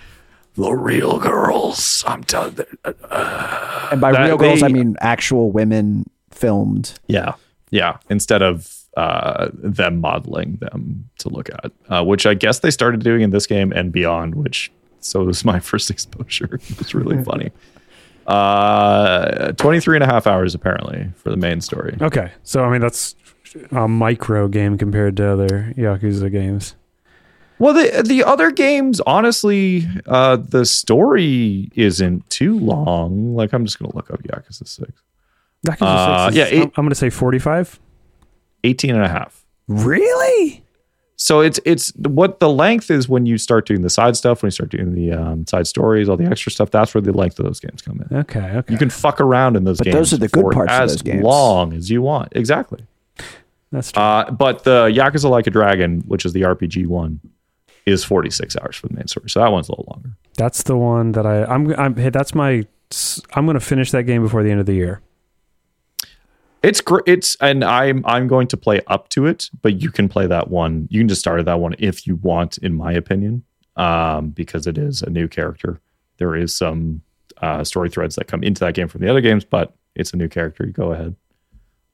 the 0.54 0.72
real 0.72 1.18
girls. 1.18 2.02
I'm 2.06 2.24
telling. 2.24 2.56
And 2.84 4.00
by 4.00 4.12
That 4.12 4.24
real 4.26 4.38
girls, 4.38 4.62
I 4.62 4.68
mean 4.68 4.96
actual 5.00 5.50
women 5.52 6.08
filmed. 6.30 6.98
Yeah, 7.06 7.34
yeah. 7.70 7.98
Instead 8.08 8.42
of 8.42 8.72
uh, 8.96 9.48
them 9.52 10.00
modeling 10.00 10.56
them 10.56 11.10
to 11.18 11.28
look 11.28 11.50
at, 11.50 11.70
uh, 11.90 12.02
which 12.02 12.24
I 12.24 12.32
guess 12.34 12.60
they 12.60 12.70
started 12.70 13.02
doing 13.04 13.20
in 13.20 13.30
this 13.30 13.46
game 13.46 13.72
and 13.72 13.92
beyond. 13.92 14.34
Which 14.34 14.72
so 15.00 15.24
was 15.24 15.44
my 15.44 15.60
first 15.70 15.90
exposure. 15.90 16.58
It's 16.80 16.94
really 16.94 17.22
funny. 17.22 17.50
Uh, 18.26 19.52
23 19.52 19.98
and 19.98 20.02
a 20.02 20.06
half 20.06 20.26
hours 20.26 20.54
apparently 20.54 21.10
for 21.16 21.30
the 21.30 21.36
main 21.36 21.60
story. 21.60 21.96
Okay, 22.00 22.32
so 22.42 22.64
I 22.64 22.70
mean 22.72 22.80
that's 22.80 23.14
a 23.70 23.86
micro 23.86 24.48
game 24.48 24.76
compared 24.78 25.16
to 25.18 25.28
other 25.30 25.72
Yakuza 25.76 26.30
games. 26.32 26.74
Well, 27.58 27.72
the 27.74 28.02
the 28.06 28.22
other 28.24 28.50
games, 28.50 29.00
honestly, 29.06 29.86
uh, 30.06 30.36
the 30.36 30.64
story 30.66 31.70
isn't 31.74 32.28
too 32.28 32.58
long. 32.58 33.34
Like 33.34 33.52
I'm 33.52 33.64
just 33.64 33.78
gonna 33.78 33.94
look 33.94 34.10
up 34.10 34.22
Yakuza 34.22 34.66
6. 34.68 34.92
Yakuza 35.66 35.76
Uh, 35.82 36.30
6 36.30 36.32
is- 36.32 36.36
yeah, 36.52 36.58
it- 36.58 36.62
I'm, 36.64 36.72
I'm 36.76 36.84
going 36.84 36.90
to 36.90 36.94
say 36.94 37.10
45. 37.10 37.80
18 38.64 38.94
and 38.94 39.04
a 39.04 39.08
half. 39.08 39.44
Really? 39.68 40.62
So 41.18 41.40
it's 41.40 41.58
it's 41.64 41.92
what 41.96 42.40
the 42.40 42.48
length 42.50 42.90
is 42.90 43.08
when 43.08 43.24
you 43.24 43.38
start 43.38 43.66
doing 43.66 43.80
the 43.80 43.88
side 43.88 44.16
stuff, 44.16 44.42
when 44.42 44.48
you 44.48 44.50
start 44.50 44.68
doing 44.70 44.94
the 44.94 45.12
um, 45.12 45.46
side 45.46 45.66
stories, 45.66 46.10
all 46.10 46.16
the 46.18 46.26
extra 46.26 46.52
stuff. 46.52 46.70
That's 46.70 46.94
where 46.94 47.00
the 47.00 47.12
length 47.12 47.38
of 47.38 47.46
those 47.46 47.58
games 47.58 47.80
come 47.80 48.04
in. 48.10 48.18
Okay, 48.18 48.40
okay. 48.58 48.72
You 48.72 48.78
can 48.78 48.90
fuck 48.90 49.18
around 49.20 49.56
in 49.56 49.64
those 49.64 49.78
But 49.78 49.84
games. 49.86 49.94
those 49.96 50.12
are 50.12 50.16
the 50.18 50.28
good 50.28 50.42
for 50.42 50.52
parts 50.52 50.72
of 50.74 50.80
as 50.82 50.92
those 50.92 51.02
games. 51.02 51.22
long 51.24 51.72
as 51.72 51.88
you 51.90 52.02
want. 52.02 52.32
Exactly. 52.36 52.84
That's 53.72 53.92
true. 53.92 54.02
Uh, 54.02 54.30
but 54.30 54.64
the 54.64 54.88
Yakuza 54.88 55.30
Like 55.30 55.46
a 55.46 55.50
Dragon, 55.50 56.02
which 56.06 56.26
is 56.26 56.34
the 56.34 56.42
RPG 56.42 56.86
one, 56.86 57.20
is 57.86 58.04
46 58.04 58.56
hours 58.56 58.76
for 58.76 58.88
the 58.88 58.94
main 58.94 59.06
story. 59.06 59.30
So 59.30 59.40
that 59.40 59.52
one's 59.52 59.68
a 59.68 59.72
little 59.72 59.86
longer. 59.88 60.10
that's 60.36 60.64
the 60.64 60.76
one 60.76 61.12
that 61.12 61.24
I 61.24 61.44
I'm 61.44 61.72
I'm 61.78 61.96
hey, 61.96 62.10
that's 62.10 62.34
my 62.34 62.66
I'm 63.34 63.46
going 63.46 63.54
to 63.54 63.60
finish 63.60 63.90
that 63.92 64.04
game 64.04 64.22
before 64.22 64.42
the 64.42 64.50
end 64.50 64.60
of 64.60 64.66
the 64.66 64.74
year. 64.74 65.00
It's 66.62 66.80
great. 66.80 67.04
It's 67.06 67.36
and 67.40 67.62
I'm 67.64 68.04
I'm 68.06 68.26
going 68.26 68.48
to 68.48 68.56
play 68.56 68.80
up 68.88 69.08
to 69.10 69.26
it, 69.26 69.50
but 69.62 69.80
you 69.80 69.90
can 69.90 70.08
play 70.08 70.26
that 70.26 70.48
one. 70.50 70.88
You 70.90 71.00
can 71.00 71.08
just 71.08 71.20
start 71.20 71.38
at 71.38 71.46
that 71.46 71.60
one 71.60 71.74
if 71.78 72.06
you 72.06 72.16
want, 72.16 72.58
in 72.58 72.74
my 72.74 72.92
opinion, 72.92 73.44
um, 73.76 74.30
because 74.30 74.66
it 74.66 74.76
is 74.76 75.02
a 75.02 75.10
new 75.10 75.28
character. 75.28 75.80
There 76.18 76.34
is 76.34 76.56
some 76.56 77.02
uh, 77.40 77.62
story 77.62 77.88
threads 77.90 78.16
that 78.16 78.26
come 78.26 78.42
into 78.42 78.60
that 78.60 78.74
game 78.74 78.88
from 78.88 79.02
the 79.02 79.08
other 79.08 79.20
games, 79.20 79.44
but 79.44 79.74
it's 79.94 80.12
a 80.12 80.16
new 80.16 80.28
character. 80.28 80.64
You 80.66 80.72
go 80.72 80.92
ahead. 80.92 81.14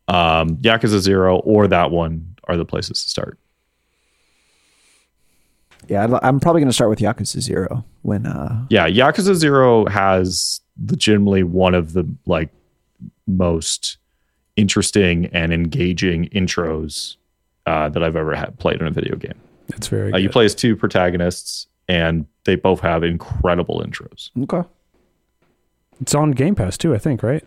Um, 0.09 0.56
Yakuza 0.59 1.01
Zero 1.01 1.39
or 1.39 1.66
that 1.69 1.90
one 1.90 2.36
are 2.44 2.56
the 2.56 2.64
places 2.64 3.02
to 3.02 3.10
start. 3.10 3.39
Yeah, 5.88 6.04
I'd- 6.04 6.14
I'm 6.22 6.40
probably 6.40 6.60
going 6.60 6.68
to 6.68 6.72
start 6.74 6.90
with 6.90 7.00
Yakuza 7.00 7.40
Zero 7.40 7.84
when. 8.02 8.26
uh 8.26 8.66
Yeah, 8.70 8.88
Yakuza 8.88 9.34
Zero 9.34 9.86
has 9.86 10.60
legitimately 10.88 11.42
one 11.42 11.74
of 11.74 11.92
the 11.92 12.09
like 12.26 12.50
most 13.26 13.98
interesting 14.56 15.26
and 15.26 15.52
engaging 15.52 16.28
intros 16.30 17.16
uh, 17.66 17.88
that 17.88 18.02
I've 18.02 18.16
ever 18.16 18.34
had 18.34 18.59
played 18.59 18.80
in 18.80 18.86
a 18.86 18.90
video 18.90 19.16
game. 19.16 19.34
That's 19.68 19.88
very 19.88 20.12
Uh, 20.12 20.16
you 20.18 20.28
good. 20.28 20.32
play 20.32 20.44
as 20.44 20.54
two 20.54 20.76
protagonists, 20.76 21.66
and 21.88 22.26
they 22.44 22.56
both 22.56 22.80
have 22.80 23.02
incredible 23.04 23.82
intros. 23.84 24.30
Okay. 24.42 24.66
It's 26.00 26.14
on 26.14 26.32
Game 26.32 26.54
Pass 26.54 26.76
too, 26.76 26.94
I 26.94 26.98
think, 26.98 27.22
right? 27.22 27.44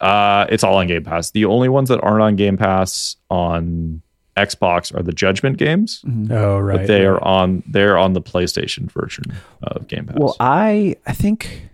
Uh, 0.00 0.46
it's 0.50 0.62
all 0.62 0.76
on 0.76 0.86
Game 0.86 1.02
Pass. 1.04 1.30
The 1.32 1.44
only 1.46 1.68
ones 1.68 1.88
that 1.88 2.00
aren't 2.02 2.22
on 2.22 2.36
Game 2.36 2.56
Pass 2.56 3.16
on 3.30 4.02
Xbox 4.36 4.94
are 4.94 5.02
the 5.02 5.12
Judgment 5.12 5.56
games, 5.56 6.04
Oh, 6.30 6.58
right. 6.58 6.78
but 6.78 6.86
they 6.86 7.00
right. 7.06 7.06
are 7.16 7.24
on 7.24 7.62
they're 7.66 7.96
on 7.96 8.12
the 8.12 8.20
PlayStation 8.20 8.90
version 8.90 9.24
of 9.62 9.88
Game 9.88 10.06
Pass. 10.06 10.16
Well, 10.18 10.36
I 10.40 10.96
I 11.06 11.12
think 11.12 11.68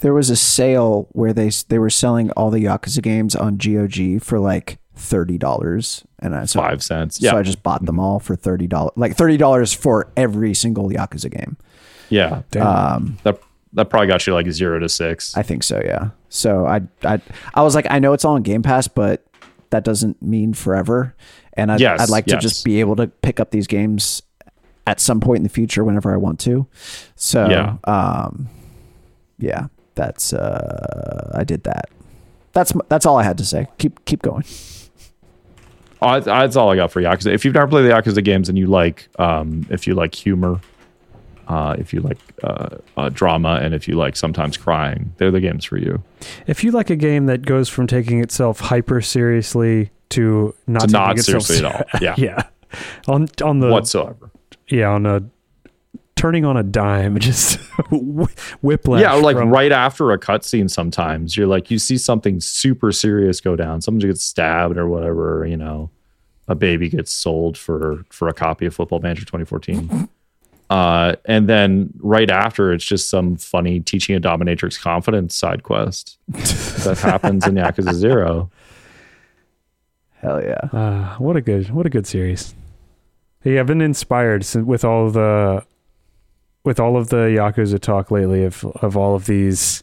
there 0.00 0.12
was 0.12 0.28
a 0.30 0.36
sale 0.36 1.08
where 1.12 1.32
they 1.32 1.50
they 1.68 1.78
were 1.78 1.90
selling 1.90 2.30
all 2.32 2.50
the 2.50 2.64
Yakuza 2.64 3.02
games 3.02 3.34
on 3.34 3.56
GOG 3.56 4.22
for 4.22 4.38
like 4.38 4.78
thirty 4.94 5.38
dollars, 5.38 6.04
and 6.18 6.36
I 6.36 6.44
so, 6.44 6.60
Five 6.60 6.82
cents. 6.82 7.18
So 7.20 7.24
Yeah, 7.26 7.36
I 7.36 7.42
just 7.42 7.62
bought 7.62 7.84
them 7.86 7.98
all 7.98 8.18
for 8.20 8.36
thirty 8.36 8.66
dollars, 8.66 8.92
like 8.96 9.16
thirty 9.16 9.36
dollars 9.38 9.72
for 9.72 10.12
every 10.16 10.52
single 10.54 10.90
Yakuza 10.90 11.30
game. 11.30 11.56
yeah. 12.10 12.42
Damn. 12.50 12.66
Um, 12.66 13.18
That 13.24 13.40
that 13.72 13.86
probably 13.90 14.06
got 14.08 14.26
you 14.26 14.34
like 14.34 14.48
zero 14.52 14.78
to 14.78 14.88
six. 14.90 15.36
I 15.36 15.42
think 15.42 15.62
so. 15.62 15.80
Yeah. 15.84 16.10
So 16.28 16.66
I 16.66 16.82
I 17.02 17.20
I 17.54 17.62
was 17.62 17.74
like, 17.74 17.86
I 17.88 17.98
know 17.98 18.12
it's 18.12 18.24
all 18.26 18.34
on 18.34 18.42
Game 18.42 18.62
Pass, 18.62 18.88
but 18.88 19.24
that 19.74 19.82
doesn't 19.82 20.22
mean 20.22 20.54
forever. 20.54 21.16
And 21.54 21.72
I'd, 21.72 21.80
Yes, 21.80 22.00
I'd 22.00 22.08
like 22.08 22.26
to 22.26 22.36
just 22.38 22.64
be 22.64 22.78
able 22.78 22.94
to 22.96 23.08
pick 23.08 23.40
up 23.40 23.50
these 23.50 23.66
games 23.66 24.22
at 24.86 25.00
some 25.00 25.18
point 25.20 25.38
in 25.38 25.42
the 25.42 25.48
future 25.48 25.82
whenever 25.82 26.12
I 26.14 26.16
want 26.16 26.38
to. 26.40 26.66
So 27.16 27.48
Yeah. 27.48 27.76
um, 27.84 28.48
yeah, 29.38 29.66
that's 29.96 30.32
uh, 30.32 31.32
I 31.34 31.42
did 31.42 31.64
that. 31.64 31.90
That's 32.52 32.72
that's 32.88 33.04
all 33.04 33.18
I 33.18 33.24
had 33.24 33.36
to 33.38 33.44
say. 33.44 33.66
Keep 33.78 34.04
keep 34.04 34.22
going. 34.22 34.44
Oh, 36.00 36.12
that's, 36.12 36.26
that's 36.26 36.56
all 36.56 36.70
I 36.70 36.76
got 36.76 36.92
for 36.92 37.02
Yakuza. 37.02 37.32
If 37.32 37.44
you've 37.44 37.54
never 37.54 37.66
played 37.66 37.84
the 37.84 37.94
Yakuza 37.94 38.22
games 38.22 38.48
and 38.48 38.56
you 38.58 38.66
like, 38.68 39.08
um, 39.18 39.66
if 39.70 39.86
you 39.88 39.94
like 39.94 40.14
humor, 40.14 40.60
uh, 41.48 41.76
if 41.78 41.92
you 41.92 42.00
like 42.00 42.18
uh, 42.42 42.76
uh, 42.96 43.08
drama, 43.08 43.60
and 43.62 43.74
if 43.74 43.86
you 43.88 43.94
like 43.96 44.16
sometimes 44.16 44.56
crying, 44.56 45.12
they're 45.18 45.30
the 45.30 45.40
games 45.40 45.64
for 45.64 45.76
you. 45.78 46.02
If 46.46 46.64
you 46.64 46.70
like 46.72 46.90
a 46.90 46.96
game 46.96 47.26
that 47.26 47.42
goes 47.42 47.68
from 47.68 47.86
taking 47.86 48.20
itself 48.22 48.60
hyper 48.60 49.00
seriously 49.00 49.90
to 50.10 50.54
not 50.66 50.80
To 50.82 50.86
taking 50.86 51.00
not 51.00 51.18
itself 51.18 51.42
seriously 51.44 51.66
at 51.68 51.74
all. 51.94 52.00
Yeah. 52.00 52.14
yeah. 52.18 52.42
On 53.08 53.28
on 53.42 53.60
the 53.60 53.68
whatsoever. 53.70 54.30
yeah 54.68 54.88
on 54.90 55.06
a 55.06 55.22
turning 56.16 56.44
on 56.44 56.56
a 56.56 56.62
dime, 56.62 57.18
just 57.20 57.58
wh- 57.90 58.24
whiplash. 58.62 59.02
Yeah, 59.02 59.16
or 59.16 59.20
like 59.22 59.36
from- 59.36 59.50
right 59.50 59.72
after 59.72 60.10
a 60.12 60.18
cutscene, 60.18 60.70
sometimes 60.70 61.36
you're 61.36 61.46
like, 61.46 61.70
you 61.70 61.78
see 61.78 61.98
something 61.98 62.40
super 62.40 62.92
serious 62.92 63.40
go 63.40 63.56
down. 63.56 63.80
Someone 63.80 64.00
gets 64.00 64.24
stabbed 64.24 64.76
or 64.78 64.88
whatever, 64.88 65.44
you 65.46 65.56
know, 65.56 65.90
a 66.48 66.54
baby 66.54 66.88
gets 66.88 67.12
sold 67.12 67.56
for 67.58 68.04
for 68.10 68.28
a 68.28 68.32
copy 68.34 68.66
of 68.66 68.74
Football 68.74 69.00
Manager 69.00 69.22
2014. 69.24 70.08
Uh, 70.70 71.14
and 71.26 71.48
then 71.48 71.92
right 71.98 72.30
after, 72.30 72.72
it's 72.72 72.84
just 72.84 73.10
some 73.10 73.36
funny 73.36 73.80
teaching 73.80 74.16
a 74.16 74.20
dominatrix 74.20 74.80
confidence 74.80 75.34
side 75.34 75.62
quest 75.62 76.18
that 76.28 76.98
happens 77.02 77.46
in 77.46 77.54
Yakuza 77.54 77.92
Zero. 77.94 78.50
Hell 80.14 80.42
yeah. 80.42 80.68
Ah, 80.72 81.16
what 81.18 81.36
a 81.36 81.42
good 81.42 81.70
what 81.70 81.84
a 81.84 81.90
good 81.90 82.06
series. 82.06 82.54
Yeah, 83.44 83.60
I've 83.60 83.66
been 83.66 83.82
inspired 83.82 84.44
since, 84.44 84.66
with 84.66 84.84
all 84.84 85.10
the 85.10 85.64
with 86.64 86.80
all 86.80 86.96
of 86.96 87.10
the 87.10 87.26
Yakuza 87.36 87.78
talk 87.78 88.10
lately 88.10 88.42
of 88.42 88.64
of 88.76 88.96
all 88.96 89.14
of 89.14 89.26
these 89.26 89.82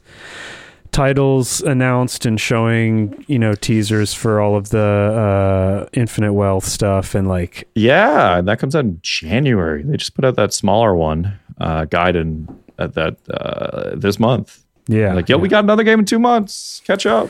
titles 0.92 1.62
announced 1.62 2.26
and 2.26 2.40
showing, 2.40 3.24
you 3.28 3.40
know, 3.40 3.54
teasers 3.54 4.14
for 4.14 4.40
all 4.40 4.56
of 4.56 4.70
the 4.70 4.80
uh 4.80 5.90
Infinite 5.94 6.34
Wealth 6.34 6.66
stuff 6.66 7.16
and 7.16 7.28
like 7.28 7.68
Yeah, 7.76 8.38
and 8.38 8.48
that 8.48 8.60
comes 8.60 8.76
out 8.76 8.86
in 8.86 9.00
January. 9.02 9.84
They 9.84 9.98
just 9.98 10.14
put 10.14 10.26
out 10.26 10.36
that 10.36 10.54
smaller 10.54 10.96
one, 10.96 11.40
uh, 11.60 11.86
Gaiden 11.86 12.54
at 12.80 12.94
that 12.96 13.18
uh, 13.30 13.96
this 13.96 14.20
month. 14.20 14.64
yeah. 14.88 15.14
Like, 15.14 15.30
yo, 15.30 15.38
yeah. 15.38 15.42
we 15.42 15.48
got 15.50 15.64
another 15.64 15.84
game 15.84 16.00
in 16.00 16.06
two 16.06 16.20
months. 16.20 16.82
Catch 16.86 17.06
up. 17.06 17.30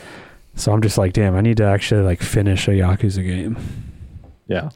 So 0.55 0.71
I'm 0.71 0.81
just 0.81 0.97
like, 0.97 1.13
damn, 1.13 1.35
I 1.35 1.41
need 1.41 1.57
to 1.57 1.65
actually 1.65 2.01
like 2.01 2.21
finish 2.21 2.67
a 2.67 2.71
Yakuza 2.71 3.23
game. 3.25 3.57
Yeah. 4.47 4.69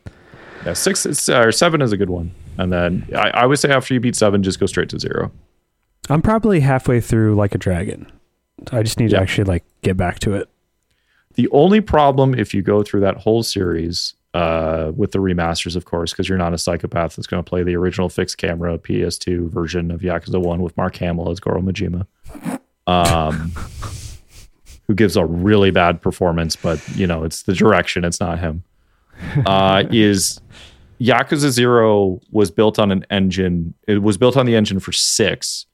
Yeah. 0.66 0.74
Six 0.74 1.06
is, 1.06 1.28
or 1.30 1.52
seven 1.52 1.82
is 1.82 1.92
a 1.92 1.98
good 1.98 2.10
one. 2.10 2.32
And 2.58 2.72
then 2.72 3.08
I, 3.16 3.30
I 3.32 3.46
would 3.46 3.60
say 3.60 3.70
after 3.70 3.94
you 3.94 4.00
beat 4.00 4.16
seven, 4.16 4.42
just 4.44 4.60
go 4.60 4.66
straight 4.66 4.90
to 4.90 5.00
zero. 5.00 5.32
I'm 6.10 6.22
probably 6.22 6.60
halfway 6.62 7.02
through 7.02 7.36
like 7.36 7.56
a 7.56 7.58
dragon. 7.58 8.12
I 8.72 8.84
just 8.84 9.00
need 9.00 9.12
Yeah. 9.12 9.18
to 9.18 9.24
actually 9.24 9.44
like 9.46 9.64
get 9.82 9.98
back 9.98 10.20
to 10.20 10.34
it. 10.34 10.50
The 11.36 11.48
only 11.52 11.82
problem 11.82 12.34
if 12.34 12.54
you 12.54 12.62
go 12.62 12.82
through 12.84 13.02
that 13.02 13.18
whole 13.18 13.44
series 13.44 14.14
uh, 14.34 14.92
with 14.96 15.12
the 15.12 15.20
remasters, 15.20 15.76
of 15.76 15.86
course, 15.86 16.12
because 16.12 16.28
you're 16.30 16.38
not 16.38 16.54
a 16.54 16.58
psychopath 16.58 17.16
that's 17.16 17.28
going 17.28 17.44
to 17.44 17.50
play 17.50 17.64
the 17.64 17.76
original 17.76 18.10
fixed 18.10 18.38
camera 18.38 18.78
PS2 18.78 19.50
version 19.50 19.92
of 19.92 20.02
Yakuza 20.02 20.42
1 20.42 20.62
with 20.62 20.76
Mark 20.78 20.96
Hamill 20.98 21.30
as 21.30 21.40
Goro 21.40 21.62
Majima, 21.62 22.06
um, 22.88 23.52
who 24.88 24.94
gives 24.94 25.16
a 25.18 25.26
really 25.26 25.72
bad 25.72 26.02
performance, 26.02 26.56
but, 26.56 26.82
you 26.96 27.08
know, 27.08 27.24
it's 27.24 27.44
the 27.44 27.54
direction, 27.54 28.04
it's 28.04 28.20
not 28.20 28.40
him. 28.40 28.64
Uh, 29.46 29.84
is 29.92 30.40
Yakuza 31.00 31.50
0 31.50 32.20
was 32.32 32.52
built 32.52 32.78
on 32.80 32.92
an 32.92 33.06
engine, 33.10 33.74
it 33.88 34.02
was 34.02 34.18
built 34.18 34.36
on 34.38 34.46
the 34.46 34.56
engine 34.56 34.80
for 34.80 34.92
six. 34.92 35.66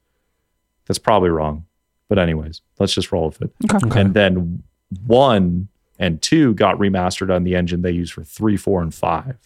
That's 0.87 0.99
probably 0.99 1.29
wrong. 1.29 1.65
But, 2.11 2.19
anyways, 2.19 2.59
let's 2.77 2.93
just 2.93 3.13
roll 3.13 3.27
with 3.27 3.41
it 3.41 3.51
Okay. 3.73 3.97
and 4.01 4.13
then 4.13 4.63
one 5.07 5.69
and 5.97 6.21
two 6.21 6.53
got 6.55 6.77
remastered 6.77 7.33
on 7.33 7.45
the 7.45 7.55
engine 7.55 7.83
they 7.83 7.91
use 7.91 8.09
for 8.11 8.21
three, 8.21 8.57
four, 8.57 8.81
and 8.81 8.93
five. 8.93 9.37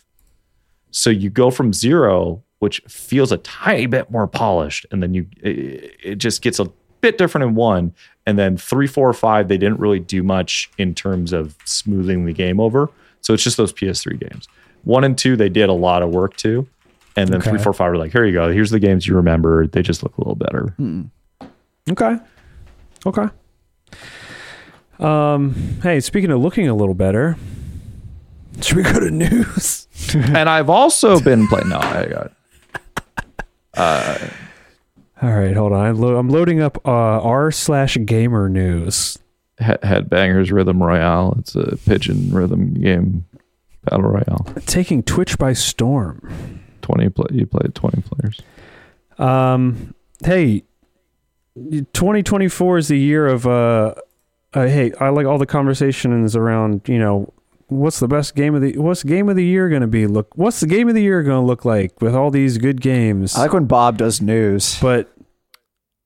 So 0.90 1.12
you 1.12 1.30
go 1.30 1.52
from 1.52 1.74
zero, 1.74 2.42
which 2.58 2.82
feels 2.88 3.32
a 3.32 3.38
tiny 3.38 3.86
bit 3.86 4.10
more 4.10 4.26
polished, 4.26 4.88
and 4.92 5.04
then 5.04 5.14
you 5.14 5.28
it, 5.44 5.96
it 6.04 6.16
just 6.16 6.42
gets 6.42 6.58
a 6.60 6.66
bit 7.02 7.20
different 7.20 7.44
in 7.50 7.54
one, 7.54 7.94
and 8.26 8.40
then 8.40 8.58
three, 8.58 8.88
four, 8.88 9.14
five 9.14 9.48
they 9.48 9.60
didn't 9.60 9.80
really 9.80 10.00
do 10.00 10.24
much 10.24 10.72
in 10.80 10.96
terms 10.96 11.34
of 11.34 11.56
smoothing 11.66 12.26
the 12.26 12.34
game 12.34 12.60
over. 12.60 12.90
So 13.22 13.36
it's 13.36 13.44
just 13.44 13.58
those 13.58 13.74
PS3 13.74 14.20
games. 14.20 14.48
One 14.86 15.04
and 15.04 15.16
two 15.16 15.36
they 15.36 15.50
did 15.50 15.70
a 15.70 15.74
lot 15.74 16.02
of 16.02 16.10
work 16.10 16.36
to, 16.38 16.68
and 17.16 17.30
then 17.30 17.42
three, 17.42 17.54
Okay. 17.54 17.64
four, 17.64 17.74
five 17.74 17.92
were 17.92 17.98
like, 17.98 18.12
here 18.12 18.26
you 18.26 18.34
go, 18.34 18.52
here's 18.52 18.72
the 18.72 18.80
games 18.80 19.06
you 19.06 19.16
remember. 19.16 19.68
They 19.68 19.84
just 19.84 20.02
look 20.02 20.18
a 20.18 20.22
little 20.22 20.34
better. 20.34 20.74
Hmm. 20.78 21.02
Okay. 21.92 22.18
Okay. 23.06 23.27
Um, 24.99 25.53
hey, 25.84 25.99
speaking 25.99 26.32
of 26.32 26.40
looking 26.41 26.68
a 26.68 26.73
little 26.76 26.94
better, 26.95 27.38
should 28.61 28.77
we 28.77 28.84
go 28.84 28.99
to 28.99 29.11
news? 29.11 29.88
and 30.15 30.49
I've 30.49 30.69
also 30.69 31.19
been 31.19 31.48
playing. 31.48 31.69
No, 31.69 31.77
I 31.80 32.06
got. 32.06 32.32
All 35.22 35.32
right, 35.34 35.56
hold 35.56 35.73
on. 35.73 35.86
I'm, 35.86 35.95
lo- 35.98 36.18
I'm 36.18 36.30
loading 36.30 36.61
up 36.61 36.77
uh, 36.88 36.91
r 36.91 37.52
slash 37.52 37.98
gamer 38.06 38.49
news. 38.49 39.18
He- 39.60 39.65
Headbangers 39.65 40.52
Rhythm 40.52 40.82
Royale. 40.82 41.36
It's 41.40 41.56
a 41.56 41.77
pigeon 41.77 42.32
rhythm 42.34 42.73
game 42.73 43.26
battle 43.84 44.03
royale. 44.10 44.45
Taking 44.65 45.03
Twitch 45.03 45.38
by 45.38 45.53
storm. 45.53 46.61
Twenty 46.82 47.10
play. 47.10 47.27
You 47.32 47.45
played 47.45 47.73
twenty 47.76 48.02
players. 48.02 48.40
Um, 49.18 49.95
hey, 50.23 50.64
2024 51.56 52.77
is 52.77 52.88
the 52.90 52.98
year 52.98 53.27
of 53.27 53.48
uh, 53.48 53.95
uh, 54.53 54.68
hey, 54.68 54.91
I 54.99 55.10
like 55.10 55.26
all 55.26 55.38
the 55.38 55.45
conversations 55.45 56.36
around, 56.36 56.82
you 56.88 56.99
know, 56.99 57.34
what's 57.68 57.99
the 57.99 58.07
best 58.07 58.36
game 58.36 58.56
of 58.56 58.61
the 58.61 58.77
what's 58.77 59.03
game 59.03 59.30
of 59.30 59.36
the 59.36 59.45
year 59.45 59.69
going 59.69 59.82
to 59.82 59.88
be? 59.88 60.07
Look, 60.07 60.36
what's 60.38 60.60
the 60.60 60.68
game 60.68 60.88
of 60.88 60.95
the 60.95 61.02
year 61.02 61.23
going 61.23 61.41
to 61.41 61.45
look 61.45 61.65
like 61.65 61.99
with 62.02 62.15
all 62.15 62.32
these 62.32 62.57
good 62.57 62.82
games? 62.82 63.36
I 63.36 63.41
like 63.41 63.53
when 63.53 63.65
Bob 63.65 63.98
does 63.98 64.22
news. 64.22 64.80
But 64.80 65.11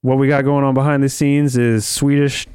what 0.02 0.18
we 0.18 0.28
got 0.28 0.44
going 0.46 0.64
on 0.64 0.74
behind 0.74 1.04
the 1.04 1.10
scenes 1.10 1.58
is 1.58 1.86
Swedish 1.86 2.48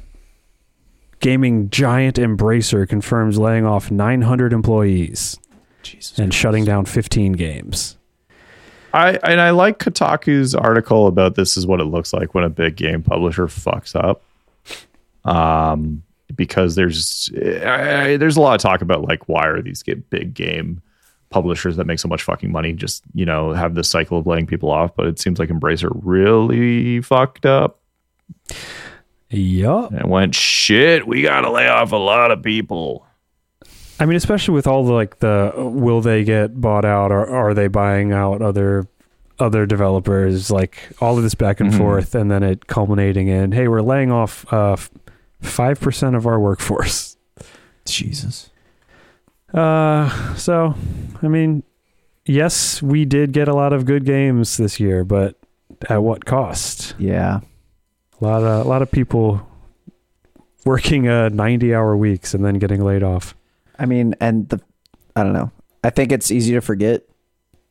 gaming 1.19 1.69
giant 1.69 2.17
Embracer 2.17 2.87
confirms 2.87 3.37
laying 3.37 3.65
off 3.65 3.89
900 3.89 4.53
employees 4.53 5.39
Jesus. 5.83 6.17
and 6.19 6.33
shutting 6.33 6.65
down 6.65 6.85
15 6.85 7.33
games. 7.33 7.94
I 8.95 9.11
and 9.23 9.41
I 9.41 9.49
like 9.51 9.79
Kotaku's 9.79 10.55
article 10.55 11.07
about 11.07 11.35
this 11.35 11.57
is 11.57 11.67
what 11.67 11.81
it 11.81 11.85
looks 11.85 12.13
like 12.13 12.33
when 12.33 12.43
a 12.43 12.49
big 12.49 12.75
game 12.75 13.03
publisher 13.03 13.47
fucks 13.47 13.95
up. 13.95 14.21
Um, 15.23 16.03
because 16.35 16.75
there's 16.75 17.29
I, 17.35 18.11
I- 18.13 18.17
there's 18.17 18.37
a 18.37 18.41
lot 18.41 18.55
of 18.55 18.61
talk 18.61 18.81
about 18.81 19.03
like 19.03 19.27
why 19.27 19.45
are 19.47 19.61
these 19.61 19.83
big 19.83 20.33
game 20.33 20.81
publishers 21.29 21.75
that 21.75 21.85
make 21.85 21.99
so 21.99 22.07
much 22.07 22.23
fucking 22.23 22.51
money 22.51 22.71
just 22.71 23.03
you 23.13 23.25
know 23.25 23.51
have 23.51 23.75
this 23.75 23.89
cycle 23.89 24.17
of 24.19 24.25
laying 24.27 24.47
people 24.47 24.71
off, 24.71 24.95
but 24.95 25.07
it 25.07 25.19
seems 25.19 25.39
like 25.39 25.49
Embracer 25.49 25.89
really 26.03 27.01
fucked 27.01 27.45
up 27.45 27.79
Yup. 29.29 29.91
and 29.91 30.09
went 30.09 30.35
shit. 30.35 31.07
We 31.07 31.23
got 31.23 31.41
to 31.41 31.51
lay 31.51 31.67
off 31.67 31.91
a 31.91 31.95
lot 31.97 32.31
of 32.31 32.41
people. 32.43 33.05
I 33.99 34.05
mean, 34.05 34.17
especially 34.17 34.53
with 34.55 34.67
all 34.67 34.83
the 34.85 34.93
like 34.93 35.19
the 35.19 35.53
will 35.55 36.01
they 36.01 36.23
get 36.23 36.59
bought 36.59 36.85
out 36.85 37.11
or 37.11 37.25
are 37.27 37.53
they 37.53 37.67
buying 37.67 38.11
out 38.11 38.41
other 38.41 38.87
other 39.39 39.65
developers? 39.65 40.51
Like 40.51 40.77
all 40.99 41.17
of 41.17 41.23
this 41.23 41.35
back 41.35 41.59
and 41.59 41.71
Mhm. 41.71 41.77
forth, 41.77 42.15
and 42.15 42.29
then 42.29 42.43
it 42.43 42.67
culminating 42.67 43.27
in 43.27 43.51
hey, 43.53 43.67
we're 43.67 43.81
laying 43.81 44.11
off 44.11 44.51
uh, 44.53 44.75
five 45.41 45.79
percent 45.79 46.15
of 46.15 46.25
our 46.27 46.39
workforce. 46.39 47.15
Jesus. 47.85 48.49
Uh, 49.53 50.33
so 50.35 50.75
I 51.21 51.27
mean, 51.27 51.63
yes, 52.25 52.81
we 52.81 53.05
did 53.05 53.31
get 53.31 53.47
a 53.47 53.53
lot 53.55 53.71
of 53.73 53.85
good 53.85 54.03
games 54.05 54.57
this 54.57 54.79
year, 54.79 55.05
but 55.05 55.37
at 55.89 56.03
what 56.03 56.25
cost? 56.25 56.95
Yeah. 56.97 57.39
A 58.21 58.23
lot 58.25 58.43
of 58.43 58.65
a 58.65 58.67
lot 58.67 58.81
of 58.81 58.91
people 58.91 59.47
working 60.65 61.07
uh 61.07 61.29
90 61.29 61.73
hour 61.75 61.95
weeks 61.95 62.33
and 62.33 62.43
then 62.43 62.55
getting 62.55 62.83
laid 62.83 63.03
off. 63.03 63.35
I 63.79 63.85
mean, 63.85 64.15
and 64.19 64.47
the 64.49 64.59
I 65.15 65.23
don't 65.23 65.33
know. 65.33 65.51
I 65.83 65.89
think 65.89 66.11
it's 66.11 66.31
easy 66.31 66.53
to 66.53 66.61
forget 66.61 67.03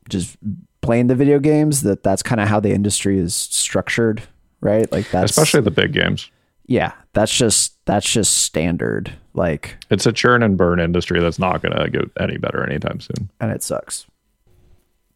just 0.08 0.36
playing 0.80 1.06
the 1.08 1.14
video 1.14 1.38
games 1.38 1.82
that 1.82 2.02
that's 2.02 2.22
kind 2.22 2.40
of 2.40 2.48
how 2.48 2.60
the 2.60 2.70
industry 2.72 3.18
is 3.18 3.34
structured, 3.34 4.22
right? 4.60 4.90
Like 4.92 5.10
that's 5.10 5.30
Especially 5.30 5.60
the 5.62 5.70
big 5.70 5.92
games. 5.92 6.30
yeah, 6.66 6.92
that's 7.12 7.34
just 7.34 7.76
that's 7.86 8.10
just 8.10 8.38
standard. 8.44 9.12
Like, 9.36 9.76
It's 9.90 10.06
a 10.06 10.12
churn 10.12 10.42
and 10.44 10.56
burn 10.56 10.78
industry 10.78 11.18
that's 11.20 11.40
not 11.40 11.60
going 11.60 11.76
to 11.76 11.90
get 11.90 12.08
any 12.20 12.36
better 12.38 12.64
anytime 12.64 13.00
soon. 13.00 13.28
and 13.40 13.50
it 13.50 13.62
sucks. 13.64 14.06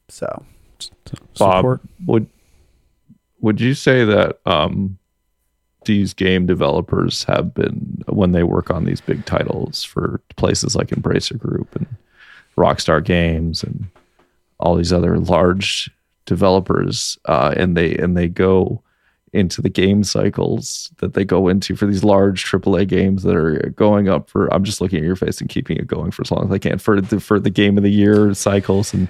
So 0.09 0.45
Bob, 1.39 1.59
Support. 1.59 1.81
would 2.07 2.27
would 3.41 3.61
you 3.61 3.75
say 3.75 4.05
that 4.05 4.41
um, 4.47 4.99
these 5.89 6.13
game 6.13 6.45
developers 6.45 7.25
have 7.25 7.55
been 7.55 8.05
when 8.09 8.33
they 8.33 8.43
work 8.43 8.71
on 8.71 8.85
these 8.85 9.01
big 9.01 9.25
titles 9.25 9.83
for 9.83 10.21
places 10.37 10.77
like 10.77 10.89
Embracer 10.89 11.37
Group 11.37 11.75
and 11.75 11.87
Rockstar 12.57 13.03
Games 13.03 13.65
and 13.65 13.87
all 14.61 14.75
these 14.75 14.93
other 14.93 15.19
large 15.19 15.91
developers, 16.27 17.19
uh, 17.25 17.55
and 17.57 17.75
they 17.75 17.97
and 17.97 18.17
they 18.17 18.29
go 18.29 18.83
into 19.33 19.63
the 19.63 19.71
game 19.71 20.05
cycles 20.05 20.93
that 20.99 21.15
they 21.15 21.25
go 21.25 21.49
into 21.49 21.75
for 21.75 21.87
these 21.87 22.05
large 22.05 22.45
AAA 22.45 22.87
games 22.87 23.23
that 23.23 23.35
are 23.35 23.73
going 23.77 24.09
up 24.09 24.29
for. 24.29 24.53
I'm 24.53 24.65
just 24.65 24.83
looking 24.83 24.99
at 24.99 25.05
your 25.05 25.17
face 25.17 25.41
and 25.41 25.49
keeping 25.49 25.79
it 25.79 25.87
going 25.87 26.11
for 26.11 26.23
as 26.23 26.31
long 26.31 26.45
as 26.45 26.53
I 26.53 26.59
can 26.59 26.79
for 26.79 27.01
the 27.01 27.19
for 27.19 27.41
the 27.41 27.51
game 27.51 27.79
of 27.79 27.83
the 27.83 27.91
year 27.91 28.35
cycles 28.35 28.93
and 28.93 29.09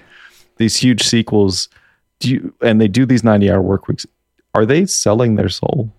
these 0.59 0.77
huge 0.77 1.03
sequels. 1.03 1.69
Do 2.21 2.31
you 2.31 2.55
and 2.63 2.81
they 2.81 2.89
do 2.89 3.05
these 3.05 3.25
90 3.25 3.51
hour 3.51 3.63
work 3.63 3.89
weeks? 3.89 4.07
Are 4.55 4.65
they 4.65 4.87
selling 4.87 5.35
their 5.35 5.49
soul? 5.49 5.93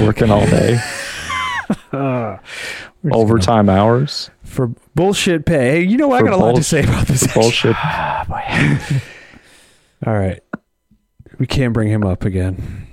Working 0.00 0.30
all 0.30 0.46
day, 0.46 0.78
Uh, 1.92 2.38
overtime 3.12 3.68
hours, 3.68 4.30
gonna- 4.44 4.54
for 4.54 4.66
bullshit 4.94 5.44
pay. 5.44 5.70
Hey, 5.70 5.82
you 5.82 5.96
know 5.96 6.08
what? 6.08 6.22
I 6.22 6.26
got 6.26 6.34
a 6.34 6.36
lot 6.36 6.56
to 6.56 6.62
say 6.62 6.82
about 6.82 7.06
this. 7.06 7.32
bullshit. 7.34 7.76
All 10.06 10.14
right. 10.14 10.40
We 11.38 11.46
can't 11.46 11.72
bring 11.72 11.88
him 11.88 12.04
up 12.04 12.24
again. 12.24 12.86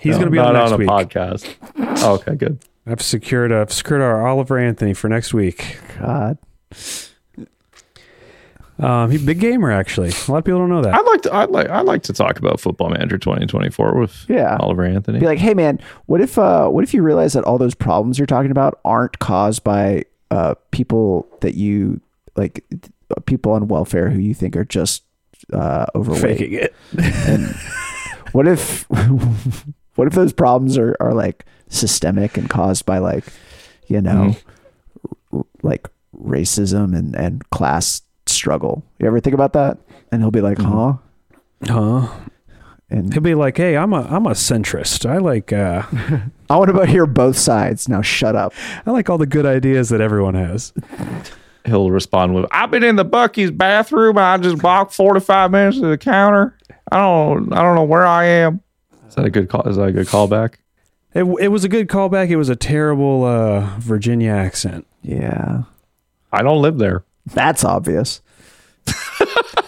He's 0.00 0.12
No, 0.12 0.20
going 0.20 0.24
to 0.26 0.30
be 0.30 0.38
on 0.38 0.54
next 0.54 0.72
on 0.72 0.74
a 0.74 0.76
week. 0.78 0.88
podcast. 0.88 1.54
Oh, 2.02 2.14
okay, 2.14 2.34
good. 2.36 2.58
I've 2.86 3.02
secured 3.02 3.52
I've 3.52 3.72
secured 3.72 4.00
our 4.00 4.26
Oliver 4.26 4.58
Anthony 4.58 4.94
for 4.94 5.08
next 5.08 5.34
week. 5.34 5.78
God. 6.00 6.38
Um, 8.78 9.10
he 9.10 9.18
big 9.18 9.40
gamer 9.40 9.70
actually. 9.72 10.08
A 10.10 10.30
lot 10.30 10.38
of 10.38 10.44
people 10.44 10.60
don't 10.60 10.68
know 10.70 10.82
that. 10.82 10.94
I'd 10.94 11.06
like 11.06 11.22
to. 11.22 11.34
I'd 11.34 11.50
like. 11.50 11.68
I'd 11.68 11.84
like 11.86 12.02
to 12.04 12.12
talk 12.12 12.38
about 12.38 12.60
Football 12.60 12.90
Manager 12.90 13.18
2024 13.18 13.98
with 13.98 14.24
Yeah. 14.28 14.56
Oliver 14.60 14.84
Anthony. 14.84 15.18
Be 15.18 15.26
like, 15.26 15.38
hey 15.40 15.54
man, 15.54 15.80
what 16.06 16.20
if 16.20 16.38
uh 16.38 16.68
what 16.68 16.84
if 16.84 16.94
you 16.94 17.02
realize 17.02 17.32
that 17.32 17.44
all 17.44 17.58
those 17.58 17.74
problems 17.74 18.18
you're 18.18 18.26
talking 18.26 18.50
about 18.52 18.78
aren't 18.84 19.18
caused 19.18 19.64
by 19.64 20.04
uh 20.30 20.54
people 20.70 21.26
that 21.40 21.54
you 21.54 22.00
like 22.36 22.64
people 23.26 23.52
on 23.52 23.66
welfare 23.68 24.10
who 24.10 24.20
you 24.20 24.34
think 24.34 24.56
are 24.56 24.64
just 24.64 25.02
uh 25.52 25.86
overweight. 25.94 26.20
Faking 26.38 26.52
it. 26.52 26.74
And 27.26 27.54
what 28.32 28.46
if 28.46 28.82
what 29.96 30.06
if 30.06 30.14
those 30.14 30.32
problems 30.32 30.78
are, 30.78 30.94
are 31.00 31.14
like 31.14 31.44
systemic 31.68 32.36
and 32.36 32.48
caused 32.48 32.86
by 32.86 32.98
like 32.98 33.24
you 33.88 34.00
know 34.00 34.36
r- 35.32 35.44
like 35.62 35.88
racism 36.16 36.96
and 36.96 37.16
and 37.16 37.48
class 37.50 38.02
struggle 38.38 38.82
you 38.98 39.06
ever 39.06 39.20
think 39.20 39.34
about 39.34 39.52
that 39.52 39.76
and 40.12 40.22
he'll 40.22 40.30
be 40.30 40.40
like 40.40 40.58
huh 40.58 40.94
Huh? 41.66 42.06
and 42.90 43.12
He'll 43.12 43.20
be 43.22 43.34
like, 43.34 43.56
"Hey, 43.56 43.76
I'm 43.76 43.92
a 43.92 44.02
I'm 44.08 44.26
a 44.26 44.30
centrist. 44.30 45.04
I 45.04 45.18
like 45.18 45.52
uh 45.52 45.82
i 46.50 46.56
want 46.56 46.74
to 46.74 46.86
hear 46.86 47.04
both 47.04 47.36
sides 47.36 47.88
now 47.88 48.00
shut 48.00 48.34
up 48.36 48.54
I 48.86 48.90
like 48.92 49.10
all 49.10 49.18
the 49.18 49.26
good 49.26 49.44
ideas 49.44 49.88
that 49.90 50.00
everyone 50.00 50.34
has." 50.34 50.72
He'll 51.66 51.90
respond 51.90 52.34
with, 52.34 52.46
"I've 52.50 52.70
been 52.70 52.84
in 52.84 52.96
the 52.96 53.04
Buc-ee's 53.04 53.50
bathroom. 53.50 54.16
I 54.16 54.38
just 54.38 54.62
walked 54.62 54.94
45 54.94 55.50
minutes 55.50 55.80
to 55.80 55.86
the 55.88 55.98
counter. 55.98 56.56
I 56.90 56.96
don't. 56.98 57.52
I 57.52 57.60
don't 57.62 57.74
know 57.74 57.84
where 57.84 58.06
I 58.06 58.24
am." 58.24 58.60
Is 59.08 59.16
that 59.16 59.26
a 59.26 59.30
good 59.30 59.48
call? 59.50 59.68
Is 59.68 59.76
that 59.76 59.88
a 59.88 59.92
good 59.92 60.06
callback? 60.06 60.54
It 61.12 61.24
it 61.40 61.48
was 61.48 61.64
a 61.64 61.68
good 61.68 61.88
callback. 61.88 62.30
It 62.30 62.36
was 62.36 62.48
a 62.48 62.56
terrible 62.56 63.24
uh 63.24 63.76
Virginia 63.80 64.30
accent. 64.30 64.86
yeah 65.02 65.64
I 66.32 66.42
don't 66.42 66.62
live 66.62 66.78
there. 66.78 67.04
that's 67.26 67.64
obvious 67.64 68.22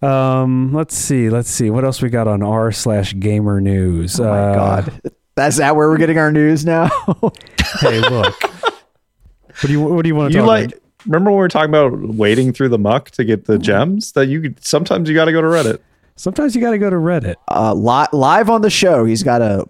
Um, 0.00 0.72
let's 0.72 0.94
see, 0.96 1.28
let's 1.28 1.50
see. 1.50 1.70
What 1.70 1.84
else 1.84 2.00
we 2.00 2.08
got 2.08 2.28
on 2.28 2.40
r 2.40 2.70
slash 2.70 3.18
gamer 3.18 3.60
news? 3.60 4.20
oh 4.20 4.24
my 4.24 4.30
Uh, 4.30 4.54
god 4.54 5.00
that's 5.34 5.56
that 5.58 5.74
where 5.76 5.88
we're 5.88 5.98
getting 5.98 6.18
our 6.18 6.30
news 6.32 6.64
now 6.64 6.88
Hey, 7.80 7.98
look. 8.00 8.40
what 8.42 9.62
do 9.62 9.72
you 9.72 9.80
what 9.80 10.02
do 10.02 10.08
you 10.08 10.14
want 10.14 10.30
to 10.32 10.38
You 10.38 10.42
talk 10.42 10.46
like? 10.48 10.66
about? 10.70 10.80
Remember 11.06 11.30
when 11.30 11.38
we 11.38 11.42
were 11.42 11.48
talking 11.48 11.70
about 11.70 12.14
wading 12.14 12.52
through 12.52 12.68
the 12.68 12.78
muck 12.78 13.10
to 13.12 13.24
get 13.24 13.46
the 13.46 13.58
gems? 13.58 14.12
That 14.12 14.26
you 14.28 14.40
could, 14.40 14.64
sometimes 14.64 15.08
you 15.08 15.14
got 15.16 15.24
to 15.26 15.32
go 15.32 15.40
to 15.40 15.46
Reddit. 15.48 15.78
Sometimes 16.16 16.54
you 16.54 16.60
got 16.60 16.70
to 16.72 16.78
go 16.78 16.90
to 16.90 16.96
Reddit. 16.96 17.34
uh 17.50 17.74
li- 17.74 18.06
live 18.12 18.48
on 18.50 18.62
the 18.62 18.70
show 18.70 19.04
he's 19.04 19.24
got 19.24 19.38
to 19.38 19.64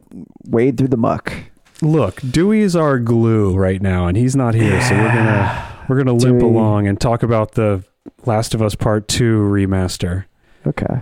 wade 0.45 0.77
through 0.77 0.89
the 0.89 0.97
muck 0.99 1.33
Look, 1.81 2.21
Dewey 2.29 2.61
is 2.61 2.75
our 2.77 2.99
glue 2.99 3.57
right 3.57 3.81
now, 3.81 4.09
and 4.09 4.17
he's 4.17 4.35
not 4.37 4.55
here, 4.55 4.79
so 4.83 4.95
we're 4.95 5.09
gonna 5.09 5.85
we're 5.89 5.97
gonna 5.97 6.13
limp 6.13 6.41
Dewey. 6.41 6.51
along 6.51 6.87
and 6.87 7.01
talk 7.01 7.23
about 7.23 7.53
the 7.53 7.83
Last 8.27 8.55
of 8.55 8.63
Us 8.63 8.75
Part 8.75 9.09
Two 9.09 9.41
remaster. 9.41 10.25
okay 10.67 11.01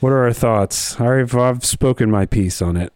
What 0.00 0.10
are 0.10 0.24
our 0.24 0.32
thoughts? 0.32 1.00
I've 1.00 1.34
I've 1.34 1.64
spoken 1.64 2.10
my 2.10 2.26
piece 2.26 2.60
on 2.62 2.76
it. 2.76 2.92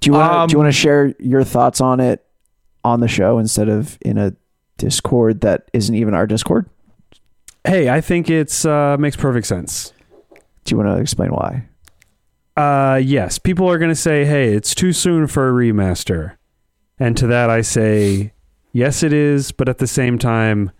Do 0.00 0.08
you 0.10 0.12
want 0.14 0.30
to 0.32 0.38
Um, 0.38 0.48
do 0.48 0.52
you 0.52 0.58
want 0.58 0.68
to 0.68 0.78
share 0.78 1.14
your 1.18 1.44
thoughts 1.44 1.80
on 1.80 2.00
it 2.00 2.24
on 2.84 3.00
the 3.00 3.08
show 3.08 3.38
instead 3.38 3.68
of 3.68 3.98
in 4.02 4.18
a 4.18 4.34
Discord 4.76 5.40
that 5.42 5.68
isn't 5.72 5.94
even 5.94 6.14
our 6.14 6.26
Discord? 6.26 6.68
Hey, 7.64 7.88
I 7.88 8.00
think 8.00 8.28
it's 8.28 8.64
uh, 8.64 8.96
makes 8.98 9.16
perfect 9.16 9.46
sense. 9.46 9.92
Do 10.64 10.72
you 10.72 10.76
want 10.76 10.94
to 10.96 11.00
explain 11.00 11.30
why? 11.30 11.64
Uh, 12.56 13.00
yes, 13.02 13.38
people 13.38 13.68
are 13.70 13.78
gonna 13.78 13.94
say, 13.94 14.24
"Hey, 14.24 14.54
it's 14.54 14.74
too 14.74 14.92
soon 14.92 15.26
for 15.26 15.48
a 15.48 15.52
remaster," 15.52 16.32
and 16.98 17.16
to 17.16 17.26
that 17.26 17.50
I 17.50 17.62
say, 17.62 18.32
"Yes, 18.72 19.02
it 19.02 19.12
is," 19.12 19.50
but 19.50 19.68
at 19.68 19.78
the 19.78 19.86
same 19.86 20.18
time, 20.18 20.70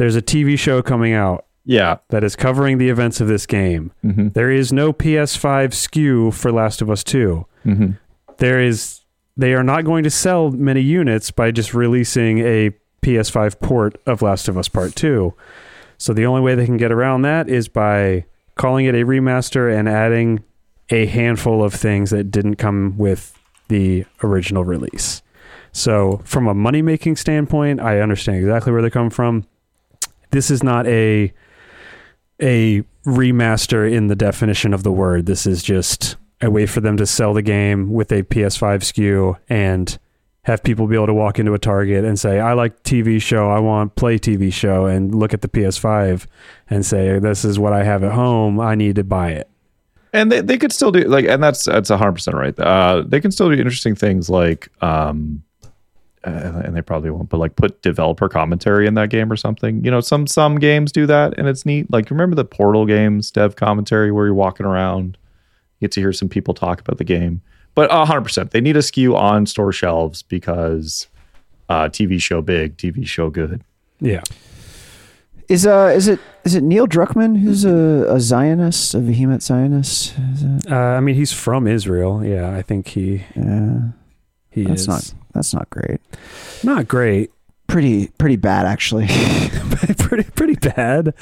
there's 0.00 0.16
a 0.16 0.22
TV 0.22 0.58
show 0.58 0.80
coming 0.80 1.12
out 1.12 1.44
Yeah. 1.66 1.98
that 2.08 2.24
is 2.24 2.34
covering 2.34 2.78
the 2.78 2.88
events 2.88 3.20
of 3.20 3.28
this 3.28 3.44
game. 3.44 3.92
Mm-hmm. 4.02 4.28
There 4.30 4.50
is 4.50 4.72
no 4.72 4.94
PS5 4.94 5.68
SKU 5.72 6.32
for 6.32 6.50
Last 6.50 6.80
of 6.80 6.90
Us 6.90 7.04
2. 7.04 7.46
Mm-hmm. 7.66 7.90
There 8.38 8.60
is 8.60 9.00
they 9.36 9.52
are 9.52 9.62
not 9.62 9.84
going 9.84 10.02
to 10.04 10.10
sell 10.10 10.50
many 10.50 10.80
units 10.80 11.30
by 11.30 11.50
just 11.50 11.74
releasing 11.74 12.38
a 12.38 12.70
PS5 13.02 13.60
port 13.60 14.00
of 14.06 14.22
Last 14.22 14.48
of 14.48 14.56
Us 14.56 14.68
Part 14.68 14.94
2. 14.96 15.34
So 15.98 16.14
the 16.14 16.24
only 16.24 16.40
way 16.40 16.54
they 16.54 16.64
can 16.64 16.78
get 16.78 16.90
around 16.92 17.22
that 17.22 17.48
is 17.50 17.68
by 17.68 18.24
calling 18.56 18.86
it 18.86 18.94
a 18.94 19.04
remaster 19.04 19.70
and 19.74 19.86
adding 19.88 20.42
a 20.90 21.04
handful 21.06 21.62
of 21.62 21.74
things 21.74 22.08
that 22.10 22.30
didn't 22.30 22.56
come 22.56 22.96
with 22.96 23.38
the 23.68 24.04
original 24.24 24.64
release. 24.64 25.20
So 25.72 26.20
from 26.24 26.48
a 26.48 26.54
money 26.54 26.82
making 26.82 27.16
standpoint, 27.16 27.80
I 27.80 28.00
understand 28.00 28.38
exactly 28.38 28.72
where 28.72 28.82
they 28.82 28.90
come 28.90 29.10
from. 29.10 29.44
This 30.30 30.50
is 30.50 30.62
not 30.62 30.86
a 30.86 31.32
a 32.42 32.82
remaster 33.04 33.90
in 33.90 34.06
the 34.06 34.16
definition 34.16 34.72
of 34.72 34.82
the 34.82 34.92
word. 34.92 35.26
This 35.26 35.46
is 35.46 35.62
just 35.62 36.16
a 36.40 36.50
way 36.50 36.66
for 36.66 36.80
them 36.80 36.96
to 36.96 37.06
sell 37.06 37.34
the 37.34 37.42
game 37.42 37.92
with 37.92 38.10
a 38.12 38.22
PS5 38.22 38.78
SKU 38.80 39.36
and 39.48 39.98
have 40.44 40.62
people 40.62 40.86
be 40.86 40.94
able 40.94 41.06
to 41.06 41.12
walk 41.14 41.38
into 41.38 41.52
a 41.52 41.58
Target 41.58 42.02
and 42.04 42.18
say, 42.18 42.40
I 42.40 42.54
like 42.54 42.82
TV 42.82 43.20
show, 43.20 43.50
I 43.50 43.58
want 43.60 43.94
play 43.94 44.18
TV 44.18 44.50
show, 44.50 44.86
and 44.86 45.14
look 45.14 45.34
at 45.34 45.42
the 45.42 45.48
PS5 45.48 46.26
and 46.70 46.84
say, 46.86 47.18
This 47.18 47.44
is 47.44 47.58
what 47.58 47.74
I 47.74 47.82
have 47.84 48.02
at 48.02 48.12
home, 48.12 48.58
I 48.58 48.74
need 48.74 48.96
to 48.96 49.04
buy 49.04 49.32
it. 49.32 49.50
and 50.14 50.32
they, 50.32 50.40
they 50.40 50.56
could 50.56 50.72
still 50.72 50.90
do 50.92 51.00
like 51.02 51.26
and 51.26 51.42
that's 51.42 51.66
that's 51.66 51.90
a 51.90 51.96
100% 51.98 52.32
right 52.32 52.58
uh 52.58 53.04
they 53.06 53.20
can 53.20 53.30
still 53.30 53.48
do 53.50 53.54
interesting 53.56 53.94
things 53.94 54.28
like 54.30 54.68
um 54.82 55.42
uh, 56.24 56.62
and 56.64 56.76
they 56.76 56.82
probably 56.82 57.10
won't 57.10 57.28
but 57.28 57.38
like 57.38 57.56
put 57.56 57.80
developer 57.82 58.28
commentary 58.28 58.86
in 58.86 58.94
that 58.94 59.08
game 59.10 59.30
or 59.32 59.36
something 59.36 59.84
you 59.84 59.90
know 59.90 60.00
some 60.00 60.26
some 60.26 60.58
games 60.58 60.92
do 60.92 61.06
that 61.06 61.32
and 61.38 61.48
it's 61.48 61.64
neat 61.64 61.90
like 61.90 62.10
remember 62.10 62.36
the 62.36 62.44
portal 62.44 62.84
games 62.86 63.30
dev 63.30 63.56
commentary 63.56 64.12
where 64.12 64.26
you're 64.26 64.34
walking 64.34 64.66
around 64.66 65.16
you 65.78 65.86
get 65.86 65.92
to 65.92 66.00
hear 66.00 66.12
some 66.12 66.28
people 66.28 66.52
talk 66.52 66.80
about 66.80 66.98
the 66.98 67.04
game 67.04 67.40
but 67.74 67.90
uh, 67.90 68.04
100% 68.04 68.50
they 68.50 68.60
need 68.60 68.76
a 68.76 68.80
SKU 68.80 69.14
on 69.16 69.46
store 69.46 69.72
shelves 69.72 70.22
because 70.22 71.06
uh 71.68 71.84
tv 71.88 72.20
show 72.20 72.42
big 72.42 72.76
tv 72.76 73.06
show 73.06 73.30
good 73.30 73.62
Yeah. 74.00 74.22
Is 75.48 75.66
uh 75.66 75.92
is 75.96 76.06
it 76.06 76.20
is 76.44 76.54
it 76.54 76.62
Neil 76.62 76.86
Druckmann 76.86 77.38
who's 77.40 77.64
a, 77.64 78.06
a 78.08 78.20
Zionist, 78.20 78.94
a 78.94 79.00
vehement 79.00 79.42
Zionist? 79.42 80.14
Is 80.32 80.42
it, 80.42 80.70
Uh, 80.70 80.76
I 80.76 81.00
mean, 81.00 81.16
he's 81.16 81.32
from 81.32 81.66
Israel. 81.66 82.24
Yeah, 82.24 82.54
I 82.56 82.62
think 82.62 82.86
he 82.88 83.24
yeah, 83.34 83.80
he 84.50 84.64
that's 84.64 84.82
is 84.82 84.88
not 84.88 85.14
that's 85.32 85.54
not 85.54 85.68
great. 85.70 86.00
not 86.64 86.88
great. 86.88 87.30
Pretty 87.66 88.08
pretty 88.18 88.36
bad 88.36 88.66
actually. 88.66 89.06
pretty 89.98 90.24
pretty 90.30 90.54
bad. 90.56 91.14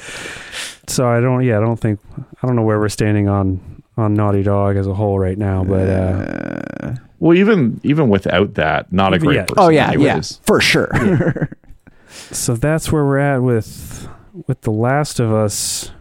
So 0.87 1.07
I 1.07 1.19
don't. 1.21 1.43
Yeah, 1.43 1.57
I 1.57 1.61
don't 1.61 1.79
think. 1.79 1.99
I 2.41 2.47
don't 2.47 2.55
know 2.55 2.63
where 2.63 2.79
we're 2.79 2.89
standing 2.89 3.27
on 3.27 3.83
on 3.97 4.13
Naughty 4.15 4.41
Dog 4.43 4.75
as 4.77 4.87
a 4.87 4.93
whole 4.93 5.19
right 5.19 5.37
now. 5.37 5.63
But 5.63 5.89
uh, 5.89 6.63
Uh, 6.87 6.95
well 7.19 7.37
even 7.37 7.79
even 7.83 8.09
without 8.09 8.55
that 8.55 8.91
not 8.91 9.13
a 9.13 9.19
great 9.19 9.35
yet. 9.35 9.47
person 9.49 9.63
oh 9.63 9.69
yeah, 9.69 9.89
anyways. 9.89 10.05
yeah, 10.31 10.37
for 10.45 10.59
sure. 10.61 11.49
so 12.09 12.55
that's 12.55 12.91
where 12.91 13.05
we're 13.05 13.19
at 13.19 13.43
with 13.43 14.07
with 14.47 14.61
the 14.61 14.71
Last 14.71 15.19
of 15.19 15.31
Us 15.31 15.91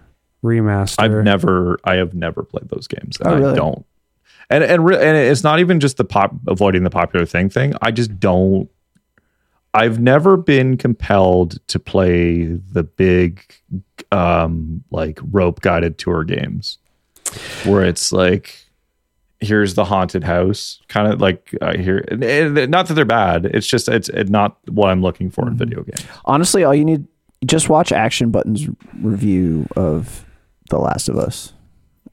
remaster. 0.44 0.94
I've 1.00 1.24
never, 1.24 1.78
I 1.84 1.96
have 1.96 2.14
never 2.14 2.44
played 2.44 2.68
those 2.68 2.86
games, 2.86 3.16
Oh, 3.24 3.34
really? 3.36 3.52
I 3.52 3.56
don't. 3.56 3.84
And 4.50 4.64
and 4.64 4.84
re- 4.84 4.96
and 4.96 5.16
it's 5.16 5.44
not 5.44 5.60
even 5.60 5.78
just 5.80 5.96
the 5.98 6.04
pop 6.04 6.34
avoiding 6.46 6.82
the 6.84 6.90
popular 6.90 7.26
thing 7.26 7.48
thing. 7.50 7.74
I 7.82 7.90
just 7.90 8.18
don't. 8.18 8.68
I've 9.74 10.00
never 10.00 10.36
been 10.38 10.76
compelled 10.78 11.64
to 11.68 11.78
play 11.78 12.44
the 12.44 12.82
big, 12.82 13.42
um, 14.10 14.82
like 14.90 15.20
rope 15.30 15.60
guided 15.60 15.98
tour 15.98 16.24
games, 16.24 16.78
where 17.64 17.84
it's 17.84 18.10
like, 18.10 18.64
here's 19.40 19.74
the 19.74 19.84
haunted 19.84 20.24
house, 20.24 20.80
kind 20.88 21.12
of 21.12 21.20
like 21.20 21.54
I 21.60 21.76
hear. 21.76 21.98
and- 22.08 22.24
and 22.24 22.70
Not 22.70 22.88
that 22.88 22.94
they're 22.94 23.04
bad. 23.04 23.44
It's 23.44 23.66
just 23.66 23.88
it's 23.90 24.08
it 24.08 24.30
not 24.30 24.56
what 24.68 24.88
I'm 24.88 25.02
looking 25.02 25.30
for 25.30 25.42
in 25.42 25.48
Mm-hmm. 25.50 25.58
video 25.58 25.82
games. 25.82 26.04
Honestly, 26.24 26.64
all 26.64 26.74
you 26.74 26.86
need 26.86 27.06
just 27.44 27.68
watch 27.68 27.92
Action 27.92 28.30
Button's 28.30 28.66
review 29.02 29.66
of 29.76 30.24
The 30.70 30.78
Last 30.78 31.08
of 31.10 31.18
Us. 31.18 31.52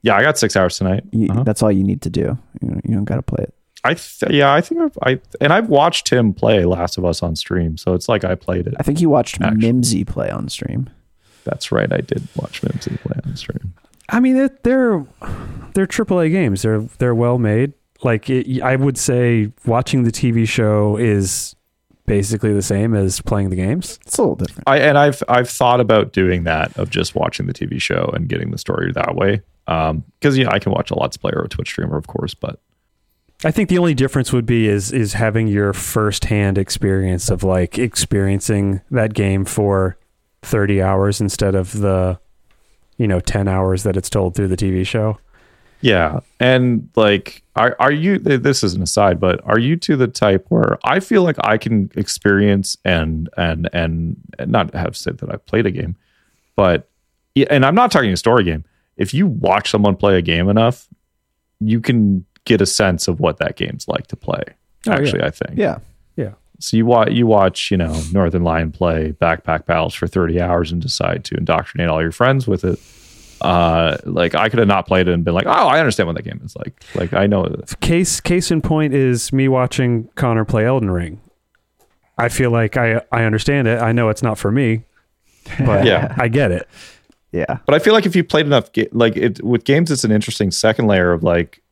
Yeah, 0.06 0.14
I 0.16 0.22
got 0.22 0.38
six 0.38 0.54
hours 0.54 0.78
tonight. 0.78 1.02
You, 1.10 1.28
Uh-huh. 1.30 1.42
That's 1.42 1.64
all 1.64 1.72
you 1.72 1.82
need 1.82 2.00
to 2.02 2.10
do. 2.10 2.38
You, 2.62 2.68
know, 2.68 2.80
you 2.84 2.94
don't 2.94 3.04
got 3.04 3.16
to 3.16 3.22
play 3.22 3.42
it. 3.42 3.52
I 3.82 3.94
th- 3.94 4.30
yeah, 4.32 4.52
I 4.52 4.60
think 4.60 4.80
I've, 4.80 4.98
I 5.02 5.20
and 5.40 5.52
I've 5.52 5.68
watched 5.68 6.08
him 6.08 6.32
play 6.32 6.64
Last 6.64 6.96
of 6.96 7.04
Us 7.04 7.22
on 7.24 7.34
stream, 7.34 7.76
so 7.76 7.92
it's 7.94 8.08
like 8.08 8.24
I 8.24 8.36
played 8.36 8.68
it. 8.68 8.74
I 8.78 8.84
think 8.84 9.00
you 9.00 9.10
watched 9.10 9.40
Action. 9.40 9.58
Mimsy 9.58 10.04
play 10.04 10.30
on 10.30 10.48
stream. 10.48 10.88
That's 11.44 11.72
right, 11.72 11.92
I 11.92 12.02
did 12.02 12.26
watch 12.36 12.62
Mimsy 12.62 12.96
play 12.98 13.18
on 13.24 13.36
stream. 13.36 13.74
I 14.08 14.20
mean, 14.20 14.36
it, 14.36 14.62
they're 14.62 15.04
they're 15.74 15.86
AAA 15.88 16.30
games. 16.30 16.62
They're 16.62 16.80
they're 16.98 17.14
well 17.14 17.38
made. 17.38 17.72
Like 18.02 18.30
it, 18.30 18.62
I 18.62 18.76
would 18.76 18.98
say, 18.98 19.52
watching 19.66 20.04
the 20.04 20.12
TV 20.12 20.48
show 20.48 20.96
is 20.96 21.54
basically 22.06 22.52
the 22.52 22.62
same 22.62 22.94
as 22.94 23.20
playing 23.20 23.50
the 23.50 23.56
games. 23.56 23.98
It's 24.06 24.18
a 24.18 24.22
little 24.22 24.36
different. 24.36 24.64
I 24.68 24.78
and 24.78 24.96
I've 24.98 25.22
I've 25.28 25.50
thought 25.50 25.80
about 25.80 26.12
doing 26.12 26.44
that 26.44 26.76
of 26.78 26.90
just 26.90 27.14
watching 27.16 27.46
the 27.46 27.54
TV 27.54 27.80
show 27.80 28.10
and 28.14 28.28
getting 28.28 28.50
the 28.52 28.58
story 28.58 28.92
that 28.92 29.14
way. 29.16 29.42
Um, 29.68 30.04
because 30.18 30.38
you 30.38 30.44
know 30.44 30.50
I 30.50 30.58
can 30.58 30.72
watch 30.72 30.90
a 30.90 30.98
Let's 30.98 31.16
Play 31.16 31.32
or 31.34 31.42
a 31.42 31.48
Twitch 31.48 31.68
streamer, 31.68 31.96
of 31.96 32.06
course, 32.06 32.34
but 32.34 32.60
I 33.44 33.50
think 33.50 33.68
the 33.68 33.78
only 33.78 33.94
difference 33.94 34.32
would 34.32 34.46
be 34.46 34.68
is 34.68 34.92
is 34.92 35.14
having 35.14 35.46
your 35.48 35.72
firsthand 35.72 36.56
experience 36.56 37.30
of 37.30 37.42
like 37.42 37.78
experiencing 37.78 38.80
that 38.90 39.12
game 39.14 39.44
for 39.44 39.98
thirty 40.42 40.80
hours 40.80 41.20
instead 41.20 41.54
of 41.54 41.78
the 41.80 42.18
you 42.96 43.06
know 43.06 43.20
ten 43.20 43.48
hours 43.48 43.82
that 43.82 43.96
it's 43.96 44.08
told 44.08 44.34
through 44.34 44.48
the 44.48 44.56
TV 44.56 44.86
show. 44.86 45.18
Yeah, 45.82 46.20
and 46.40 46.88
like, 46.96 47.42
are 47.54 47.76
are 47.78 47.92
you? 47.92 48.18
This 48.18 48.64
is 48.64 48.74
an 48.74 48.82
aside, 48.82 49.20
but 49.20 49.40
are 49.44 49.58
you 49.58 49.76
to 49.76 49.96
the 49.96 50.08
type 50.08 50.46
where 50.48 50.78
I 50.84 51.00
feel 51.00 51.22
like 51.22 51.36
I 51.40 51.58
can 51.58 51.90
experience 51.94 52.76
and 52.84 53.28
and 53.36 53.68
and, 53.72 54.16
and 54.38 54.50
not 54.50 54.72
have 54.74 54.96
said 54.96 55.18
that 55.18 55.30
I've 55.30 55.44
played 55.44 55.66
a 55.66 55.70
game, 55.70 55.96
but 56.54 56.88
and 57.50 57.66
I'm 57.66 57.74
not 57.74 57.90
talking 57.90 58.10
a 58.10 58.16
story 58.16 58.44
game. 58.44 58.64
If 58.96 59.12
you 59.14 59.26
watch 59.26 59.70
someone 59.70 59.96
play 59.96 60.16
a 60.16 60.22
game 60.22 60.48
enough, 60.48 60.88
you 61.60 61.80
can 61.80 62.24
get 62.44 62.60
a 62.60 62.66
sense 62.66 63.08
of 63.08 63.20
what 63.20 63.38
that 63.38 63.56
game's 63.56 63.88
like 63.88 64.06
to 64.08 64.16
play. 64.16 64.42
Oh, 64.86 64.92
yeah. 64.92 64.94
Actually, 64.94 65.22
I 65.22 65.30
think. 65.30 65.58
Yeah. 65.58 65.78
Yeah. 66.16 66.32
So 66.58 66.76
you 66.76 66.86
watch 66.86 67.10
you 67.12 67.26
watch 67.26 67.70
you 67.70 67.76
know 67.76 67.92
Northernlion 68.12 68.72
play 68.72 69.12
backpack 69.20 69.66
battles 69.66 69.94
for 69.94 70.06
30 70.06 70.40
hours 70.40 70.72
and 70.72 70.80
decide 70.80 71.24
to 71.26 71.36
indoctrinate 71.36 71.88
all 71.88 72.00
your 72.00 72.12
friends 72.12 72.46
with 72.46 72.64
it. 72.64 72.78
Uh, 73.42 73.98
like 74.04 74.34
I 74.34 74.48
could 74.48 74.58
have 74.60 74.68
not 74.68 74.86
played 74.86 75.08
it 75.08 75.12
and 75.12 75.22
been 75.22 75.34
like, 75.34 75.44
oh, 75.46 75.50
I 75.50 75.78
understand 75.78 76.06
what 76.06 76.16
that 76.16 76.22
game 76.22 76.40
is 76.42 76.56
like. 76.56 76.82
Like 76.94 77.12
I 77.12 77.26
know 77.26 77.44
it. 77.44 77.78
Case 77.80 78.20
case 78.20 78.50
in 78.50 78.62
point 78.62 78.94
is 78.94 79.32
me 79.32 79.48
watching 79.48 80.08
Connor 80.14 80.46
play 80.46 80.64
Elden 80.64 80.90
Ring. 80.90 81.20
I 82.16 82.30
feel 82.30 82.50
like 82.50 82.78
I 82.78 83.02
I 83.12 83.24
understand 83.24 83.68
it. 83.68 83.82
I 83.82 83.92
know 83.92 84.08
it's 84.08 84.22
not 84.22 84.38
for 84.38 84.50
me, 84.50 84.84
but 85.58 85.84
Yeah. 85.86 86.14
I 86.16 86.28
get 86.28 86.50
it. 86.50 86.66
Yeah. 87.36 87.58
But 87.66 87.74
I 87.74 87.78
feel 87.78 87.92
like 87.92 88.06
if 88.06 88.16
you 88.16 88.24
played 88.24 88.46
enough, 88.46 88.72
ga- 88.72 88.88
like 88.92 89.16
it 89.16 89.42
with 89.44 89.64
games, 89.64 89.90
it's 89.90 90.04
an 90.04 90.12
interesting 90.12 90.50
second 90.50 90.86
layer 90.86 91.12
of 91.12 91.22
like, 91.22 91.62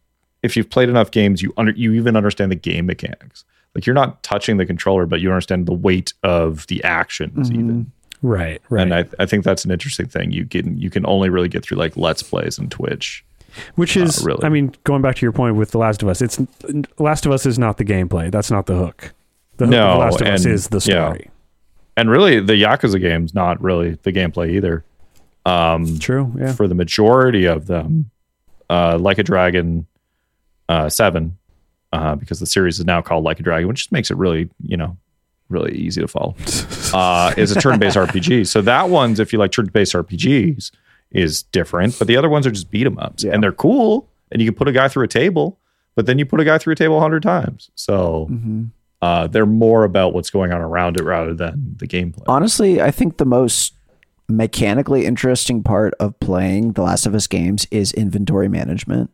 if 0.42 0.56
you've 0.56 0.68
played 0.68 0.88
enough 0.88 1.10
games, 1.10 1.40
you 1.40 1.52
under 1.56 1.72
you 1.72 1.92
even 1.94 2.16
understand 2.16 2.52
the 2.52 2.56
game 2.56 2.86
mechanics. 2.86 3.44
Like 3.74 3.86
you're 3.86 3.94
not 3.94 4.22
touching 4.22 4.58
the 4.58 4.66
controller, 4.66 5.06
but 5.06 5.20
you 5.20 5.30
understand 5.30 5.66
the 5.66 5.72
weight 5.72 6.12
of 6.22 6.66
the 6.66 6.84
actions 6.84 7.50
even. 7.50 7.68
Mm-hmm. 7.68 8.26
Right, 8.26 8.62
right. 8.70 8.82
And 8.82 8.94
I, 8.94 9.04
I 9.18 9.26
think 9.26 9.44
that's 9.44 9.64
an 9.64 9.70
interesting 9.70 10.06
thing. 10.06 10.30
You 10.30 10.46
can 10.46 10.78
you 10.78 10.90
can 10.90 11.04
only 11.06 11.28
really 11.28 11.48
get 11.48 11.62
through 11.62 11.78
like 11.78 11.96
let's 11.96 12.22
plays 12.22 12.58
and 12.58 12.70
Twitch. 12.70 13.24
Which 13.76 13.96
is, 13.96 14.24
really. 14.24 14.42
I 14.42 14.48
mean, 14.48 14.74
going 14.82 15.00
back 15.00 15.14
to 15.16 15.22
your 15.22 15.32
point 15.32 15.54
with 15.54 15.70
The 15.70 15.78
Last 15.78 16.02
of 16.02 16.08
Us, 16.08 16.20
it's 16.20 16.40
Last 16.98 17.24
of 17.24 17.30
Us 17.30 17.46
is 17.46 17.56
not 17.56 17.76
the 17.76 17.84
gameplay. 17.84 18.28
That's 18.30 18.50
not 18.50 18.66
the 18.66 18.74
hook. 18.74 19.12
The 19.58 19.66
hook 19.66 19.70
No, 19.70 19.86
of 19.86 19.92
The 19.92 20.04
Last 20.04 20.20
of 20.20 20.26
Us 20.26 20.44
is 20.44 20.68
the 20.68 20.78
yeah. 20.78 21.12
story. 21.12 21.30
And 21.96 22.10
really, 22.10 22.40
the 22.40 22.54
Yakuza 22.54 23.00
game's 23.00 23.32
not 23.32 23.62
really 23.62 23.96
the 24.02 24.12
gameplay 24.12 24.50
either. 24.50 24.84
Um, 25.46 25.98
True. 25.98 26.32
Yeah. 26.38 26.52
for 26.52 26.66
the 26.68 26.74
majority 26.74 27.44
of 27.46 27.66
them, 27.66 28.10
uh, 28.70 28.98
Like 28.98 29.18
a 29.18 29.22
Dragon 29.22 29.86
uh, 30.68 30.88
Seven, 30.88 31.36
uh, 31.92 32.14
because 32.14 32.40
the 32.40 32.46
series 32.46 32.78
is 32.78 32.84
now 32.86 33.02
called 33.02 33.24
Like 33.24 33.40
a 33.40 33.42
Dragon, 33.42 33.68
which 33.68 33.78
just 33.78 33.92
makes 33.92 34.10
it 34.10 34.16
really, 34.16 34.48
you 34.62 34.76
know, 34.76 34.96
really 35.50 35.72
easy 35.76 36.00
to 36.00 36.08
follow. 36.08 36.34
Uh, 36.94 37.34
is 37.36 37.50
a 37.50 37.60
turn-based 37.60 37.96
RPG. 37.96 38.46
So 38.46 38.62
that 38.62 38.88
one's, 38.88 39.18
if 39.18 39.32
you 39.32 39.38
like 39.40 39.50
turn-based 39.50 39.94
RPGs, 39.94 40.70
is 41.10 41.42
different. 41.42 41.98
But 41.98 42.06
the 42.06 42.16
other 42.16 42.28
ones 42.28 42.46
are 42.46 42.52
just 42.52 42.70
beat 42.70 42.86
'em 42.86 42.98
ups, 43.00 43.24
Yeah. 43.24 43.32
and 43.32 43.42
they're 43.42 43.50
cool. 43.50 44.08
And 44.30 44.40
you 44.40 44.46
can 44.48 44.54
put 44.56 44.68
a 44.68 44.72
guy 44.72 44.86
through 44.86 45.02
a 45.02 45.08
table, 45.08 45.58
but 45.96 46.06
then 46.06 46.20
you 46.20 46.24
put 46.24 46.38
a 46.38 46.44
guy 46.44 46.58
through 46.58 46.74
a 46.74 46.76
table 46.76 46.98
a 46.98 47.00
hundred 47.00 47.24
times. 47.24 47.70
So 47.74 48.26
hmm 48.26 48.64
uh, 49.02 49.26
they're 49.26 49.44
more 49.44 49.82
about 49.82 50.14
what's 50.14 50.30
going 50.30 50.52
on 50.52 50.60
around 50.60 50.98
it 51.00 51.02
rather 51.02 51.34
than 51.34 51.74
the 51.78 51.86
gameplay. 51.88 52.22
Honestly, 52.28 52.80
I 52.80 52.92
think 52.92 53.16
the 53.16 53.26
most 53.26 53.74
mechanically 54.28 55.04
interesting 55.06 55.62
part 55.62 55.94
of 56.00 56.18
playing 56.20 56.72
The 56.72 56.82
Last 56.82 57.06
of 57.06 57.14
Us 57.14 57.26
games 57.26 57.66
is 57.70 57.92
inventory 57.92 58.48
management, 58.48 59.10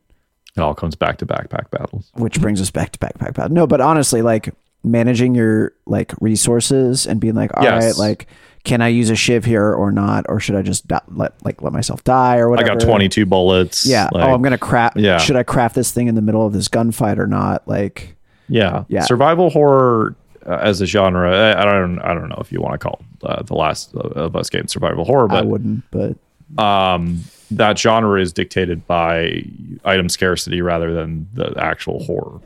It 0.56 0.60
all 0.60 0.74
comes 0.74 0.94
back 0.96 1.18
to 1.18 1.26
backpack 1.26 1.70
battles. 1.70 2.10
which 2.14 2.40
brings 2.40 2.60
us 2.60 2.70
back 2.70 2.92
to 2.92 2.98
backpack 2.98 3.34
battle. 3.34 3.54
No, 3.54 3.66
but 3.66 3.80
honestly, 3.80 4.22
like 4.22 4.54
managing 4.82 5.34
your 5.34 5.72
like 5.86 6.12
resources 6.20 7.06
and 7.06 7.20
being 7.20 7.34
like, 7.34 7.50
all 7.56 7.64
right, 7.64 7.82
Yes. 7.82 7.98
like 7.98 8.26
can 8.62 8.82
I 8.82 8.88
use 8.88 9.08
a 9.08 9.16
shiv 9.16 9.46
here 9.46 9.72
or 9.72 9.90
not, 9.90 10.26
or 10.28 10.38
should 10.38 10.54
I 10.54 10.60
just 10.62 10.84
let 11.08 11.32
like 11.44 11.62
let 11.62 11.72
myself 11.72 12.04
die 12.04 12.36
or 12.36 12.50
whatever? 12.50 12.72
I 12.72 12.74
got 12.74 12.84
22 12.84 13.24
bullets. 13.24 13.86
Yeah. 13.86 14.08
Oh, 14.12 14.18
like, 14.18 14.28
oh, 14.28 14.34
I'm 14.34 14.42
gonna 14.42 14.58
craft. 14.58 14.98
Yeah. 14.98 15.16
Should 15.16 15.36
I 15.36 15.42
craft 15.44 15.74
this 15.74 15.90
thing 15.92 16.08
in 16.08 16.14
the 16.14 16.20
middle 16.22 16.46
of 16.46 16.52
this 16.52 16.68
gunfight 16.68 17.18
or 17.18 17.26
not? 17.26 17.66
Like, 17.66 18.16
Yeah, 18.48 18.84
Yeah. 18.88 19.02
Survival 19.04 19.48
horror 19.50 20.14
uh, 20.46 20.58
as 20.60 20.80
a 20.80 20.86
genre, 20.86 21.30
I, 21.30 21.60
I 21.60 21.64
don't, 21.64 21.98
I 22.00 22.14
don't 22.14 22.28
know 22.28 22.38
if 22.40 22.50
you 22.52 22.60
want 22.60 22.74
to 22.74 22.78
call 22.78 23.00
uh, 23.22 23.42
the 23.42 23.54
last 23.54 23.94
of 23.94 24.34
us 24.36 24.50
game 24.50 24.66
survival 24.68 25.04
horror, 25.04 25.30
I 25.30 25.42
wouldn't. 25.42 25.84
But 25.90 26.16
um, 26.62 27.22
that 27.50 27.78
genre 27.78 28.20
is 28.20 28.32
dictated 28.32 28.86
by 28.86 29.44
item 29.84 30.08
scarcity 30.08 30.62
rather 30.62 30.92
than 30.94 31.28
the 31.34 31.54
actual 31.58 32.02
horror. 32.04 32.40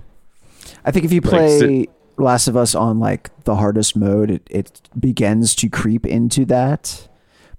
I 0.84 0.90
think 0.90 1.04
if 1.04 1.12
you 1.12 1.20
Like, 1.20 1.30
play 1.30 1.58
sit- 1.58 1.90
Last 2.16 2.46
of 2.48 2.56
Us 2.56 2.74
on 2.74 3.00
like 3.00 3.30
the 3.44 3.56
hardest 3.56 3.96
mode, 3.96 4.30
it, 4.30 4.42
it 4.50 4.80
begins 4.98 5.54
to 5.56 5.68
creep 5.68 6.06
into 6.06 6.44
that. 6.46 7.08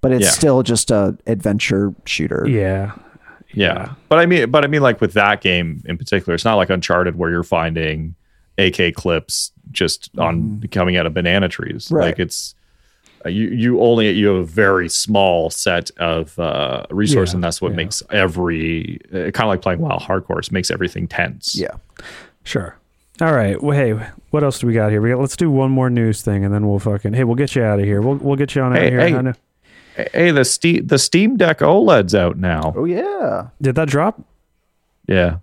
But 0.00 0.12
it's 0.12 0.24
Yeah. 0.24 0.30
still 0.30 0.62
just 0.62 0.90
a 0.90 1.16
adventure 1.26 1.94
shooter. 2.04 2.46
Yeah. 2.48 2.92
Yeah. 3.52 3.94
but 4.08 4.18
I 4.18 4.26
mean, 4.26 4.50
but 4.50 4.64
I 4.64 4.66
mean, 4.68 4.82
like 4.82 5.00
with 5.00 5.14
that 5.14 5.40
game 5.40 5.82
in 5.86 5.96
particular, 5.98 6.34
it's 6.34 6.44
not 6.44 6.54
like 6.56 6.70
Uncharted 6.70 7.16
where 7.16 7.30
you're 7.30 7.42
finding 7.42 8.14
AK 8.58 8.94
clips 8.94 9.52
just 9.76 10.10
on 10.18 10.62
coming 10.72 10.96
out 10.96 11.06
of 11.06 11.14
banana 11.14 11.48
trees. 11.48 11.90
Right. 11.92 12.06
Like 12.06 12.18
it's 12.18 12.54
uh, 13.24 13.28
you 13.28 13.48
you 13.48 13.80
only 13.80 14.10
you 14.10 14.26
have 14.28 14.36
a 14.36 14.44
very 14.44 14.88
small 14.88 15.50
set 15.50 15.90
of 15.98 16.38
uh, 16.38 16.84
resource, 16.90 17.30
Yeah, 17.30 17.36
and 17.36 17.44
that's 17.44 17.60
what 17.62 17.70
yeah. 17.72 17.76
makes 17.76 18.02
every 18.10 19.00
uh, 19.12 19.30
kind 19.30 19.42
of 19.42 19.48
like 19.48 19.62
playing 19.62 19.80
WoW 19.80 19.98
hardcore. 19.98 20.38
It 20.44 20.50
makes 20.52 20.70
everything 20.70 21.06
tense. 21.06 21.54
Yeah. 21.54 21.76
Sure. 22.44 22.76
All 23.20 23.32
right. 23.32 23.60
Well, 23.62 23.76
hey, 23.76 23.92
what 24.30 24.44
else 24.44 24.58
do 24.58 24.66
we 24.66 24.74
got 24.74 24.90
here? 24.90 25.00
We 25.00 25.08
got, 25.10 25.18
let's 25.20 25.36
do 25.36 25.50
one 25.50 25.70
more 25.70 25.88
news 25.88 26.20
thing, 26.22 26.44
and 26.44 26.52
then 26.52 26.68
we'll 26.68 26.78
fucking. 26.78 27.14
Hey, 27.14 27.24
we'll 27.24 27.34
get 27.36 27.54
you 27.56 27.62
out 27.62 27.78
of 27.78 27.84
here. 27.84 28.02
We'll 28.02 28.16
we'll 28.16 28.36
get 28.36 28.54
you 28.54 28.62
on 28.62 28.72
out 28.74 28.78
Hey, 28.80 28.88
of 28.88 28.92
here. 29.08 29.32
hey. 29.96 30.08
Hey, 30.12 30.30
the 30.30 30.44
Steam 30.44 30.86
the 30.86 30.98
Steam 30.98 31.36
Deck 31.38 31.60
OLED's 31.60 32.14
out 32.14 32.36
now. 32.36 32.74
Oh 32.76 32.84
yeah. 32.84 33.48
Did 33.62 33.76
that 33.76 33.88
drop? 33.88 34.20
Yeah. 35.08 35.38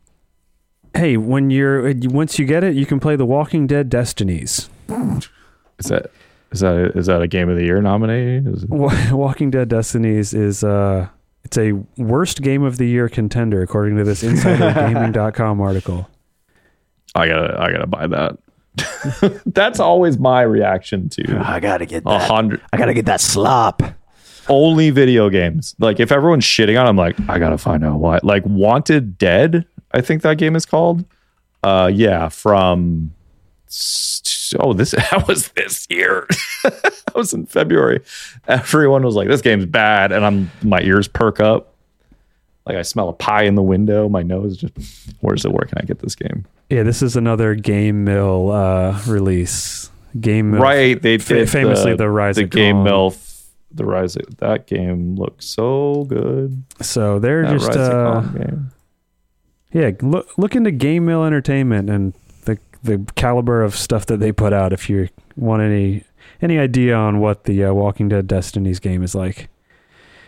Hey, 0.96 1.18
when 1.18 1.50
you're 1.50 1.92
once 2.04 2.38
you 2.38 2.46
get 2.46 2.64
it, 2.64 2.76
you 2.76 2.86
can 2.86 3.00
play 3.00 3.16
The 3.16 3.26
Walking 3.26 3.66
Dead 3.68 3.90
Destinies. 3.90 4.70
Is 4.90 5.88
that 5.88 6.12
is 6.52 6.60
that 6.60 6.76
a, 6.76 6.98
is 6.98 7.06
that 7.08 7.22
a 7.22 7.28
game 7.28 7.50
of 7.50 7.58
the 7.58 7.64
year 7.64 7.82
nominee? 7.82 8.48
Is 8.50 8.64
it- 8.64 8.70
Walking 9.12 9.50
Dead 9.50 9.70
Destinies 9.70 10.34
is 10.34 10.64
uh 10.64 11.08
it's 11.44 11.58
a 11.58 11.74
worst 11.98 12.42
game 12.42 12.64
of 12.64 12.78
the 12.78 12.88
year 12.88 13.10
contender 13.10 13.62
according 13.62 13.98
to 13.98 14.04
this 14.04 14.24
insidergaming.com 14.24 15.60
article. 15.62 16.10
I 17.16 17.28
gotta 17.28 17.60
I 17.60 17.72
gotta 17.72 17.88
buy 17.88 18.08
that. 18.08 18.38
That's 19.48 19.80
always 19.80 20.18
my 20.20 20.42
reaction 20.44 21.10
to 21.10 21.38
I 21.44 21.60
gotta 21.60 21.86
get 21.88 22.04
a 22.06 22.10
that. 22.10 22.30
hundred 22.30 22.62
I 22.72 22.78
gotta 22.78 22.94
get 22.94 23.06
that 23.08 23.20
slop. 23.22 23.82
only 24.48 24.90
video 24.92 25.30
games. 25.30 25.76
Like 25.80 26.00
if 26.00 26.12
everyone's 26.12 26.46
shitting 26.46 26.80
on, 26.80 26.86
it, 26.86 26.90
I'm 26.90 26.98
like, 26.98 27.16
I 27.28 27.40
gotta 27.40 27.58
find 27.58 27.84
out 27.84 28.00
why. 28.00 28.20
Like 28.24 28.44
Wanted 28.46 29.18
Dead, 29.18 29.66
I 29.94 30.02
think 30.02 30.22
that 30.24 30.38
game 30.38 30.56
is 30.56 30.66
called. 30.66 31.06
Uh, 31.64 31.90
yeah, 31.94 32.30
from 32.30 33.14
oh 34.60 34.74
this 34.74 34.92
that 35.12 35.26
was 35.28 35.50
this 35.50 35.88
year. 35.90 36.28
that 36.64 37.14
was 37.16 37.34
in 37.34 37.46
February. 37.46 38.02
Everyone 38.48 39.04
was 39.04 39.16
like, 39.16 39.28
this 39.28 39.42
game's 39.42 39.66
bad, 39.66 40.12
and 40.12 40.26
I'm 40.26 40.52
my 40.62 40.82
ears 40.82 41.08
perk 41.08 41.40
up. 41.40 41.74
Like 42.66 42.78
I 42.78 42.82
smell 42.82 43.10
a 43.10 43.14
pie 43.14 43.44
in 43.44 43.56
the 43.56 43.62
window. 43.62 44.08
My 44.10 44.24
nose 44.24 44.58
just 44.58 44.74
where's 45.22 45.46
it? 45.46 45.52
Where 45.52 45.66
can 45.66 45.78
I 45.82 45.86
get 45.86 46.00
this 46.00 46.16
game? 46.16 46.46
Yeah, 46.70 46.84
this 46.84 47.02
is 47.02 47.16
another 47.16 47.56
GameMill 47.56 48.54
uh 48.54 49.12
release. 49.12 49.90
GameMill 50.18 50.60
Right, 50.60 51.02
they 51.02 51.18
did 51.18 51.50
famously 51.50 51.92
the, 51.92 51.98
the 51.98 52.10
Rise 52.10 52.36
the 52.36 52.44
of 52.44 52.50
game 52.50 52.78
Kong. 52.78 52.84
mill. 52.84 53.16
The 53.76 53.86
rise 53.86 54.16
of, 54.16 54.38
that 54.38 54.68
game 54.68 55.16
looks 55.16 55.48
so 55.48 56.06
good. 56.08 56.64
So 56.82 57.18
they're 57.18 57.42
That 57.42 57.60
just 57.60 57.72
uh. 57.72 58.22
Yeah, 59.74 59.92
look 60.02 60.38
look 60.38 60.56
into 60.56 60.72
GameMill 60.72 61.26
Entertainment 61.26 61.90
and 61.90 62.14
the 62.46 62.60
the 62.84 63.04
caliber 63.16 63.64
of 63.64 63.76
stuff 63.76 64.06
that 64.06 64.20
they 64.20 64.32
put 64.32 64.54
out. 64.54 64.72
If 64.72 64.90
you 64.90 65.10
want 65.36 65.64
any, 65.64 66.04
any 66.42 66.60
idea 66.60 66.96
on 66.96 67.20
what 67.20 67.46
the 67.46 67.66
uh, 67.66 67.74
Walking 67.74 68.08
Dead 68.08 68.28
Destinies 68.28 68.80
game 68.80 69.02
is 69.04 69.16
like? 69.16 69.50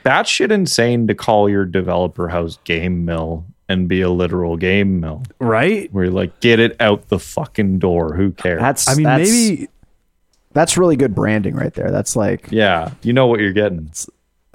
That's 0.04 0.30
shit 0.30 0.52
insane 0.52 1.08
to 1.08 1.16
call 1.16 1.50
your 1.50 1.66
developer 1.66 2.30
house 2.30 2.60
game 2.64 3.06
mill 3.06 3.46
and 3.68 3.88
be 3.88 4.02
a 4.02 4.10
literal 4.10 4.58
game 4.58 5.00
mill. 5.00 5.24
Right? 5.40 5.92
Where 5.94 6.06
you're 6.06 6.14
like, 6.14 6.40
get 6.40 6.60
it 6.60 6.80
out 6.80 7.10
the 7.10 7.20
fucking 7.20 7.80
door. 7.80 8.16
Who 8.16 8.32
cares? 8.32 8.62
That's 8.62 8.88
I 8.88 8.96
mean, 8.96 9.04
that's, 9.04 9.30
maybe 9.30 9.68
that's 10.54 10.78
really 10.78 10.96
good 10.96 11.14
branding 11.14 11.56
right 11.56 11.74
there. 11.74 11.92
That's 11.92 12.16
like 12.16 12.48
yeah, 12.52 12.92
you 13.04 13.14
know 13.14 13.28
what 13.28 13.40
you're 13.40 13.54
getting. 13.54 13.92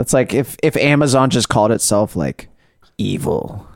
It's 0.00 0.12
like 0.12 0.34
if 0.34 0.56
if 0.62 0.76
Amazon 0.76 1.30
just 1.30 1.48
called 1.48 1.70
itself 1.70 2.16
like 2.16 2.48
evil. 2.98 3.68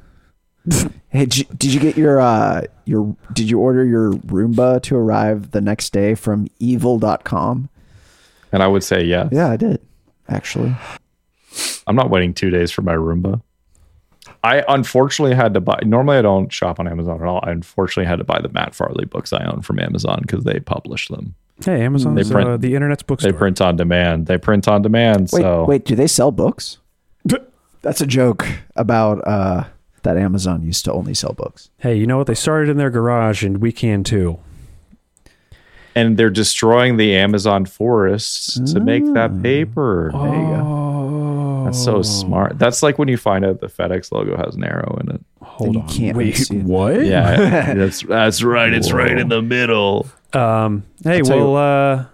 Hey, 1.10 1.26
did 1.26 1.38
you, 1.38 1.44
did 1.56 1.74
you 1.74 1.80
get 1.80 1.96
your 1.96 2.20
uh 2.20 2.62
your 2.84 3.16
did 3.32 3.48
you 3.50 3.58
order 3.58 3.84
your 3.84 4.12
Roomba 4.12 4.82
to 4.82 4.96
arrive 4.96 5.50
the 5.50 5.60
next 5.60 5.92
day 5.92 6.14
from 6.14 6.46
evil.com? 6.58 7.68
And 8.52 8.62
I 8.62 8.66
would 8.68 8.84
say 8.84 9.04
yes. 9.04 9.28
Yeah, 9.32 9.50
I 9.50 9.56
did. 9.56 9.80
Actually. 10.28 10.74
I'm 11.86 11.96
not 11.96 12.10
waiting 12.10 12.32
two 12.34 12.50
days 12.50 12.70
for 12.70 12.82
my 12.82 12.94
Roomba. 12.94 13.42
I 14.42 14.62
unfortunately 14.68 15.34
had 15.34 15.54
to 15.54 15.60
buy. 15.60 15.78
Normally, 15.84 16.18
I 16.18 16.22
don't 16.22 16.52
shop 16.52 16.78
on 16.78 16.86
Amazon 16.88 17.20
at 17.20 17.26
all. 17.26 17.40
I 17.42 17.50
unfortunately 17.50 18.06
had 18.08 18.18
to 18.18 18.24
buy 18.24 18.40
the 18.40 18.48
Matt 18.50 18.74
Farley 18.74 19.06
books 19.06 19.32
I 19.32 19.44
own 19.44 19.62
from 19.62 19.78
Amazon 19.78 20.20
because 20.22 20.44
they 20.44 20.60
publish 20.60 21.08
them. 21.08 21.34
hey, 21.64 21.82
Amazon's 21.82 22.30
print- 22.30 22.48
uh, 22.48 22.56
the 22.56 22.74
internet's 22.74 23.02
bookstore. 23.02 23.32
They 23.32 23.38
print 23.38 23.60
on 23.60 23.76
demand. 23.76 24.26
They 24.26 24.38
print 24.38 24.68
on 24.68 24.82
demand. 24.82 25.30
Wait, 25.32 25.42
so 25.42 25.64
wait, 25.64 25.84
do 25.84 25.94
they 25.94 26.06
sell 26.06 26.30
books? 26.30 26.78
That's 27.82 28.00
a 28.00 28.06
joke 28.06 28.46
about 28.76 29.26
uh 29.26 29.64
that 30.04 30.16
Amazon 30.16 30.62
used 30.62 30.84
to 30.86 30.92
only 30.92 31.12
sell 31.14 31.32
books. 31.32 31.70
Hey, 31.78 31.96
you 31.96 32.06
know 32.06 32.16
what? 32.18 32.26
They 32.28 32.34
started 32.34 32.70
in 32.70 32.76
their 32.76 32.90
garage, 32.90 33.42
and 33.44 33.58
we 33.58 33.72
can 33.72 34.04
too. 34.04 34.38
and 35.96 36.16
they're 36.16 36.30
destroying 36.30 36.96
the 36.96 37.14
Amazon 37.16 37.64
forests 37.66 38.58
to 38.72 38.80
make 38.80 39.04
that 39.14 39.42
paper. 39.42 40.10
There 40.12 40.22
you 40.26 40.46
go. 40.48 40.62
Oh, 40.66 41.64
That's 41.66 41.82
so 41.82 42.02
smart. 42.02 42.58
That's 42.58 42.82
like 42.82 42.98
when 42.98 43.08
you 43.08 43.16
find 43.16 43.44
out 43.44 43.60
the 43.60 43.68
FedEx 43.68 44.10
logo 44.12 44.36
has 44.36 44.54
an 44.56 44.64
arrow 44.64 44.98
in 45.00 45.14
it. 45.14 45.20
Hold 45.40 45.74
you 45.74 45.80
on. 45.82 45.88
can't 45.88 46.16
really 46.16 46.32
Wait, 46.50 46.62
what? 46.64 47.04
Yeah, 47.06 47.74
that's 47.74 48.02
that's 48.02 48.42
right. 48.42 48.72
It's 48.72 48.92
right 48.92 49.16
in 49.16 49.28
the 49.28 49.40
middle. 49.42 50.06
Um. 50.32 50.82
Hey, 51.04 51.18
I'll 51.18 51.24
tell 51.24 51.36
you- 51.36 51.42
well, 51.50 51.56
uh, 51.56 52.06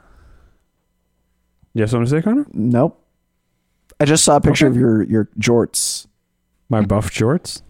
you 1.74 1.80
have 1.82 1.90
something 1.90 2.04
to 2.06 2.10
say, 2.10 2.22
Connor? 2.22 2.46
Nope. 2.52 2.96
I 3.98 4.04
just 4.04 4.24
saw 4.24 4.36
a 4.36 4.40
picture 4.40 4.66
of 4.66 4.76
your 4.76 5.02
your 5.04 5.28
jorts 5.38 6.06
My 6.68 6.80
buff 6.82 7.10
shorts. 7.12 7.62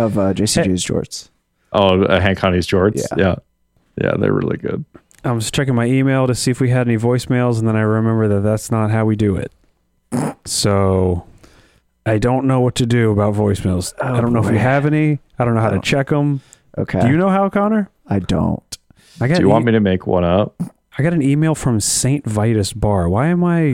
Of 0.00 0.18
uh, 0.18 0.32
JCJ's 0.32 0.84
jorts. 0.84 1.28
Oh, 1.72 2.02
uh, 2.02 2.20
Hank 2.20 2.38
Honey's 2.38 2.66
jorts. 2.66 3.02
Yeah. 3.16 3.24
Yeah. 3.24 3.34
yeah, 4.02 4.12
they're 4.18 4.32
really 4.32 4.56
good. 4.56 4.84
I 5.24 5.32
was 5.32 5.50
checking 5.50 5.74
my 5.74 5.84
email 5.84 6.26
to 6.26 6.34
see 6.34 6.50
if 6.50 6.60
we 6.60 6.70
had 6.70 6.88
any 6.88 6.96
voicemails, 6.96 7.58
and 7.58 7.68
then 7.68 7.76
I 7.76 7.82
remember 7.82 8.26
that 8.28 8.40
that's 8.40 8.70
not 8.70 8.90
how 8.90 9.04
we 9.04 9.14
do 9.16 9.36
it. 9.36 9.52
So 10.46 11.24
I 12.06 12.18
don't 12.18 12.46
know 12.46 12.60
what 12.60 12.74
to 12.76 12.86
do 12.86 13.10
about 13.12 13.34
voicemails. 13.34 13.92
I 14.02 14.16
Oh, 14.16 14.20
don't 14.20 14.32
know 14.32 14.42
if 14.42 14.50
we 14.50 14.58
have 14.58 14.86
any. 14.86 15.20
I 15.38 15.44
don't 15.44 15.54
know 15.54 15.60
how 15.60 15.70
Oh. 15.70 15.74
to 15.74 15.80
check 15.80 16.08
them. 16.08 16.40
Okay. 16.78 17.00
Do 17.00 17.08
you 17.08 17.16
know 17.16 17.28
how, 17.28 17.48
Connor? 17.48 17.90
I 18.06 18.18
don't. 18.20 18.78
I 19.20 19.28
got 19.28 19.36
Do 19.36 19.42
you 19.42 19.48
an 19.48 19.52
want 19.52 19.62
e- 19.64 19.66
me 19.66 19.72
to 19.72 19.80
make 19.80 20.06
one 20.06 20.24
up? 20.24 20.54
I 20.98 21.02
got 21.02 21.12
an 21.12 21.22
email 21.22 21.54
from 21.54 21.78
Saint 21.80 22.24
Vitus 22.26 22.72
Bar. 22.72 23.08
Why 23.08 23.26
am 23.28 23.44
I? 23.44 23.72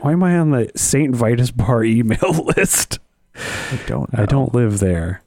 Why 0.00 0.12
am 0.12 0.22
I 0.24 0.36
on 0.36 0.50
the 0.50 0.70
Saint 0.76 1.14
Vitus 1.14 1.50
Bar 1.52 1.84
email 1.98 2.50
list? 2.56 2.98
I 3.36 3.78
don't. 3.86 4.10
I 4.18 4.26
don't 4.26 4.52
live 4.54 4.80
there. 4.80 5.22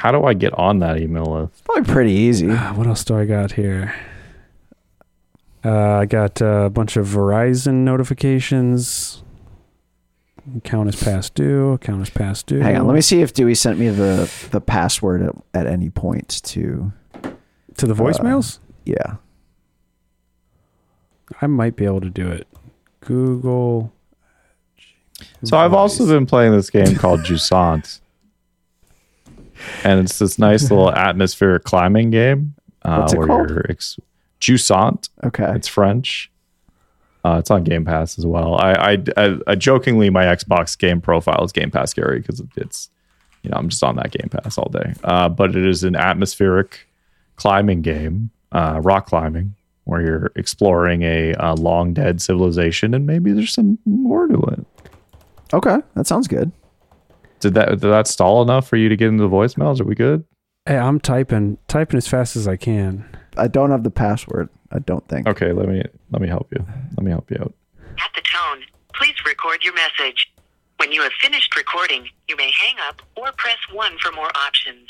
How 0.00 0.10
do 0.12 0.24
I 0.24 0.32
get 0.32 0.54
on 0.54 0.78
that 0.78 0.98
email 0.98 1.26
list? 1.26 1.62
Probably 1.64 1.84
pretty 1.92 2.12
easy. 2.12 2.46
What 2.74 2.86
else 2.86 3.04
do 3.04 3.18
I 3.18 3.26
got 3.26 3.52
here? 3.52 3.94
Uh, 5.62 5.98
I 5.98 6.06
got 6.06 6.40
uh, 6.40 6.64
a 6.64 6.70
bunch 6.70 6.96
of 6.96 7.06
Verizon 7.06 7.84
notifications. 7.84 9.22
Account 10.56 10.88
is 10.88 11.02
past 11.02 11.34
due. 11.34 11.72
Account 11.72 12.00
is 12.00 12.08
past 12.08 12.46
due. 12.46 12.60
Hang 12.60 12.78
on. 12.78 12.86
Let 12.86 12.94
me 12.94 13.02
see 13.02 13.20
if 13.20 13.34
Dewey 13.34 13.54
sent 13.54 13.78
me 13.78 13.90
the 13.90 14.32
the 14.50 14.60
password 14.62 15.20
at, 15.20 15.34
at 15.52 15.66
any 15.66 15.90
point 15.90 16.40
to. 16.44 16.92
to 17.76 17.86
the 17.86 17.94
voicemails. 17.94 18.58
Yeah. 18.86 19.16
I 21.42 21.46
might 21.46 21.76
be 21.76 21.84
able 21.84 22.00
to 22.00 22.08
do 22.10 22.26
it. 22.26 22.48
Google. 23.00 23.92
So 25.44 25.58
I've 25.58 25.74
also 25.74 26.06
been 26.06 26.24
playing 26.24 26.52
this 26.52 26.70
game 26.70 26.96
called 26.96 27.20
Jusant. 27.24 28.00
And 29.84 30.00
it's 30.00 30.18
this 30.18 30.38
nice 30.38 30.70
little 30.70 30.92
atmospheric 30.94 31.64
climbing 31.64 32.10
game. 32.10 32.54
Uh, 32.82 32.98
What's 32.98 33.12
it 33.12 33.18
where 33.18 33.26
called? 33.26 33.66
Ex-. 33.68 33.98
Okay. 35.24 35.52
It's 35.54 35.68
French. 35.68 36.30
Uh, 37.24 37.36
it's 37.38 37.50
on 37.50 37.64
Game 37.64 37.84
Pass 37.84 38.18
as 38.18 38.24
well. 38.24 38.54
I, 38.56 38.72
I, 38.72 38.98
I, 39.16 39.38
I 39.46 39.54
jokingly 39.54 40.08
my 40.08 40.24
Xbox 40.24 40.78
game 40.78 41.00
profile 41.00 41.44
is 41.44 41.52
Game 41.52 41.70
Pass 41.70 41.92
Gary 41.92 42.20
because 42.20 42.42
it's, 42.56 42.88
you 43.42 43.50
know, 43.50 43.58
I'm 43.58 43.68
just 43.68 43.84
on 43.84 43.96
that 43.96 44.10
Game 44.10 44.30
Pass 44.30 44.56
all 44.56 44.70
day. 44.70 44.94
Uh, 45.04 45.28
but 45.28 45.54
it 45.54 45.66
is 45.66 45.84
an 45.84 45.96
atmospheric 45.96 46.88
climbing 47.36 47.82
game, 47.82 48.30
uh, 48.52 48.80
rock 48.82 49.06
climbing, 49.06 49.54
where 49.84 50.00
you're 50.00 50.32
exploring 50.36 51.02
a, 51.02 51.34
uh 51.34 51.54
long 51.56 51.92
dead 51.92 52.22
civilization, 52.22 52.94
and 52.94 53.06
maybe 53.06 53.32
there's 53.32 53.52
some 53.52 53.78
more 53.84 54.26
to 54.26 54.38
it. 54.52 54.66
Okay. 55.52 55.78
That 55.94 56.06
sounds 56.06 56.28
good. 56.28 56.50
Did 57.40 57.54
that 57.54 57.68
did 57.70 57.80
that 57.80 58.06
stall 58.06 58.42
enough 58.42 58.68
for 58.68 58.76
you 58.76 58.88
to 58.88 58.96
get 58.96 59.08
into 59.08 59.22
the 59.22 59.28
voicemails? 59.30 59.80
Are 59.80 59.84
we 59.84 59.94
good? 59.94 60.24
Hey, 60.66 60.76
I'm 60.76 61.00
typing, 61.00 61.58
typing 61.68 61.96
as 61.96 62.06
fast 62.06 62.36
as 62.36 62.46
I 62.46 62.56
can. 62.56 63.04
I 63.36 63.48
don't 63.48 63.70
have 63.70 63.82
the 63.82 63.90
password. 63.90 64.50
I 64.70 64.78
don't 64.78 65.06
think. 65.08 65.26
Okay, 65.26 65.52
let 65.52 65.68
me 65.68 65.82
let 66.10 66.20
me 66.22 66.28
help 66.28 66.48
you. 66.52 66.64
Let 66.96 67.04
me 67.04 67.10
help 67.10 67.30
you 67.30 67.38
out. 67.40 67.54
At 67.98 68.10
the 68.14 68.22
tone, 68.22 68.62
please 68.94 69.14
record 69.26 69.64
your 69.64 69.74
message. 69.74 70.30
When 70.76 70.92
you 70.92 71.02
have 71.02 71.12
finished 71.20 71.56
recording, 71.56 72.06
you 72.28 72.36
may 72.36 72.50
hang 72.62 72.76
up 72.88 73.02
or 73.16 73.32
press 73.36 73.58
1 73.72 73.98
for 73.98 74.12
more 74.12 74.30
options. 74.34 74.88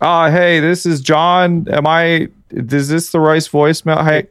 Uh 0.00 0.30
hey, 0.30 0.60
this 0.60 0.84
is 0.84 1.00
John. 1.00 1.66
Am 1.70 1.86
I 1.86 2.28
is 2.50 2.88
this 2.88 3.10
the 3.10 3.20
Rice 3.20 3.48
voicemail? 3.48 4.04
Hey, 4.04 4.28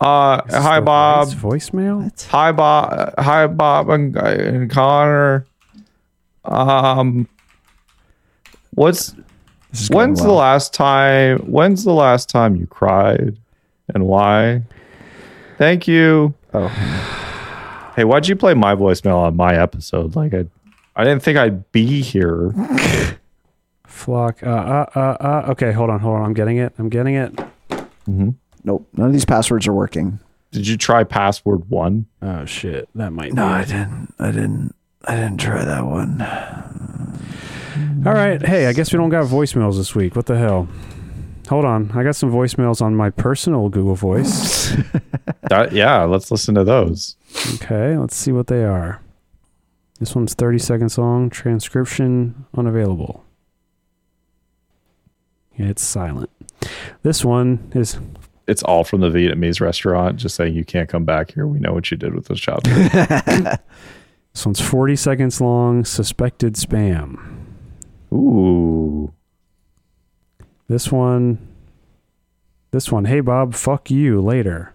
uh 0.00 0.40
hi 0.48 0.80
Bob. 0.80 1.28
Rice 1.28 1.34
voicemail. 1.34 2.26
Hi 2.28 2.52
Bob. 2.52 3.14
Hi 3.18 3.46
Bob 3.46 3.90
and, 3.90 4.16
and 4.16 4.70
Connor. 4.70 5.46
Um 6.44 7.28
what's 8.74 9.12
This 9.70 9.82
is 9.82 9.88
going 9.88 10.08
when's 10.10 10.22
the 10.22 10.32
last 10.32 10.74
time 10.74 11.38
when's 11.40 11.84
the 11.84 11.92
last 11.92 12.28
time 12.28 12.56
you 12.56 12.66
cried 12.66 13.38
and 13.94 14.06
why? 14.06 14.62
Thank 15.58 15.86
you. 15.86 16.34
Oh, 16.54 16.68
Hey, 17.94 18.04
why'd 18.04 18.26
you 18.26 18.36
play 18.36 18.54
my 18.54 18.74
voicemail 18.74 19.16
on 19.16 19.36
my 19.36 19.54
episode? 19.54 20.16
Like 20.16 20.32
I 20.34 20.46
I 20.96 21.04
didn't 21.04 21.22
think 21.22 21.38
I'd 21.38 21.70
be 21.72 22.02
here. 22.02 22.52
Flock. 23.86 24.42
Uh, 24.42 24.48
uh, 24.48 24.86
uh, 24.94 24.98
uh. 25.20 25.50
Okay, 25.50 25.72
hold 25.72 25.90
on, 25.90 26.00
hold 26.00 26.16
on. 26.16 26.24
I'm 26.24 26.34
getting 26.34 26.56
it. 26.56 26.72
I'm 26.78 26.88
getting 26.88 27.14
it. 27.14 27.38
nope. 28.64 28.88
None 28.94 29.06
of 29.06 29.12
these 29.12 29.24
passwords 29.24 29.66
are 29.66 29.72
working. 29.72 30.18
Did 30.50 30.66
you 30.66 30.76
try 30.76 31.04
password 31.04 31.68
one? 31.70 32.06
Oh 32.20 32.44
shit, 32.44 32.88
that 32.94 33.12
might. 33.12 33.32
No, 33.32 33.46
be 33.46 33.52
I 33.52 33.64
didn't. 33.64 34.14
I 34.18 34.26
didn't. 34.32 34.74
I 35.04 35.16
didn't 35.16 35.38
try 35.38 35.64
that 35.64 35.84
one. 35.84 36.22
All 38.06 38.12
right. 38.14 38.40
Hey, 38.44 38.66
I 38.66 38.72
guess 38.72 38.92
we 38.92 38.98
don't 38.98 39.10
got 39.10 39.26
voicemails 39.26 39.76
this 39.76 39.94
week. 39.94 40.16
What 40.16 40.26
the 40.26 40.36
hell? 40.38 40.68
Hold 41.48 41.64
on. 41.64 41.90
I 41.92 42.02
got 42.02 42.16
some 42.16 42.32
voicemails 42.32 42.80
on 42.80 42.94
my 42.94 43.10
personal 43.10 43.68
Google 43.68 43.94
Voice. 43.96 44.74
That, 45.50 45.72
yeah, 45.72 46.04
let's 46.04 46.30
listen 46.30 46.54
to 46.54 46.64
those. 46.64 47.16
Okay, 47.56 47.98
let's 47.98 48.16
see 48.16 48.32
what 48.32 48.46
they 48.46 48.64
are. 48.64 49.02
This 50.00 50.14
one's 50.14 50.32
30 50.32 50.58
seconds 50.58 50.96
long. 50.96 51.28
Transcription 51.28 52.46
unavailable. 52.56 53.22
Yeah, 55.56 55.66
it's 55.66 55.82
silent. 55.82 56.30
This 57.02 57.22
one 57.22 57.70
is 57.74 57.98
It's 58.46 58.62
all 58.62 58.82
from 58.82 59.00
the 59.00 59.10
Vietnamese 59.10 59.60
restaurant, 59.60 60.16
just 60.16 60.36
saying 60.36 60.54
you 60.54 60.64
can't 60.64 60.88
come 60.88 61.04
back 61.04 61.32
here. 61.32 61.46
We 61.46 61.58
know 61.58 61.74
what 61.74 61.90
you 61.90 61.98
did 61.98 62.14
with 62.14 62.28
those 62.28 62.40
chopsticks. 62.40 62.94
this 64.34 64.46
one's 64.46 64.60
40 64.60 64.96
seconds 64.96 65.40
long. 65.40 65.84
Suspected 65.84 66.54
spam. 66.54 67.44
Ooh. 68.12 69.12
This 70.68 70.90
one. 70.90 71.38
This 72.70 72.90
one. 72.90 73.04
Hey 73.04 73.20
Bob, 73.20 73.54
fuck 73.54 73.90
you 73.90 74.20
later. 74.20 74.74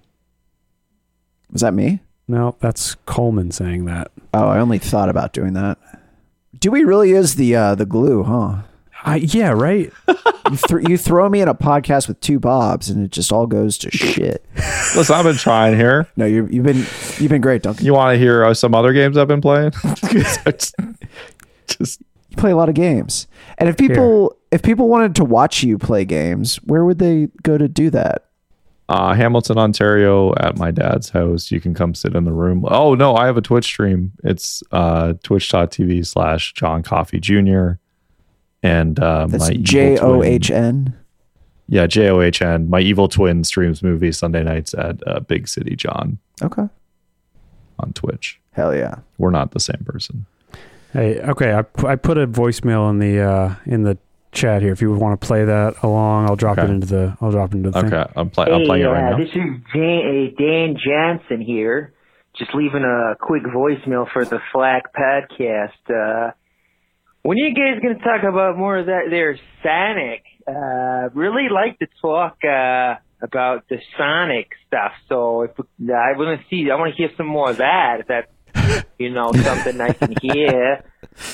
Was 1.52 1.62
that 1.62 1.74
me? 1.74 2.02
No, 2.28 2.56
that's 2.60 2.96
Coleman 3.06 3.52
saying 3.52 3.86
that. 3.86 4.12
Oh, 4.34 4.48
I 4.48 4.60
only 4.60 4.80
thought 4.80 5.10
about 5.10 5.34
doing 5.34 5.54
that. 5.54 5.78
Dewey 6.60 6.84
really 6.84 7.12
is 7.12 7.36
the 7.36 7.56
uh, 7.56 7.76
the 7.76 7.86
glue, 7.86 8.24
huh? 8.24 8.64
I, 9.04 9.18
yeah, 9.18 9.52
right. 9.52 9.92
You, 10.52 10.58
th- 10.58 10.90
you 10.90 10.98
throw 10.98 11.30
me 11.30 11.42
in 11.42 11.48
a 11.48 11.56
podcast 11.56 12.08
with 12.08 12.20
two 12.22 12.40
Bobs, 12.40 12.90
and 12.90 13.06
it 13.06 13.12
just 13.12 13.32
all 13.32 13.48
goes 13.48 13.78
to 13.80 13.92
shit. 13.92 14.46
Listen, 14.96 15.16
I've 15.16 15.26
been 15.26 15.36
trying 15.36 15.76
here. 15.76 16.08
No, 16.16 16.26
you, 16.26 16.48
you've 16.52 16.64
been 16.66 16.78
you've 16.78 17.30
been 17.30 17.42
great, 17.42 17.64
Duncan. 17.64 17.86
You 17.86 17.94
want 17.94 18.14
to 18.16 18.20
hear 18.20 18.46
uh, 18.46 18.54
some 18.54 18.74
other 18.74 18.94
games 18.94 19.18
I've 19.18 19.28
been 19.28 19.42
playing? 19.42 19.72
just, 19.96 20.76
just 21.68 22.02
You 22.30 22.38
play 22.38 22.52
a 22.52 22.56
lot 22.56 22.70
of 22.70 22.76
games, 22.76 23.28
and 23.58 23.68
if 23.70 23.78
people 23.78 24.36
if 24.52 24.62
people 24.62 24.88
wanted 24.88 25.16
to 25.16 25.26
watch 25.26 25.64
you 25.64 25.78
play 25.78 26.06
games, 26.06 26.58
where 26.58 26.86
would 26.86 27.00
they 27.00 27.28
go 27.44 27.58
to 27.58 27.68
do 27.68 27.90
that? 27.90 28.24
Uh, 28.90 29.14
Hamilton, 29.14 29.58
Ontario, 29.58 30.34
at 30.36 30.58
my 30.58 30.72
dad's 30.72 31.10
house. 31.10 31.52
You 31.52 31.60
can 31.60 31.74
come 31.74 31.94
sit 31.94 32.16
in 32.16 32.24
the 32.24 32.32
room. 32.32 32.66
Oh 32.70 32.96
no, 32.96 33.16
I 33.16 33.26
have 33.26 33.36
a 33.36 33.42
Twitch 33.42 33.66
stream. 33.66 34.14
It's 34.24 34.64
uh, 34.72 35.14
twitch.tv 35.24 36.08
slash 36.08 36.54
John 36.54 36.84
Coffey 36.84 37.20
Jr. 37.20 37.72
And 38.64 39.00
uh, 39.00 39.28
That's 39.28 39.46
my 39.46 39.52
evil 39.52 39.64
J 39.64 39.98
O 40.00 40.16
twin- 40.18 40.30
H 40.34 40.52
N. 40.52 40.98
Yeah, 41.70 41.86
J 41.88 42.10
O 42.10 42.22
H 42.22 42.42
N. 42.42 42.70
My 42.70 42.80
evil 42.80 43.08
twin 43.08 43.44
streams 43.44 43.84
movies 43.84 44.18
Sunday 44.18 44.44
nights 44.44 44.74
at 44.74 45.06
uh, 45.08 45.20
Big 45.20 45.48
City 45.48 45.76
John 45.76 46.18
Okay. 46.42 46.68
on 47.80 47.94
Twitch. 47.94 48.40
Hell 48.54 48.76
yeah. 48.76 48.96
We're 49.18 49.32
not 49.32 49.52
the 49.52 49.60
same 49.60 49.84
person. 49.86 50.26
Hey, 50.94 51.20
okay, 51.20 51.54
I, 51.54 51.64
I 51.86 51.96
put 51.98 52.18
a 52.18 52.26
voicemail 52.26 52.90
in 52.90 53.00
the 53.00 53.20
uh, 53.22 53.56
in 53.66 53.84
the 53.84 53.98
chat 54.32 54.62
here. 54.62 54.72
If 54.72 54.82
you 54.82 54.92
want 54.94 55.20
to 55.20 55.28
play 55.28 55.44
that 55.46 55.76
along, 55.84 56.28
I'll 56.30 56.36
drop 56.36 56.58
it 56.58 56.70
into 56.70 56.88
the 56.88 57.18
I'll 57.22 57.32
drop 57.32 57.52
it 57.54 57.58
into 57.58 57.70
the 57.72 57.82
thing. 57.82 57.94
Okay, 57.94 58.12
I'm, 58.16 58.30
play- 58.30 58.46
I'm 58.48 58.62
Hey, 58.62 58.66
playing 58.66 58.84
it 58.84 58.88
uh, 58.88 58.92
right 58.94 59.12
now. 59.12 59.18
this 59.18 59.30
is 59.30 59.36
Dan, 59.74 60.32
uh, 60.34 60.42
Dan 60.42 60.76
Johnson 60.84 61.42
here. 61.42 61.94
Just 62.40 62.56
leaving 62.56 62.84
a 62.84 63.16
quick 63.20 63.44
voicemail 63.44 64.10
for 64.12 64.24
the 64.24 64.40
Flock 64.52 64.94
podcast. 64.96 65.72
Uh, 65.90 66.32
when 67.28 67.38
you 67.38 67.54
guys 67.54 67.82
gonna 67.82 68.00
talk 68.00 68.24
about 68.24 68.58
more 68.58 68.78
of 68.78 68.86
that 68.86 69.08
there 69.10 69.38
Sonic? 69.62 70.24
Uh, 70.48 71.10
really 71.14 71.50
like 71.52 71.78
to 71.80 71.88
talk 72.02 72.38
uh, 72.46 72.96
about 73.22 73.68
the 73.70 73.78
Sonic 73.98 74.48
stuff. 74.66 74.94
So 75.10 75.42
if 75.42 75.52
I 75.60 76.16
want 76.18 76.40
to 76.40 76.46
see, 76.50 76.72
I 76.72 76.76
want 76.76 76.96
to 76.96 76.98
hear 76.98 77.10
some 77.18 77.28
more 77.28 77.50
of 77.50 77.58
that. 77.58 78.00
If 78.02 78.08
that's 78.08 78.86
you 78.98 79.10
know 79.10 79.32
something 79.34 79.80
I 79.82 79.92
can 79.92 80.14
hear. 80.22 80.84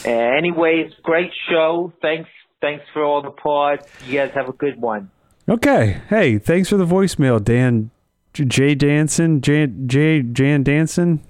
Uh, 0.06 0.10
anyways, 0.10 0.94
great 1.04 1.32
show. 1.50 1.94
Thanks, 2.02 2.30
thanks 2.60 2.84
for 2.94 3.04
all 3.04 3.22
the 3.22 3.30
parts. 3.32 3.88
You 4.08 4.14
guys 4.20 4.32
have 4.34 4.50
a 4.50 4.54
good 4.54 4.82
one. 4.82 5.12
Okay. 5.48 6.02
Hey, 6.10 6.40
thanks 6.40 6.70
for 6.70 6.78
the 6.78 6.86
voicemail, 6.86 7.44
Dan 7.44 7.92
J- 8.34 8.46
Jay 8.46 8.76
Danson, 8.76 9.42
J 9.42 9.68
J 9.86 10.22
Jan 10.24 10.64
Danson. 10.64 11.22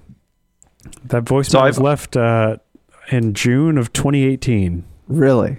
That 1.04 1.24
voicemail 1.24 1.50
So 1.50 1.62
was 1.64 1.76
I've- 1.78 1.84
left 1.84 2.16
uh, 2.16 2.56
in 3.10 3.34
June 3.34 3.78
of 3.78 3.92
2018. 3.92 4.84
Really? 5.08 5.58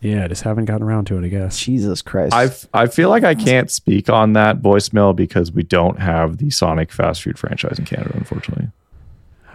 Yeah, 0.00 0.28
just 0.28 0.42
haven't 0.42 0.66
gotten 0.66 0.82
around 0.82 1.06
to 1.06 1.16
it, 1.18 1.24
I 1.24 1.28
guess. 1.28 1.58
Jesus 1.58 2.02
Christ. 2.02 2.34
I 2.34 2.82
I 2.82 2.86
feel 2.88 3.08
like 3.08 3.24
I 3.24 3.34
can't 3.34 3.70
speak 3.70 4.10
on 4.10 4.34
that 4.34 4.60
voicemail 4.60 5.16
because 5.16 5.50
we 5.50 5.62
don't 5.62 5.98
have 5.98 6.36
the 6.36 6.50
Sonic 6.50 6.92
fast 6.92 7.22
food 7.22 7.38
franchise 7.38 7.78
in 7.78 7.86
Canada, 7.86 8.12
unfortunately. 8.14 8.68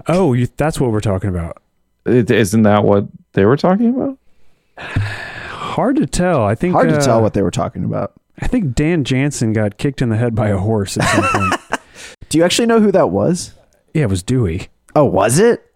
Oh, 0.07 0.33
you, 0.33 0.47
that's 0.57 0.79
what 0.79 0.91
we're 0.91 1.01
talking 1.01 1.29
about. 1.29 1.61
It, 2.05 2.31
isn't 2.31 2.63
that 2.63 2.83
what 2.83 3.05
they 3.33 3.45
were 3.45 3.57
talking 3.57 3.89
about? 3.89 4.17
Hard 4.79 5.97
to 5.97 6.07
tell. 6.07 6.43
I 6.43 6.55
think 6.55 6.73
Hard 6.73 6.89
to 6.89 6.97
uh, 6.97 7.01
tell 7.01 7.21
what 7.21 7.33
they 7.33 7.41
were 7.43 7.51
talking 7.51 7.83
about. 7.83 8.13
I 8.39 8.47
think 8.47 8.73
Dan 8.73 9.03
Jansen 9.03 9.53
got 9.53 9.77
kicked 9.77 10.01
in 10.01 10.09
the 10.09 10.17
head 10.17 10.33
by 10.33 10.47
a 10.49 10.57
horse 10.57 10.97
at 10.97 11.03
some 11.03 11.23
point. 11.41 11.81
Do 12.29 12.37
you 12.37 12.43
actually 12.43 12.67
know 12.67 12.79
who 12.79 12.91
that 12.91 13.09
was? 13.09 13.53
yeah, 13.93 14.03
it 14.03 14.09
was 14.09 14.23
Dewey. 14.23 14.69
Oh, 14.95 15.05
was 15.05 15.37
it? 15.39 15.68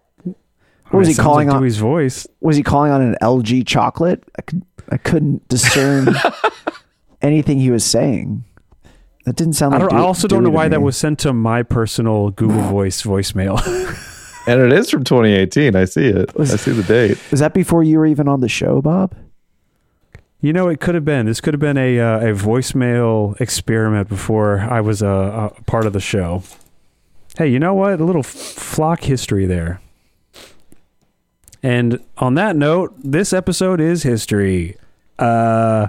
What 0.94 1.00
was 1.00 1.08
It 1.08 1.12
he 1.16 1.22
calling 1.22 1.48
like 1.48 1.56
on? 1.56 1.62
Dewey's 1.62 1.76
voice? 1.78 2.26
Was 2.40 2.56
he 2.56 2.62
calling 2.62 2.92
on 2.92 3.02
an 3.02 3.16
LG 3.20 3.66
chocolate? 3.66 4.22
I 4.38 4.42
could 4.42 4.62
I 4.90 4.96
couldn't 4.96 5.46
discern 5.48 6.08
anything 7.22 7.58
he 7.58 7.70
was 7.70 7.84
saying. 7.84 8.44
That 9.24 9.36
didn't 9.36 9.54
sound 9.54 9.74
I, 9.74 9.78
like. 9.78 9.88
don't, 9.90 9.98
I 9.98 10.02
Dew- 10.02 10.06
also 10.06 10.28
don't 10.28 10.42
know 10.42 10.50
Dewey 10.50 10.52
to 10.52 10.56
why 10.56 10.68
that 10.68 10.82
was 10.82 10.96
sent 10.96 11.18
to 11.20 11.32
my 11.32 11.62
personal 11.62 12.30
Google 12.30 12.60
Voice 12.70 13.02
voicemail. 13.02 13.60
And 14.46 14.60
it 14.60 14.74
is 14.74 14.90
from 14.90 15.04
2018. 15.04 15.74
I 15.74 15.86
see 15.86 16.04
it. 16.04 16.30
I 16.38 16.44
see 16.44 16.72
the 16.72 16.82
date. 16.82 17.16
Was 17.30 17.40
that 17.40 17.54
before 17.54 17.82
you 17.82 17.96
were 17.96 18.04
even 18.04 18.28
on 18.28 18.42
the 18.42 18.48
show, 18.50 18.82
Bob? 18.82 19.14
You 20.42 20.52
know, 20.52 20.68
it 20.68 20.80
could 20.82 20.94
have 20.94 21.04
been. 21.06 21.24
This 21.24 21.40
could 21.40 21.54
have 21.54 21.62
been 21.62 21.78
a 21.78 21.98
uh, 21.98 22.18
a 22.18 22.34
voicemail 22.34 23.40
experiment 23.40 24.06
before 24.10 24.60
I 24.60 24.82
was 24.82 25.00
a, 25.00 25.06
a 25.56 25.62
part 25.62 25.86
of 25.86 25.94
the 25.94 26.00
show. 26.00 26.42
Hey, 27.38 27.48
you 27.48 27.58
know 27.58 27.72
what? 27.72 27.98
A 28.02 28.04
little 28.04 28.20
f- 28.20 28.26
flock 28.26 29.04
history 29.04 29.46
there. 29.46 29.80
And 31.64 31.98
on 32.18 32.34
that 32.34 32.54
note, 32.56 32.94
this 33.02 33.32
episode 33.32 33.80
is 33.80 34.02
history. 34.02 34.76
Uh, 35.18 35.88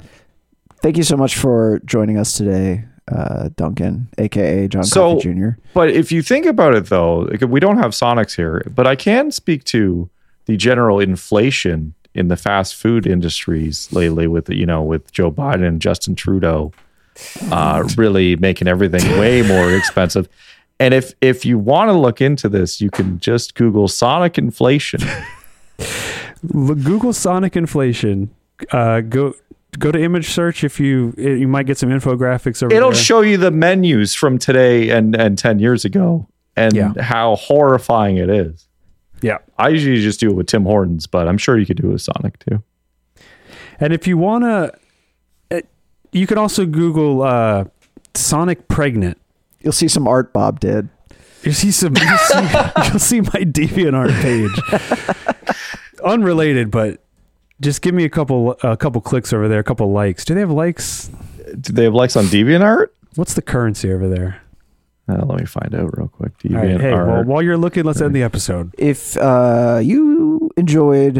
Thank 0.82 0.98
you 0.98 1.04
so 1.04 1.18
much 1.18 1.36
for 1.36 1.82
joining 1.86 2.16
us 2.20 2.34
today, 2.34 2.86
uh, 3.12 3.50
Duncan, 3.56 4.08
aka 4.20 4.68
John 4.68 4.84
So- 4.84 5.16
Coffey 5.16 5.34
Jr. 5.34 5.50
But 5.74 5.90
if 5.90 6.12
you 6.12 6.22
think 6.22 6.46
about 6.46 6.76
it, 6.76 6.86
though, 6.88 7.28
we 7.48 7.60
don't 7.60 7.78
have 7.78 7.92
Sonics 7.92 8.36
here, 8.36 8.62
but 8.70 8.86
I 8.86 8.96
can 8.96 9.32
speak 9.32 9.64
to 9.66 10.08
the 10.46 10.56
general 10.58 11.00
inflation 11.00 11.96
in 12.14 12.28
the 12.28 12.38
fast 12.38 12.76
food 12.76 13.08
industries 13.08 13.92
lately 13.92 14.28
with 14.28 14.48
you 14.50 14.68
know 14.68 14.84
with 14.84 15.12
Joe 15.12 15.32
Biden 15.32 15.68
and 15.68 15.82
Justin 15.82 16.14
Trudeau 16.14 16.72
uh, 17.52 17.90
really 17.98 18.36
making 18.36 18.68
everything 18.68 19.02
way 19.20 19.42
more 19.42 19.74
expensive. 19.74 20.30
And 20.80 20.94
if 20.94 21.14
if 21.20 21.46
you 21.46 21.58
want 21.58 21.90
to 21.90 21.94
look 21.94 22.22
into 22.22 22.48
this, 22.48 22.80
you 22.80 22.92
can 22.92 23.20
just 23.20 23.56
Google 23.56 23.88
Sonic 23.88 24.38
inflation. 24.38 25.02
l- 25.80 26.76
Google 26.76 27.14
Sonic 27.14 27.56
inflation. 27.56 28.30
Uh, 28.72 29.02
go 29.02 29.34
go 29.78 29.92
to 29.92 30.02
image 30.02 30.30
search 30.30 30.64
if 30.64 30.80
you 30.80 31.14
you 31.18 31.48
might 31.48 31.66
get 31.66 31.78
some 31.78 31.90
infographics 31.90 32.64
over 32.64 32.74
It'll 32.74 32.92
there. 32.92 33.00
show 33.00 33.22
you 33.22 33.38
the 33.38 33.52
menus 33.52 34.14
from 34.14 34.38
today 34.38 34.90
and 34.90 35.16
and 35.16 35.38
ten 35.38 35.60
years 35.60 35.84
ago, 35.86 36.28
and 36.56 36.74
Yeah. 36.76 36.94
how 37.02 37.36
horrifying 37.36 38.18
it 38.18 38.30
is. 38.30 38.68
yeah. 39.22 39.40
I 39.58 39.70
usually 39.70 40.02
just 40.02 40.20
do 40.20 40.30
it 40.30 40.36
with 40.36 40.48
Tim 40.48 40.64
Hortons, 40.64 41.08
but 41.08 41.28
I'm 41.28 41.38
sure 41.38 41.58
you 41.58 41.66
could 41.66 41.78
do 41.82 41.90
it 41.90 41.94
with 41.94 42.02
Sonic 42.02 42.40
too. 42.40 42.64
And 43.80 43.92
if 43.94 44.08
you 44.08 44.18
want 44.18 44.44
to, 44.46 45.64
you 46.12 46.28
can 46.28 46.38
also 46.38 46.66
Google 46.66 47.24
uh, 47.24 47.66
Sonic 48.14 48.68
pregnant. 48.70 49.18
You'll 49.62 49.74
see 49.74 49.88
some 49.90 50.08
art 50.08 50.32
Bob 50.32 50.60
did. 50.62 50.88
You 51.46 51.52
see 51.52 51.72
some. 51.72 51.96
You'll 51.96 52.18
see, 52.18 52.40
you'll 52.90 53.00
see 53.00 53.22
my 53.22 53.46
DeviantArt 53.46 54.22
page. 54.22 55.56
Unrelated, 56.04 56.72
but 56.72 57.04
just 57.62 57.82
give 57.82 57.94
me 57.94 58.04
a 58.04 58.10
couple 58.10 58.58
a 58.64 58.76
couple 58.76 59.00
clicks 59.02 59.32
over 59.32 59.48
there, 59.48 59.60
a 59.60 59.64
couple 59.64 59.92
likes. 59.92 60.26
Do 60.26 60.34
they 60.34 60.40
have 60.42 60.52
likes? 60.52 61.10
Do 61.62 61.72
they 61.74 61.84
have 61.84 61.94
likes 61.94 62.16
on 62.16 62.26
DeviantArt? 62.26 62.88
What's 63.16 63.34
the 63.36 63.42
currency 63.42 63.92
over 63.92 64.08
there? 64.10 64.42
Uh, 65.08 65.24
let 65.26 65.40
me 65.40 65.46
find 65.46 65.74
out 65.76 65.96
real 65.98 66.08
quick. 66.08 66.34
All 66.50 66.58
right, 66.58 66.82
hey, 66.82 66.92
well, 66.92 67.24
while 67.24 67.42
you're 67.42 67.58
looking, 67.58 67.84
let's 67.84 68.02
end 68.02 68.16
the 68.16 68.24
episode. 68.24 68.74
If 68.78 69.16
uh, 69.18 69.80
you 69.84 70.50
enjoyed 70.58 71.16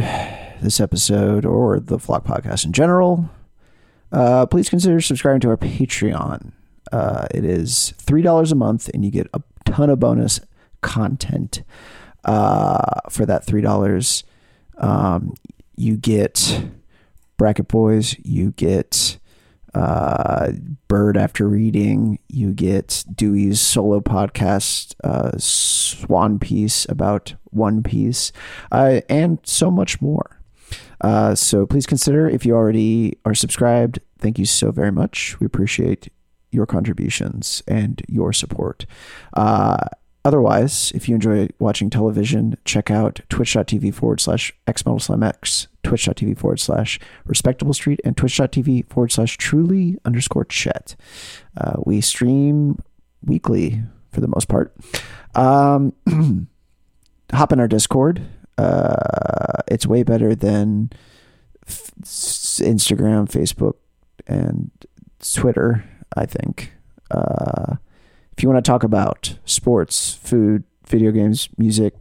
this 0.62 0.80
episode 0.80 1.46
or 1.46 1.80
the 1.80 2.00
Flock 2.00 2.24
podcast 2.24 2.66
in 2.66 2.74
general, 2.74 3.30
uh, 4.12 4.48
please 4.48 4.70
consider 4.70 5.00
subscribing 5.02 5.42
to 5.42 5.50
our 5.50 5.58
Patreon. 5.58 6.52
Uh, 6.92 7.28
it 7.32 7.46
is 7.46 7.94
three 8.00 8.24
dollars 8.24 8.52
a 8.52 8.56
month, 8.56 8.90
and 8.94 9.06
you 9.06 9.12
get 9.12 9.28
a 9.34 9.42
ton 9.66 9.90
of 9.90 10.00
bonus 10.00 10.40
content 10.82 11.64
uh, 12.24 13.02
for 13.10 13.26
that 13.26 13.46
three 13.46 13.62
dollars. 13.62 14.24
Um, 14.78 15.36
you 15.76 15.98
get 15.98 16.66
bracket 17.38 17.68
boys. 17.68 18.16
You 18.24 18.52
get 18.52 19.18
uh, 19.74 20.52
Bird 20.88 21.18
After 21.18 21.48
Reading. 21.48 22.20
You 22.30 22.54
get 22.54 23.04
Dewey's 23.14 23.60
solo 23.60 24.00
podcast, 24.00 24.96
uh, 25.04 25.38
Swan 25.38 26.40
Piece 26.40 26.86
about 26.88 27.36
One 27.46 27.84
Piece, 27.84 28.32
uh, 28.72 29.02
and 29.10 29.40
so 29.44 29.70
much 29.70 30.02
more. 30.02 30.40
Uh, 31.02 31.36
so 31.36 31.66
please 31.66 31.86
consider 31.86 32.30
if 32.30 32.46
you 32.46 32.56
already 32.56 33.18
are 33.26 33.36
subscribed. 33.36 34.00
Thank 34.18 34.40
you 34.40 34.46
so 34.46 34.72
very 34.72 34.92
much. 34.92 35.40
We 35.40 35.46
appreciate 35.46 36.08
your 36.56 36.66
contributions 36.66 37.62
and 37.68 38.02
your 38.08 38.34
support. 38.34 38.86
Uh, 39.34 39.78
otherwise, 40.24 40.92
if 40.96 41.08
you 41.08 41.16
enjoy 41.16 41.48
watching 41.60 41.90
television, 41.90 42.58
check 42.66 42.90
out 42.90 43.20
twitch.tv 43.30 43.94
forward 43.94 44.20
slash 44.20 44.52
xmetalslamx, 44.68 45.68
twitch.tv 45.84 46.38
forward 46.38 46.60
slash 46.60 47.00
respectable 47.26 47.74
street, 47.74 48.00
and 48.04 48.18
twitch.tv 48.18 48.88
forward 48.90 49.12
slash 49.12 49.38
truly 49.38 49.98
underscore 50.06 50.46
chet. 50.46 50.96
Uh, 51.56 51.74
we 51.86 52.02
stream 52.02 52.80
weekly 53.24 53.84
for 54.12 54.22
the 54.22 54.28
most 54.28 54.48
part. 54.48 54.76
Um, 55.36 55.94
hop 57.32 57.52
in 57.52 57.60
our 57.60 57.68
Discord. 57.68 58.22
Uh, 58.58 59.62
it's 59.68 59.86
way 59.86 60.04
better 60.04 60.34
than 60.34 60.90
f- 61.68 61.92
Instagram, 62.02 63.30
Facebook, 63.30 63.76
and 64.28 64.72
Twitter. 65.34 65.84
I 66.16 66.26
think. 66.26 66.72
Uh, 67.12 67.76
if 68.38 68.44
you 68.44 68.50
want 68.50 68.64
to 68.64 68.70
talk 68.70 68.84
about 68.84 69.38
sports, 69.46 70.16
food, 70.16 70.64
video 70.88 71.12
games, 71.12 71.50
music, 71.58 71.94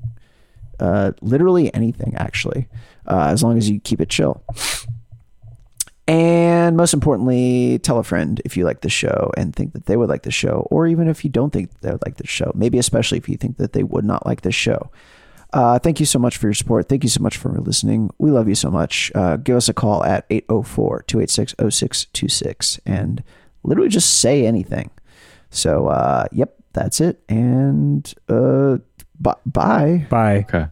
uh, 0.81 1.13
literally 1.21 1.73
anything, 1.75 2.15
actually, 2.17 2.69
uh, 3.07 3.27
as 3.29 3.43
long 3.43 3.57
as 3.57 3.71
you 3.71 3.81
keep 3.81 4.01
it 4.01 4.09
chill. 4.09 4.43
And 6.07 6.77
most 6.77 6.93
importantly, 6.93 7.79
tell 7.79 7.99
a 7.99 8.05
friend 8.05 8.41
if 8.45 8.57
you 8.57 8.65
like 8.65 8.83
the 8.83 8.91
show 8.91 9.33
and 9.37 9.57
think 9.57 9.73
that 9.73 9.87
they 9.87 9.97
would 9.97 10.09
like 10.09 10.23
the 10.23 10.31
show, 10.31 10.67
or 10.71 10.87
even 10.87 11.09
if 11.09 11.25
you 11.25 11.31
don't 11.31 11.51
think 11.51 11.81
they 11.81 11.91
would 11.91 12.05
like 12.05 12.17
the 12.17 12.27
show, 12.27 12.53
maybe 12.55 12.79
especially 12.79 13.17
if 13.19 13.29
you 13.29 13.37
think 13.37 13.57
that 13.57 13.73
they 13.73 13.83
would 13.83 14.05
not 14.05 14.27
like 14.27 14.43
the 14.43 14.53
show. 14.53 14.91
Uh, 15.55 15.79
thank 15.79 16.01
you 16.01 16.07
so 16.07 16.19
much 16.19 16.37
for 16.37 16.49
your 16.49 16.55
support. 16.55 16.89
Thank 16.89 17.05
you 17.05 17.09
so 17.09 17.23
much 17.23 17.37
for 17.37 17.49
listening. 17.53 18.11
We 18.19 18.33
love 18.33 18.49
you 18.49 18.57
so 18.57 18.71
much. 18.71 19.13
Uh, 19.15 19.37
give 19.37 19.57
us 19.57 19.69
a 19.69 19.75
call 19.75 20.05
at 20.05 20.27
804 20.29 21.05
286 21.07 21.55
0626 21.55 22.81
and 22.85 23.23
literally 23.65 23.89
just 23.89 24.21
say 24.21 24.47
anything. 24.47 24.91
So, 25.51 25.89
uh, 25.89 26.27
yep, 26.33 26.55
that's 26.73 27.01
it. 27.01 27.23
And 27.29 28.13
uh, 28.29 28.79
bu- 29.21 29.41
bye. 29.47 30.07
Bye. 30.11 30.39
Okay. 30.49 30.67